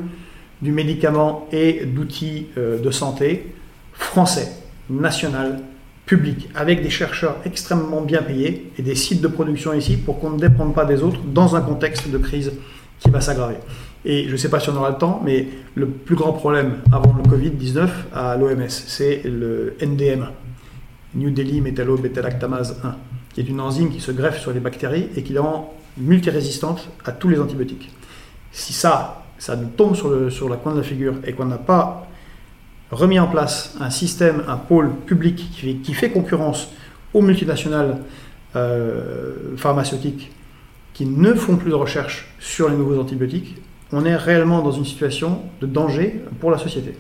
du 0.63 0.73
médicament 0.73 1.47
et 1.53 1.85
d'outils 1.85 2.47
euh, 2.57 2.79
de 2.79 2.91
santé 2.91 3.55
français, 3.93 4.53
national, 4.91 5.61
public, 6.09 6.49
avec 6.55 6.83
des 6.83 6.91
chercheurs 6.91 7.37
extrêmement 7.45 8.01
bien 8.01 8.23
payés 8.23 8.73
et 8.79 8.83
des 8.83 8.95
sites 8.95 9.21
de 9.21 9.29
production 9.29 9.75
ici 9.75 9.97
pour 9.99 10.19
qu'on 10.19 10.31
ne 10.31 10.39
dépende 10.39 10.75
pas 10.75 10.87
des 10.87 11.03
autres 11.03 11.21
dans 11.23 11.55
un 11.55 11.61
contexte 11.61 12.11
de 12.11 12.19
crise 12.19 12.53
qui 12.99 13.11
va 13.11 13.21
s'aggraver. 13.21 13.57
Et 14.05 14.25
je 14.27 14.33
ne 14.33 14.37
sais 14.37 14.49
pas 14.49 14.59
si 14.59 14.71
on 14.71 14.77
aura 14.77 14.91
le 14.91 14.97
temps, 14.97 15.21
mais 15.25 15.47
le 15.75 15.87
plus 15.87 16.17
grand 16.17 16.33
problème 16.33 16.79
avant 16.91 17.15
le 17.15 17.23
Covid-19 17.23 17.89
à 18.15 18.37
l'OMS, 18.37 18.69
c'est 18.69 19.21
le 19.25 19.77
NDM, 19.83 20.29
New 21.15 21.31
Delhi 21.31 21.61
Métallo-Bétalactamase 21.61 22.81
1, 22.83 22.97
qui 23.35 23.41
est 23.41 23.49
une 23.49 23.61
enzyme 23.61 23.91
qui 23.91 24.01
se 24.01 24.11
greffe 24.11 24.41
sur 24.41 24.53
les 24.53 24.61
bactéries 24.61 25.09
et 25.15 25.23
qui 25.23 25.35
la 25.35 25.43
rend 25.43 25.75
multirésistante 25.99 26.89
à 27.05 27.13
tous 27.13 27.29
les 27.29 27.39
antibiotiques. 27.39 27.91
Si 28.51 28.73
ça, 28.73 29.27
ça 29.39 29.57
nous 29.57 29.69
tombe 29.69 29.95
sur, 29.95 30.33
sur 30.33 30.49
la 30.49 30.57
coin 30.57 30.73
de 30.73 30.79
la 30.79 30.85
figure 30.85 31.17
et 31.27 31.35
qu'on 31.35 31.45
n'a 31.45 31.59
pas 31.59 32.08
remis 32.91 33.19
en 33.19 33.27
place 33.27 33.77
un 33.81 33.91
système, 33.91 34.43
un 34.49 34.57
pôle 34.57 34.95
public 35.07 35.37
qui 35.37 35.61
fait, 35.61 35.75
qui 35.75 35.95
fait 35.95 36.11
concurrence 36.11 36.69
aux 37.15 37.23
multinationales 37.23 37.99
euh, 38.57 39.57
pharmaceutiques 39.57 40.33
qui 40.95 41.07
ne 41.07 41.35
font 41.35 41.57
plus 41.57 41.71
de 41.71 41.77
recherche 41.77 42.35
sur 42.41 42.69
les 42.69 42.77
nouveaux 42.77 42.99
antibiotiques, 42.99 43.57
on 43.93 44.05
est 44.05 44.17
réellement 44.17 44.63
dans 44.63 44.73
une 44.73 44.85
situation 44.85 45.43
de 45.61 45.67
danger 45.67 46.23
pour 46.41 46.51
la 46.51 46.59
société. 46.59 46.97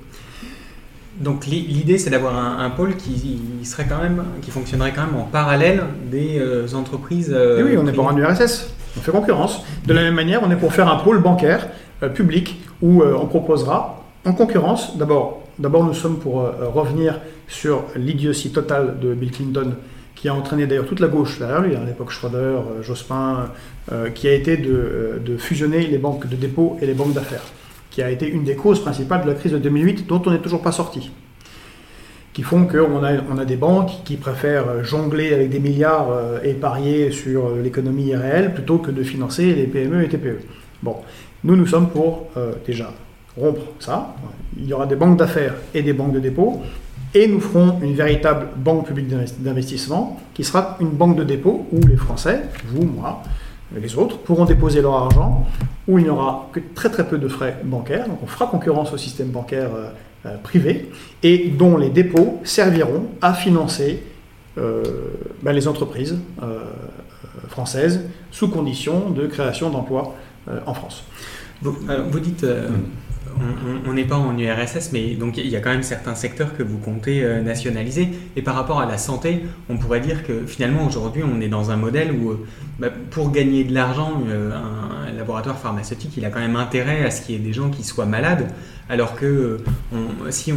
Donc 1.16 1.46
l'idée 1.46 1.98
c'est 1.98 2.10
d'avoir 2.10 2.36
un, 2.36 2.70
pôle 2.70 2.94
qui 2.96 3.40
serait 3.64 3.86
quand 3.88 4.00
même, 4.00 4.22
qui 4.40 4.52
fonctionnerait 4.52 4.92
quand 4.92 5.06
même 5.06 5.16
en 5.16 5.24
parallèle 5.24 5.82
des 6.08 6.38
euh, 6.38 6.66
entreprises. 6.74 7.32
Euh, 7.34 7.64
oui, 7.64 7.76
on 7.76 7.82
n'est 7.82 7.92
pas 7.92 8.02
en 8.02 8.16
URSS, 8.16 8.72
on 8.96 9.00
fait 9.00 9.10
concurrence. 9.10 9.64
De 9.86 9.92
la 9.92 10.02
même 10.02 10.14
manière, 10.14 10.42
on 10.44 10.50
est 10.50 10.56
pour 10.56 10.72
faire 10.72 10.88
un 10.88 10.96
pôle 10.96 11.20
bancaire 11.20 11.66
public 12.14 12.60
où 12.80 13.02
on 13.02 13.26
proposera 13.26 14.04
en 14.24 14.32
concurrence. 14.32 14.96
D'abord, 14.96 15.47
d'abord 15.58 15.84
nous 15.84 15.94
sommes 15.94 16.18
pour 16.18 16.42
revenir 16.74 17.20
sur 17.48 17.84
l'idiotie 17.96 18.50
totale 18.50 18.98
de 19.00 19.14
Bill 19.14 19.30
Clinton 19.30 19.74
qui 20.14 20.28
a 20.28 20.34
entraîné 20.34 20.66
d'ailleurs 20.66 20.86
toute 20.86 21.00
la 21.00 21.08
gauche 21.08 21.38
derrière 21.38 21.62
lui, 21.62 21.76
à 21.76 21.84
l'époque 21.84 22.10
Schroeder, 22.10 22.58
Jospin, 22.82 23.50
qui 24.14 24.28
a 24.28 24.32
été 24.32 24.56
de, 24.56 25.36
fusionner 25.38 25.86
les 25.86 25.98
banques 25.98 26.28
de 26.28 26.36
dépôt 26.36 26.76
et 26.82 26.86
les 26.86 26.94
banques 26.94 27.12
d'affaires 27.12 27.44
qui 27.98 28.02
a 28.04 28.10
été 28.10 28.28
une 28.28 28.44
des 28.44 28.54
causes 28.54 28.80
principales 28.80 29.22
de 29.22 29.26
la 29.26 29.34
crise 29.34 29.50
de 29.50 29.58
2008 29.58 30.06
dont 30.06 30.22
on 30.24 30.30
n'est 30.30 30.38
toujours 30.38 30.62
pas 30.62 30.70
sorti. 30.70 31.10
Qui 32.32 32.42
font 32.42 32.66
qu'on 32.66 33.02
a, 33.02 33.44
des 33.44 33.56
banques 33.56 33.90
qui 34.04 34.16
préfèrent 34.16 34.84
jongler 34.84 35.34
avec 35.34 35.50
des 35.50 35.58
milliards 35.58 36.12
euh, 36.12 36.38
et 36.44 36.54
parier 36.54 37.10
sur 37.10 37.46
euh, 37.46 37.60
l'économie 37.60 38.14
réelle 38.14 38.54
plutôt 38.54 38.78
que 38.78 38.92
de 38.92 39.02
financer 39.02 39.52
les 39.52 39.66
PME 39.66 40.04
et 40.04 40.08
TPE. 40.08 40.38
Bon, 40.84 40.94
nous, 41.42 41.56
nous 41.56 41.66
sommes 41.66 41.88
pour 41.88 42.28
euh, 42.36 42.52
déjà 42.64 42.92
rompre 43.38 43.62
ça. 43.78 44.14
Il 44.56 44.66
y 44.66 44.72
aura 44.72 44.86
des 44.86 44.96
banques 44.96 45.16
d'affaires 45.16 45.54
et 45.74 45.82
des 45.82 45.92
banques 45.92 46.12
de 46.12 46.20
dépôt. 46.20 46.62
Et 47.14 47.26
nous 47.26 47.40
ferons 47.40 47.78
une 47.80 47.94
véritable 47.94 48.48
banque 48.56 48.86
publique 48.86 49.08
d'investissement 49.38 50.20
qui 50.34 50.44
sera 50.44 50.76
une 50.80 50.90
banque 50.90 51.16
de 51.16 51.24
dépôt 51.24 51.66
où 51.72 51.80
les 51.86 51.96
Français, 51.96 52.42
vous, 52.66 52.84
moi, 52.84 53.22
les 53.74 53.96
autres 53.96 54.18
pourront 54.18 54.44
déposer 54.44 54.80
leur 54.82 54.94
argent 54.94 55.46
où 55.86 55.98
il 55.98 56.04
n'y 56.04 56.10
aura 56.10 56.48
que 56.52 56.60
très 56.74 56.90
très 56.90 57.06
peu 57.06 57.18
de 57.18 57.28
frais 57.28 57.58
bancaires. 57.64 58.08
Donc 58.08 58.18
on 58.22 58.26
fera 58.26 58.46
concurrence 58.46 58.92
au 58.92 58.96
système 58.96 59.28
bancaire 59.28 59.70
euh, 59.74 59.88
euh, 60.26 60.36
privé 60.42 60.90
et 61.22 61.48
dont 61.48 61.76
les 61.76 61.90
dépôts 61.90 62.40
serviront 62.44 63.06
à 63.20 63.34
financer 63.34 64.02
euh, 64.56 64.82
ben, 65.42 65.52
les 65.52 65.68
entreprises 65.68 66.18
françaises 67.48 68.00
sous 68.30 68.48
condition 68.48 69.10
de 69.10 69.26
création 69.26 69.70
d'emplois 69.70 70.14
en 70.66 70.74
France. 70.74 71.04
Vous, 71.62 71.76
vous 72.10 72.20
dites 72.20 72.44
on 73.86 73.92
n'est 73.92 74.04
pas 74.04 74.16
en 74.16 74.36
URSS, 74.36 74.90
mais 74.92 75.14
donc 75.14 75.36
il 75.36 75.48
y 75.48 75.56
a 75.56 75.60
quand 75.60 75.70
même 75.70 75.82
certains 75.82 76.14
secteurs 76.14 76.56
que 76.56 76.62
vous 76.62 76.78
comptez 76.78 77.22
euh, 77.22 77.40
nationaliser. 77.42 78.08
Et 78.36 78.42
par 78.42 78.54
rapport 78.54 78.80
à 78.80 78.86
la 78.86 78.98
santé, 78.98 79.42
on 79.68 79.76
pourrait 79.76 80.00
dire 80.00 80.26
que 80.26 80.46
finalement 80.46 80.86
aujourd'hui 80.86 81.22
on 81.22 81.40
est 81.40 81.48
dans 81.48 81.70
un 81.70 81.76
modèle 81.76 82.12
où 82.12 82.30
euh, 82.30 82.46
bah, 82.78 82.88
pour 83.10 83.30
gagner 83.30 83.64
de 83.64 83.74
l'argent, 83.74 84.22
euh, 84.28 84.52
un 84.52 85.12
laboratoire 85.12 85.58
pharmaceutique 85.58 86.16
il 86.16 86.24
a 86.24 86.30
quand 86.30 86.40
même 86.40 86.56
intérêt 86.56 87.04
à 87.04 87.10
ce 87.10 87.22
qu'il 87.22 87.34
y 87.34 87.38
ait 87.38 87.42
des 87.42 87.52
gens 87.52 87.70
qui 87.70 87.84
soient 87.84 88.06
malades, 88.06 88.48
alors 88.88 89.14
que 89.14 89.58
si, 90.30 90.52
on, 90.52 90.56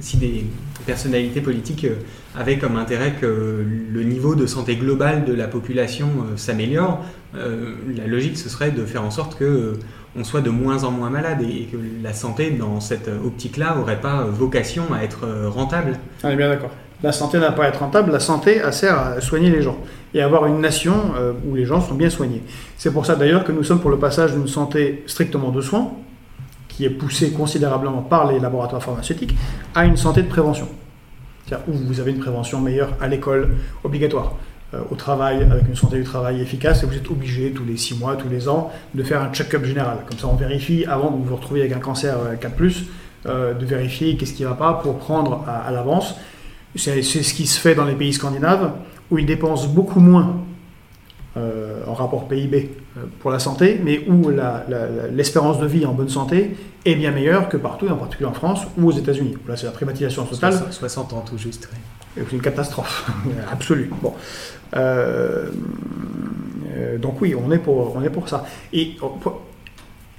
si 0.00 0.16
des 0.16 0.46
personnalités 0.86 1.40
politiques 1.40 1.86
avaient 2.36 2.58
comme 2.58 2.76
intérêt 2.76 3.14
que 3.20 3.64
le 3.92 4.02
niveau 4.02 4.34
de 4.34 4.46
santé 4.46 4.76
global 4.76 5.24
de 5.24 5.34
la 5.34 5.46
population 5.46 6.08
s'améliore, 6.36 7.04
la 7.34 8.06
logique 8.06 8.38
ce 8.38 8.48
serait 8.48 8.70
de 8.70 8.84
faire 8.84 9.04
en 9.04 9.10
sorte 9.10 9.38
que 9.38 9.74
on 10.18 10.24
soit 10.24 10.40
de 10.40 10.50
moins 10.50 10.84
en 10.84 10.90
moins 10.90 11.10
malade 11.10 11.42
et, 11.42 11.64
que 11.64 11.76
la 12.02 12.12
santé, 12.12 12.50
dans 12.50 12.80
cette 12.80 13.08
optique-là, 13.08 13.74
n'aurait 13.76 14.00
pas 14.00 14.24
vocation 14.24 14.84
à 14.92 15.02
être 15.02 15.24
euh, 15.24 15.48
rentable. 15.48 15.98
On 16.24 16.30
est 16.30 16.36
bien 16.36 16.48
d'accord. 16.48 16.70
La 17.02 17.12
santé 17.12 17.38
n'a 17.38 17.52
pas 17.52 17.64
à 17.64 17.68
être 17.68 17.80
rentable, 17.80 18.12
la 18.12 18.20
santé 18.20 18.60
sert 18.72 18.98
à 18.98 19.20
soigner 19.22 19.48
les 19.48 19.62
gens 19.62 19.78
et 20.12 20.20
avoir 20.20 20.46
une 20.46 20.60
nation 20.60 20.94
euh, 21.16 21.32
où 21.48 21.54
les 21.54 21.64
gens 21.64 21.80
sont 21.80 21.94
bien 21.94 22.10
soignés. 22.10 22.42
C'est 22.76 22.92
pour 22.92 23.06
ça 23.06 23.16
d'ailleurs 23.16 23.44
que 23.44 23.52
nous 23.52 23.64
sommes 23.64 23.80
pour 23.80 23.90
le 23.90 23.98
passage 23.98 24.32
d'une 24.32 24.48
santé 24.48 25.02
strictement 25.06 25.50
de 25.50 25.62
soins, 25.62 25.92
qui 26.68 26.84
est 26.84 26.90
poussée 26.90 27.32
considérablement 27.32 28.02
par 28.02 28.30
les 28.30 28.38
laboratoires 28.38 28.82
pharmaceutiques, 28.82 29.34
à 29.74 29.86
une 29.86 29.96
santé 29.96 30.22
de 30.22 30.28
prévention. 30.28 30.68
C'est-à-dire 31.46 31.66
où 31.68 31.72
vous 31.72 32.00
avez 32.00 32.10
une 32.10 32.18
prévention 32.18 32.60
meilleure 32.60 32.92
à 33.00 33.08
l'école 33.08 33.56
obligatoire. 33.82 34.34
Euh, 34.72 34.82
au 34.88 34.94
travail, 34.94 35.42
avec 35.42 35.66
une 35.66 35.74
santé 35.74 35.96
du 35.96 36.04
travail 36.04 36.40
efficace, 36.40 36.84
et 36.84 36.86
vous 36.86 36.94
êtes 36.94 37.10
obligé 37.10 37.50
tous 37.50 37.64
les 37.64 37.76
6 37.76 37.98
mois, 37.98 38.14
tous 38.14 38.28
les 38.28 38.48
ans, 38.48 38.70
de 38.94 39.02
faire 39.02 39.20
un 39.20 39.32
check-up 39.32 39.64
général. 39.64 39.98
Comme 40.08 40.16
ça, 40.16 40.28
on 40.28 40.36
vérifie, 40.36 40.84
avant 40.84 41.10
de 41.10 41.26
vous 41.26 41.34
retrouver 41.34 41.62
avec 41.62 41.72
un 41.72 41.80
cancer 41.80 42.16
4, 42.40 42.54
euh, 42.60 42.70
euh, 43.26 43.54
de 43.54 43.66
vérifier 43.66 44.16
qu'est-ce 44.16 44.32
qui 44.32 44.44
ne 44.44 44.48
va 44.48 44.54
pas 44.54 44.74
pour 44.74 44.98
prendre 44.98 45.44
à, 45.48 45.72
l'avance. 45.72 46.14
C'est 46.76 47.02
ce 47.02 47.34
qui 47.34 47.48
se 47.48 47.58
fait 47.58 47.74
dans 47.74 47.84
les 47.84 47.96
pays 47.96 48.12
scandinaves, 48.12 48.70
où 49.10 49.18
ils 49.18 49.26
dépensent 49.26 49.66
beaucoup 49.66 49.98
moins 49.98 50.36
en 51.86 51.94
rapport 51.94 52.28
PIB 52.28 52.70
pour 53.20 53.30
la 53.30 53.38
santé, 53.38 53.80
mais 53.82 54.04
où 54.08 54.30
l'espérance 55.12 55.58
de 55.58 55.66
vie 55.66 55.86
en 55.86 55.94
bonne 55.94 56.08
santé 56.08 56.56
est 56.84 56.94
bien 56.94 57.10
meilleure 57.10 57.48
que 57.48 57.56
partout, 57.56 57.88
en 57.88 57.96
particulier 57.96 58.28
en 58.28 58.34
France 58.34 58.60
ou 58.78 58.88
aux 58.88 58.92
États-Unis. 58.92 59.36
Là, 59.48 59.56
c'est 59.56 59.66
la 59.66 59.72
privatisation 59.72 60.24
totale. 60.24 60.54
60 60.70 61.12
ans 61.12 61.24
tout 61.28 61.38
juste. 61.38 61.68
C'est 62.14 62.32
une 62.32 62.40
catastrophe 62.40 63.10
absolue. 63.52 63.90
Bon. 64.02 64.14
Euh, 64.76 65.50
euh, 66.76 66.98
donc 66.98 67.20
oui, 67.20 67.34
on 67.34 67.50
est 67.50 67.58
pour, 67.58 67.96
on 67.96 68.02
est 68.02 68.10
pour 68.10 68.28
ça. 68.28 68.46
Et, 68.72 68.96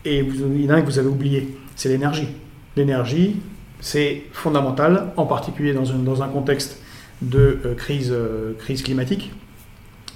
et 0.06 0.22
vous, 0.22 0.54
il 0.56 0.66
y 0.66 0.68
en 0.68 0.74
a 0.74 0.78
un 0.78 0.82
que 0.82 0.88
vous 0.88 1.00
avez 1.00 1.08
oublié, 1.08 1.58
c'est 1.76 1.90
l'énergie. 1.90 2.30
L'énergie, 2.76 3.42
c'est 3.80 4.24
fondamental, 4.32 5.12
en 5.18 5.26
particulier 5.26 5.74
dans 5.74 5.92
un, 5.92 5.98
dans 5.98 6.22
un 6.22 6.28
contexte 6.28 6.82
de 7.22 7.60
euh, 7.66 7.76
crise, 7.76 8.14
crise 8.60 8.84
climatique. 8.84 9.32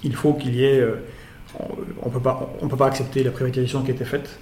Il 0.04 0.16
faut 0.16 0.34
qu'il 0.34 0.56
y 0.56 0.66
ait... 0.66 0.84
on 2.04 2.10
ne 2.10 2.20
pas, 2.20 2.54
on 2.62 2.68
peut 2.68 2.78
pas 2.78 2.88
accepter 2.88 3.24
la 3.24 3.32
privatisation 3.32 3.82
qui 3.82 3.92
a 3.92 3.94
été 3.94 4.06
faite. 4.06 4.40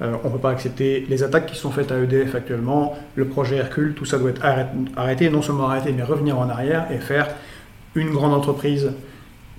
on 0.00 0.06
ne 0.06 0.32
peut 0.32 0.40
pas 0.40 0.50
accepter 0.50 1.06
les 1.08 1.22
attaques 1.22 1.46
qui 1.46 1.56
sont 1.56 1.70
faites 1.70 1.92
à 1.92 1.98
EDF 2.00 2.34
actuellement, 2.34 2.96
le 3.14 3.26
projet 3.26 3.56
Hercule, 3.56 3.94
tout 3.94 4.06
ça 4.06 4.18
doit 4.18 4.30
être 4.30 4.42
arrêté, 4.96 5.30
non 5.30 5.40
seulement 5.40 5.68
arrêté, 5.68 5.92
mais 5.92 6.02
revenir 6.02 6.36
en 6.36 6.48
arrière 6.48 6.90
et 6.90 6.98
faire 6.98 7.28
une 7.94 8.10
grande 8.10 8.34
entreprise 8.34 8.90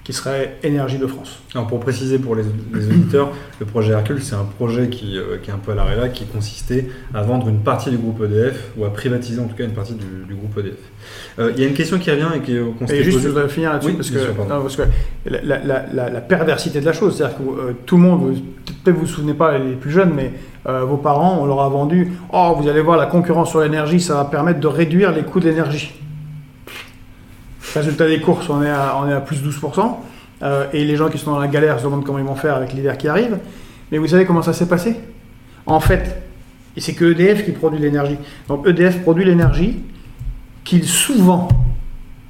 qui 0.05 0.13
serait 0.13 0.57
Énergie 0.61 0.99
de 0.99 1.07
France. 1.07 1.39
Alors 1.55 1.65
pour 1.65 1.79
préciser 1.79 2.19
pour 2.19 2.35
les, 2.35 2.43
auditeurs, 2.45 3.31
le 3.59 3.65
projet 3.65 3.91
Hercule, 3.91 4.21
c'est 4.21 4.35
un 4.35 4.43
projet 4.43 4.87
qui, 4.87 5.17
euh, 5.17 5.37
qui, 5.41 5.49
est 5.49 5.53
un 5.53 5.57
peu 5.57 5.71
à 5.71 5.75
l'arrêt 5.75 5.95
là, 5.95 6.09
qui 6.09 6.25
consistait 6.25 6.89
à 7.13 7.23
vendre 7.23 7.49
une 7.49 7.61
partie 7.61 7.89
du 7.89 7.97
groupe 7.97 8.21
EDF, 8.23 8.71
ou 8.77 8.85
à 8.85 8.93
privatiser 8.93 9.41
en 9.41 9.45
tout 9.45 9.55
cas 9.55 9.63
une 9.63 9.73
partie 9.73 9.95
du, 9.95 10.35
groupe 10.35 10.55
EDF. 10.59 10.75
Euh, 11.39 11.51
il 11.55 11.61
y 11.61 11.65
a 11.65 11.67
une 11.67 11.73
question 11.73 11.97
qui 11.97 12.11
revient 12.11 12.27
et 12.35 12.39
qui 12.41 12.55
euh, 12.55 12.65
Et 12.87 13.03
juste, 13.03 13.19
je 13.19 13.29
voudrais 13.29 13.49
finir 13.49 13.73
là-dessus, 13.73 13.93
parce, 13.93 14.11
que, 14.11 14.83
la, 15.25 15.57
la, 15.57 16.09
la, 16.09 16.21
perversité 16.21 16.79
de 16.79 16.85
la 16.85 16.93
chose, 16.93 17.17
c'est-à-dire 17.17 17.37
que 17.39 17.71
tout 17.87 17.97
le 17.97 18.03
monde, 18.03 18.35
peut-être 18.83 18.95
vous 18.95 19.01
vous 19.01 19.07
souvenez 19.07 19.33
pas 19.33 19.57
les 19.57 19.73
plus 19.73 19.89
jeunes, 19.89 20.13
mais 20.15 20.33
vos 20.65 20.97
parents, 20.97 21.39
on 21.41 21.45
leur 21.45 21.61
a 21.61 21.69
vendu, 21.69 22.11
oh 22.31 22.55
vous 22.59 22.67
allez 22.67 22.81
voir, 22.81 22.97
la 22.97 23.07
concurrence 23.07 23.49
sur 23.49 23.61
l'énergie, 23.61 23.99
ça 23.99 24.15
va 24.15 24.25
permettre 24.25 24.59
de 24.59 24.67
réduire 24.67 25.11
les 25.11 25.23
coûts 25.23 25.39
de 25.39 25.49
l'énergie. 25.49 25.93
Résultat 27.75 28.07
des 28.07 28.21
courses, 28.21 28.49
on 28.49 28.63
est 28.63 28.69
à, 28.69 28.97
on 29.01 29.07
est 29.09 29.13
à 29.13 29.21
plus 29.21 29.43
12%. 29.43 29.95
Euh, 30.43 30.65
et 30.73 30.83
les 30.83 30.95
gens 30.95 31.09
qui 31.09 31.17
sont 31.17 31.31
dans 31.31 31.39
la 31.39 31.47
galère 31.47 31.79
se 31.79 31.83
demandent 31.83 32.03
comment 32.03 32.19
ils 32.19 32.25
vont 32.25 32.35
faire 32.35 32.55
avec 32.55 32.73
l'hiver 32.73 32.97
qui 32.97 33.07
arrive. 33.07 33.37
Mais 33.91 33.97
vous 33.97 34.07
savez 34.07 34.25
comment 34.25 34.41
ça 34.41 34.53
s'est 34.53 34.67
passé? 34.67 34.95
En 35.65 35.79
fait, 35.79 36.21
c'est 36.77 36.93
que 36.93 37.05
EDF 37.05 37.45
qui 37.45 37.51
produit 37.51 37.79
l'énergie. 37.79 38.17
Donc 38.47 38.67
EDF 38.67 39.01
produit 39.01 39.25
l'énergie 39.25 39.79
qu'il 40.63 40.83
sous-vend 40.85 41.47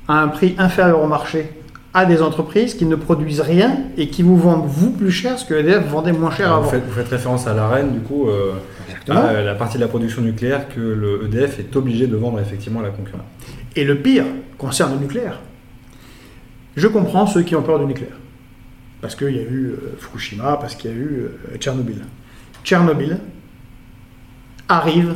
à 0.07 0.21
un 0.21 0.27
prix 0.27 0.55
inférieur 0.57 1.01
au 1.01 1.07
marché 1.07 1.49
à 1.93 2.05
des 2.05 2.21
entreprises 2.21 2.75
qui 2.75 2.86
ne 2.86 2.95
produisent 2.95 3.39
rien 3.39 3.78
et 3.97 4.09
qui 4.09 4.21
vous 4.21 4.37
vendent 4.37 4.67
vous 4.67 4.91
plus 4.91 5.11
cher 5.11 5.39
ce 5.39 5.45
que 5.45 5.53
EDF 5.53 5.87
vendait 5.87 6.11
moins 6.11 6.29
cher 6.29 6.51
avant. 6.51 6.61
Vous 6.61 6.70
faites, 6.70 6.86
vous 6.86 6.93
faites 6.93 7.07
référence 7.07 7.47
à 7.47 7.53
l'AREN, 7.53 7.87
du 7.93 8.01
coup, 8.01 8.28
euh, 8.28 8.51
à 9.07 9.41
la 9.41 9.55
partie 9.55 9.78
de 9.78 9.82
la 9.82 9.87
production 9.87 10.21
nucléaire 10.21 10.67
que 10.67 10.82
le 10.82 11.25
EDF 11.25 11.59
est 11.59 11.75
obligé 11.75 12.07
de 12.07 12.17
vendre 12.17 12.39
effectivement 12.39 12.82
à 12.82 12.83
la 12.83 12.89
concurrence. 12.89 13.24
Et 13.75 13.83
le 13.83 13.97
pire 13.97 14.25
concerne 14.57 14.93
le 14.93 14.99
nucléaire. 14.99 15.39
Je 16.75 16.87
comprends 16.87 17.27
ceux 17.27 17.43
qui 17.43 17.55
ont 17.55 17.61
peur 17.61 17.79
du 17.79 17.85
nucléaire. 17.85 18.17
Parce 19.01 19.15
qu'il 19.15 19.35
y 19.35 19.39
a 19.39 19.43
eu 19.43 19.71
euh, 19.71 19.95
Fukushima, 19.99 20.57
parce 20.57 20.75
qu'il 20.75 20.91
y 20.91 20.93
a 20.93 20.97
eu 20.97 21.27
euh, 21.53 21.57
Tchernobyl. 21.57 22.01
Tchernobyl 22.63 23.19
arrive 24.67 25.15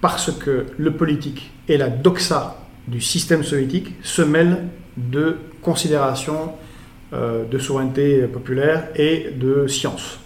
parce 0.00 0.32
que 0.32 0.66
le 0.76 0.92
politique 0.92 1.50
et 1.68 1.76
la 1.76 1.88
doxa 1.88 2.56
du 2.86 3.00
système 3.00 3.42
soviétique 3.42 3.94
se 4.02 4.22
mêlent 4.22 4.64
de 4.96 5.36
considérations 5.60 6.52
euh, 7.12 7.44
de 7.44 7.58
souveraineté 7.58 8.22
populaire 8.22 8.88
et 8.96 9.30
de 9.36 9.66
science 9.66 10.20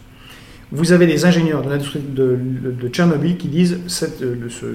vous 0.75 0.93
avez 0.93 1.07
des 1.07 1.27
ingénieurs 1.27 1.63
de 1.63 1.69
l'industrie 1.69 2.01
de, 2.01 2.89
Tchernobyl 2.89 3.37
qui 3.37 3.49
disent 3.49 3.79
que 4.19 4.25
euh, 4.25 4.75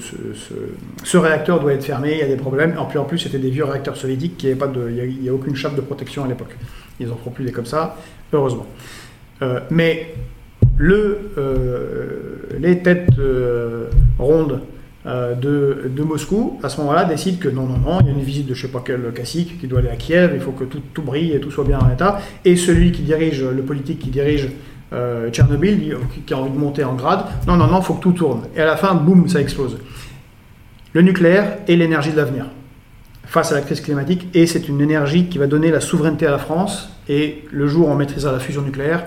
ce, 1.04 1.18
réacteur 1.18 1.60
doit 1.60 1.74
être 1.74 1.84
fermé, 1.84 2.14
il 2.14 2.20
y 2.20 2.22
a 2.22 2.28
des 2.28 2.36
problèmes. 2.36 2.76
En 2.78 2.86
plus, 2.86 3.00
en 3.00 3.06
plus 3.06 3.18
c'était 3.18 3.40
des 3.40 3.50
vieux 3.50 3.64
réacteurs 3.64 3.98
soviétiques 3.98 4.38
qui 4.38 4.48
il 4.48 5.22
n'y 5.22 5.30
a, 5.30 5.34
aucune 5.34 5.56
chape 5.56 5.76
de 5.76 5.82
protection 5.82 6.24
à 6.24 6.28
l'époque. 6.28 6.56
Ils 7.00 7.08
n'en 7.08 7.16
font 7.16 7.32
plus 7.32 7.46
des 7.46 7.52
comme 7.52 7.66
ça, 7.66 7.98
heureusement. 8.32 8.68
Euh, 9.42 9.60
mais 9.72 10.14
euh, 10.80 11.26
les 12.60 12.80
têtes 12.84 13.10
rondes 14.20 14.62
de, 15.04 16.04
Moscou, 16.04 16.60
à 16.62 16.70
ce 16.70 16.80
moment-là, 16.82 17.06
décide 17.06 17.40
que 17.40 17.50
non, 17.50 17.66
non, 17.66 17.80
non, 17.80 18.00
il 18.02 18.06
y 18.06 18.10
a 18.10 18.14
une 18.14 18.22
visite 18.22 18.46
de 18.46 18.54
je 18.54 18.68
sais 18.68 18.72
pas 18.72 18.84
quel 18.86 19.02
classique 19.14 19.60
qui 19.60 19.66
doit 19.66 19.80
aller 19.80 19.90
à 19.90 19.96
Kiev, 19.96 20.32
il 20.36 20.42
faut 20.42 20.52
que 20.52 20.64
tout, 20.64 20.82
tout 20.94 21.02
brille 21.02 21.34
et 21.34 21.40
tout 21.40 21.50
soit 21.50 21.64
bien 21.64 21.80
en 21.80 21.92
état. 21.92 22.22
Et 22.46 22.56
celui 22.56 22.92
qui 22.92 23.02
dirige, 23.02 23.44
le 23.44 23.64
politique 23.64 23.98
qui 23.98 24.12
dirige 24.12 24.50
euh, 24.94 25.30
Tchernobyl, 25.30 25.98
qui 26.26 26.34
a 26.34 26.38
envie 26.38 26.52
de 26.52 26.58
monter 26.58 26.84
en 26.84 26.96
grade, 26.96 27.26
non, 27.48 27.58
non, 27.58 27.68
non, 27.68 27.80
il 27.80 27.84
faut 27.84 27.96
que 27.96 28.02
tout 28.02 28.14
tourne. 28.14 28.44
Et 28.56 28.62
à 28.62 28.66
la 28.66 28.78
fin, 28.78 28.94
boum, 28.96 29.28
ça 29.28 29.42
explose. 29.42 29.78
Le 30.94 31.02
nucléaire 31.02 31.58
est 31.68 31.76
l'énergie 31.76 32.12
de 32.12 32.18
l'avenir 32.18 32.46
face 33.26 33.52
à 33.52 33.56
la 33.56 33.62
crise 33.62 33.82
climatique, 33.82 34.28
et 34.34 34.48
c'est 34.48 34.70
une 34.70 34.80
énergie 34.80 35.28
qui 35.28 35.38
va 35.38 35.48
donner 35.48 35.70
la 35.70 35.82
souveraineté 35.82 36.26
à 36.26 36.32
la 36.32 36.38
France. 36.38 36.90
Et 37.10 37.46
le 37.52 37.68
jour 37.68 37.90
où 37.90 37.92
on 37.92 37.96
maîtrisera 37.96 38.32
la 38.32 38.40
fusion 38.40 38.62
nucléaire 38.62 39.06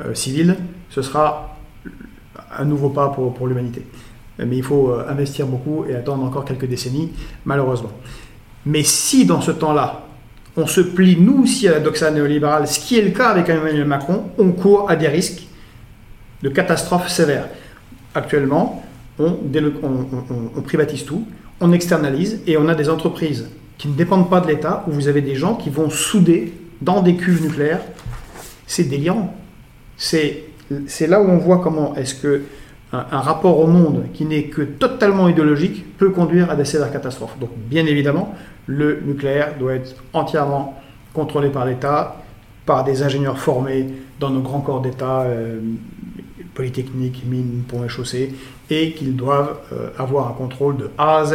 euh, 0.00 0.14
civile, 0.14 0.56
ce 0.90 1.02
sera 1.02 1.58
un 2.56 2.64
nouveau 2.64 2.90
pas 2.90 3.08
pour, 3.08 3.34
pour 3.34 3.48
l'humanité 3.48 3.84
mais 4.38 4.56
il 4.56 4.62
faut 4.62 4.90
euh, 4.90 5.06
investir 5.08 5.46
beaucoup 5.46 5.84
et 5.88 5.94
attendre 5.94 6.24
encore 6.24 6.44
quelques 6.44 6.66
décennies, 6.66 7.12
malheureusement. 7.44 7.92
Mais 8.66 8.82
si 8.82 9.26
dans 9.26 9.40
ce 9.40 9.50
temps-là, 9.50 10.03
on 10.56 10.66
se 10.66 10.80
plie 10.80 11.16
nous 11.16 11.42
aussi 11.42 11.66
à 11.68 11.72
la 11.72 11.80
doxa 11.80 12.10
néolibérale, 12.10 12.68
ce 12.68 12.78
qui 12.78 12.98
est 12.98 13.02
le 13.02 13.10
cas 13.10 13.28
avec 13.28 13.48
Emmanuel 13.48 13.86
Macron, 13.86 14.24
on 14.38 14.52
court 14.52 14.90
à 14.90 14.96
des 14.96 15.08
risques 15.08 15.46
de 16.42 16.48
catastrophes 16.48 17.08
sévères. 17.08 17.48
Actuellement, 18.14 18.84
on, 19.18 19.32
privatise 20.64 21.04
tout, 21.04 21.26
on 21.60 21.72
externalise 21.72 22.40
et 22.46 22.56
on 22.56 22.68
a 22.68 22.74
des 22.74 22.88
entreprises 22.88 23.48
qui 23.78 23.88
ne 23.88 23.94
dépendent 23.94 24.30
pas 24.30 24.40
de 24.40 24.46
l'État, 24.46 24.84
où 24.86 24.92
vous 24.92 25.08
avez 25.08 25.20
des 25.20 25.34
gens 25.34 25.54
qui 25.54 25.70
vont 25.70 25.90
souder 25.90 26.52
dans 26.80 27.02
des 27.02 27.16
cuves 27.16 27.42
nucléaires. 27.42 27.80
C'est 28.66 28.84
délirant. 28.84 29.34
C'est 29.96 30.46
là 31.08 31.20
où 31.20 31.28
on 31.28 31.38
voit 31.38 31.58
comment 31.58 31.94
est-ce 31.96 32.14
que 32.14 32.42
un, 32.92 33.20
rapport 33.20 33.58
au 33.58 33.66
monde 33.66 34.04
qui 34.14 34.24
n'est 34.24 34.44
que 34.44 34.62
totalement 34.62 35.28
idéologique 35.28 35.96
peut 35.96 36.10
conduire 36.10 36.50
à 36.50 36.54
des 36.54 36.64
sévères 36.64 36.92
catastrophes. 36.92 37.36
Donc 37.40 37.50
bien 37.68 37.86
évidemment, 37.86 38.34
le 38.66 39.00
nucléaire 39.04 39.54
doit 39.58 39.74
être 39.74 39.94
entièrement 40.12 40.80
contrôlé 41.12 41.48
par 41.48 41.64
l'État, 41.64 42.16
par 42.66 42.84
des 42.84 43.02
ingénieurs 43.02 43.38
formés 43.38 43.86
dans 44.20 44.30
nos 44.30 44.40
grands 44.40 44.60
corps 44.60 44.80
d'État, 44.80 45.22
euh, 45.22 45.60
polytechniques, 46.54 47.24
mines, 47.26 47.62
ponts 47.68 47.84
et 47.84 47.88
chaussées, 47.88 48.34
et 48.70 48.92
qu'ils 48.92 49.16
doivent 49.16 49.58
euh, 49.72 49.90
avoir 49.98 50.28
un 50.28 50.32
contrôle 50.32 50.76
de 50.76 50.90
A 50.98 51.18
à 51.18 51.24
Z, 51.24 51.34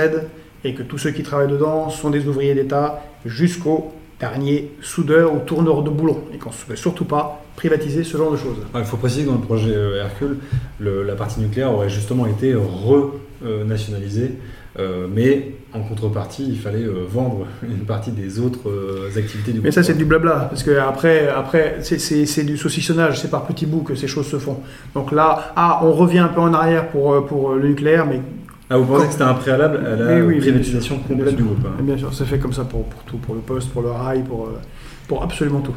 et 0.64 0.73
que 0.73 0.84
tous 0.84 0.97
ceux 0.97 1.11
qui 1.11 1.23
travaillent 1.23 1.51
dedans 1.51 1.89
sont 1.89 2.10
des 2.10 2.27
ouvriers 2.27 2.56
d'État 2.56 3.01
jusqu'au 3.26 3.93
dernier 4.19 4.72
soudeur 4.81 5.34
ou 5.34 5.39
tourneur 5.39 5.84
de 5.84 5.89
boulons, 5.89 6.23
et 6.34 6.38
qu'on 6.38 6.49
ne 6.49 6.76
se 6.76 6.76
surtout 6.76 7.06
pas 7.06 7.43
privatiser 7.56 8.03
ce 8.03 8.18
genre 8.18 8.31
de 8.31 8.38
choses. 8.38 8.57
Il 8.76 8.84
faut 8.84 8.97
préciser 8.97 9.23
que 9.23 9.30
dans 9.30 9.35
le 9.35 9.41
projet 9.41 9.73
euh, 9.73 10.03
Hercule, 10.03 10.38
la 10.80 11.15
partie 11.15 11.39
nucléaire 11.39 11.73
aurait 11.73 11.89
justement 11.89 12.26
été 12.26 12.56
renationalisée, 12.56 14.34
euh, 14.77 15.07
mais 15.11 15.55
en 15.73 15.81
contrepartie, 15.81 16.45
il 16.47 16.59
fallait 16.59 16.83
euh, 16.83 17.05
vendre 17.09 17.47
une 17.63 17.85
partie 17.85 18.11
des 18.11 18.39
autres 18.39 18.69
activités 19.17 19.51
du 19.51 19.61
Mais 19.61 19.71
ça, 19.71 19.83
c'est 19.83 19.97
du 19.97 20.05
blabla, 20.05 20.47
parce 20.49 20.63
que 20.63 20.77
après, 20.77 21.27
après 21.27 21.77
c'est 21.81 22.43
du 22.43 22.57
saucissonnage, 22.57 23.19
c'est 23.19 23.31
par 23.31 23.45
petits 23.45 23.65
bouts 23.65 23.81
que 23.81 23.95
ces 23.95 24.07
choses 24.07 24.27
se 24.27 24.37
font. 24.37 24.59
Donc 24.93 25.11
là, 25.11 25.53
ah, 25.55 25.79
on 25.83 25.91
revient 25.91 26.19
un 26.19 26.27
peu 26.27 26.41
en 26.41 26.53
arrière 26.53 26.89
pour, 26.89 27.25
pour 27.25 27.53
le 27.53 27.69
nucléaire, 27.69 28.05
mais 28.05 28.21
ah, 28.69 28.77
vous 28.77 28.85
pensez 28.85 29.07
que 29.07 29.13
c'était 29.13 29.23
un 29.23 29.33
préalable 29.33 29.77
à 29.85 29.95
la 29.95 30.23
privatisation 30.37 30.99
complète 30.99 31.35
du 31.35 31.43
groupe 31.43 31.65
hein. 31.65 31.81
Bien 31.81 31.97
sûr, 31.97 32.13
c'est 32.13 32.25
fait 32.25 32.37
comme 32.37 32.53
ça 32.53 32.65
pour, 32.65 32.83
pour, 32.83 33.01
tout, 33.03 33.17
pour 33.17 33.33
le 33.33 33.41
poste, 33.41 33.71
pour 33.71 33.81
le 33.81 33.89
rail, 33.89 34.23
pour, 34.23 34.49
pour 35.07 35.23
absolument 35.23 35.61
tout. 35.61 35.75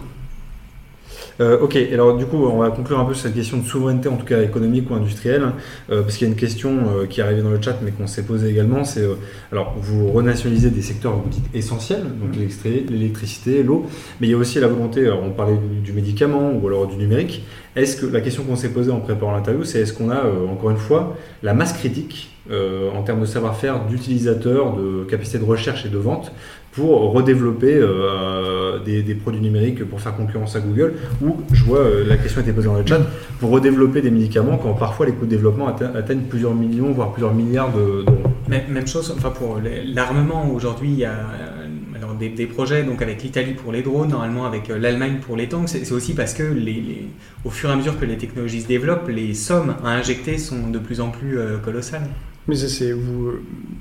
Euh, 1.41 1.59
ok, 1.61 1.77
alors 1.93 2.17
du 2.17 2.27
coup, 2.27 2.37
on 2.37 2.59
va 2.59 2.71
conclure 2.71 2.99
un 2.99 3.05
peu 3.05 3.15
sur 3.15 3.25
cette 3.25 3.35
question 3.35 3.59
de 3.59 3.65
souveraineté, 3.65 4.09
en 4.09 4.17
tout 4.17 4.27
cas 4.27 4.43
économique 4.43 4.91
ou 4.91 4.95
industrielle, 4.95 5.53
euh, 5.91 6.03
parce 6.03 6.17
qu'il 6.17 6.27
y 6.27 6.31
a 6.31 6.33
une 6.33 6.39
question 6.39 6.71
euh, 6.71 7.07
qui 7.07 7.21
est 7.21 7.25
arrivée 7.25 7.43
dans 7.43 7.51
le 7.51 7.61
chat, 7.61 7.79
mais 7.83 7.91
qu'on 7.91 8.07
s'est 8.07 8.25
posée 8.25 8.49
également, 8.49 8.85
c'est, 8.85 9.07
alors, 9.51 9.75
vous 9.79 10.11
renationalisez 10.13 10.71
des 10.71 10.83
secteurs, 10.83 11.17
vous 11.17 11.29
dites, 11.29 11.45
essentiels, 11.55 12.03
donc 12.03 12.37
l'électricité, 12.37 13.63
l'eau, 13.63 13.87
mais 14.21 14.29
il 14.29 14.31
y 14.31 14.35
a 14.35 14.37
aussi 14.37 14.61
la 14.61 14.69
volonté, 14.69 15.11
on 15.11 15.31
parlait 15.31 15.59
du, 15.83 15.93
médicament 15.93 16.53
ou 16.53 16.67
alors 16.67 16.87
du 16.87 16.97
numérique, 16.97 17.45
est-ce 17.77 17.97
que, 17.97 18.07
la 18.07 18.21
question 18.21 18.45
qu'on 18.45 18.57
s'est 18.57 18.71
posée 18.71 18.91
en 18.91 19.01
préparant 19.01 19.33
l'interview, 19.33 19.65
c'est 19.65 19.81
est-ce 19.81 19.93
qu'on 19.93 20.11
a, 20.11 20.23
encore 20.51 20.71
une 20.71 20.77
fois, 20.77 21.17
la 21.43 21.55
masse 21.55 21.73
critique 21.73 22.31
en 22.51 23.03
termes 23.03 23.21
de 23.21 23.27
savoir-faire 23.27 23.87
d'utilisateurs, 23.87 24.75
de 24.75 25.05
capacité 25.05 25.39
de 25.39 25.45
recherche 25.45 25.87
et 25.87 25.89
de 25.89 25.97
vente 25.99 26.33
pour 26.73 27.13
redévelopper 27.13 27.75
euh, 27.75 28.79
des, 28.79 29.15
produits 29.15 29.41
numériques 29.41 29.85
pour 29.85 30.01
faire 30.01 30.17
concurrence 30.17 30.57
à 30.57 30.61
Google, 30.61 30.95
ou 31.23 31.37
je 31.53 31.65
vois 31.65 31.81
euh, 31.81 32.05
la 32.07 32.17
question 32.17 32.41
était 32.41 32.53
posée 32.53 32.69
dans 32.69 32.79
le 32.79 32.87
chat, 32.87 33.01
pour 33.39 33.51
redévelopper 33.51 34.01
des 34.01 34.11
médicaments 34.11 34.57
quand 34.57 34.73
parfois 34.73 35.07
les 35.07 35.13
coûts 35.13 35.27
de 35.27 35.31
développement 35.31 35.69
atteignent 35.69 36.23
plusieurs 36.23 36.55
millions, 36.55 36.91
voire 36.93 37.13
plusieurs 37.13 37.35
milliards 37.35 37.71
d'euros. 37.73 38.05
Même 38.49 38.87
chose, 38.87 39.15
enfin 39.17 39.31
pour 39.31 39.61
l'armement 39.95 40.51
aujourd'hui, 40.51 40.91
il 40.91 40.99
y 40.99 41.05
a 41.05 41.11
euh, 41.11 41.97
alors 41.97 42.15
des, 42.15 42.47
projets 42.47 42.83
donc 42.83 43.03
avec 43.03 43.23
l'Italie 43.23 43.53
pour 43.53 43.71
les 43.71 43.83
drones, 43.83 44.09
normalement 44.09 44.47
avec 44.47 44.69
l'Allemagne 44.69 45.19
pour 45.25 45.37
les 45.37 45.49
tanks. 45.49 45.69
C'est 45.69 45.93
aussi 45.93 46.15
parce 46.15 46.33
que 46.33 46.43
les, 46.43 47.07
au 47.45 47.51
fur 47.51 47.69
et 47.69 47.73
à 47.73 47.77
mesure 47.77 47.99
que 48.01 48.05
les 48.07 48.17
technologies 48.17 48.63
se 48.63 48.69
développent, 48.69 49.09
les 49.09 49.35
sommes 49.35 49.77
à 49.85 49.91
injecter 49.91 50.39
sont 50.39 50.69
de 50.69 50.79
plus 50.79 51.01
en 51.01 51.11
plus 51.11 51.39
colossales. 51.63 52.09
Mais 52.49 52.57
c'est 52.57 52.93
vous. 52.93 53.33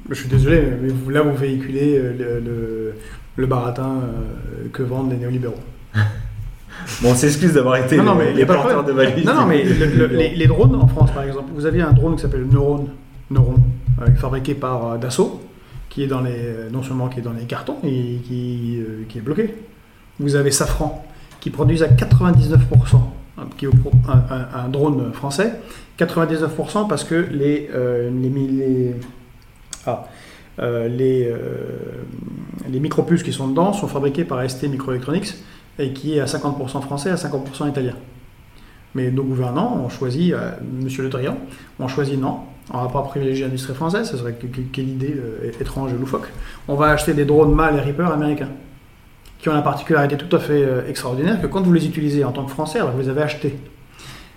Je 0.09 0.15
suis 0.15 0.29
désolé, 0.29 0.61
mais 0.81 0.89
vous, 0.89 1.09
là 1.09 1.21
vous 1.21 1.35
véhiculez 1.35 1.97
euh, 1.97 2.41
le, 2.43 2.93
le, 3.35 3.47
baratin 3.47 4.01
euh, 4.03 4.67
que 4.71 4.83
vendent 4.83 5.11
les 5.11 5.17
néolibéraux. 5.17 5.55
bon, 5.95 7.11
on 7.11 7.15
s'excuse 7.15 7.53
d'avoir 7.53 7.77
été 7.77 7.97
non, 7.97 8.03
non, 8.03 8.15
mais 8.15 8.33
les, 8.33 8.45
porteurs 8.45 8.83
de 8.83 8.91
valises. 8.91 9.25
Non, 9.25 9.33
non, 9.33 9.45
mais 9.47 9.63
les, 10.35 10.47
drones 10.47 10.75
en 10.75 10.88
France, 10.88 11.11
par 11.11 11.23
exemple, 11.23 11.49
vous 11.55 11.65
avez 11.65 11.81
un 11.81 11.91
drone 11.91 12.15
qui 12.15 12.21
s'appelle 12.21 12.45
Neuron, 12.45 12.88
Neuron 13.31 13.55
euh, 14.01 14.13
fabriqué 14.15 14.53
par 14.53 14.99
Dassault, 14.99 15.41
qui 15.89 16.03
est 16.03 16.07
dans 16.07 16.21
les, 16.21 16.69
non 16.71 16.83
seulement 16.83 17.07
qui 17.07 17.19
est 17.19 17.23
dans 17.23 17.33
les 17.33 17.45
cartons, 17.45 17.77
et 17.83 18.19
qui, 18.23 18.79
qui 19.09 19.17
est 19.17 19.21
bloqué. 19.21 19.55
Vous 20.19 20.35
avez 20.35 20.51
Safran, 20.51 21.03
qui 21.39 21.49
produit 21.49 21.81
à 21.83 21.88
99% 21.88 22.57
qui 23.57 23.65
est 23.65 23.69
un, 24.53 24.69
drone 24.69 25.11
français, 25.13 25.53
99% 25.99 26.88
parce 26.88 27.03
que 27.03 27.15
les, 27.15 27.69
euh, 27.73 28.09
les, 28.09 28.95
ah, 29.85 30.07
euh, 30.59 30.89
euh, 30.99 32.03
qui 33.23 33.34
sont 33.34 33.47
dedans 33.47 33.73
sont 33.73 33.88
fabriqués 33.88 34.26
par 34.26 34.47
ST 34.49 34.63
Microelectronics 34.63 35.35
et 35.80 35.93
qui 35.93 36.18
est 36.18 36.19
à 36.19 36.26
50% 36.26 36.81
français, 36.81 37.09
à 37.09 37.15
50% 37.15 37.69
italien. 37.69 37.95
Mais 38.93 39.09
nos 39.09 39.23
gouvernants 39.23 39.84
ont 39.85 39.89
choisi, 39.89 40.34
Monsieur 40.81 41.03
Le 41.03 41.09
Drian, 41.09 41.38
ont 41.80 41.88
choisi 41.88 42.18
non, 42.18 42.39
on 42.73 42.77
ne 42.77 42.84
va 42.84 42.89
pas 42.89 43.01
privilégier 43.03 43.45
l'industrie 43.45 43.73
française, 43.73 44.11
ce 44.11 44.18
serait 44.18 44.35
quelle 44.73 44.89
idée 44.89 45.15
étrange 45.61 45.93
et 45.93 45.97
loufoque. 45.97 46.27
On 46.68 46.76
va 46.76 46.88
acheter 46.88 47.13
des 47.13 47.23
drones 47.23 47.55
MAL 47.55 47.77
et 47.77 47.80
Reaper 47.80 48.11
américains 48.11 48.49
qui 49.41 49.49
ont 49.49 49.53
la 49.53 49.61
particularité 49.61 50.18
tout 50.18 50.34
à 50.35 50.39
fait 50.39 50.63
euh, 50.63 50.88
extraordinaire 50.88 51.41
que 51.41 51.47
quand 51.47 51.61
vous 51.61 51.73
les 51.73 51.85
utilisez 51.85 52.23
en 52.23 52.31
tant 52.31 52.45
que 52.45 52.51
Français, 52.51 52.80
alors 52.80 52.91
vous 52.91 52.99
les 52.99 53.09
avez 53.09 53.23
achetés, 53.23 53.57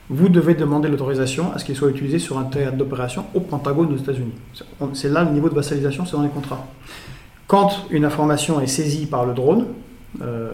vous 0.09 0.29
devez 0.29 0.55
demander 0.55 0.89
l'autorisation 0.89 1.53
à 1.55 1.59
ce 1.59 1.65
qu'ils 1.65 1.77
soient 1.77 1.91
utilisés 1.91 2.19
sur 2.19 2.39
un 2.39 2.45
théâtre 2.45 2.77
d'opération 2.77 3.27
au 3.35 3.41
Pentagone 3.41 3.93
aux 3.93 3.97
États-Unis. 3.97 4.33
C'est 4.95 5.11
là 5.11 5.25
le 5.25 5.31
niveau 5.31 5.49
de 5.49 5.55
vassalisation, 5.55 6.07
c'est 6.07 6.17
dans 6.17 6.23
les 6.23 6.29
contrats. 6.31 6.67
Quand 7.47 7.87
une 7.91 8.05
information 8.05 8.61
est 8.61 8.67
saisie 8.67 9.07
par 9.07 9.27
le 9.27 9.35
drone, 9.35 9.67
euh, 10.23 10.51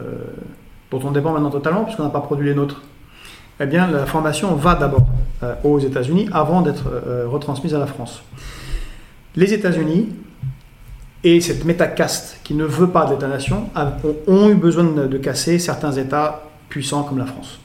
dont 0.90 1.00
on 1.04 1.12
dépend 1.12 1.32
maintenant 1.32 1.50
totalement 1.50 1.84
puisqu'on 1.84 2.04
n'a 2.04 2.10
pas 2.10 2.20
produit 2.20 2.48
les 2.48 2.54
nôtres, 2.54 2.82
eh 3.60 3.66
bien 3.66 3.86
l'information 3.86 4.54
va 4.54 4.74
d'abord 4.74 5.06
euh, 5.44 5.54
aux 5.62 5.78
États-Unis 5.78 6.28
avant 6.32 6.60
d'être 6.60 6.90
retransmise 7.26 7.74
à 7.74 7.78
la 7.78 7.86
France. 7.86 8.22
Les 9.36 9.54
États-Unis 9.54 10.08
et 11.22 11.40
cette 11.40 11.64
métacaste 11.64 12.38
qui 12.44 12.54
ne 12.54 12.64
veut 12.64 12.88
pas 12.88 13.06
d'État-nation 13.06 13.68
ont 14.26 14.48
eu 14.48 14.54
besoin 14.54 14.84
de 14.84 15.18
casser 15.18 15.58
certains 15.58 15.92
États 15.92 16.50
puissants 16.68 17.02
comme 17.02 17.18
la 17.18 17.26
France. 17.26 17.60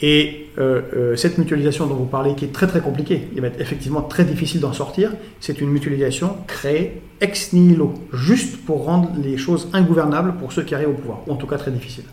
Et 0.00 0.50
euh, 0.58 0.82
euh, 0.96 1.16
cette 1.16 1.38
mutualisation 1.38 1.86
dont 1.86 1.94
vous 1.94 2.04
parlez, 2.04 2.34
qui 2.34 2.44
est 2.44 2.52
très 2.52 2.66
très 2.66 2.80
compliquée, 2.80 3.28
il 3.34 3.40
va 3.40 3.46
être 3.46 3.60
effectivement 3.60 4.02
très 4.02 4.24
difficile 4.24 4.60
d'en 4.60 4.72
sortir, 4.72 5.12
c'est 5.40 5.60
une 5.60 5.70
mutualisation 5.70 6.36
créée 6.46 7.00
ex 7.20 7.52
nihilo, 7.52 7.94
juste 8.12 8.64
pour 8.64 8.84
rendre 8.84 9.12
les 9.22 9.36
choses 9.36 9.68
ingouvernables 9.72 10.34
pour 10.34 10.52
ceux 10.52 10.62
qui 10.62 10.74
arrivent 10.74 10.90
au 10.90 10.94
pouvoir, 10.94 11.20
ou 11.26 11.32
en 11.32 11.36
tout 11.36 11.46
cas 11.46 11.58
très 11.58 11.70
difficile. 11.70 12.04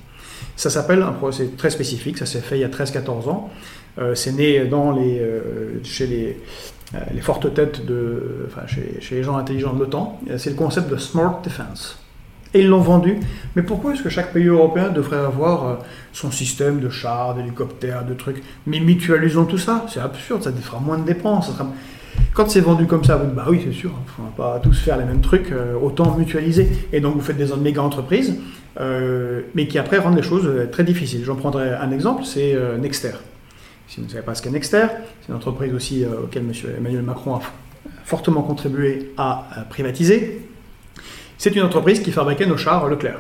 Ça 0.55 0.69
s'appelle 0.69 1.01
un 1.01 1.11
procès 1.11 1.49
très 1.57 1.69
spécifique, 1.69 2.17
ça 2.17 2.25
s'est 2.25 2.39
fait 2.39 2.57
il 2.57 2.61
y 2.61 2.63
a 2.63 2.69
13-14 2.69 3.29
ans. 3.29 3.49
Euh, 3.99 4.15
c'est 4.15 4.31
né 4.31 4.65
dans 4.65 4.91
les, 4.91 5.21
chez 5.83 6.07
les, 6.07 6.37
les 7.13 7.21
fortes 7.21 7.53
têtes 7.53 7.85
de, 7.85 8.47
enfin, 8.47 8.67
chez, 8.67 8.99
les 9.11 9.23
gens 9.23 9.37
intelligents 9.37 9.73
de 9.73 9.79
l'OTAN, 9.79 10.19
c'est 10.37 10.49
le 10.49 10.55
concept 10.55 10.89
de 10.89 10.97
Smart 10.97 11.41
Defense. 11.43 12.01
Et 12.53 12.61
ils 12.61 12.67
l'ont 12.67 12.81
vendu. 12.81 13.17
Mais 13.55 13.61
pourquoi 13.61 13.93
est-ce 13.93 14.03
que 14.03 14.09
chaque 14.09 14.33
pays 14.33 14.47
européen 14.47 14.89
devrait 14.89 15.17
avoir 15.17 15.67
euh, 15.67 15.75
son 16.11 16.31
système 16.31 16.79
de 16.81 16.89
chars, 16.89 17.33
d'hélicoptères, 17.35 18.05
de 18.05 18.13
trucs? 18.13 18.43
Mais 18.67 18.81
mutualisons 18.81 19.45
tout 19.45 19.57
ça. 19.57 19.85
C'est 19.87 20.01
absurde, 20.01 20.43
ça 20.43 20.51
fera 20.51 20.79
moins 20.79 20.97
de 20.97 21.05
dépenses. 21.05 21.53
Quand 22.33 22.49
c'est 22.49 22.59
vendu 22.59 22.87
comme 22.87 23.05
ça, 23.05 23.15
vous 23.15 23.25
dites, 23.25 23.35
bah 23.35 23.45
oui, 23.47 23.61
c'est 23.63 23.71
sûr, 23.71 23.91
on 24.19 24.23
ne 24.23 24.27
va 24.27 24.33
pas 24.35 24.59
tous 24.59 24.77
faire 24.77 24.97
les 24.97 25.05
mêmes 25.05 25.21
trucs, 25.21 25.51
euh, 25.51 25.75
autant 25.81 26.17
mutualiser. 26.17 26.67
Et 26.91 26.99
donc 26.99 27.15
vous 27.15 27.21
faites 27.21 27.37
des 27.37 27.55
méga 27.55 27.81
entreprises, 27.81 28.35
mais 29.55 29.67
qui 29.67 29.79
après 29.79 29.97
rendent 29.99 30.17
les 30.17 30.23
choses 30.23 30.49
très 30.71 30.83
difficiles. 30.83 31.23
J'en 31.23 31.35
prendrai 31.35 31.73
un 31.73 31.91
exemple, 31.91 32.23
c'est 32.25 32.57
Nexter. 32.79 33.11
Si 33.91 33.99
vous 33.99 34.05
ne 34.05 34.09
savez 34.09 34.23
pas 34.23 34.35
ce 34.35 34.41
qu'est 34.41 34.51
Nexter, 34.51 34.85
c'est 35.19 35.27
une 35.27 35.35
entreprise 35.35 35.73
aussi 35.73 36.05
euh, 36.05 36.23
auquel 36.23 36.43
M. 36.43 36.53
Emmanuel 36.77 37.01
Macron 37.01 37.35
a 37.35 37.41
fortement 38.05 38.41
contribué 38.41 39.11
à 39.17 39.65
privatiser. 39.69 40.47
C'est 41.37 41.53
une 41.57 41.63
entreprise 41.63 41.99
qui 41.99 42.13
fabriquait 42.13 42.45
nos 42.45 42.55
chars 42.55 42.87
Leclerc 42.87 43.19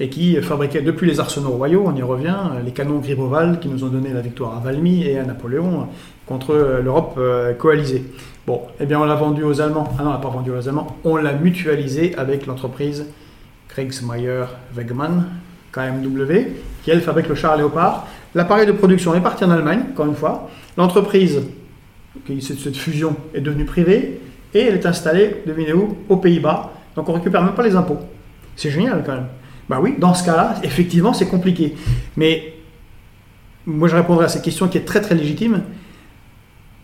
et 0.00 0.10
qui 0.10 0.36
fabriquait 0.42 0.82
depuis 0.82 1.08
les 1.08 1.18
arsenaux 1.18 1.52
royaux, 1.52 1.84
on 1.86 1.96
y 1.96 2.02
revient, 2.02 2.36
les 2.62 2.72
canons 2.72 2.98
Griboval 2.98 3.58
qui 3.58 3.68
nous 3.68 3.84
ont 3.84 3.88
donné 3.88 4.12
la 4.12 4.20
victoire 4.20 4.54
à 4.54 4.60
Valmy 4.60 5.02
et 5.04 5.18
à 5.18 5.24
Napoléon 5.24 5.88
contre 6.26 6.80
l'Europe 6.84 7.14
euh, 7.16 7.54
coalisée. 7.54 8.04
Bon, 8.46 8.60
eh 8.80 8.84
bien 8.84 9.00
on 9.00 9.04
l'a 9.04 9.14
vendu 9.14 9.44
aux 9.44 9.62
Allemands. 9.62 9.88
Ah 9.98 10.02
non, 10.02 10.10
on 10.10 10.12
l'a 10.12 10.18
pas 10.18 10.28
vendu 10.28 10.50
aux 10.50 10.68
Allemands. 10.68 10.94
On 11.04 11.16
l'a 11.16 11.32
mutualisé 11.32 12.14
avec 12.16 12.44
l'entreprise 12.44 13.06
Kriegsmeier 13.68 14.44
Wegmann, 14.74 15.24
KMW, 15.72 16.32
qui 16.82 16.90
elle 16.90 17.00
fabrique 17.00 17.28
le 17.28 17.34
char 17.34 17.56
Léopard. 17.56 18.06
L'appareil 18.34 18.66
de 18.66 18.72
production 18.72 19.14
est 19.14 19.20
parti 19.20 19.44
en 19.44 19.50
Allemagne, 19.50 19.80
encore 19.92 20.06
une 20.06 20.14
fois. 20.14 20.50
L'entreprise, 20.76 21.42
cette 22.40 22.76
fusion, 22.76 23.16
est 23.34 23.40
devenue 23.40 23.64
privée 23.64 24.20
et 24.54 24.60
elle 24.60 24.74
est 24.74 24.86
installée, 24.86 25.42
devinez 25.46 25.72
où, 25.72 25.96
aux 26.08 26.16
Pays-Bas. 26.16 26.72
Donc 26.94 27.08
on 27.08 27.12
récupère 27.12 27.42
même 27.42 27.54
pas 27.54 27.62
les 27.62 27.74
impôts. 27.74 27.98
C'est 28.56 28.70
génial 28.70 29.02
quand 29.04 29.12
même. 29.12 29.28
Bah 29.68 29.78
oui, 29.80 29.94
dans 29.98 30.12
ce 30.12 30.24
cas-là, 30.24 30.56
effectivement, 30.62 31.14
c'est 31.14 31.28
compliqué. 31.28 31.74
Mais 32.16 32.54
moi, 33.64 33.88
je 33.88 33.96
répondrai 33.96 34.26
à 34.26 34.28
cette 34.28 34.42
question 34.42 34.68
qui 34.68 34.78
est 34.78 34.84
très 34.84 35.00
très 35.00 35.14
légitime. 35.14 35.62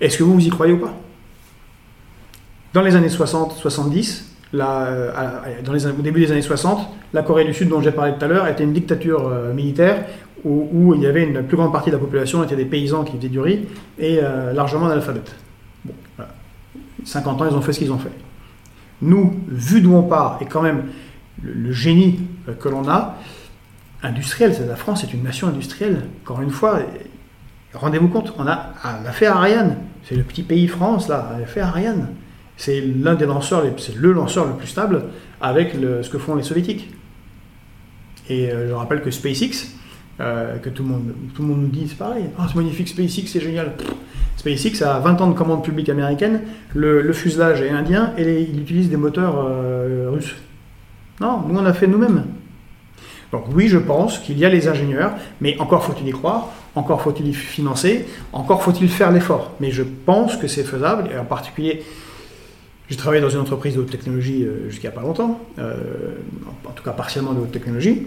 Est-ce 0.00 0.16
que 0.16 0.22
vous 0.22 0.34
vous 0.34 0.46
y 0.46 0.50
croyez 0.50 0.72
ou 0.72 0.78
pas? 0.78 0.94
Dans 2.72 2.82
les 2.82 2.94
années 2.94 3.08
60-70, 3.08 4.24
euh, 4.54 5.10
dans 5.64 5.72
les, 5.72 5.86
au 5.86 5.92
début 5.92 6.20
des 6.20 6.32
années 6.32 6.42
60, 6.42 6.88
la 7.12 7.22
Corée 7.22 7.44
du 7.44 7.54
Sud, 7.54 7.68
dont 7.68 7.80
j'ai 7.80 7.92
parlé 7.92 8.12
tout 8.18 8.24
à 8.24 8.28
l'heure, 8.28 8.46
était 8.46 8.64
une 8.64 8.72
dictature 8.72 9.28
euh, 9.28 9.52
militaire 9.52 10.04
où, 10.44 10.94
il 10.94 11.02
y 11.02 11.06
avait 11.06 11.24
une 11.24 11.42
plus 11.42 11.56
grande 11.56 11.72
partie 11.72 11.90
de 11.90 11.96
la 11.96 12.00
population 12.00 12.44
était 12.44 12.56
des 12.56 12.64
paysans 12.64 13.04
qui 13.04 13.16
faisaient 13.16 13.28
du 13.28 13.40
riz 13.40 13.66
et 13.98 14.20
euh, 14.22 14.52
largement 14.52 14.86
analphabètes. 14.86 15.34
Bon, 15.84 15.94
50 17.04 17.42
ans, 17.42 17.46
ils 17.50 17.56
ont 17.56 17.60
fait 17.60 17.72
ce 17.72 17.78
qu'ils 17.80 17.92
ont 17.92 17.98
fait. 17.98 18.12
Nous, 19.02 19.34
vu 19.48 19.80
d'où 19.80 19.94
on 19.94 20.02
part, 20.02 20.38
et 20.40 20.46
quand 20.46 20.62
même 20.62 20.84
le, 21.42 21.72
génie 21.72 22.20
euh, 22.48 22.54
que 22.54 22.68
l'on 22.68 22.88
a, 22.88 23.16
industriel, 24.02 24.54
la 24.66 24.76
France 24.76 25.02
est 25.02 25.12
une 25.12 25.22
nation 25.22 25.48
industrielle. 25.48 26.04
Encore 26.22 26.40
une 26.40 26.50
fois, 26.50 26.80
rendez-vous 27.74 28.08
compte, 28.08 28.32
on 28.38 28.46
a, 28.46 28.74
fait 29.12 29.26
Ariane, 29.26 29.76
c'est 30.04 30.14
le 30.14 30.22
petit 30.22 30.42
pays 30.42 30.68
France, 30.68 31.08
là, 31.08 31.32
a 31.42 31.46
fait 31.46 31.60
Ariane. 31.60 32.08
C'est 32.58 32.80
l'un 32.80 33.14
des 33.14 33.24
lanceurs, 33.24 33.64
c'est 33.78 33.94
le 33.94 34.12
lanceur 34.12 34.44
le 34.46 34.54
plus 34.54 34.66
stable 34.66 35.04
avec 35.40 35.74
ce 35.74 36.10
que 36.10 36.18
font 36.18 36.34
les 36.34 36.42
soviétiques. 36.42 36.92
Et 38.28 38.50
euh, 38.50 38.68
je 38.68 38.74
rappelle 38.74 39.00
que 39.00 39.12
SpaceX, 39.12 39.68
euh, 40.20 40.58
que 40.58 40.68
tout 40.68 40.82
le, 40.82 40.88
monde, 40.88 41.14
tout 41.34 41.42
le 41.42 41.48
monde 41.48 41.62
nous 41.62 41.68
dit, 41.68 41.86
c'est 41.88 41.96
pareil, 41.96 42.24
oh, 42.36 42.42
c'est 42.48 42.56
magnifique, 42.56 42.88
SpaceX, 42.88 43.28
c'est 43.28 43.40
génial. 43.40 43.74
SpaceX 44.36 44.82
a 44.82 44.98
20 44.98 45.20
ans 45.20 45.28
de 45.28 45.34
commande 45.34 45.62
publique 45.64 45.88
américaine, 45.88 46.42
le, 46.74 47.12
fuselage 47.12 47.62
est 47.62 47.70
indien 47.70 48.12
et 48.18 48.42
il 48.42 48.60
utilise 48.60 48.90
des 48.90 48.96
moteurs 48.96 49.46
russes. 50.12 50.34
Non, 51.20 51.42
nous 51.48 51.58
on 51.58 51.64
a 51.64 51.72
fait 51.72 51.86
nous-mêmes. 51.86 52.24
Donc 53.32 53.44
oui, 53.54 53.68
je 53.68 53.78
pense 53.78 54.18
qu'il 54.18 54.38
y 54.38 54.44
a 54.44 54.48
les 54.48 54.68
ingénieurs, 54.68 55.12
mais 55.40 55.58
encore 55.58 55.84
faut-il 55.84 56.08
y 56.08 56.12
croire, 56.12 56.48
encore 56.74 57.02
faut-il 57.02 57.28
y 57.28 57.34
financer, 57.34 58.06
encore 58.32 58.62
faut-il 58.62 58.88
faire 58.88 59.10
l'effort. 59.10 59.52
Mais 59.60 59.70
je 59.70 59.82
pense 59.82 60.36
que 60.36 60.48
c'est 60.48 60.64
faisable, 60.64 61.10
et 61.12 61.18
en 61.18 61.24
particulier, 61.24 61.82
j'ai 62.88 62.96
travaillé 62.96 63.20
dans 63.20 63.28
une 63.28 63.40
entreprise 63.40 63.74
de 63.74 63.80
haute 63.80 63.90
technologie 63.90 64.44
euh, 64.44 64.70
jusqu'à 64.70 64.90
pas 64.90 65.02
longtemps, 65.02 65.40
euh, 65.58 65.74
en 66.66 66.70
tout 66.70 66.82
cas 66.82 66.92
partiellement 66.92 67.34
de 67.34 67.40
haute 67.40 67.52
technologie. 67.52 68.06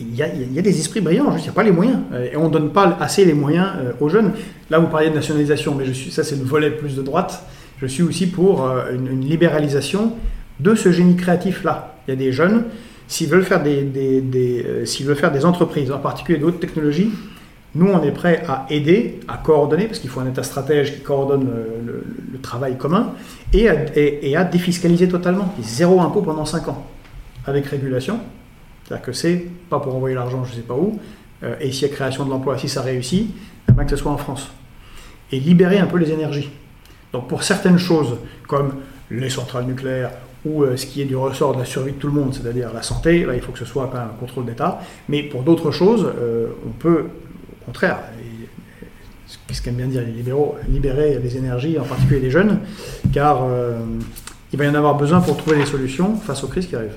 Il 0.00 0.14
y, 0.14 0.22
a, 0.22 0.28
des 0.28 0.78
esprits 0.78 1.00
brillants, 1.00 1.34
il 1.36 1.42
n'y 1.42 1.48
a 1.48 1.52
pas 1.52 1.62
les 1.62 1.72
moyens. 1.72 1.98
Euh, 2.12 2.30
et 2.30 2.36
on 2.36 2.48
ne 2.48 2.52
donne 2.52 2.70
pas 2.70 2.96
assez 3.00 3.24
les 3.24 3.32
moyens 3.32 3.68
aux 4.00 4.08
jeunes. 4.08 4.32
Là, 4.70 4.78
vous 4.78 4.86
parliez 4.86 5.08
de 5.08 5.14
nationalisation, 5.14 5.74
mais 5.74 5.86
je 5.86 5.92
suis, 5.92 6.10
ça 6.10 6.22
c'est 6.22 6.36
le 6.36 6.44
volet 6.44 6.70
plus 6.70 6.94
de 6.94 7.02
droite. 7.02 7.42
Je 7.80 7.86
suis 7.86 8.02
aussi 8.02 8.26
pour 8.26 8.68
une 8.92 9.20
libéralisation 9.20 10.12
de 10.60 10.74
ce 10.74 10.92
génie 10.92 11.16
créatif-là. 11.16 11.96
Il 12.06 12.10
y 12.10 12.12
a 12.12 12.16
des 12.16 12.32
jeunes, 12.32 12.64
s'ils 13.06 13.28
veulent, 13.28 13.44
faire 13.44 13.62
des, 13.62 13.82
veulent 15.04 15.16
faire 15.16 15.32
des 15.32 15.44
entreprises, 15.44 15.90
en 15.90 15.98
particulier 15.98 16.38
d'autres 16.38 16.58
technologies, 16.58 17.10
nous, 17.74 17.86
on 17.86 18.02
est 18.02 18.12
prêt 18.12 18.42
à 18.48 18.66
aider, 18.70 19.20
à 19.28 19.36
coordonner, 19.36 19.86
parce 19.86 19.98
qu'il 19.98 20.10
faut 20.10 20.20
un 20.20 20.28
état 20.28 20.42
stratège 20.42 20.94
qui 20.94 21.00
coordonne 21.00 21.48
le, 21.84 22.38
travail 22.40 22.76
commun, 22.78 23.12
et 23.52 23.68
à, 23.68 24.44
défiscaliser 24.44 25.08
totalement. 25.08 25.52
Zéro 25.60 26.00
impôt 26.00 26.22
pendant 26.22 26.44
5 26.44 26.68
ans, 26.68 26.86
avec 27.46 27.66
régulation. 27.66 28.20
C'est-à-dire 28.84 29.04
que 29.04 29.12
c'est 29.12 29.46
pas 29.68 29.80
pour 29.80 29.94
envoyer 29.94 30.14
l'argent 30.14 30.44
je 30.44 30.52
ne 30.52 30.56
sais 30.56 30.62
pas 30.62 30.74
où, 30.74 30.98
euh, 31.42 31.56
et 31.60 31.72
s'il 31.72 31.88
y 31.88 31.90
a 31.90 31.94
création 31.94 32.24
de 32.24 32.30
l'emploi, 32.30 32.56
si 32.56 32.68
ça 32.68 32.80
réussit, 32.80 33.30
eh 33.68 33.72
bien 33.72 33.84
que 33.84 33.90
ce 33.90 33.96
soit 33.96 34.12
en 34.12 34.16
France. 34.16 34.50
Et 35.30 35.38
libérer 35.38 35.78
un 35.78 35.86
peu 35.86 35.98
les 35.98 36.10
énergies. 36.10 36.48
Donc 37.12 37.28
pour 37.28 37.42
certaines 37.42 37.78
choses, 37.78 38.16
comme 38.46 38.76
les 39.10 39.30
centrales 39.30 39.64
nucléaires 39.64 40.10
ou 40.44 40.62
euh, 40.62 40.76
ce 40.76 40.86
qui 40.86 41.02
est 41.02 41.04
du 41.04 41.16
ressort 41.16 41.54
de 41.54 41.58
la 41.58 41.64
survie 41.64 41.92
de 41.92 41.98
tout 41.98 42.06
le 42.06 42.12
monde, 42.12 42.34
c'est-à-dire 42.34 42.72
la 42.72 42.82
santé, 42.82 43.24
là, 43.24 43.34
il 43.34 43.40
faut 43.40 43.52
que 43.52 43.58
ce 43.58 43.64
soit 43.64 43.90
un 43.94 44.18
contrôle 44.18 44.46
d'État. 44.46 44.80
Mais 45.08 45.22
pour 45.22 45.42
d'autres 45.42 45.70
choses, 45.70 46.06
euh, 46.18 46.48
on 46.66 46.70
peut, 46.70 47.06
contraire, 47.68 47.98
ce 49.50 49.62
qu'aiment 49.62 49.76
bien 49.76 49.86
dire 49.86 50.02
les 50.02 50.12
libéraux, 50.12 50.56
libérer 50.68 51.18
les 51.22 51.36
énergies, 51.36 51.78
en 51.78 51.84
particulier 51.84 52.20
les 52.20 52.30
jeunes, 52.30 52.60
car 53.12 53.44
euh, 53.44 53.78
il 54.52 54.58
va 54.58 54.64
y 54.64 54.68
en 54.68 54.74
avoir 54.74 54.96
besoin 54.96 55.20
pour 55.20 55.36
trouver 55.36 55.56
des 55.58 55.66
solutions 55.66 56.16
face 56.16 56.42
aux 56.44 56.48
crises 56.48 56.66
qui 56.66 56.76
arrivent. 56.76 56.96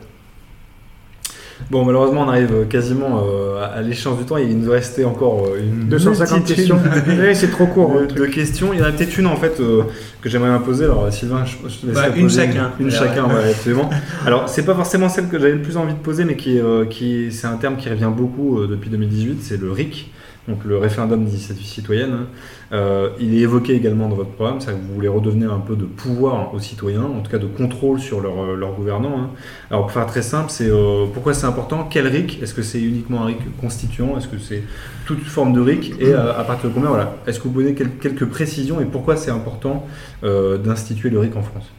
Bon, 1.69 1.85
malheureusement, 1.85 2.22
on 2.22 2.30
arrive 2.30 2.68
quasiment 2.68 3.23
euh, 3.23 3.64
à 3.64 3.81
l'échéance 3.81 4.18
du 4.18 4.26
temps. 4.26 4.38
Il 4.38 4.57
nous 4.57 4.72
restait 4.72 5.06
encore 5.06 5.45
euh, 5.45 5.60
une 5.60 5.89
250 5.89 6.45
questions. 6.45 6.80
c'est 7.34 7.52
trop 7.52 7.68
court. 7.68 8.02
De, 8.07 8.26
questions. 8.26 8.73
Il 8.73 8.80
y 8.80 8.81
en 8.81 8.85
a 8.85 8.91
peut-être 8.91 9.18
une 9.18 9.27
en 9.27 9.35
fait 9.35 9.60
euh, 9.60 9.84
que 10.22 10.30
j'aimerais 10.30 10.49
imposer. 10.49 10.85
Alors, 10.85 11.11
Sylvain, 11.11 11.45
je, 11.45 11.69
je 11.69 11.77
te 11.77 11.85
bah, 11.93 12.07
Une 12.15 12.30
chacun. 12.30 12.72
Une, 12.80 12.89
chacun, 12.89 13.26
ouais, 13.26 13.52
absolument. 13.52 13.89
Alors, 14.26 14.49
c'est 14.49 14.65
pas 14.65 14.76
forcément 14.76 15.10
celle 15.10 15.27
que 15.27 15.38
j'avais 15.38 15.53
le 15.53 15.61
plus 15.61 15.77
envie 15.77 15.93
de 15.93 15.99
poser, 15.99 16.26
mais 16.26 16.35
qui, 16.35 16.60
qui 16.89 17.31
c'est 17.31 17.48
un 17.48 17.57
terme 17.57 17.77
qui 17.77 17.89
revient 17.89 18.11
beaucoup 18.15 18.65
depuis 18.65 18.89
2018. 18.89 19.39
C'est 19.41 19.61
le 19.61 19.72
RIC 19.72 20.11
donc 20.48 20.64
le 20.66 20.78
référendum 20.78 21.24
d'initiative 21.24 21.66
citoyenne. 21.66 22.26
Euh, 22.72 23.10
il 23.20 23.36
est 23.36 23.42
évoqué 23.42 23.76
également 23.76 24.10
dans 24.10 24.16
votre 24.16 24.32
programme, 24.32 24.60
ça 24.60 24.72
que 24.72 24.78
vous 24.78 24.96
voulez 24.96 25.08
redevenir 25.08 25.54
un 25.54 25.60
peu 25.60 25.76
de 25.76 25.86
pouvoir 25.86 26.54
aux 26.54 26.60
citoyens, 26.60 27.04
en 27.04 27.20
tout 27.20 27.30
cas 27.30 27.38
de 27.38 27.46
contrôle 27.46 28.00
sur 28.00 28.22
leur, 28.22 28.44
euh, 28.44 28.56
leur 28.56 28.74
gouvernant. 28.74 29.20
Hein. 29.20 29.30
Alors 29.70 29.84
pour 29.84 29.92
faire 29.92 30.08
très 30.08 30.24
simple, 30.24 30.50
c'est 30.50 30.70
euh, 30.70 31.06
pourquoi 31.14 31.34
c'est 31.34 31.46
important? 31.46 31.88
Quel 31.90 32.08
RIC? 32.08 32.42
Est-ce 32.42 32.56
que 32.56 32.64
c'est 32.64 32.82
uniquement 32.82 33.22
un 33.22 33.26
RIC 33.26 33.58
constituant? 33.60 34.18
Est-ce 34.18 34.28
que 34.28 34.40
c'est 34.40 34.64
toute 35.06 35.22
forme 35.22 35.54
de 35.54 35.62
RIC? 35.62 35.94
Et 36.00 36.14
à, 36.14 36.44
partir 36.44 36.70
de 36.70 36.74
combien? 36.74 36.90
Voilà. 36.90 37.16
Est-ce 37.28 37.40
que 37.40 37.44
vous 37.44 37.52
pouvez 37.52 37.72
donner 37.72 37.92
quelques 38.02 38.26
précisions 38.26 38.82
et 38.82 38.86
pourquoi 38.86 39.16
c'est 39.16 39.32
important 39.32 39.86
d'instituer 40.24 41.10
le 41.10 41.20
RIC 41.20 41.36
en 41.36 41.42
France? 41.42 41.72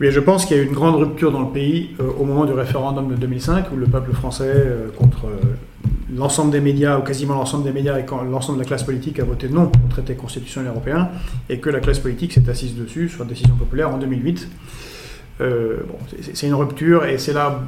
Oui, 0.00 0.10
je 0.10 0.20
pense 0.20 0.44
qu'il 0.44 0.56
y 0.56 0.60
a 0.60 0.62
eu 0.62 0.66
une 0.66 0.72
grande 0.72 0.96
rupture 0.96 1.30
dans 1.30 1.42
le 1.42 1.52
pays 1.52 1.90
au 2.18 2.24
moment 2.24 2.44
du 2.44 2.52
référendum 2.52 3.08
de 3.08 3.14
2005 3.14 3.66
où 3.72 3.76
le 3.76 3.86
peuple 3.86 4.12
français, 4.12 4.66
contre 4.96 5.26
l'ensemble 6.16 6.50
des 6.50 6.60
médias, 6.60 6.98
ou 6.98 7.02
quasiment 7.02 7.34
l'ensemble 7.34 7.64
des 7.64 7.72
médias 7.72 7.98
et 7.98 8.06
l'ensemble 8.30 8.58
de 8.58 8.62
la 8.62 8.68
classe 8.68 8.82
politique 8.82 9.18
a 9.20 9.24
voté 9.24 9.48
non 9.48 9.64
au 9.64 9.88
traité 9.88 10.14
constitutionnel 10.14 10.70
européen, 10.70 11.10
et 11.48 11.58
que 11.58 11.70
la 11.70 11.80
classe 11.80 11.98
politique 11.98 12.32
s'est 12.32 12.48
assise 12.48 12.76
dessus 12.76 13.08
sur 13.08 13.24
décision 13.24 13.54
populaire 13.56 13.90
en 13.90 13.98
2008. 13.98 14.48
Euh, 15.40 15.78
bon, 15.88 15.98
c'est 16.20 16.46
une 16.46 16.54
rupture, 16.54 17.04
et 17.04 17.18
c'est 17.18 17.32
là, 17.32 17.60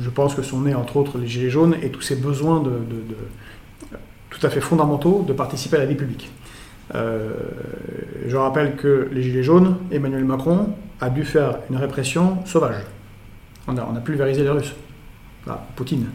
je 0.00 0.10
pense, 0.10 0.34
que 0.34 0.42
sont 0.42 0.60
nés, 0.60 0.74
entre 0.74 0.96
autres, 0.96 1.18
les 1.18 1.26
Gilets 1.26 1.50
jaunes 1.50 1.76
et 1.82 1.90
tous 1.90 2.02
ces 2.02 2.16
besoins 2.16 2.60
de, 2.60 2.72
tout 4.30 4.44
à 4.46 4.50
fait 4.50 4.60
fondamentaux 4.60 5.24
de 5.26 5.32
participer 5.32 5.76
à 5.76 5.80
la 5.80 5.86
vie 5.86 5.94
publique. 5.94 6.30
Euh, 6.94 7.32
je 8.26 8.36
rappelle 8.36 8.74
que 8.74 9.08
les 9.12 9.22
Gilets 9.22 9.44
jaunes, 9.44 9.76
Emmanuel 9.90 10.24
Macron 10.24 10.70
a 11.00 11.10
dû 11.10 11.24
faire 11.24 11.58
une 11.70 11.76
répression 11.76 12.38
sauvage. 12.44 12.82
On 13.68 13.76
a, 13.76 13.88
on 13.90 13.96
a 13.96 14.00
pulvérisé 14.00 14.42
les 14.42 14.50
Russes. 14.50 14.74
Poutine. 15.76 16.06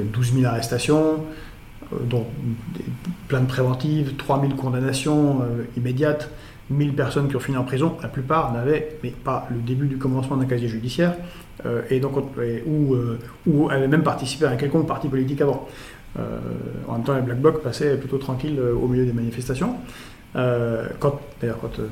12 0.00 0.34
000 0.34 0.46
arrestations, 0.46 1.24
euh, 1.92 1.96
dont 2.04 2.26
plein 3.28 3.40
de 3.40 3.46
préventives, 3.46 4.16
3 4.16 4.40
000 4.40 4.54
condamnations 4.54 5.42
euh, 5.42 5.64
immédiates, 5.76 6.30
1000 6.70 6.94
personnes 6.94 7.28
qui 7.28 7.36
ont 7.36 7.40
fini 7.40 7.56
en 7.56 7.64
prison. 7.64 7.96
La 8.02 8.08
plupart 8.08 8.52
n'avaient 8.52 8.96
mais 9.02 9.10
pas 9.10 9.46
le 9.50 9.58
début 9.58 9.86
du 9.86 9.98
commencement 9.98 10.36
d'un 10.36 10.46
casier 10.46 10.68
judiciaire, 10.68 11.14
euh, 11.66 11.82
et 11.90 12.00
donc, 12.00 12.16
ou, 12.66 12.96
ou 13.46 13.70
avaient 13.70 13.88
même 13.88 14.02
participé 14.02 14.46
à 14.46 14.50
un 14.50 14.56
quelconque 14.56 14.86
parti 14.86 15.08
politique 15.08 15.40
avant. 15.40 15.68
en 16.88 16.92
même 16.92 17.04
temps, 17.04 17.14
les 17.14 17.22
Black 17.22 17.40
Blocs 17.40 17.62
passaient 17.62 17.96
plutôt 17.96 18.18
tranquilles 18.18 18.60
au 18.60 18.86
milieu 18.88 19.04
des 19.04 19.12
manifestations. 19.12 19.76
Euh, 20.34 20.86
quand, 20.98 21.20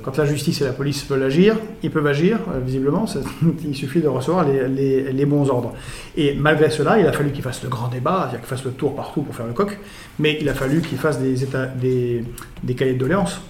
quand, 0.02 0.16
la 0.16 0.24
justice 0.24 0.62
et 0.62 0.64
la 0.64 0.72
police 0.72 1.06
veulent 1.08 1.22
agir, 1.22 1.56
ils 1.82 1.90
peuvent 1.90 2.06
agir, 2.06 2.38
euh, 2.54 2.60
visiblement, 2.64 3.04
il 3.64 3.76
suffit 3.76 4.00
de 4.00 4.08
recevoir 4.08 4.46
les, 4.46 5.26
bons 5.26 5.50
ordres. 5.50 5.74
Et 6.16 6.34
malgré 6.34 6.70
cela, 6.70 6.98
il 6.98 7.06
a 7.06 7.12
fallu 7.12 7.32
qu'ils 7.32 7.42
fassent 7.42 7.62
le 7.62 7.68
grand 7.68 7.88
débat, 7.88 8.20
c'est-à-dire 8.22 8.40
qu'ils 8.40 8.48
fassent 8.48 8.64
le 8.64 8.72
tour 8.72 8.96
partout 8.96 9.22
pour 9.22 9.34
faire 9.34 9.46
le 9.46 9.52
coq, 9.52 9.78
mais 10.18 10.38
il 10.40 10.48
a 10.48 10.54
fallu 10.54 10.80
qu'ils 10.80 10.98
fassent 10.98 11.20
des, 11.20 12.24
cahiers 12.76 12.94
de 12.94 12.98
doléances, 12.98 13.40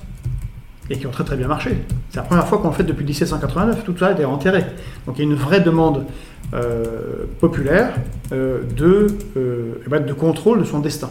et 0.88 0.98
qui 0.98 1.06
ont 1.06 1.12
très 1.12 1.24
très 1.24 1.36
bien 1.36 1.46
marché. 1.46 1.70
C'est 2.10 2.16
la 2.16 2.24
première 2.24 2.48
fois 2.48 2.58
qu'on 2.58 2.68
le 2.68 2.74
fait 2.74 2.82
depuis 2.82 3.04
1789, 3.04 3.84
tout 3.84 3.96
ça 3.96 4.08
a 4.08 4.12
été 4.12 4.24
enterré. 4.24 4.64
Donc 5.06 5.18
il 5.18 5.24
y 5.24 5.28
a 5.28 5.30
une 5.30 5.38
vraie 5.38 5.60
demande 5.60 6.04
euh, 6.52 7.26
populaire 7.38 7.94
eh 8.32 9.88
ben, 9.88 10.04
de 10.04 10.12
contrôle 10.12 10.58
de 10.58 10.64
son 10.64 10.80
destin. 10.80 11.10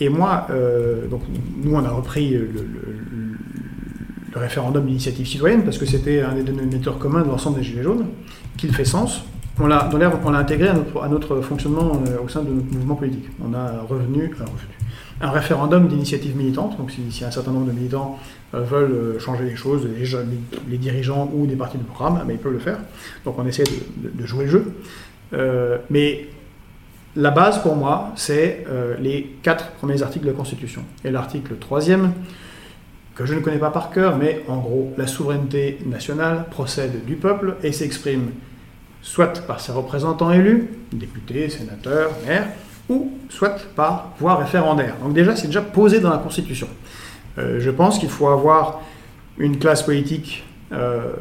Et 0.00 0.08
moi, 0.08 0.46
euh, 0.50 1.06
donc, 1.06 1.22
nous, 1.62 1.74
on 1.74 1.84
a 1.84 1.90
repris 1.90 2.30
le 2.30 2.48
référendum 4.34 4.84
d'initiative 4.84 5.26
citoyenne, 5.26 5.62
parce 5.62 5.78
que 5.78 5.86
c'était 5.86 6.20
un 6.20 6.34
des 6.34 6.42
dénominateurs 6.42 6.98
communs 6.98 7.22
de 7.22 7.28
l'ensemble 7.28 7.58
des 7.58 7.62
Gilets 7.62 7.84
jaunes, 7.84 8.06
qu'il 8.56 8.74
fait 8.74 8.84
sens. 8.84 9.24
On 9.60 9.68
l'a, 9.68 9.88
on 10.24 10.30
l'a 10.30 10.38
intégré 10.38 10.68
à 10.68 11.08
notre, 11.08 11.40
fonctionnement 11.40 12.02
au 12.22 12.28
sein 12.28 12.42
de 12.42 12.50
notre 12.50 12.72
mouvement 12.72 12.96
politique. 12.96 13.28
On 13.40 13.54
a 13.54 13.82
revenu, 13.88 14.32
un 15.20 15.30
référendum 15.30 15.86
d'initiative 15.86 16.36
militante. 16.36 16.76
Donc, 16.76 16.90
si, 16.90 17.24
un 17.24 17.30
certain 17.30 17.52
nombre 17.52 17.66
de 17.66 17.72
militants 17.72 18.18
veulent 18.52 19.20
changer 19.20 19.44
les 19.44 19.54
choses, 19.54 19.86
les, 19.86 20.78
dirigeants 20.78 21.30
ou 21.32 21.46
des 21.46 21.54
partis 21.54 21.78
de 21.78 21.84
programme, 21.84 22.20
mais 22.26 22.34
ils 22.34 22.40
peuvent 22.40 22.52
le 22.52 22.58
faire. 22.58 22.78
Donc, 23.24 23.38
on 23.38 23.46
essaie 23.46 23.62
de, 23.62 24.26
jouer 24.26 24.46
le 24.46 24.50
jeu. 24.50 24.72
mais 25.88 26.26
la 27.16 27.30
base 27.30 27.62
pour 27.62 27.76
moi, 27.76 28.12
c'est 28.16 28.64
euh, 28.68 28.96
les 28.98 29.36
quatre 29.42 29.70
premiers 29.72 30.02
articles 30.02 30.24
de 30.24 30.30
la 30.30 30.36
Constitution. 30.36 30.82
Et 31.04 31.10
l'article 31.10 31.56
troisième, 31.56 32.12
que 33.14 33.26
je 33.26 33.34
ne 33.34 33.40
connais 33.40 33.58
pas 33.58 33.70
par 33.70 33.90
cœur, 33.90 34.16
mais 34.16 34.42
en 34.48 34.58
gros, 34.58 34.92
la 34.98 35.06
souveraineté 35.06 35.78
nationale 35.86 36.46
procède 36.50 37.04
du 37.04 37.14
peuple 37.14 37.56
et 37.62 37.70
s'exprime 37.72 38.30
soit 39.02 39.46
par 39.46 39.60
ses 39.60 39.70
représentants 39.70 40.32
élus, 40.32 40.70
députés, 40.92 41.48
sénateurs, 41.50 42.10
maires, 42.26 42.48
ou 42.88 43.12
soit 43.28 43.56
par 43.76 44.10
pouvoir 44.16 44.38
référendaire. 44.38 44.94
Donc 45.02 45.12
déjà, 45.12 45.36
c'est 45.36 45.46
déjà 45.46 45.62
posé 45.62 46.00
dans 46.00 46.10
la 46.10 46.18
Constitution. 46.18 46.68
Euh, 47.38 47.60
je 47.60 47.70
pense 47.70 47.98
qu'il 47.98 48.08
faut 48.08 48.28
avoir 48.28 48.80
une 49.38 49.58
classe 49.58 49.82
politique 49.82 50.44
euh, 50.72 51.12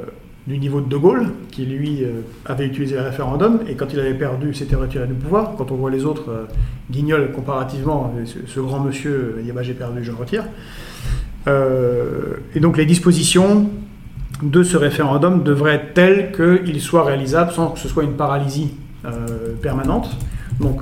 du 0.47 0.57
niveau 0.57 0.81
de 0.81 0.89
De 0.89 0.97
Gaulle, 0.97 1.27
qui 1.51 1.65
lui 1.65 2.03
euh, 2.03 2.21
avait 2.45 2.65
utilisé 2.65 2.95
le 2.95 3.01
référendum, 3.01 3.61
et 3.67 3.75
quand 3.75 3.93
il 3.93 3.99
avait 3.99 4.13
perdu, 4.13 4.53
s'était 4.53 4.75
retiré 4.75 5.07
du 5.07 5.13
pouvoir. 5.13 5.55
Quand 5.57 5.71
on 5.71 5.75
voit 5.75 5.89
les 5.89 6.03
autres, 6.03 6.29
euh, 6.29 7.27
comparativement, 7.33 8.13
ce, 8.25 8.59
grand 8.59 8.81
monsieur, 8.81 9.35
il 9.39 9.45
dit 9.45 9.51
bah, 9.51 9.63
j'ai 9.63 9.73
perdu, 9.73 10.03
je 10.03 10.11
retire. 10.11 10.43
Euh, 11.47 12.35
et 12.55 12.59
donc 12.59 12.77
les 12.77 12.85
dispositions 12.85 13.69
de 14.41 14.63
ce 14.63 14.75
référendum 14.75 15.43
devraient 15.43 15.75
être 15.75 15.93
telles 15.93 16.31
qu'il 16.31 16.81
soit 16.81 17.03
réalisable 17.03 17.51
sans 17.51 17.69
que 17.69 17.79
ce 17.79 17.87
soit 17.87 18.03
une 18.03 18.13
paralysie 18.13 18.73
permanente. 19.61 20.17
Donc 20.59 20.81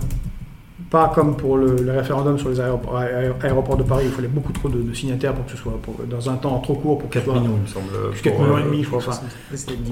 pas 0.91 1.07
comme 1.15 1.38
pour 1.38 1.57
le, 1.57 1.89
référendum 1.89 2.38
sur 2.38 2.49
les 2.49 2.59
aéroports, 2.59 3.77
de 3.77 3.84
Paris, 3.84 4.03
il 4.07 4.11
fallait 4.11 4.27
beaucoup 4.27 4.51
trop 4.51 4.68
de, 4.68 4.93
signataires 4.93 5.34
pour 5.34 5.45
que 5.45 5.51
ce 5.51 5.57
soit 5.57 5.80
dans 6.09 6.30
un 6.30 6.35
temps 6.35 6.59
trop 6.59 6.76
court. 6.76 6.99
Pour 6.99 7.09
4 7.09 7.27
millions, 7.34 7.55
il 7.55 7.61
me 7.61 7.68
semble. 7.68 7.88
4 8.22 8.39
millions 8.39 8.57
et 8.57 8.63
demi, 8.63 8.84
je 8.84 8.89
crois. 8.89 9.01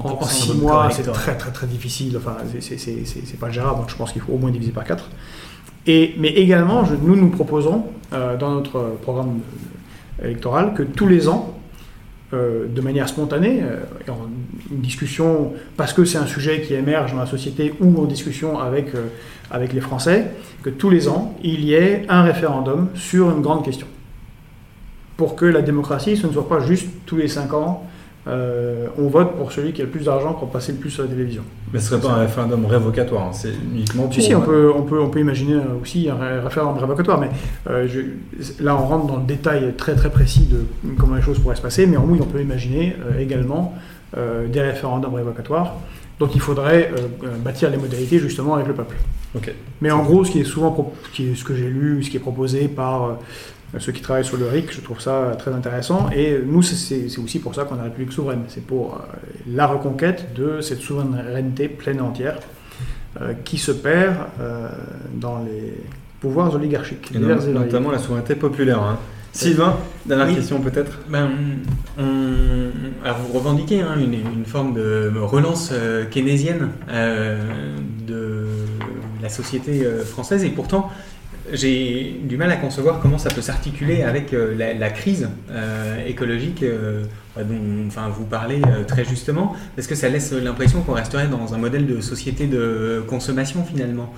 en, 0.04 0.22
6 0.22 0.54
mois, 0.58 0.90
c'est 0.90 1.10
très 1.10 1.36
très 1.36 1.50
très 1.50 1.66
difficile. 1.66 2.18
Enfin, 2.18 2.36
c'est 2.60 3.40
pas 3.40 3.50
gérable. 3.50 3.80
Donc 3.80 3.90
je 3.90 3.96
pense 3.96 4.12
qu'il 4.12 4.20
faut 4.20 4.34
au 4.34 4.38
moins 4.38 4.50
diviser 4.50 4.72
par 4.72 4.84
4. 4.84 5.08
Et, 5.86 6.14
mais 6.18 6.28
également, 6.28 6.84
nous 7.02 7.16
nous 7.16 7.30
proposons 7.30 7.86
euh, 8.12 8.36
dans 8.36 8.50
notre 8.50 8.96
programme 9.00 9.40
électoral 10.22 10.74
que 10.74 10.82
tous 10.82 11.08
les 11.08 11.28
ans, 11.28 11.54
euh, 12.34 12.66
de 12.68 12.80
manière 12.82 13.08
spontanée, 13.08 13.62
euh, 13.62 13.78
une 14.70 14.80
discussion, 14.80 15.52
parce 15.76 15.92
que 15.92 16.04
c'est 16.04 16.18
un 16.18 16.26
sujet 16.26 16.60
qui 16.62 16.74
émerge 16.74 17.12
dans 17.12 17.20
la 17.20 17.26
société 17.26 17.74
ou 17.80 18.00
en 18.00 18.04
discussion 18.04 18.58
avec, 18.58 18.94
euh, 18.94 19.06
avec 19.50 19.72
les 19.72 19.80
Français, 19.80 20.30
que 20.62 20.70
tous 20.70 20.90
les 20.90 21.08
ans, 21.08 21.34
il 21.42 21.64
y 21.64 21.74
ait 21.74 22.04
un 22.08 22.22
référendum 22.22 22.88
sur 22.94 23.30
une 23.30 23.42
grande 23.42 23.64
question. 23.64 23.86
Pour 25.16 25.36
que 25.36 25.44
la 25.44 25.62
démocratie, 25.62 26.16
ce 26.16 26.26
ne 26.26 26.32
soit 26.32 26.48
pas 26.48 26.60
juste 26.60 26.88
tous 27.06 27.16
les 27.16 27.28
cinq 27.28 27.52
ans 27.52 27.86
euh, 28.26 28.86
on 28.98 29.08
vote 29.08 29.34
pour 29.36 29.50
celui 29.50 29.72
qui 29.72 29.80
a 29.80 29.86
le 29.86 29.90
plus 29.90 30.04
d'argent 30.04 30.34
pour 30.34 30.50
passer 30.50 30.72
le 30.72 30.78
plus 30.78 30.98
à 31.00 31.04
la 31.04 31.08
télévision. 31.08 31.42
Mais 31.72 31.78
ce 31.78 31.88
serait 31.88 32.00
pas 32.00 32.12
un 32.12 32.20
référendum 32.20 32.66
révocatoire, 32.66 33.28
hein. 33.28 33.32
c'est 33.32 33.52
uniquement 33.72 34.04
pour... 34.04 34.12
Si, 34.12 34.20
si, 34.20 34.34
on 34.34 34.42
peut, 34.42 34.70
on, 34.74 34.82
peut, 34.82 35.00
on 35.00 35.08
peut 35.08 35.20
imaginer 35.20 35.56
aussi 35.80 36.10
un 36.10 36.42
référendum 36.42 36.78
révocatoire, 36.78 37.18
mais 37.18 37.30
euh, 37.70 37.88
là 38.60 38.76
on 38.76 38.86
rentre 38.86 39.06
dans 39.06 39.16
le 39.16 39.24
détail 39.24 39.72
très 39.76 39.94
très 39.94 40.10
précis 40.10 40.46
de 40.50 40.66
comment 40.98 41.14
les 41.14 41.22
choses 41.22 41.38
pourraient 41.38 41.56
se 41.56 41.62
passer, 41.62 41.86
mais 41.86 41.96
en 41.96 42.04
oui, 42.04 42.18
on 42.20 42.26
peut 42.26 42.42
imaginer 42.42 42.94
euh, 43.00 43.18
également 43.18 43.74
des 44.16 44.60
référendums 44.60 45.14
révocatoires. 45.14 45.76
Donc 46.18 46.34
il 46.34 46.40
faudrait 46.40 46.90
bâtir 47.44 47.70
les 47.70 47.76
modalités 47.76 48.18
justement 48.18 48.54
avec 48.54 48.66
le 48.66 48.74
peuple. 48.74 48.96
Mais 49.80 49.90
en 49.90 50.02
gros, 50.02 50.24
ce 50.24 50.32
qui 50.32 50.40
est 50.40 50.44
souvent, 50.44 50.92
qui 51.12 51.30
est, 51.30 51.34
ce 51.34 51.44
que 51.44 51.54
j'ai 51.54 51.68
lu, 51.68 52.02
ce 52.02 52.10
qui 52.10 52.16
est 52.16 52.20
proposé 52.20 52.68
par 52.68 53.18
ceux 53.78 53.92
qui 53.92 54.02
travaillent 54.02 54.24
sur 54.24 54.36
le 54.36 54.48
RIC, 54.48 54.72
je 54.72 54.80
trouve 54.80 55.00
ça 55.00 55.36
très 55.38 55.52
intéressant. 55.52 56.10
Et 56.10 56.40
nous, 56.44 56.62
c'est 56.62 57.06
aussi 57.18 57.38
pour 57.38 57.54
ça 57.54 57.64
qu'on 57.64 57.74
a 57.74 57.78
la 57.78 57.84
République 57.84 58.12
souveraine. 58.12 58.42
C'est 58.48 58.64
pour 58.64 58.94
euh, 58.94 58.98
la 59.46 59.66
reconquête 59.66 60.34
de 60.34 60.60
cette 60.60 60.80
souveraineté 60.80 61.68
pleine 61.68 61.98
et 61.98 62.00
entière 62.00 62.38
euh, 63.20 63.32
qui 63.44 63.58
se 63.58 63.70
perd 63.70 64.16
euh, 64.40 64.68
dans 65.14 65.38
les 65.38 65.74
pouvoirs 66.20 66.52
oligarchiques. 66.54 67.12
Et 67.14 67.18
notamment 67.18 67.92
la 67.92 67.98
souveraineté 67.98 68.34
populaire. 68.34 68.82
Hein. 68.82 68.98
Sylvain, 69.32 69.76
dernière 70.06 70.34
question 70.34 70.60
peut-être 70.60 70.98
ben, 71.08 71.30
Alors 71.96 73.18
vous 73.18 73.38
revendiquez 73.38 73.80
hein, 73.80 73.96
une, 73.98 74.44
forme 74.44 74.74
de 74.74 75.12
relance 75.18 75.72
keynésienne 76.10 76.70
de 76.88 78.46
la 79.22 79.28
société 79.28 79.84
française. 80.04 80.44
Et 80.44 80.50
pourtant 80.50 80.90
j'ai 81.52 82.20
du 82.22 82.36
mal 82.36 82.50
à 82.50 82.56
concevoir 82.56 83.00
comment 83.00 83.18
ça 83.18 83.30
peut 83.30 83.40
s'articuler 83.40 84.02
avec 84.02 84.32
euh, 84.32 84.54
la, 84.56 84.90
crise 84.90 85.28
euh, 85.50 86.06
écologique 86.06 86.62
euh, 86.62 87.04
dont 87.36 87.86
enfin, 87.86 88.08
vous 88.08 88.24
parlez 88.24 88.60
très 88.86 89.04
justement, 89.04 89.54
parce 89.76 89.88
que 89.88 89.94
ça 89.94 90.08
laisse 90.08 90.32
l'impression 90.32 90.82
qu'on 90.82 90.92
resterait 90.92 91.28
dans 91.28 91.54
un 91.54 91.58
modèle 91.58 91.86
de 91.86 92.00
société 92.00 92.46
de 92.46 93.02
consommation 93.06 93.64
finalement? 93.64 94.12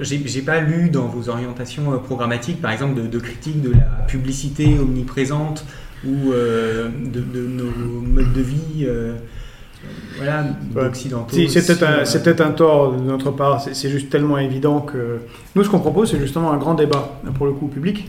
J'ai 0.00 0.42
pas 0.42 0.60
lu 0.60 0.90
dans 0.90 1.06
vos 1.06 1.28
orientations 1.28 1.98
programmatiques, 1.98 2.60
par 2.60 2.70
exemple, 2.70 3.00
de, 3.00 3.06
de 3.06 3.18
critique 3.18 3.60
de 3.62 3.72
la 3.72 4.04
publicité 4.06 4.76
omniprésente 4.78 5.64
ou 6.04 6.32
de, 6.32 7.20
de, 7.20 7.46
nos 7.46 8.00
modes 8.00 8.32
de 8.32 8.40
vie 8.40 8.86
voilà, 10.16 10.44
d'occidentaux. 10.74 11.36
c'est 11.48 12.22
peut-être 12.22 12.40
un, 12.40 12.50
tort 12.50 12.92
de 12.92 13.02
notre 13.02 13.30
part, 13.30 13.60
c'est 13.60 13.90
juste 13.90 14.10
tellement 14.10 14.38
évident 14.38 14.80
que. 14.80 15.20
Nous, 15.54 15.64
ce 15.64 15.68
qu'on 15.68 15.80
propose, 15.80 16.10
c'est 16.10 16.18
justement 16.18 16.52
un 16.52 16.56
grand 16.56 16.74
débat, 16.74 17.20
pour 17.36 17.46
le 17.46 17.52
coup 17.52 17.68
public. 17.68 18.08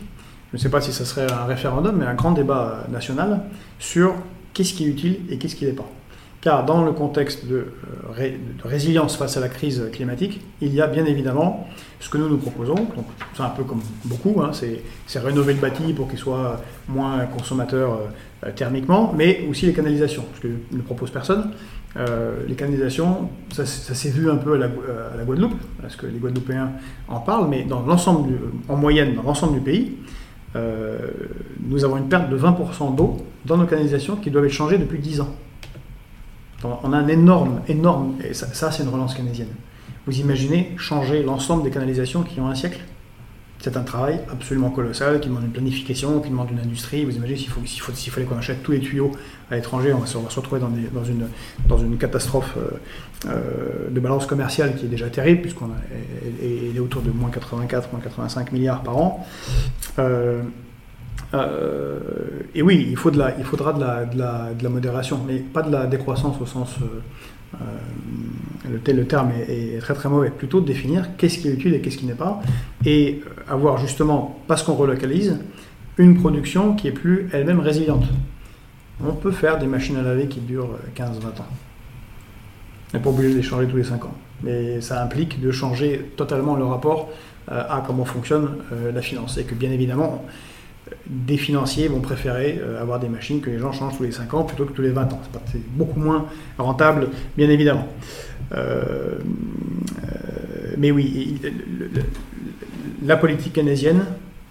Je 0.52 0.58
ne 0.58 0.62
sais 0.62 0.70
pas 0.70 0.80
si 0.80 0.94
ça 0.94 1.04
serait 1.04 1.30
un 1.32 1.46
référendum, 1.46 1.98
mais 2.00 2.06
un 2.06 2.14
grand 2.14 2.32
débat 2.32 2.86
national 2.90 3.42
sur 3.80 4.16
qu'est-ce 4.54 4.74
qui 4.74 4.86
est 4.86 4.88
utile 4.88 5.20
et 5.30 5.38
qu'est-ce 5.38 5.56
qui 5.56 5.66
n'est 5.66 5.74
pas. 5.74 5.90
Car 6.42 6.66
dans 6.66 6.86
le 6.86 6.92
contexte 6.92 7.48
de, 7.48 7.66
euh, 8.20 8.30
de, 8.30 8.68
résilience 8.68 9.18
face 9.18 9.38
à 9.38 9.40
la 9.40 9.50
crise 9.50 9.90
climatique, 9.92 10.42
il 10.62 10.74
y 10.74 10.82
a 10.82 10.88
bien 10.88 11.06
évidemment 11.06 11.68
ce 12.00 12.10
que 12.10 12.20
nous 12.20 12.30
nous 12.30 12.38
proposons, 12.38 12.76
c'est 13.34 13.42
un 13.42 13.50
peu 13.50 13.64
comme 13.64 13.82
beaucoup, 14.06 14.40
hein, 14.42 14.52
c'est 14.54 15.20
rénover 15.20 15.54
le 15.54 15.60
bâti 15.60 15.94
pour 15.94 16.08
qu'il 16.08 16.20
soit 16.20 16.62
moins 16.88 17.26
consommateur 17.26 18.00
euh, 18.46 18.52
thermiquement, 18.52 19.14
mais 19.18 19.48
aussi 19.50 19.66
les 19.66 19.74
canalisations, 19.74 20.26
ce 20.36 20.42
que 20.42 20.48
ne 20.48 20.82
propose 20.82 21.10
personne. 21.10 21.54
Euh, 21.98 22.36
les 22.48 22.54
canalisations, 22.54 23.30
ça, 23.52 23.66
s'est 23.66 24.12
vu 24.12 24.30
un 24.30 24.36
peu 24.36 24.54
à 24.54 24.58
la, 24.60 25.24
Guadeloupe, 25.24 25.60
parce 25.82 25.96
que 25.96 26.06
les 26.06 26.20
Guadeloupéens 26.20 26.70
en 27.08 27.20
parlent, 27.20 27.48
mais 27.50 27.64
dans 27.64 27.82
l'ensemble, 27.82 28.34
en 28.70 28.76
moyenne, 28.76 29.16
dans 29.16 29.24
l'ensemble 29.24 29.56
du 29.56 29.62
pays, 29.62 29.94
nous 31.68 31.86
avons 31.86 31.98
une 31.98 32.10
perte 32.10 32.32
de 32.32 32.38
20% 32.38 32.96
d'eau 32.96 33.18
dans 33.46 33.58
nos 33.58 33.68
canalisations 33.68 34.16
qui 34.16 34.32
doivent 34.32 34.46
être 34.46 34.52
changées 34.52 34.80
depuis 34.80 34.98
10 34.98 35.22
ans. 35.22 35.36
On 36.64 36.94
a 36.94 36.98
un 36.98 37.08
énorme, 37.08 37.62
énorme, 37.68 38.16
et 38.24 38.34
ça 38.34 38.72
c'est 38.72 38.84
une 38.84 38.90
relance 38.90 39.14
keynésienne. 39.14 39.50
Vous 40.08 40.20
imaginez 40.20 40.74
changer 40.78 41.22
l'ensemble 41.22 41.64
des 41.64 41.70
canalisations 41.70 42.24
qui 42.24 42.40
ont 42.40 42.48
un 42.48 42.56
siècle? 42.56 42.80
C'est 43.60 43.76
un 43.76 43.84
travail 43.84 44.20
absolument 44.32 44.70
colossal 44.70 45.20
qui 45.20 45.30
demande 45.30 45.44
une 45.44 45.52
planification, 45.52 46.22
qui 46.22 46.30
demande 46.30 46.52
une 46.52 46.60
industrie. 46.60 47.04
Vous 47.04 47.16
imaginez 47.16 47.38
s'il, 47.38 47.50
faut, 47.50 47.62
s'il, 47.66 48.12
fallait 48.12 48.26
qu'on 48.26 48.38
achète 48.38 48.62
tous 48.62 48.72
les 48.72 48.80
tuyaux 48.80 49.12
à 49.50 49.56
l'étranger, 49.56 49.94
on 49.94 50.00
va 50.00 50.06
se, 50.06 50.18
retrouver 50.18 50.62
dans, 50.62 50.70
dans, 50.70 51.04
une, 51.04 51.28
dans 51.68 51.78
une 51.78 51.98
catastrophe 51.98 52.54
euh, 52.58 53.30
euh, 53.30 53.90
de 53.90 54.00
balance 54.00 54.28
commerciale 54.28 54.76
qui 54.76 54.86
est 54.86 54.90
déjà 54.90 55.10
terrible, 55.10 55.42
puisqu'on 55.42 55.72
est, 56.42 56.80
autour 56.80 57.02
de 57.02 57.10
moins 57.10 57.32
84, 57.32 57.92
moins 57.92 58.02
85 58.02 58.52
milliards 58.52 58.84
par 58.84 58.98
an. 58.98 59.28
Euh, 59.98 60.44
et 61.34 62.62
oui, 62.62 62.88
il, 62.90 62.98
faudra 62.98 63.74
de 63.74 64.18
la, 64.18 64.70
modération, 64.70 65.20
mais 65.28 65.38
pas 65.38 65.62
de 65.62 65.72
la 65.72 65.86
décroissance 65.86 66.40
au 66.42 66.46
sens 66.46 66.76
le, 68.70 68.94
le, 68.94 69.06
terme 69.06 69.32
est, 69.48 69.80
très 69.80 69.94
très 69.94 70.10
mauvais, 70.10 70.30
plutôt 70.30 70.62
de 70.62 70.66
définir 70.66 71.16
qu'est-ce 71.18 71.40
qui 71.40 71.48
est 71.48 71.54
utile 71.54 71.74
et 71.74 71.82
qu'est-ce 71.82 71.98
qui 71.98 72.06
n'est 72.06 72.14
pas, 72.14 72.42
et 72.86 73.22
avoir 73.50 73.78
justement, 73.78 74.40
parce 74.48 74.64
qu'on 74.64 74.76
relocalise, 74.76 75.40
une 75.98 76.16
production 76.16 76.76
qui 76.76 76.88
est 76.88 76.92
plus 76.92 77.30
elle-même 77.34 77.60
résiliente. 77.60 78.06
On 79.04 79.14
peut 79.14 79.32
faire 79.32 79.58
des 79.60 79.68
machines 79.68 79.98
à 79.98 80.02
laver 80.02 80.28
qui 80.28 80.40
durent 80.40 80.78
15-20 80.96 81.06
ans. 81.06 81.46
On 82.94 82.98
n'est 82.98 83.04
pas 83.04 83.10
obligé 83.10 83.32
de 83.32 83.38
les 83.38 83.44
changer 83.44 83.68
tous 83.68 83.78
les 83.78 83.84
5 83.84 84.06
ans. 84.06 84.14
Mais 84.44 84.82
ça 84.82 85.04
implique 85.04 85.42
de 85.42 85.52
changer 85.52 86.12
totalement 86.16 86.56
le 86.56 86.66
rapport 86.66 87.10
euh, 87.52 87.64
à 87.70 87.84
comment 87.86 88.06
fonctionne 88.06 88.58
euh, 88.72 88.92
la 88.92 89.02
finance. 89.02 89.38
Et 89.38 89.44
que 89.44 89.56
bien 89.56 89.72
évidemment, 89.72 90.24
des 91.06 91.38
financiers 91.38 91.88
vont 91.88 92.02
préférer 92.02 92.60
euh, 92.62 92.82
avoir 92.82 93.00
des 93.00 93.10
machines 93.10 93.42
que 93.42 93.50
les 93.50 93.60
gens 93.60 93.72
changent 93.72 93.98
tous 93.98 94.04
les 94.04 94.12
5 94.12 94.34
ans 94.34 94.44
plutôt 94.44 94.66
que 94.66 94.74
tous 94.74 94.82
les 94.82 94.90
20 94.90 95.14
ans. 95.14 95.22
C'est 95.52 95.66
beaucoup 95.70 96.00
moins 96.00 96.28
rentable, 96.58 97.10
bien 97.36 97.50
évidemment. 97.50 97.88
Euh, 98.54 99.20
mais 100.78 100.92
oui, 100.92 101.42
la 103.04 103.18
politique 103.18 103.54
keynésienne 103.54 104.06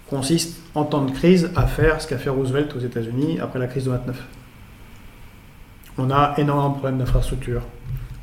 consiste 0.09 0.59
en 0.75 0.83
temps 0.83 1.05
de 1.05 1.11
crise 1.11 1.51
à 1.55 1.67
faire 1.67 2.01
ce 2.01 2.07
qu'a 2.07 2.17
fait 2.17 2.29
Roosevelt 2.29 2.75
aux 2.75 2.79
États-Unis 2.79 3.39
après 3.41 3.59
la 3.59 3.67
crise 3.67 3.85
de 3.85 3.91
29. 3.91 4.25
On 5.97 6.11
a 6.11 6.35
énormément 6.37 6.69
de 6.69 6.73
problèmes 6.75 6.99
d'infrastructure. 6.99 7.61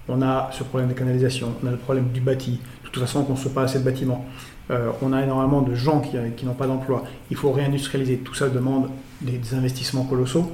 On 0.08 0.22
a 0.22 0.50
ce 0.52 0.62
problème 0.64 0.88
des 0.88 0.94
canalisations, 0.94 1.54
on 1.62 1.66
a 1.66 1.70
le 1.70 1.76
problème 1.76 2.08
du 2.08 2.20
bâti. 2.20 2.60
De 2.84 2.88
toute 2.90 3.02
façon, 3.02 3.20
on 3.20 3.22
ne 3.22 3.26
construit 3.26 3.52
pas 3.52 3.62
assez 3.62 3.78
de 3.78 3.84
bâtiments. 3.84 4.26
Euh, 4.70 4.90
on 5.02 5.12
a 5.12 5.22
énormément 5.22 5.60
de 5.60 5.74
gens 5.74 6.00
qui, 6.00 6.16
qui 6.36 6.46
n'ont 6.46 6.54
pas 6.54 6.66
d'emploi. 6.66 7.04
Il 7.30 7.36
faut 7.36 7.52
réindustrialiser. 7.52 8.18
Tout 8.18 8.34
ça 8.34 8.48
demande 8.48 8.88
des, 9.20 9.54
investissements 9.54 10.04
colossaux 10.04 10.50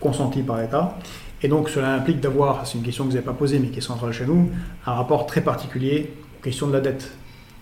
consentis 0.00 0.42
par 0.42 0.58
l'État. 0.58 0.98
Et 1.42 1.48
donc 1.48 1.68
cela 1.68 1.94
implique 1.94 2.20
d'avoir, 2.20 2.66
c'est 2.66 2.78
une 2.78 2.84
question 2.84 3.04
que 3.04 3.10
vous 3.10 3.14
n'avez 3.14 3.26
pas 3.26 3.32
posée 3.32 3.58
mais 3.58 3.68
qui 3.68 3.78
est 3.78 3.82
centrale 3.82 4.12
chez 4.12 4.26
nous, 4.26 4.50
un 4.86 4.92
rapport 4.92 5.26
très 5.26 5.40
particulier 5.40 6.14
aux 6.38 6.42
questions 6.42 6.66
de 6.66 6.72
la 6.72 6.80
dette. 6.80 7.12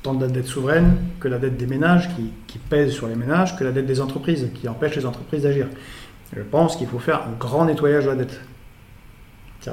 Tant 0.03 0.15
de 0.15 0.25
la 0.25 0.31
dette 0.31 0.47
souveraine 0.47 0.97
que 1.21 1.29
la 1.29 1.39
dette 1.39 1.57
des 1.57 1.67
ménages 1.67 2.09
qui, 2.47 2.59
pèse 2.59 2.91
sur 2.93 3.07
les 3.07 3.15
ménages, 3.15 3.57
que 3.57 3.65
la 3.65 3.71
dette 3.71 3.87
des 3.87 4.01
entreprises 4.01 4.49
qui 4.55 4.69
empêche 4.69 4.97
les 4.97 5.07
entreprises 5.07 5.43
d'agir. 5.43 5.69
Je 6.35 6.43
pense 6.43 6.77
qu'il 6.77 6.89
faut 6.89 6.99
faire 6.99 7.23
un 7.23 7.39
grand 7.39 7.67
nettoyage 7.67 8.05
de 8.05 8.11
la 8.11 8.17
dette. 8.17 8.41
Euh, 9.69 9.73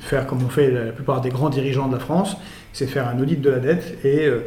Faire 0.00 0.26
comme 0.26 0.42
on 0.44 0.48
fait 0.50 0.70
la 0.70 0.92
plupart 0.92 1.22
des 1.22 1.30
grands 1.30 1.48
dirigeants 1.48 1.88
de 1.88 1.94
la 1.94 2.00
France, 2.00 2.36
c'est 2.74 2.86
faire 2.86 3.08
un 3.08 3.18
audit 3.18 3.40
de 3.40 3.48
la 3.48 3.58
dette 3.58 4.04
et 4.04 4.26
euh, 4.26 4.46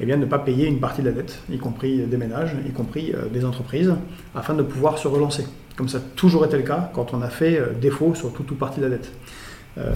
eh 0.00 0.06
bien, 0.06 0.16
ne 0.16 0.24
pas 0.24 0.38
payer 0.38 0.66
une 0.66 0.80
partie 0.80 1.02
de 1.02 1.06
la 1.08 1.12
dette, 1.12 1.40
y 1.50 1.58
compris 1.58 1.98
des 1.98 2.16
ménages, 2.16 2.56
y 2.66 2.70
compris 2.72 3.12
euh, 3.14 3.28
des 3.32 3.44
entreprises, 3.44 3.94
afin 4.34 4.54
de 4.54 4.62
pouvoir 4.62 4.98
se 4.98 5.06
relancer. 5.08 5.44
Comme 5.76 5.88
ça 5.88 5.98
a 5.98 6.02
toujours 6.16 6.44
été 6.44 6.56
le 6.56 6.62
cas 6.62 6.90
quand 6.94 7.12
on 7.14 7.22
a 7.22 7.28
fait 7.28 7.58
euh, 7.58 7.66
défaut 7.80 8.14
sur 8.14 8.32
toute 8.32 8.50
ou 8.50 8.54
partie 8.54 8.80
de 8.80 8.86
la 8.86 8.90
dette. 8.90 9.12
Euh, 9.78 9.90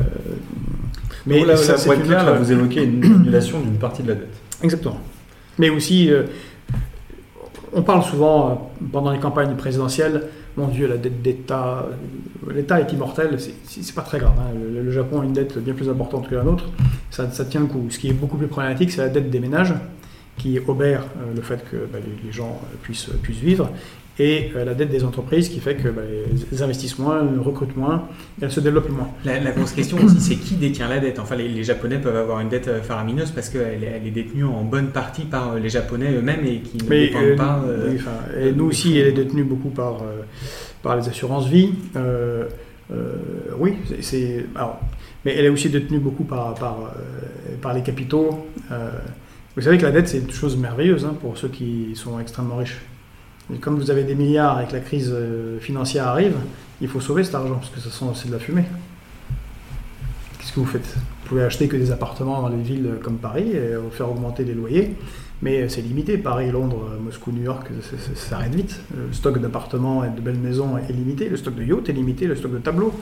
Mais 1.26 1.44
là, 1.44 1.56
ça, 1.56 1.74
clair, 1.74 1.98
autre- 1.98 2.08
là, 2.10 2.32
vous 2.32 2.52
évoquez 2.52 2.84
une 2.84 3.04
annulation 3.20 3.60
d'une 3.60 3.78
partie 3.78 4.02
de 4.02 4.08
la 4.08 4.14
dette. 4.14 4.34
Exactement. 4.62 5.00
Mais 5.58 5.70
aussi, 5.70 6.10
euh, 6.10 6.24
on 7.72 7.82
parle 7.82 8.02
souvent 8.04 8.50
euh, 8.50 8.54
pendant 8.92 9.10
les 9.10 9.18
campagnes 9.18 9.54
présidentielles, 9.56 10.22
mon 10.56 10.68
Dieu, 10.68 10.86
la 10.86 10.96
dette 10.96 11.22
d'État, 11.22 11.86
euh, 12.48 12.52
l'État 12.52 12.80
est 12.80 12.92
immortel, 12.92 13.38
c'est- 13.40 13.94
pas 13.94 14.02
très 14.02 14.18
grave. 14.18 14.34
hein. 14.38 14.52
Le, 14.54 14.90
Japon 14.90 15.20
a 15.20 15.24
une 15.24 15.32
dette 15.32 15.58
bien 15.58 15.74
plus 15.74 15.88
importante 15.88 16.28
que 16.28 16.34
la 16.34 16.44
nôtre, 16.44 16.70
ça, 17.10 17.26
tient 17.26 17.60
le 17.60 17.66
coup. 17.66 17.86
Ce 17.90 17.98
qui 17.98 18.08
est 18.08 18.12
beaucoup 18.12 18.36
plus 18.36 18.46
problématique, 18.46 18.90
c'est 18.92 19.00
la 19.00 19.08
dette 19.08 19.30
des 19.30 19.40
ménages, 19.40 19.74
qui 20.36 20.58
obère 20.66 21.02
euh, 21.02 21.34
le 21.34 21.42
fait 21.42 21.64
que 21.70 21.76
bah, 21.92 21.98
les, 22.24 22.32
gens 22.32 22.60
euh, 22.62 22.76
puissent 22.82 23.10
vivre, 23.28 23.70
et 24.18 24.52
euh, 24.54 24.64
la 24.64 24.74
dette 24.74 24.90
des 24.90 25.02
entreprises 25.04 25.48
qui 25.48 25.58
fait 25.60 25.74
que 25.74 25.88
bah, 25.88 26.02
les 26.52 26.62
investissent 26.62 26.98
moins, 26.98 27.20
recrutent 27.40 27.76
moins, 27.76 28.06
elles 28.40 28.50
se 28.52 28.60
développent 28.60 28.90
moins. 28.90 29.08
La, 29.24 29.40
la 29.40 29.50
grosse 29.50 29.72
question 29.72 29.96
aussi, 30.04 30.20
c'est 30.20 30.36
qui 30.36 30.54
détient 30.54 30.88
la 30.88 31.00
dette? 31.00 31.18
Enfin, 31.18 31.34
les, 31.34 31.48
les 31.48 31.64
Japonais 31.64 31.98
peuvent 31.98 32.16
avoir 32.16 32.40
une 32.40 32.48
dette 32.48 32.68
euh, 32.68 32.80
faramineuse 32.82 33.32
parce 33.32 33.48
qu'elle 33.48 33.82
est, 33.82 33.92
elle 34.00 34.06
est 34.06 34.10
détenue 34.12 34.44
en 34.44 34.62
bonne 34.62 34.88
partie 34.88 35.24
par 35.24 35.52
euh, 35.54 35.58
les 35.58 35.68
Japonais 35.68 36.12
eux-mêmes 36.12 36.44
et 36.44 36.58
qui 36.60 36.78
ne 36.78 36.88
Mais 36.88 37.06
dépendent 37.08 37.22
euh, 37.24 37.36
pas. 37.36 37.62
euh, 37.66 37.88
oui, 37.90 37.96
enfin, 37.98 38.38
et 38.40 38.52
nous 38.52 38.66
aussi, 38.66 38.96
elle 38.98 39.08
est 39.08 39.12
détenue 39.12 39.44
beaucoup 39.44 39.70
par, 39.70 39.96
par 40.82 40.96
les 40.96 41.08
assurances 41.08 41.48
vie. 41.48 41.70
Oui, 43.58 43.74
c'est- 44.00 44.44
mais 45.24 45.34
elle 45.36 45.46
est 45.46 45.48
aussi 45.48 45.70
détenue 45.70 45.98
beaucoup 45.98 46.24
par, 46.24 46.54
par, 46.54 46.92
par 47.62 47.72
les 47.74 47.82
capitaux. 47.82 48.46
Vous 49.56 49.62
savez 49.62 49.78
que 49.78 49.84
la 49.84 49.92
dette, 49.92 50.08
c'est 50.08 50.18
une 50.18 50.30
chose 50.30 50.56
merveilleuse 50.56 51.04
hein, 51.04 51.14
pour 51.20 51.38
ceux 51.38 51.48
qui 51.48 51.92
sont 51.94 52.20
extrêmement 52.20 52.56
riches. 52.56 52.80
Et 53.52 53.58
comme 53.58 53.76
vous 53.76 53.90
avez 53.90 54.04
des 54.04 54.14
milliards 54.14 54.60
et 54.60 54.66
que 54.66 54.72
la 54.72 54.80
crise 54.80 55.10
euh, 55.12 55.58
financière 55.60 56.08
arrive, 56.08 56.36
il 56.80 56.88
faut 56.88 57.00
sauver 57.00 57.24
cet 57.24 57.34
argent 57.34 57.56
parce 57.56 57.70
que 57.70 57.80
c'est 58.14 58.28
de 58.28 58.32
la 58.32 58.38
fumée. 58.38 58.64
Qu'est-ce 60.38 60.52
que 60.52 60.60
vous 60.60 60.66
faites? 60.66 60.94
Vous 60.96 61.28
pouvez 61.28 61.42
acheter 61.42 61.68
que 61.68 61.76
des 61.76 61.90
appartements 61.90 62.40
dans 62.42 62.48
les 62.48 62.62
villes 62.62 62.98
comme 63.02 63.16
Paris 63.16 63.50
et 63.52 63.74
faire 63.90 64.10
augmenter 64.10 64.44
les 64.44 64.54
loyers. 64.54 64.94
Mais 65.42 65.68
c'est 65.68 65.82
limité. 65.82 66.16
Paris, 66.16 66.50
Londres, 66.50 66.98
Moscou, 67.02 67.32
New 67.32 67.42
York, 67.42 67.68
ça 68.14 68.36
arrête 68.36 68.54
vite. 68.54 68.80
Le 68.94 69.12
stock 69.12 69.38
d'appartements 69.38 70.04
et 70.04 70.10
de 70.10 70.20
belles 70.20 70.38
maisons 70.38 70.78
est 70.78 70.92
limité. 70.92 71.28
Le 71.28 71.36
stock 71.36 71.54
de 71.54 71.64
yachts 71.64 71.88
est 71.88 71.92
limité. 71.92 72.26
Le 72.26 72.36
stock 72.36 72.52
de 72.52 72.58
tableaux 72.58 72.94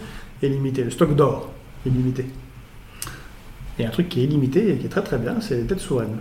est 0.43 0.48
limité. 0.48 0.82
Le 0.82 0.90
stock 0.90 1.14
d'or 1.14 1.52
est 1.86 1.90
limité. 1.90 2.27
Et 3.78 3.86
un 3.86 3.90
truc 3.90 4.09
qui 4.09 4.20
est 4.20 4.24
illimité 4.24 4.73
et 4.73 4.78
qui 4.78 4.86
est 4.86 4.90
très 4.90 5.02
très 5.02 5.19
bien, 5.19 5.40
c'est 5.40 5.56
les 5.56 5.62
dettes 5.62 5.81
souveraines. 5.81 6.19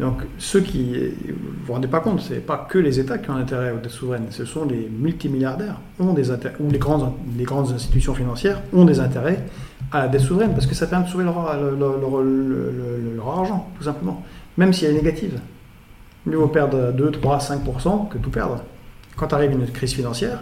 Donc 0.00 0.22
ceux 0.38 0.60
qui, 0.62 0.94
vous 1.28 1.36
vous 1.66 1.72
rendez 1.74 1.86
pas 1.86 2.00
compte, 2.00 2.22
c'est 2.22 2.40
pas 2.40 2.66
que 2.68 2.78
les 2.78 2.98
États 2.98 3.18
qui 3.18 3.28
ont 3.28 3.36
intérêt 3.36 3.70
aux 3.70 3.76
dettes 3.76 3.90
souveraines, 3.90 4.28
ce 4.30 4.46
sont 4.46 4.64
les 4.64 4.88
multimilliardaires 4.88 5.78
ont 5.98 6.14
des 6.14 6.30
intérêts, 6.30 6.56
ou 6.58 6.70
les 6.70 6.78
grandes, 6.78 7.12
les 7.36 7.44
grandes 7.44 7.70
institutions 7.70 8.14
financières 8.14 8.62
ont 8.72 8.86
des 8.86 8.98
intérêts 8.98 9.44
à 9.92 9.98
la 9.98 10.08
dette 10.08 10.22
souveraine 10.22 10.54
parce 10.54 10.66
que 10.66 10.74
ça 10.74 10.86
permet 10.86 11.04
de 11.04 11.10
sauver 11.10 11.24
leur, 11.24 11.38
argent, 13.38 13.68
tout 13.76 13.84
simplement, 13.84 14.24
même 14.56 14.72
si 14.72 14.86
elle 14.86 14.92
est 14.92 15.02
négative. 15.02 15.38
Mieux 16.24 16.38
vaut 16.38 16.48
perdre 16.48 16.92
2, 16.92 17.10
3, 17.10 17.38
5% 17.38 18.08
que 18.08 18.16
tout 18.16 18.30
perdre. 18.30 18.64
Quand 19.16 19.30
arrive 19.34 19.52
une 19.52 19.66
crise 19.66 19.92
financière, 19.92 20.40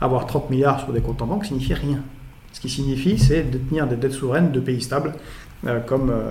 avoir 0.00 0.26
30 0.26 0.48
milliards 0.48 0.78
sur 0.78 0.92
des 0.92 1.00
comptes 1.00 1.22
en 1.22 1.26
banque 1.26 1.44
signifie 1.44 1.74
rien. 1.74 1.98
Ce 2.52 2.60
qui 2.60 2.68
signifie, 2.68 3.18
c'est 3.18 3.42
détenir 3.42 3.88
des 3.88 3.96
dettes 3.96 4.12
souveraines 4.12 4.52
de 4.52 4.60
pays 4.60 4.80
stables 4.80 5.12
euh, 5.66 5.80
comme, 5.80 6.10
euh, 6.10 6.30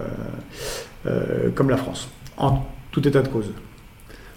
comme 1.56 1.70
la 1.70 1.78
France, 1.78 2.10
en 2.38 2.64
tout 2.92 3.08
état 3.08 3.22
de 3.22 3.28
cause. 3.28 3.52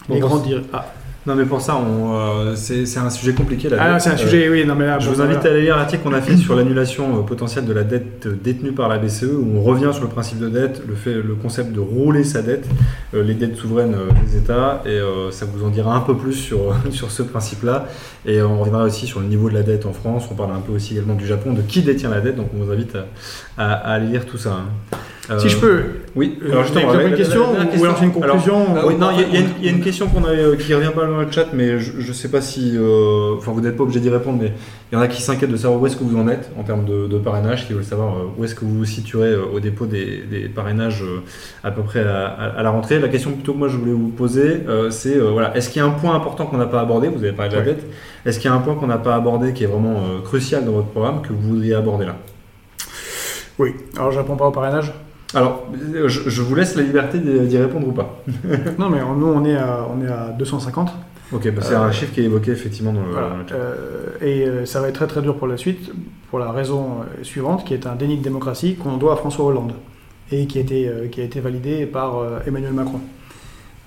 Bon, 0.08 0.14
Les 0.14 0.20
grands 0.20 0.42
ah, 0.72 0.84
Non, 1.26 1.34
mais 1.34 1.44
pour 1.44 1.60
ça, 1.60 1.76
euh, 1.76 2.54
c'est 2.56 2.98
un 2.98 3.08
sujet 3.08 3.32
compliqué. 3.32 3.68
La 3.70 3.82
ah, 3.94 3.98
c'est 3.98 4.10
un 4.10 4.14
Euh, 4.14 4.16
sujet, 4.18 4.48
oui, 4.50 4.66
non 4.66 4.74
mais 4.74 4.86
là, 4.86 4.98
Je 4.98 5.08
vous 5.08 5.22
invite 5.22 5.44
à 5.46 5.48
aller 5.48 5.62
lire 5.62 5.76
l'article 5.76 6.02
qu'on 6.02 6.12
a 6.12 6.20
fait 6.20 6.36
sur 6.36 6.54
l'annulation 6.54 7.18
euh, 7.18 7.22
potentielle 7.22 7.64
de 7.64 7.72
la 7.72 7.84
dette 7.84 8.26
euh, 8.26 8.34
détenue 8.42 8.72
par 8.72 8.88
la 8.88 8.98
BCE, 8.98 9.24
où 9.32 9.46
on 9.56 9.62
revient 9.62 9.90
sur 9.92 10.02
le 10.02 10.08
principe 10.10 10.38
de 10.38 10.48
dette, 10.48 10.82
le, 10.86 10.94
fait, 10.94 11.14
le 11.14 11.34
concept 11.34 11.72
de 11.72 11.80
rouler 11.80 12.22
sa 12.22 12.42
dette, 12.42 12.68
euh, 13.14 13.22
les 13.22 13.34
dettes 13.34 13.56
souveraines 13.56 13.94
euh, 13.94 14.10
des 14.26 14.36
États, 14.36 14.82
et 14.84 14.90
euh, 14.90 15.30
ça 15.30 15.46
vous 15.46 15.64
en 15.64 15.70
dira 15.70 15.96
un 15.96 16.00
peu 16.00 16.14
plus 16.14 16.34
sur, 16.34 16.76
sur 16.90 17.10
ce 17.10 17.22
principe-là. 17.22 17.88
Et 18.26 18.42
on 18.42 18.58
reviendra 18.58 18.84
aussi 18.84 19.06
sur 19.06 19.20
le 19.20 19.26
niveau 19.26 19.48
de 19.48 19.54
la 19.54 19.62
dette 19.62 19.86
en 19.86 19.94
France, 19.94 20.28
on 20.30 20.34
parle 20.34 20.52
un 20.52 20.60
peu 20.60 20.72
aussi 20.72 20.92
également 20.92 21.14
du 21.14 21.26
Japon, 21.26 21.54
de 21.54 21.62
qui 21.62 21.80
détient 21.80 22.10
la 22.10 22.20
dette, 22.20 22.36
donc 22.36 22.48
on 22.54 22.62
vous 22.62 22.70
invite 22.70 22.94
à, 22.94 23.06
à- 23.58 23.72
à 23.72 23.92
aller 23.94 24.06
lire 24.08 24.26
tout 24.26 24.38
ça. 24.38 24.50
hein. 24.50 24.96
Si 25.38 25.46
Euh, 25.46 25.48
je 25.48 25.56
peux, 25.56 25.82
Oui, 26.16 26.38
Euh, 26.44 26.62
vous 26.62 26.78
avez 26.94 27.08
une 27.08 27.14
question 27.16 27.40
ou 27.50 27.82
alors 27.82 27.96
j'ai 27.98 28.04
une 28.04 28.12
conclusion 28.12 28.72
alors, 28.76 28.86
oui, 28.86 28.94
non, 28.96 29.08
il 29.10 29.20
y, 29.20 29.24
a- 29.24 29.26
y 29.26 29.40
une- 29.42 29.46
on- 29.48 29.54
il 29.58 29.64
y 29.64 29.68
a 29.68 29.72
une 29.72 29.80
question 29.80 30.06
qu'on 30.06 30.22
a, 30.24 30.28
euh, 30.28 30.54
qui 30.54 30.72
revient 30.74 30.92
pas 30.94 31.06
dans 31.06 31.18
le 31.22 31.28
chat, 31.28 31.46
mais 31.52 31.78
je 31.80 32.06
ne 32.06 32.12
sais 32.12 32.30
pas 32.30 32.40
si. 32.40 32.74
euh, 32.76 33.34
Enfin, 33.38 33.50
vous 33.50 33.60
n'êtes 33.62 33.76
pas 33.76 33.82
obligé 33.82 33.98
d'y 33.98 34.10
répondre, 34.10 34.38
mais 34.40 34.52
il 34.92 34.94
y 34.94 34.98
en 34.98 35.00
a 35.00 35.08
qui 35.08 35.20
s'inquiètent 35.22 35.50
de 35.50 35.56
savoir 35.56 35.80
où 35.80 35.86
est-ce 35.88 35.96
que 35.96 36.04
vous 36.04 36.16
en 36.16 36.28
êtes 36.28 36.50
en 36.56 36.62
termes 36.62 36.84
de, 36.84 37.08
de 37.08 37.18
parrainage, 37.18 37.66
qui 37.66 37.72
veulent 37.72 37.82
savoir 37.82 38.14
euh, 38.14 38.20
où 38.38 38.44
est-ce 38.44 38.54
que 38.54 38.64
vous 38.64 38.78
vous 38.78 38.84
situerez 38.84 39.30
euh, 39.30 39.42
au 39.52 39.58
dépôt 39.58 39.86
des, 39.86 40.22
des 40.30 40.42
parrainages 40.48 41.02
euh, 41.02 41.18
à 41.64 41.72
peu 41.72 41.82
près 41.82 42.04
à, 42.06 42.26
à- 42.26 42.58
à 42.58 42.62
la 42.62 42.70
rentrée. 42.70 43.00
La 43.00 43.08
question 43.08 43.32
plutôt 43.32 43.54
que 43.54 43.58
moi 43.58 43.68
je 43.68 43.76
voulais 43.78 43.92
vous 43.92 44.08
poser, 44.10 44.60
euh, 44.68 44.90
c'est 44.90 45.16
euh, 45.16 45.30
voilà, 45.32 45.56
est-ce 45.56 45.68
qu'il 45.70 45.80
y 45.80 45.84
a 45.84 45.88
un 45.88 45.92
point 45.92 46.14
important 46.14 46.46
qu'on 46.46 46.58
n'a 46.58 46.66
pas 46.66 46.80
abordé? 46.80 47.08
Vous 47.08 47.24
avez 47.24 47.32
parlé 47.32 47.50
de 47.50 47.56
la 47.56 47.62
Ouais. 47.62 47.66
dette. 47.68 47.84
Est-ce 48.24 48.38
qu'il 48.38 48.48
y 48.50 48.52
a 48.52 48.56
un 48.56 48.60
point 48.60 48.74
qu'on 48.76 48.86
n'a 48.86 48.98
pas 48.98 49.16
abordé 49.16 49.52
qui 49.52 49.64
est 49.64 49.68
vraiment 49.68 49.96
euh, 49.96 50.20
crucial 50.22 50.64
dans 50.64 50.72
votre 50.72 50.88
programme 50.88 51.22
que 51.22 51.32
vous 51.32 51.40
voudriez 51.48 51.74
aborder 51.74 52.04
là? 52.06 52.14
Oui. 53.58 53.74
Alors 53.96 54.10
je 54.12 54.18
réponds 54.18 54.36
pas 54.36 54.46
au 54.46 54.50
parrainage. 54.50 54.92
Alors, 55.34 55.64
je, 56.06 56.28
je 56.30 56.42
vous 56.42 56.54
laisse 56.54 56.76
la 56.76 56.82
liberté 56.82 57.18
d'y 57.18 57.58
répondre 57.58 57.88
ou 57.88 57.92
pas. 57.92 58.22
non 58.78 58.88
mais 58.88 59.00
nous 59.00 59.26
on 59.26 59.44
est 59.44 59.56
à, 59.56 59.86
on 59.92 60.00
est 60.04 60.08
à 60.08 60.28
250. 60.38 60.90
Ok, 61.32 61.50
bah, 61.52 61.62
c'est 61.64 61.74
Euh, 61.74 61.80
un 61.80 61.90
chiffre 61.90 62.12
qui 62.12 62.20
est 62.20 62.24
évoqué 62.24 62.52
effectivement 62.52 62.92
dans 62.92 63.02
le, 63.02 63.10
Voilà. 63.10 63.28
dans 63.30 63.36
le 63.38 63.48
chat. 63.48 63.54
Euh, 63.56 64.06
et 64.20 64.46
euh, 64.46 64.66
ça 64.66 64.80
va 64.80 64.88
être 64.88 64.94
très 64.94 65.06
très 65.08 65.22
dur 65.22 65.36
pour 65.36 65.48
la 65.48 65.56
suite, 65.56 65.90
pour 66.30 66.38
la 66.38 66.52
raison 66.52 66.98
suivante, 67.22 67.64
qui 67.64 67.74
est 67.74 67.86
un 67.86 67.96
déni 67.96 68.18
de 68.18 68.22
démocratie 68.22 68.76
qu'on 68.76 68.96
doit 68.98 69.14
à 69.14 69.16
François 69.16 69.46
Hollande, 69.46 69.72
et 70.30 70.46
qui 70.46 70.58
a 70.58 70.60
été, 70.60 70.90
qui 71.10 71.20
a 71.20 71.24
été 71.24 71.40
validé 71.40 71.86
par 71.86 72.22
Emmanuel 72.46 72.72
Macron. 72.72 73.00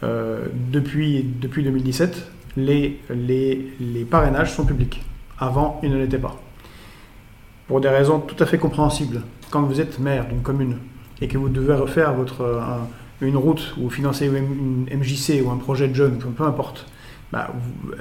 Euh, 0.03 0.45
depuis, 0.71 1.25
depuis 1.41 1.63
2017, 1.63 2.27
les, 2.57 2.99
les, 3.09 3.67
les 3.79 4.03
parrainages 4.05 4.51
sont 4.51 4.65
publics. 4.65 5.03
Avant, 5.39 5.79
ils 5.83 5.91
ne 5.91 5.97
l'étaient 5.97 6.17
pas. 6.17 6.35
Pour 7.67 7.81
des 7.81 7.89
raisons 7.89 8.19
tout 8.19 8.41
à 8.41 8.45
fait 8.45 8.57
compréhensibles. 8.57 9.21
Quand 9.49 9.61
vous 9.63 9.79
êtes 9.79 9.99
maire 9.99 10.27
d'une 10.27 10.41
commune 10.41 10.77
et 11.21 11.27
que 11.27 11.37
vous 11.37 11.49
devez 11.49 11.73
refaire 11.73 12.13
votre, 12.13 12.41
euh, 12.41 12.59
un- 12.59 12.87
une 13.25 13.37
route 13.37 13.73
ou 13.79 13.89
financer 13.89 14.27
une 14.27 14.85
MJC 14.91 15.41
ou 15.41 15.49
un 15.49 15.57
projet 15.57 15.87
de 15.87 15.95
jeunes, 15.95 16.17
peu 16.17 16.43
importe, 16.43 16.85
bah, 17.31 17.47
euh, 17.91 17.95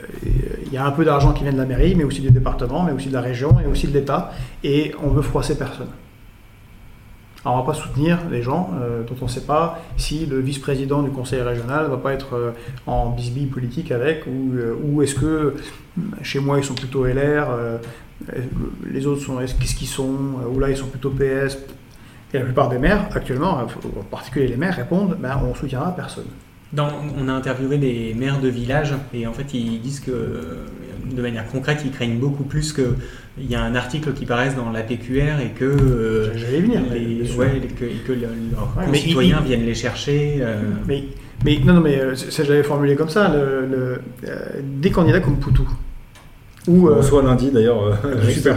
il 0.66 0.72
y 0.72 0.76
a 0.76 0.84
un 0.84 0.90
peu 0.90 1.04
d'argent 1.04 1.32
qui 1.32 1.42
vient 1.44 1.52
de 1.52 1.58
la 1.58 1.64
mairie, 1.64 1.94
mais 1.94 2.04
aussi 2.04 2.20
du 2.20 2.30
département, 2.30 2.82
mais 2.82 2.92
aussi 2.92 3.08
de 3.08 3.14
la 3.14 3.20
région 3.22 3.58
et 3.60 3.66
aussi 3.66 3.86
de 3.86 3.92
l'État, 3.94 4.32
et 4.62 4.94
on 5.02 5.08
veut 5.08 5.22
froisser 5.22 5.56
personne. 5.56 5.88
On 7.44 7.52
ne 7.56 7.60
va 7.60 7.66
pas 7.66 7.74
soutenir 7.74 8.18
les 8.30 8.42
gens 8.42 8.70
euh, 8.80 9.04
dont 9.04 9.14
on 9.20 9.26
ne 9.26 9.30
sait 9.30 9.46
pas 9.46 9.80
si 9.96 10.26
le 10.26 10.40
vice-président 10.40 11.02
du 11.02 11.10
conseil 11.10 11.40
régional 11.42 11.84
ne 11.84 11.90
va 11.90 11.96
pas 11.96 12.12
être 12.12 12.52
en 12.88 13.10
bisbille 13.10 13.46
politique 13.46 13.92
avec, 13.92 14.26
ou, 14.26 14.52
ou 14.82 15.02
est-ce 15.02 15.14
que 15.14 15.24
euh, 15.26 15.54
chez 16.22 16.40
moi 16.40 16.58
ils 16.58 16.64
sont 16.64 16.74
plutôt 16.74 17.06
LR, 17.06 17.46
les 18.90 19.06
autres 19.06 19.22
sont 19.22 19.40
est-ce- 19.40 19.54
qu'est-ce 19.54 19.74
qu'ils 19.74 19.88
sont, 19.88 20.10
euh, 20.42 20.48
ou 20.54 20.58
là 20.58 20.70
ils 20.70 20.76
sont 20.76 20.86
plutôt 20.86 21.10
PS. 21.10 21.58
Et 22.34 22.38
la 22.38 22.44
plupart 22.44 22.68
des 22.68 22.78
maires, 22.78 23.08
actuellement, 23.14 23.60
en 23.60 24.02
particulier 24.10 24.48
les 24.48 24.56
maires, 24.56 24.74
répondent 24.76 25.16
ben, 25.20 25.40
on 25.48 25.54
soutiendra 25.54 25.94
personne. 25.94 26.24
Dans- 26.72 26.90
on 27.16 27.28
a 27.28 27.32
interviewé 27.32 27.78
des 27.78 28.14
maires 28.18 28.40
de 28.40 28.48
villages 28.48 28.92
et 29.14 29.26
en 29.26 29.32
fait 29.32 29.54
ils 29.54 29.80
disent 29.80 30.00
que 30.00 30.10
de 31.14 31.22
manière 31.22 31.46
concrète 31.46 31.82
ils 31.84 31.92
craignent 31.92 32.18
beaucoup 32.18 32.42
plus 32.42 32.72
que 32.72 32.96
il 33.38 33.48
y 33.48 33.54
a 33.54 33.62
un 33.62 33.74
article 33.76 34.12
qui 34.14 34.26
paraisse 34.26 34.56
dans 34.56 34.70
la 34.72 34.82
PQR 34.82 35.38
et 35.40 35.50
que 35.54 35.64
euh, 35.64 36.36
J'allais 36.36 36.58
y 36.58 36.62
venir. 36.62 36.80
les, 36.92 37.00
bien 37.22 37.24
sûr. 37.26 37.38
ouais, 37.38 37.60
que, 37.78 37.84
que 38.06 38.12
le- 38.12 38.20
leurs 38.52 38.74
Ouais, 38.76 38.84
mais 38.90 38.98
concitoyens 38.98 39.38
il- 39.42 39.46
viennent 39.46 39.66
les 39.66 39.74
chercher. 39.74 40.38
euh, 40.40 40.60
Mais 40.88 41.04
Mais 41.44 41.58
non, 41.64 41.74
non, 41.74 41.80
mais 41.82 42.00
euh, 42.00 42.16
ça, 42.16 42.42
j'avais 42.42 42.62
formulé 42.64 42.96
comme 42.96 43.10
ça. 43.10 43.28
Le, 43.28 43.66
le- 43.66 44.00
euh, 44.26 44.36
des 44.62 44.90
candidats 44.90 45.20
comme 45.20 45.36
Poutou. 45.38 45.68
Ou, 46.68 46.88
euh, 46.88 47.22
lundi 47.22 47.50
d'ailleurs. 47.50 47.82
euh, 48.04 48.22
super. 48.30 48.56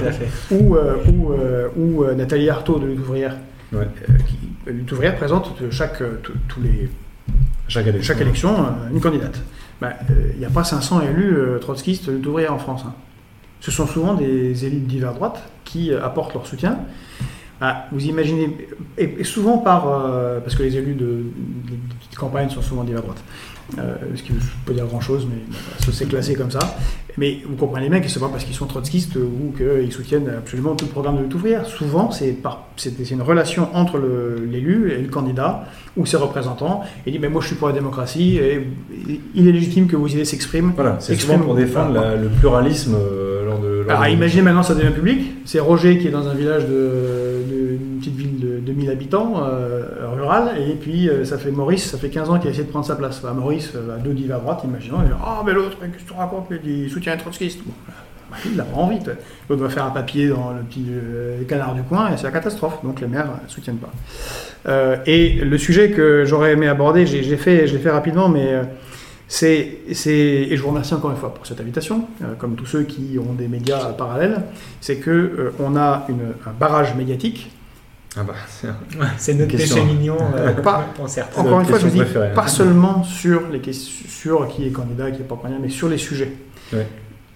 ou, 0.52 0.76
euh, 0.76 0.96
ou, 1.12 1.32
euh, 1.34 1.68
ou, 1.78 2.04
euh, 2.04 2.16
Nathalie 2.16 2.50
Arthaud 2.50 2.80
de 2.80 2.88
Lutte 2.88 3.00
ouvrière. 3.00 3.36
Ouais. 3.72 3.88
Euh, 4.10 4.14
qui, 4.28 4.72
Lutte 4.72 4.92
ouvrière 4.92 5.16
présente 5.16 5.62
de 5.62 5.70
chaque, 5.70 6.02
euh, 6.02 6.20
tous- 6.48 6.62
les, 6.62 6.90
Chaque 7.68 8.22
élection 8.22 8.56
euh, 8.58 8.94
une 8.94 9.00
candidate. 9.02 9.40
Euh, 9.84 9.88
Il 10.34 10.40
n'y 10.40 10.46
a 10.46 10.50
pas 10.50 10.64
500 10.64 11.02
élus 11.02 11.36
euh, 11.38 11.58
trotskistes 11.60 12.08
de 12.08 12.14
Lutte 12.14 12.26
ouvrière 12.28 12.54
en 12.54 12.58
France. 12.60 12.84
hein. 12.88 12.94
Ce 13.62 13.72
sont 13.72 13.86
souvent 13.88 14.14
des 14.14 14.66
élites 14.66 14.88
divers 14.88 15.14
droite 15.14 15.42
qui 15.66 15.92
euh, 15.92 16.04
apportent 16.04 16.34
leur 16.34 16.48
soutien. 16.48 16.80
Ah, 17.62 17.86
vous 17.92 18.06
imaginez, 18.06 18.56
et, 18.98 19.16
et 19.20 19.24
souvent 19.26 19.58
par, 19.58 19.88
euh, 19.90 20.40
parce 20.40 20.56
que 20.56 20.64
les 20.64 20.78
élus 20.78 20.94
de, 20.96 21.06
de- 21.06 21.76
de 22.12 22.16
campagne 22.18 22.50
sont 22.50 22.62
souvent 22.62 22.84
divers 22.86 23.02
droite, 23.02 23.22
euh, 23.78 23.96
ce 24.16 24.24
qui 24.24 24.34
ne 24.34 24.38
veut 24.40 24.44
pas 24.66 24.74
dire 24.74 24.86
grand 24.86 25.02
chose, 25.02 25.28
mais 25.30 25.42
ça, 25.80 25.92
c'est 25.94 26.08
classé 26.08 26.34
comme 26.36 26.52
ça. 26.52 26.60
Mais 27.18 27.40
vous 27.48 27.56
comprenez 27.58 27.90
bien 27.90 28.00
que 28.00 28.08
c'est 28.08 28.20
pas 28.20 28.30
parce 28.30 28.46
qu'ils 28.46 28.56
sont 28.56 28.66
trotskistes 28.68 29.16
ou 29.18 29.54
qu'ils 29.58 29.92
soutiennent 29.92 30.30
absolument 30.38 30.76
tout 30.76 30.86
le 30.86 30.92
programme 30.92 31.18
de 31.18 31.24
lutte 31.24 31.36
ouvrière. 31.36 31.66
Souvent, 31.66 32.12
c'est 32.12 32.36
une 33.12 33.22
relation 33.22 33.68
entre 33.76 34.00
l'élu 34.50 34.92
et 34.92 35.02
le 35.02 35.10
candidat 35.10 35.66
ou 35.98 36.06
ses 36.06 36.16
représentants. 36.18 36.82
Il 37.06 37.12
dit 37.12 37.20
mais 37.20 37.28
moi 37.28 37.42
je 37.42 37.48
suis 37.48 37.56
pour 37.58 37.68
la 37.68 37.74
démocratie 37.74 38.38
et, 38.38 38.54
et 39.10 39.20
il 39.36 39.48
est 39.48 39.52
légitime 39.52 39.88
que 39.88 39.98
vos 39.98 40.08
idées 40.08 40.24
s'expriment. 40.24 40.72
Voilà, 40.76 40.98
c'est 41.00 41.16
souvent 41.16 41.40
pour 41.40 41.56
défendre 41.56 41.94
la- 41.94 42.16
le 42.16 42.30
pluralisme 42.30 42.96
euh, 42.96 43.46
lors 43.46 43.60
de. 43.60 43.68
lors 43.86 43.90
Alors, 43.98 44.06
de- 44.06 44.12
imaginez 44.16 44.44
maintenant 44.44 44.64
ça 44.64 44.76
devient 44.76 44.92
public. 44.94 45.20
C'est 45.46 45.60
Roger 45.60 45.98
qui 45.98 46.08
est 46.08 46.12
dans 46.12 46.28
un 46.28 46.36
village 46.36 46.64
de, 46.68 46.70
de- 47.50 47.72
une 47.74 48.00
petite 48.00 48.16
ville 48.16 48.29
2000 48.70 48.90
habitants, 48.90 49.44
euh, 49.44 49.84
et 50.58 50.74
puis 50.76 51.10
euh, 51.10 51.26
ça 51.26 51.38
fait 51.38 51.52
Maurice, 51.52 51.90
ça 51.92 51.98
fait 51.98 52.10
15 52.10 52.30
ans 52.30 52.40
qu'il 52.40 52.48
a 52.48 52.52
essayé 52.52 52.66
de 52.66 52.70
prendre 52.70 52.86
sa 52.86 52.96
place. 52.96 53.22
Bah, 53.22 53.34
Maurice, 53.34 53.72
euh, 53.76 53.98
deux 54.04 54.14
divers 54.14 54.38
à 54.38 54.40
droite, 54.40 54.62
imaginons, 54.64 54.98
il 55.02 55.08
dit 55.08 55.16
Ah, 55.24 55.42
mais 55.46 55.54
l'autre, 55.54 55.78
qu'est-ce 55.80 56.04
que 56.04 56.10
tu 56.10 56.18
racontes 56.18 56.48
Il 56.64 56.90
soutient 56.90 57.14
les 57.16 57.22
trotskistes. 57.22 57.60
Bon, 57.66 57.74
bah, 57.88 58.38
il 58.46 58.56
n'a 58.56 58.64
pas 58.64 58.78
envie. 58.78 59.00
L'autre 59.50 59.64
va 59.64 59.70
faire 59.70 59.86
un 59.86 59.92
papier 59.92 60.30
dans 60.30 60.52
le 60.52 60.62
petit 60.62 60.86
euh, 60.90 61.44
canard 61.48 61.74
du 61.74 61.84
coin, 61.84 62.14
et 62.14 62.18
c'est 62.18 62.24
la 62.24 62.32
catastrophe. 62.32 62.78
Donc 62.84 63.02
les 63.02 63.08
maires 63.08 63.30
ne 63.44 63.50
soutiennent 63.50 63.78
pas. 63.78 63.92
Euh, 64.68 64.98
et 65.06 65.34
le 65.34 65.58
sujet 65.58 65.92
que 65.92 66.26
j'aurais 66.26 66.54
aimé 66.54 66.68
aborder, 66.68 67.06
j'ai 67.08 67.38
fait, 67.38 67.68
je 67.68 67.74
l'ai 67.76 67.82
fait 67.82 67.92
rapidement, 67.92 68.30
mais. 68.30 68.54
euh, 68.54 68.64
c'est, 69.32 69.84
et 69.94 70.58
je 70.58 70.62
vous 70.62 70.70
remercie 70.70 70.96
encore 70.96 71.12
une 71.12 71.18
fois 71.18 71.32
pour 71.32 71.46
cette 71.46 71.62
invitation, 71.62 72.08
euh, 72.24 72.34
comme 72.34 72.56
tous 72.56 72.66
ceux 72.66 72.82
qui 72.82 73.20
ont 73.20 73.34
des 73.34 73.48
médias 73.48 73.94
parallèles, 73.94 74.42
c'est 74.82 74.96
que 74.96 75.12
euh, 75.12 75.52
on 75.60 75.76
a 75.78 76.08
un 76.48 76.52
barrage 76.60 76.96
médiatique. 76.96 77.52
Ah 78.18 78.24
bah, 78.24 78.34
c'est 79.18 79.36
notre 79.36 79.52
Question. 79.52 79.76
péché 79.76 79.88
mignon 79.88 80.18
euh, 80.36 80.54
Pas- 80.54 80.88
pour 80.96 81.08
certains. 81.08 81.42
Encore 81.42 81.60
une 81.60 81.68
fois, 81.68 81.78
je 81.78 81.86
vous 81.86 81.92
dis 81.92 81.98
préférée. 82.00 82.34
pas 82.34 82.48
seulement 82.48 83.04
sur 83.04 83.48
les 83.52 83.60
questions, 83.60 84.08
sur 84.10 84.48
qui 84.48 84.66
est 84.66 84.72
candidat, 84.72 85.12
qui 85.12 85.22
est 85.22 85.26
pas 85.26 85.36
candidat, 85.36 85.60
mais 85.62 85.70
sur 85.70 85.88
les 85.90 85.98
sujets. 86.00 86.34
Ouais. 86.74 86.88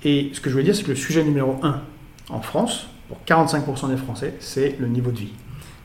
Et 0.04 0.32
ce 0.34 0.42
que 0.42 0.50
je 0.50 0.56
veux 0.56 0.64
dire, 0.64 0.76
c'est 0.76 0.84
que 0.84 0.90
le 0.90 0.96
sujet 0.96 1.24
numéro 1.24 1.58
un 1.62 1.82
en 2.30 2.42
France, 2.42 2.88
pour 3.08 3.20
45% 3.28 3.90
des 3.90 3.98
Français, 3.98 4.34
c'est 4.40 4.76
le 4.80 4.88
niveau 4.88 5.12
de 5.12 5.20
vie. 5.20 5.34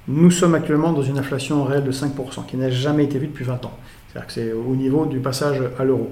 Nous 0.09 0.31
sommes 0.31 0.55
actuellement 0.55 0.93
dans 0.93 1.03
une 1.03 1.19
inflation 1.19 1.65
réelle 1.65 1.85
de 1.85 1.93
5%, 1.93 2.47
qui 2.47 2.57
n'a 2.57 2.71
jamais 2.71 3.05
été 3.05 3.19
vue 3.19 3.27
depuis 3.27 3.45
20 3.45 3.65
ans. 3.67 3.77
C'est-à-dire 4.09 4.27
que 4.27 4.33
c'est 4.33 4.53
au 4.53 4.75
niveau 4.75 5.05
du 5.05 5.19
passage 5.19 5.61
à 5.79 5.85
l'euro. 5.85 6.09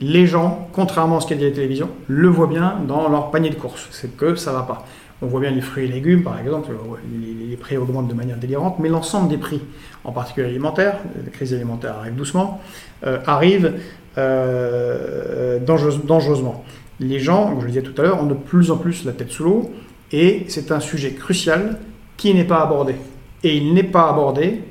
Les 0.00 0.26
gens, 0.26 0.68
contrairement 0.72 1.18
à 1.18 1.20
ce 1.20 1.26
qu'a 1.26 1.34
dit 1.34 1.44
la 1.44 1.50
télévision, 1.50 1.90
le 2.06 2.28
voient 2.28 2.46
bien 2.46 2.76
dans 2.86 3.08
leur 3.10 3.30
panier 3.30 3.50
de 3.50 3.56
courses. 3.56 3.86
C'est 3.90 4.16
que 4.16 4.34
ça 4.34 4.52
va 4.52 4.62
pas. 4.62 4.86
On 5.20 5.26
voit 5.26 5.40
bien 5.40 5.50
les 5.50 5.60
fruits 5.60 5.84
et 5.84 5.88
légumes, 5.88 6.22
par 6.22 6.38
exemple, 6.38 6.70
les, 7.12 7.46
les 7.46 7.56
prix 7.56 7.76
augmentent 7.76 8.06
de 8.08 8.14
manière 8.14 8.36
délirante, 8.36 8.78
mais 8.78 8.88
l'ensemble 8.88 9.28
des 9.28 9.36
prix, 9.36 9.60
en 10.04 10.12
particulier 10.12 10.46
alimentaires, 10.46 10.98
la 11.24 11.30
crise 11.30 11.52
alimentaire 11.52 11.96
arrive 11.98 12.14
doucement, 12.14 12.60
euh, 13.04 13.18
arrive 13.26 13.74
euh, 14.16 15.58
dangereuse- 15.58 16.04
dangereusement. 16.04 16.64
Les 17.00 17.18
gens, 17.18 17.48
comme 17.48 17.60
je 17.60 17.64
le 17.66 17.70
disais 17.72 17.82
tout 17.82 18.00
à 18.00 18.04
l'heure, 18.04 18.22
ont 18.22 18.26
de 18.26 18.34
plus 18.34 18.70
en 18.70 18.76
plus 18.76 19.04
la 19.04 19.12
tête 19.12 19.30
sous 19.30 19.44
l'eau, 19.44 19.70
et 20.12 20.44
c'est 20.48 20.70
un 20.72 20.80
sujet 20.80 21.12
crucial 21.12 21.78
qui 22.16 22.32
n'est 22.34 22.44
pas 22.44 22.62
abordé. 22.62 22.94
Et 23.42 23.56
il 23.56 23.74
n'est 23.74 23.82
pas 23.84 24.08
abordé 24.08 24.62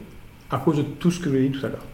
à 0.50 0.58
cause 0.58 0.78
de 0.78 0.82
tout 0.82 1.12
ce 1.12 1.20
que 1.20 1.30
je 1.30 1.38
vous 1.38 1.58
tout 1.60 1.66
à 1.66 1.70
l'heure. 1.70 1.86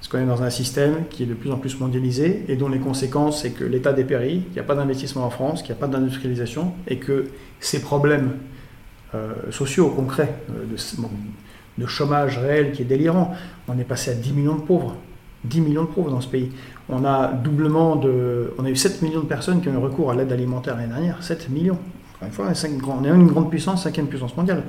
Parce 0.00 0.08
qu'on 0.08 0.18
est 0.18 0.26
dans 0.26 0.42
un 0.42 0.48
système 0.48 1.04
qui 1.10 1.24
est 1.24 1.26
de 1.26 1.34
plus 1.34 1.52
en 1.52 1.58
plus 1.58 1.78
mondialisé 1.78 2.46
et 2.48 2.56
dont 2.56 2.70
les 2.70 2.78
conséquences, 2.78 3.42
c'est 3.42 3.50
que 3.50 3.64
l'État 3.64 3.92
dépérit, 3.92 4.40
qu'il 4.44 4.54
n'y 4.54 4.60
a 4.60 4.62
pas 4.62 4.74
d'investissement 4.74 5.26
en 5.26 5.30
France, 5.30 5.62
qu'il 5.62 5.74
n'y 5.74 5.78
a 5.78 5.80
pas 5.80 5.88
d'industrialisation 5.88 6.72
et 6.88 6.96
que 6.96 7.26
ces 7.60 7.82
problèmes 7.82 8.30
euh, 9.14 9.34
sociaux 9.50 9.90
concrets, 9.90 10.34
euh, 10.50 10.64
de, 11.76 11.86
chômage 11.86 12.38
réel 12.38 12.72
qui 12.72 12.80
est 12.80 12.86
délirant, 12.86 13.34
on 13.68 13.78
est 13.78 13.84
passé 13.84 14.12
à 14.12 14.14
10 14.14 14.32
millions 14.32 14.54
de 14.54 14.62
pauvres. 14.62 14.96
10 15.44 15.60
millions 15.60 15.82
de 15.84 15.88
pauvres 15.88 16.10
dans 16.10 16.22
ce 16.22 16.28
pays. 16.28 16.50
On 16.88 17.04
a 17.04 17.28
doublement 17.28 17.96
de. 17.96 18.54
On 18.58 18.64
a 18.64 18.70
eu 18.70 18.76
7 18.76 19.02
millions 19.02 19.20
de 19.20 19.26
personnes 19.26 19.60
qui 19.60 19.68
ont 19.68 19.74
eu 19.74 19.78
recours 19.78 20.10
à 20.10 20.14
l'aide 20.14 20.32
alimentaire 20.32 20.76
l'année 20.76 20.88
dernière. 20.88 21.22
7 21.22 21.50
millions. 21.50 21.78
Une 22.22 22.32
fois, 22.32 22.46
on 22.48 23.04
est 23.04 23.08
une 23.08 23.26
grande 23.28 23.48
puissance, 23.48 23.84
cinquième 23.84 24.06
puissance 24.06 24.36
mondiale. 24.36 24.64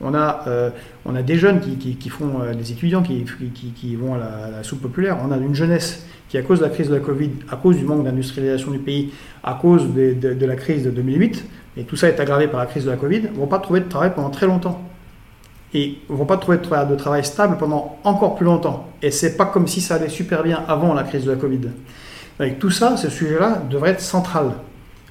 On 0.00 0.12
a, 0.12 0.42
euh, 0.48 0.70
on 1.04 1.14
a 1.14 1.22
des 1.22 1.36
jeunes 1.36 1.60
qui, 1.60 2.08
font, 2.08 2.40
euh, 2.42 2.52
des 2.52 2.72
étudiants 2.72 3.02
qui, 3.02 3.96
vont 3.96 4.14
à 4.14 4.18
la, 4.18 4.62
soupe 4.62 4.82
populaire. 4.82 5.18
On 5.24 5.30
a 5.30 5.36
une 5.36 5.54
jeunesse 5.54 6.04
qui, 6.28 6.36
à 6.36 6.42
cause 6.42 6.58
de 6.58 6.64
la 6.64 6.70
crise 6.70 6.88
de 6.88 6.94
la 6.94 7.00
Covid, 7.00 7.30
à 7.50 7.56
cause 7.56 7.76
du 7.76 7.84
manque 7.84 8.04
d'industrialisation 8.04 8.72
du 8.72 8.80
pays, 8.80 9.12
à 9.44 9.54
cause 9.54 9.86
de, 9.94 10.46
la 10.46 10.56
crise 10.56 10.84
de 10.84 10.90
2008, 10.90 11.44
et 11.76 11.84
tout 11.84 11.94
ça 11.94 12.08
est 12.08 12.18
aggravé 12.18 12.48
par 12.48 12.58
la 12.58 12.66
crise 12.66 12.84
de 12.84 12.90
la 12.90 12.96
Covid, 12.96 13.22
ne 13.22 13.38
vont 13.38 13.46
pas 13.46 13.60
trouver 13.60 13.80
de 13.80 13.88
travail 13.88 14.12
pendant 14.14 14.30
très 14.30 14.46
longtemps. 14.46 14.82
Et 15.74 15.98
ne 16.08 16.16
vont 16.16 16.26
pas 16.26 16.38
trouver 16.38 16.58
de 16.58 16.94
travail 16.96 17.24
stable 17.24 17.56
pendant 17.58 17.98
encore 18.02 18.34
plus 18.34 18.46
longtemps. 18.46 18.88
Et 19.02 19.10
c'est 19.10 19.36
pas 19.36 19.46
comme 19.46 19.66
si 19.68 19.80
ça 19.80 19.96
allait 19.96 20.08
super 20.08 20.42
bien 20.42 20.64
avant 20.66 20.94
la 20.94 21.02
crise 21.04 21.24
de 21.24 21.30
la 21.30 21.36
Covid. 21.36 21.60
Avec 22.38 22.58
tout 22.58 22.70
ça, 22.70 22.96
ce 22.96 23.10
sujet-là 23.10 23.62
devrait 23.70 23.90
être 23.90 24.00
central. 24.00 24.52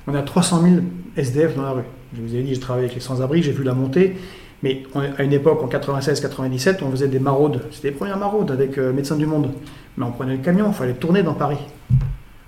On 0.07 0.15
a 0.15 0.21
300 0.21 0.61
000 0.61 0.75
SDF 1.17 1.55
dans 1.55 1.63
la 1.63 1.71
rue. 1.71 1.83
Je 2.15 2.21
vous 2.21 2.35
ai 2.35 2.41
dit, 2.41 2.53
j'ai 2.53 2.59
travaillé 2.59 2.85
avec 2.85 2.95
les 2.95 3.01
sans-abri, 3.01 3.43
j'ai 3.43 3.51
vu 3.51 3.63
la 3.63 3.73
montée. 3.73 4.15
Mais 4.63 4.83
à 5.17 5.23
une 5.23 5.33
époque, 5.33 5.61
en 5.61 5.67
96-97, 5.67 6.77
on 6.81 6.91
faisait 6.91 7.07
des 7.07 7.19
maraudes. 7.19 7.61
C'était 7.71 7.89
les 7.89 7.93
premières 7.93 8.17
maraudes 8.17 8.51
avec 8.51 8.77
euh, 8.77 8.93
Médecins 8.93 9.15
du 9.15 9.27
Monde. 9.27 9.51
Mais 9.97 10.05
on 10.05 10.11
prenait 10.11 10.37
le 10.37 10.41
camion, 10.41 10.67
il 10.69 10.73
fallait 10.73 10.93
tourner 10.93 11.23
dans 11.23 11.33
Paris. 11.33 11.57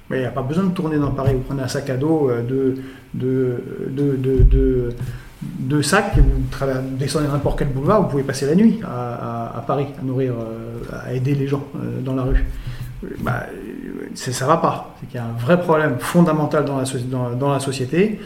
Mais 0.09 0.17
il 0.17 0.21
n'y 0.21 0.25
a 0.25 0.31
pas 0.31 0.41
besoin 0.41 0.63
de 0.63 0.71
tourner 0.71 0.97
dans 0.97 1.11
Paris. 1.11 1.33
Vous 1.33 1.41
prenez 1.41 1.61
un 1.61 1.67
sac 1.67 1.89
à 1.89 1.97
dos 1.97 2.29
euh, 2.29 2.73
de, 3.13 3.61
sacs 5.81 6.17
et 6.17 6.21
vous 6.21 6.97
descendez 6.97 7.27
n'importe 7.27 7.59
quel 7.59 7.67
boulevard, 7.67 8.03
vous 8.03 8.09
pouvez 8.09 8.23
passer 8.23 8.47
la 8.47 8.55
nuit 8.55 8.79
à, 8.83 9.63
Paris, 9.67 9.87
à 9.99 10.03
nourrir, 10.03 10.33
euh, 10.33 11.05
à 11.05 11.13
aider 11.13 11.35
les 11.35 11.47
gens 11.47 11.63
dans 12.03 12.15
la 12.15 12.23
rue. 12.23 12.43
Bah, 13.19 13.45
ça 14.15 14.47
va 14.47 14.57
pas. 14.57 14.95
C'est 14.99 15.07
qu'il 15.07 15.17
y 15.17 15.19
a 15.19 15.25
un 15.25 15.37
vrai 15.39 15.59
problème 15.59 15.97
fondamental 15.99 16.65
dans 16.65 17.51
la 17.51 17.59
société. 17.59 18.19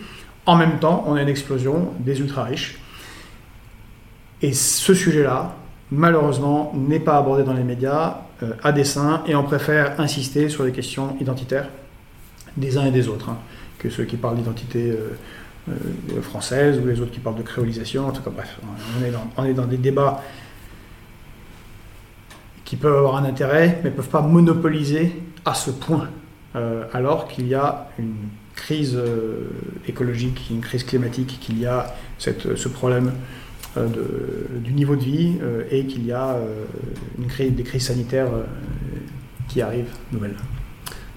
En 0.45 0.55
même 0.55 0.79
temps, 0.79 1.03
on 1.07 1.13
a 1.15 1.21
une 1.21 1.29
explosion 1.29 1.93
des 1.99 2.19
ultra-riches. 2.19 2.79
Et 4.41 4.53
ce 4.53 4.93
sujet-là, 4.93 5.55
malheureusement, 5.91 6.71
n'est 6.75 6.99
pas 6.99 7.17
abordé 7.17 7.43
dans 7.43 7.53
les 7.53 7.63
médias 7.63 8.21
euh, 8.41 8.53
à 8.63 8.71
dessein 8.71 9.23
et 9.27 9.35
on 9.35 9.43
préfère 9.43 9.99
insister 9.99 10.49
sur 10.49 10.63
les 10.63 10.71
questions 10.71 11.15
identitaires 11.19 11.69
des 12.57 12.77
uns 12.77 12.85
et 12.85 12.91
des 12.91 13.07
autres. 13.07 13.29
hein, 13.29 13.37
que 13.77 13.89
ceux 13.89 14.05
qui 14.05 14.15
parlent 14.15 14.35
d'identité 14.35 14.91
euh, 14.91 15.17
euh, 15.69 16.21
française 16.21 16.79
ou 16.79 16.85
les 16.85 17.01
autres 17.01 17.11
qui 17.11 17.19
parlent 17.19 17.37
de 17.37 17.43
créolisation. 17.43 18.07
En 18.07 18.11
tout 18.11 18.21
cas, 18.21 18.29
bref, 18.29 18.59
on 19.37 19.43
est 19.43 19.53
dans, 19.53 19.65
des 19.65 19.77
débats 19.77 20.21
qui 22.63 22.75
peuvent 22.75 22.95
avoir 22.95 23.17
un 23.17 23.25
intérêt, 23.25 23.79
mais 23.83 23.89
ne 23.89 23.95
peuvent 23.95 24.09
pas 24.09 24.21
monopoliser 24.21 25.19
à 25.45 25.55
ce 25.55 25.71
point, 25.71 26.09
alors 26.93 27.27
qu'il 27.27 27.47
y 27.47 27.55
a 27.55 27.89
une 27.97 28.13
crise 28.55 28.95
euh, 28.95 29.49
écologique, 29.87 30.47
une 30.51 30.61
crise 30.61 30.83
climatique, 30.83 31.39
qu'il 31.41 31.59
y 31.59 31.65
a 31.65 31.95
cette, 32.17 32.55
ce 32.55 32.67
problème 32.67 33.11
euh, 33.77 33.87
de- 33.87 34.59
du 34.59 34.73
niveau 34.73 34.95
de 34.95 35.03
vie 35.03 35.37
euh, 35.41 35.63
et 35.71 35.85
qu'il 35.85 36.05
y 36.05 36.11
a 36.11 36.37
une 37.17 37.27
crise, 37.27 37.53
des 37.53 37.63
crises 37.63 37.85
sanitaires 37.87 38.29
qui 39.47 39.61
arrivent 39.61 39.93
nouvelles. 40.11 40.35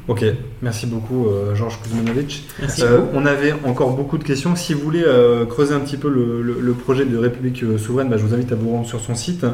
Ok, 0.06 0.22
merci 0.60 0.84
beaucoup 0.86 1.28
euh, 1.28 1.54
Georges 1.54 1.80
Kuzmanovic. 1.82 2.46
Merci. 2.60 2.82
Euh, 2.82 2.98
on 3.14 3.24
avait 3.24 3.54
encore 3.64 3.92
beaucoup 3.96 4.18
de 4.18 4.24
questions. 4.24 4.54
Si 4.54 4.74
vous 4.74 4.80
voulez 4.80 5.02
euh, 5.02 5.46
creuser 5.46 5.72
un 5.72 5.80
petit 5.80 5.96
peu 5.96 6.10
le, 6.10 6.42
le- 6.42 6.58
le 6.60 6.72
projet 6.74 7.06
de 7.06 7.16
République 7.16 7.62
euh, 7.62 7.78
souveraine, 7.78 8.10
bah, 8.10 8.18
je 8.18 8.22
vous 8.22 8.34
invite 8.34 8.52
à 8.52 8.54
vous 8.54 8.70
rendre 8.70 8.86
sur 8.86 9.00
son 9.00 9.14
site. 9.14 9.46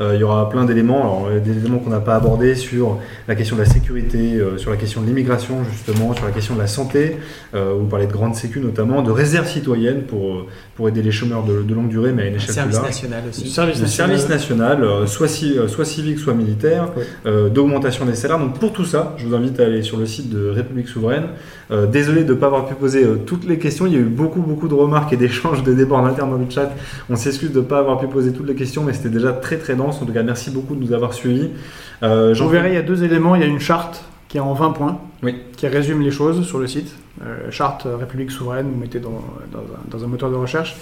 Euh, 0.00 0.10
il 0.14 0.20
y 0.20 0.22
aura 0.22 0.50
plein 0.50 0.66
d'éléments. 0.66 1.26
Des 1.42 1.52
éléments 1.52 1.78
qu'on 1.78 1.88
n'a 1.88 2.00
pas 2.00 2.16
abordés 2.16 2.54
sur 2.54 2.98
la 3.28 3.34
question 3.34 3.56
de 3.56 3.62
la 3.62 3.66
sécurité, 3.66 4.34
euh, 4.36 4.58
sur 4.58 4.70
la 4.70 4.76
question 4.76 5.00
de 5.00 5.06
l'immigration 5.06 5.64
justement, 5.72 6.12
sur 6.12 6.26
la 6.26 6.32
question 6.32 6.54
de 6.54 6.60
la 6.60 6.66
santé. 6.66 7.16
Euh, 7.54 7.72
vous 7.80 7.86
parlez 7.86 8.06
de 8.06 8.12
grande 8.12 8.34
sécu 8.34 8.60
notamment, 8.60 9.00
de 9.00 9.10
réserve 9.10 9.48
citoyenne 9.48 10.02
pour, 10.02 10.44
pour 10.76 10.86
aider 10.86 11.00
les 11.00 11.12
chômeurs 11.12 11.44
de, 11.44 11.62
de 11.62 11.74
longue 11.74 11.88
durée, 11.88 12.12
mais 12.12 12.24
à 12.24 12.26
une 12.26 12.34
échelle 12.34 12.48
plus 12.48 12.54
Service 12.56 12.74
large. 12.76 12.86
national 12.88 13.22
aussi. 13.30 13.48
Service 13.48 13.80
Le 13.80 13.86
service 13.86 14.28
national, 14.28 14.84
euh, 14.84 15.06
soit, 15.06 15.28
ci- 15.28 15.56
soit 15.68 15.86
civique, 15.86 16.18
soit 16.18 16.34
militaire, 16.34 16.88
euh, 17.24 17.48
d'augmentation 17.48 18.04
des 18.04 18.14
salaires. 18.14 18.38
Donc 18.38 18.58
pour 18.58 18.74
tout 18.74 18.84
ça, 18.84 19.14
je 19.16 19.26
vous 19.26 19.34
invite 19.34 19.58
à 19.60 19.64
aller 19.64 19.82
sur 19.82 19.93
sur 19.94 20.00
le 20.00 20.06
site 20.06 20.28
de 20.30 20.48
République 20.48 20.88
Souveraine. 20.88 21.26
Euh, 21.70 21.86
désolé 21.86 22.24
de 22.24 22.34
ne 22.34 22.38
pas 22.38 22.46
avoir 22.46 22.66
pu 22.66 22.74
poser 22.74 23.04
euh, 23.04 23.16
toutes 23.24 23.44
les 23.46 23.58
questions. 23.58 23.86
Il 23.86 23.92
y 23.92 23.96
a 23.96 24.00
eu 24.00 24.04
beaucoup, 24.04 24.40
beaucoup 24.40 24.66
de 24.66 24.74
remarques 24.74 25.12
et 25.12 25.16
d'échanges, 25.16 25.62
de 25.62 25.72
débats 25.72 25.96
en 25.96 26.04
interne 26.06 26.30
dans 26.30 26.36
le 26.36 26.50
chat. 26.50 26.72
On 27.08 27.14
s'excuse 27.16 27.52
de 27.52 27.60
ne 27.60 27.64
pas 27.64 27.78
avoir 27.78 27.98
pu 28.00 28.08
poser 28.08 28.32
toutes 28.32 28.48
les 28.48 28.56
questions, 28.56 28.82
mais 28.82 28.92
c'était 28.92 29.08
déjà 29.08 29.32
très, 29.32 29.56
très 29.56 29.76
dense. 29.76 30.02
En 30.02 30.04
tout 30.06 30.12
cas, 30.12 30.22
merci 30.24 30.50
beaucoup 30.50 30.74
de 30.74 30.80
nous 30.84 30.92
avoir 30.92 31.14
suivis. 31.14 31.50
Euh, 32.02 32.34
Vous 32.36 32.48
verrez, 32.48 32.70
il 32.70 32.74
y 32.74 32.78
a 32.78 32.82
deux 32.82 33.04
éléments. 33.04 33.36
Il 33.36 33.40
y 33.42 33.44
a 33.44 33.48
une 33.48 33.60
charte 33.60 34.04
qui 34.28 34.38
est 34.38 34.40
en 34.40 34.52
20 34.52 34.70
points, 34.72 34.98
Oui. 35.22 35.36
qui 35.56 35.68
résume 35.68 36.02
les 36.02 36.10
choses 36.10 36.44
sur 36.44 36.58
le 36.58 36.66
site. 36.66 36.92
Euh, 37.24 37.50
charte 37.50 37.86
République 37.86 38.32
Souveraine, 38.32 38.66
vous 38.72 38.80
mettez 38.80 38.98
dans, 38.98 39.22
dans 39.52 39.60
un, 39.60 39.98
dans 39.98 40.04
un 40.04 40.08
moteur 40.08 40.30
de 40.30 40.34
recherche. 40.36 40.76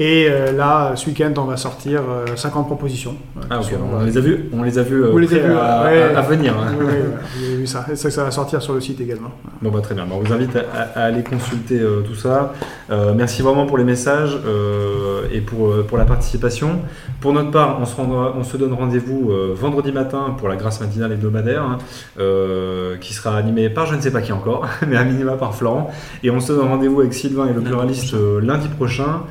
Et 0.00 0.26
euh, 0.28 0.50
là, 0.50 0.92
ce 0.96 1.06
week-end, 1.06 1.32
on 1.36 1.44
va 1.44 1.56
sortir 1.56 2.00
euh, 2.08 2.34
50 2.34 2.66
propositions. 2.66 3.14
euh, 3.38 3.40
Ah, 3.48 3.58
qui 3.58 3.74
ok. 3.74 3.78
sont- 3.78 3.96
On 4.00 4.04
les 4.04 4.18
a 4.18 4.20
vus, 4.20 4.46
on 4.52 4.62
les 4.64 4.76
a 4.78 4.82
euh, 4.82 5.10
Vous 5.12 5.18
les 5.18 5.32
avez 5.32 5.46
vus, 5.46 5.52
à, 5.52 5.84
ouais. 5.84 6.02
à- 6.14 6.18
à 6.18 6.22
venir. 6.22 6.52
hein. 6.58 6.72
Oui, 6.76 6.84
oui, 6.88 6.92
vous 7.36 7.44
avez 7.46 7.56
vu 7.58 7.66
ça. 7.68 7.86
Et 7.92 7.94
ça, 7.94 8.10
ça 8.10 8.24
va 8.24 8.30
sortir 8.32 8.60
sur 8.60 8.74
le 8.74 8.80
site 8.80 9.00
également. 9.00 9.30
Bon 9.62 9.70
bah 9.70 9.80
très 9.80 9.94
bien, 9.94 10.04
Bah, 10.04 10.14
on 10.16 10.20
vous 10.20 10.32
invite 10.32 10.56
à, 10.56 10.98
à 11.00 11.04
aller 11.04 11.22
consulter 11.22 11.78
euh, 11.78 12.00
tout 12.00 12.16
ça. 12.16 12.52
Euh, 12.90 13.12
merci 13.14 13.40
vraiment 13.42 13.66
pour 13.66 13.78
les 13.78 13.84
messages 13.84 14.36
euh, 14.46 15.28
et 15.32 15.40
pour, 15.40 15.68
euh, 15.68 15.84
pour 15.86 15.96
la 15.96 16.04
participation. 16.04 16.80
Pour 17.20 17.32
notre 17.32 17.52
part, 17.52 17.78
on 17.80 17.84
se, 17.86 17.94
rendra- 17.94 18.34
on 18.36 18.42
se 18.42 18.56
donne 18.56 18.72
rendez-vous 18.72 19.30
euh, 19.30 19.54
vendredi 19.56 19.92
matin 19.92 20.34
pour 20.36 20.48
la 20.48 20.56
grâce 20.56 20.80
matinale 20.80 21.12
hebdomadaire 21.12 21.62
hein, 21.62 21.78
euh, 22.18 22.96
qui 23.00 23.14
sera 23.14 23.36
animée 23.36 23.70
par 23.70 23.86
je 23.86 23.94
ne 23.94 24.00
sais 24.00 24.10
pas 24.10 24.20
qui 24.22 24.32
encore, 24.32 24.66
mais 24.88 24.96
à 24.96 25.04
minima 25.04 25.32
par 25.34 25.54
Florent. 25.54 25.90
Et 26.24 26.30
on 26.30 26.40
se 26.40 26.52
donne 26.52 26.66
rendez-vous 26.68 27.00
avec 27.00 27.14
Sylvain 27.14 27.46
et 27.46 27.52
le 27.52 27.60
pluraliste 27.60 28.14
euh, 28.14 28.40
lundi 28.40 28.66
prochain 28.68 29.22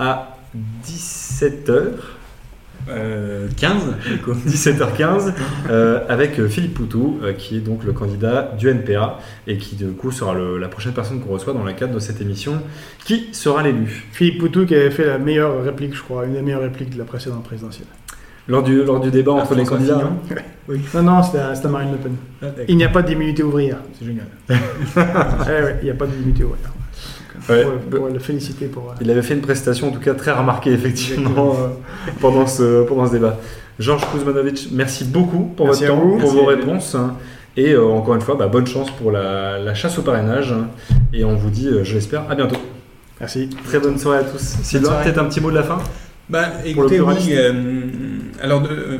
à 0.00 0.36
17h. 0.84 1.72
Euh, 2.88 3.46
15 3.58 3.74
du 4.10 4.18
coup. 4.18 4.32
17h15 4.48 5.32
euh, 5.68 6.00
avec 6.08 6.40
euh, 6.40 6.48
Philippe 6.48 6.72
Poutou 6.74 7.20
euh, 7.22 7.34
qui 7.34 7.58
est 7.58 7.60
donc 7.60 7.84
le 7.84 7.92
candidat 7.92 8.52
du 8.58 8.70
NPA 8.70 9.18
et 9.46 9.58
qui 9.58 9.76
du 9.76 9.88
coup 9.88 10.10
sera 10.10 10.32
le- 10.32 10.56
la 10.58 10.66
prochaine 10.68 10.92
personne 10.94 11.20
qu'on 11.20 11.28
reçoit 11.34 11.52
dans 11.52 11.62
le 11.62 11.74
cadre 11.74 11.92
de 11.94 11.98
cette 11.98 12.22
émission 12.22 12.54
qui 13.04 13.28
sera 13.32 13.62
l'élu 13.62 14.06
Philippe 14.12 14.38
Poutou 14.40 14.64
qui 14.64 14.74
avait 14.74 14.90
fait 14.90 15.04
la 15.04 15.18
meilleure 15.18 15.62
réplique, 15.62 15.94
je 15.94 16.02
crois, 16.02 16.24
une 16.24 16.32
des 16.32 16.40
meilleures 16.42 16.62
répliques 16.62 16.90
de 16.94 16.98
la 16.98 17.04
précédente 17.04 17.44
présidentielle. 17.44 17.86
lors 18.48 18.62
du, 18.62 18.82
lors 18.82 18.98
du 18.98 19.10
débat 19.10 19.32
entre 19.32 19.54
les 19.54 19.64
candidats. 19.64 19.98
Fillon. 19.98 20.16
hein. 20.70 20.74
Non, 20.94 21.02
non, 21.02 21.22
c'était 21.22 21.68
Marine 21.68 21.90
Le 21.92 21.98
Pen. 21.98 22.12
Ah. 22.42 22.46
Il 22.66 22.76
n'y 22.78 22.84
a 22.84 22.88
pas 22.88 23.02
d'immunité 23.02 23.42
ouvrière. 23.42 23.78
C'est 23.98 24.06
génial. 24.06 24.26
Eh 24.48 25.62
ouais, 25.64 25.76
il 25.82 25.84
n'y 25.84 25.90
a 25.90 25.94
pas 25.94 26.06
d'immunité 26.06 26.44
ouvrière. 26.44 26.70
Ouais. 27.48 27.64
Pour, 27.64 28.00
pour 28.00 28.08
le 28.08 28.18
féliciter 28.18 28.66
pour. 28.66 28.90
euh, 28.90 28.94
Il 29.00 29.10
avait 29.10 29.22
fait 29.22 29.34
une 29.34 29.40
prestation 29.40 29.88
en 29.88 29.90
tout 29.92 30.00
cas 30.00 30.14
très 30.14 30.32
remarquée 30.32 30.72
effectivement 30.72 31.54
euh, 31.58 31.68
pendant, 32.20 32.46
ce, 32.46 32.82
pendant 32.84 33.06
ce 33.06 33.12
débat. 33.12 33.38
Georges 33.78 34.04
Kuzmanovic, 34.12 34.68
merci 34.72 35.04
beaucoup 35.04 35.44
pour 35.56 35.66
Merci 35.66 35.86
votre 35.86 35.94
temps, 35.94 36.00
vous. 36.04 36.10
pour 36.18 36.32
Merci 36.32 36.36
vos 36.36 36.44
réponses. 36.44 36.96
Et 37.56 37.72
euh, 37.72 37.84
encore 37.84 38.14
une 38.14 38.20
fois, 38.20 38.34
bah, 38.36 38.46
bonne 38.46 38.66
chance 38.66 38.90
pour 38.90 39.10
la, 39.10 39.58
la 39.58 39.74
chasse 39.74 39.98
au 39.98 40.02
parrainage. 40.02 40.54
Et 41.12 41.24
on 41.24 41.34
vous 41.34 41.50
dit, 41.50 41.66
euh, 41.68 41.82
je 41.82 41.94
l'espère, 41.94 42.30
à 42.30 42.34
bientôt. 42.34 42.56
Merci. 43.18 43.48
Très 43.64 43.78
bonne 43.80 43.98
soirée 43.98 44.18
à 44.18 44.24
tous. 44.24 44.38
Sylvain, 44.62 45.00
peut-être 45.02 45.18
un 45.18 45.24
petit 45.24 45.40
mot 45.40 45.50
de 45.50 45.56
la 45.56 45.62
fin? 45.64 45.78
Bah, 46.28 46.44
écoutez, 46.64 47.00
oui. 47.00 47.14
euh, 47.32 47.52
alors, 48.40 48.60
de- 48.60 48.68
euh, 48.68 48.98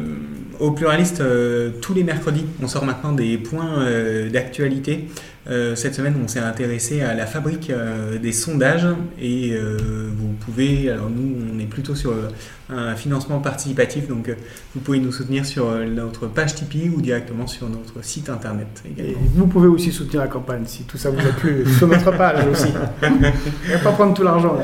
au 0.59 0.73
pluraliste, 0.73 1.21
euh, 1.21 1.71
tous 1.81 1.95
les 1.95 2.03
mercredis, 2.03 2.45
on 2.63 2.67
sort 2.67 2.85
maintenant 2.85 3.13
des 3.13 3.39
points 3.39 3.83
euh, 3.83 4.29
d'actualité. 4.31 5.07
Euh, 5.49 5.75
cette 5.75 5.95
semaine, 5.95 6.15
on 6.23 6.29
s'est 6.29 6.39
intéressé 6.41 7.01
à 7.01 7.15
la 7.15 7.25
fabrique 7.25 7.71
euh, 7.71 8.19
des 8.19 8.33
sondages 8.33 8.87
et 9.19 9.53
euh, 9.55 9.79
vous 10.15 10.35
pouvez, 10.39 10.91
alors 10.91 11.09
nous, 11.09 11.35
on 11.55 11.59
est 11.59 11.65
plutôt 11.65 11.95
sur 11.95 12.11
euh, 12.11 12.29
un 12.69 12.95
financement 12.95 13.39
participatif, 13.39 14.07
donc 14.07 14.29
euh, 14.29 14.35
vous 14.75 14.81
pouvez 14.83 14.99
nous 15.01 15.13
soutenir 15.13 15.47
sur 15.47 15.71
euh, 15.71 15.87
notre 15.87 16.27
page 16.27 16.55
Tipeee 16.57 16.91
ou 16.91 17.01
directement 17.01 17.47
sur 17.47 17.71
notre 17.71 18.05
site 18.05 18.29
internet 18.29 18.69
Et 18.85 19.01
également. 19.01 19.19
vous 19.35 19.47
pouvez 19.47 19.69
aussi 19.69 19.91
soutenir 19.93 20.21
la 20.21 20.29
campagne 20.29 20.65
si 20.67 20.83
tout 20.85 20.99
ça 20.99 21.09
vous 21.09 21.19
a 21.27 21.33
plu 21.33 21.65
sur 21.79 21.89
notre 21.89 22.11
page 22.11 22.47
aussi. 22.47 22.69
Et 23.03 23.79
pas 23.83 23.93
prendre 23.93 24.13
tout 24.13 24.23
l'argent. 24.23 24.59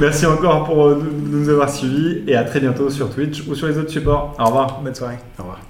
Merci 0.00 0.26
encore 0.26 0.64
pour 0.64 0.96
nous 0.96 1.48
avoir 1.48 1.70
suivis 1.70 2.22
et 2.26 2.36
à 2.36 2.44
très 2.44 2.60
bientôt 2.60 2.88
sur 2.88 3.10
Twitch 3.12 3.42
ou 3.48 3.54
sur 3.56 3.66
les 3.66 3.76
autres 3.78 3.90
supports. 3.90 4.36
Au 4.38 4.44
revoir. 4.44 4.80
Bonne 4.80 4.94
soirée. 4.94 5.18
Au 5.38 5.42
revoir. 5.42 5.60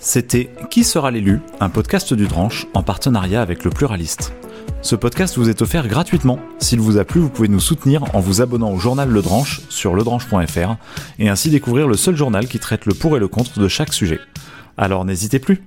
C'était 0.00 0.48
Qui 0.70 0.82
sera 0.82 1.10
l'élu 1.10 1.40
Un 1.60 1.68
podcast 1.68 2.14
du 2.14 2.26
Dranche 2.26 2.66
en 2.72 2.82
partenariat 2.82 3.42
avec 3.42 3.64
le 3.64 3.70
pluraliste. 3.70 4.32
Ce 4.80 4.96
podcast 4.96 5.36
vous 5.36 5.50
est 5.50 5.60
offert 5.60 5.86
gratuitement. 5.88 6.38
S'il 6.58 6.80
vous 6.80 6.96
a 6.96 7.04
plu, 7.04 7.20
vous 7.20 7.28
pouvez 7.28 7.48
nous 7.48 7.60
soutenir 7.60 8.02
en 8.14 8.20
vous 8.20 8.40
abonnant 8.40 8.72
au 8.72 8.78
journal 8.78 9.10
Le 9.10 9.20
Dranche 9.20 9.60
sur 9.68 9.94
ledranche.fr 9.94 10.76
et 11.18 11.28
ainsi 11.28 11.50
découvrir 11.50 11.86
le 11.86 11.98
seul 11.98 12.16
journal 12.16 12.48
qui 12.48 12.58
traite 12.58 12.86
le 12.86 12.94
pour 12.94 13.14
et 13.14 13.20
le 13.20 13.28
contre 13.28 13.60
de 13.60 13.68
chaque 13.68 13.92
sujet. 13.92 14.20
Alors 14.78 15.04
n'hésitez 15.04 15.38
plus 15.38 15.62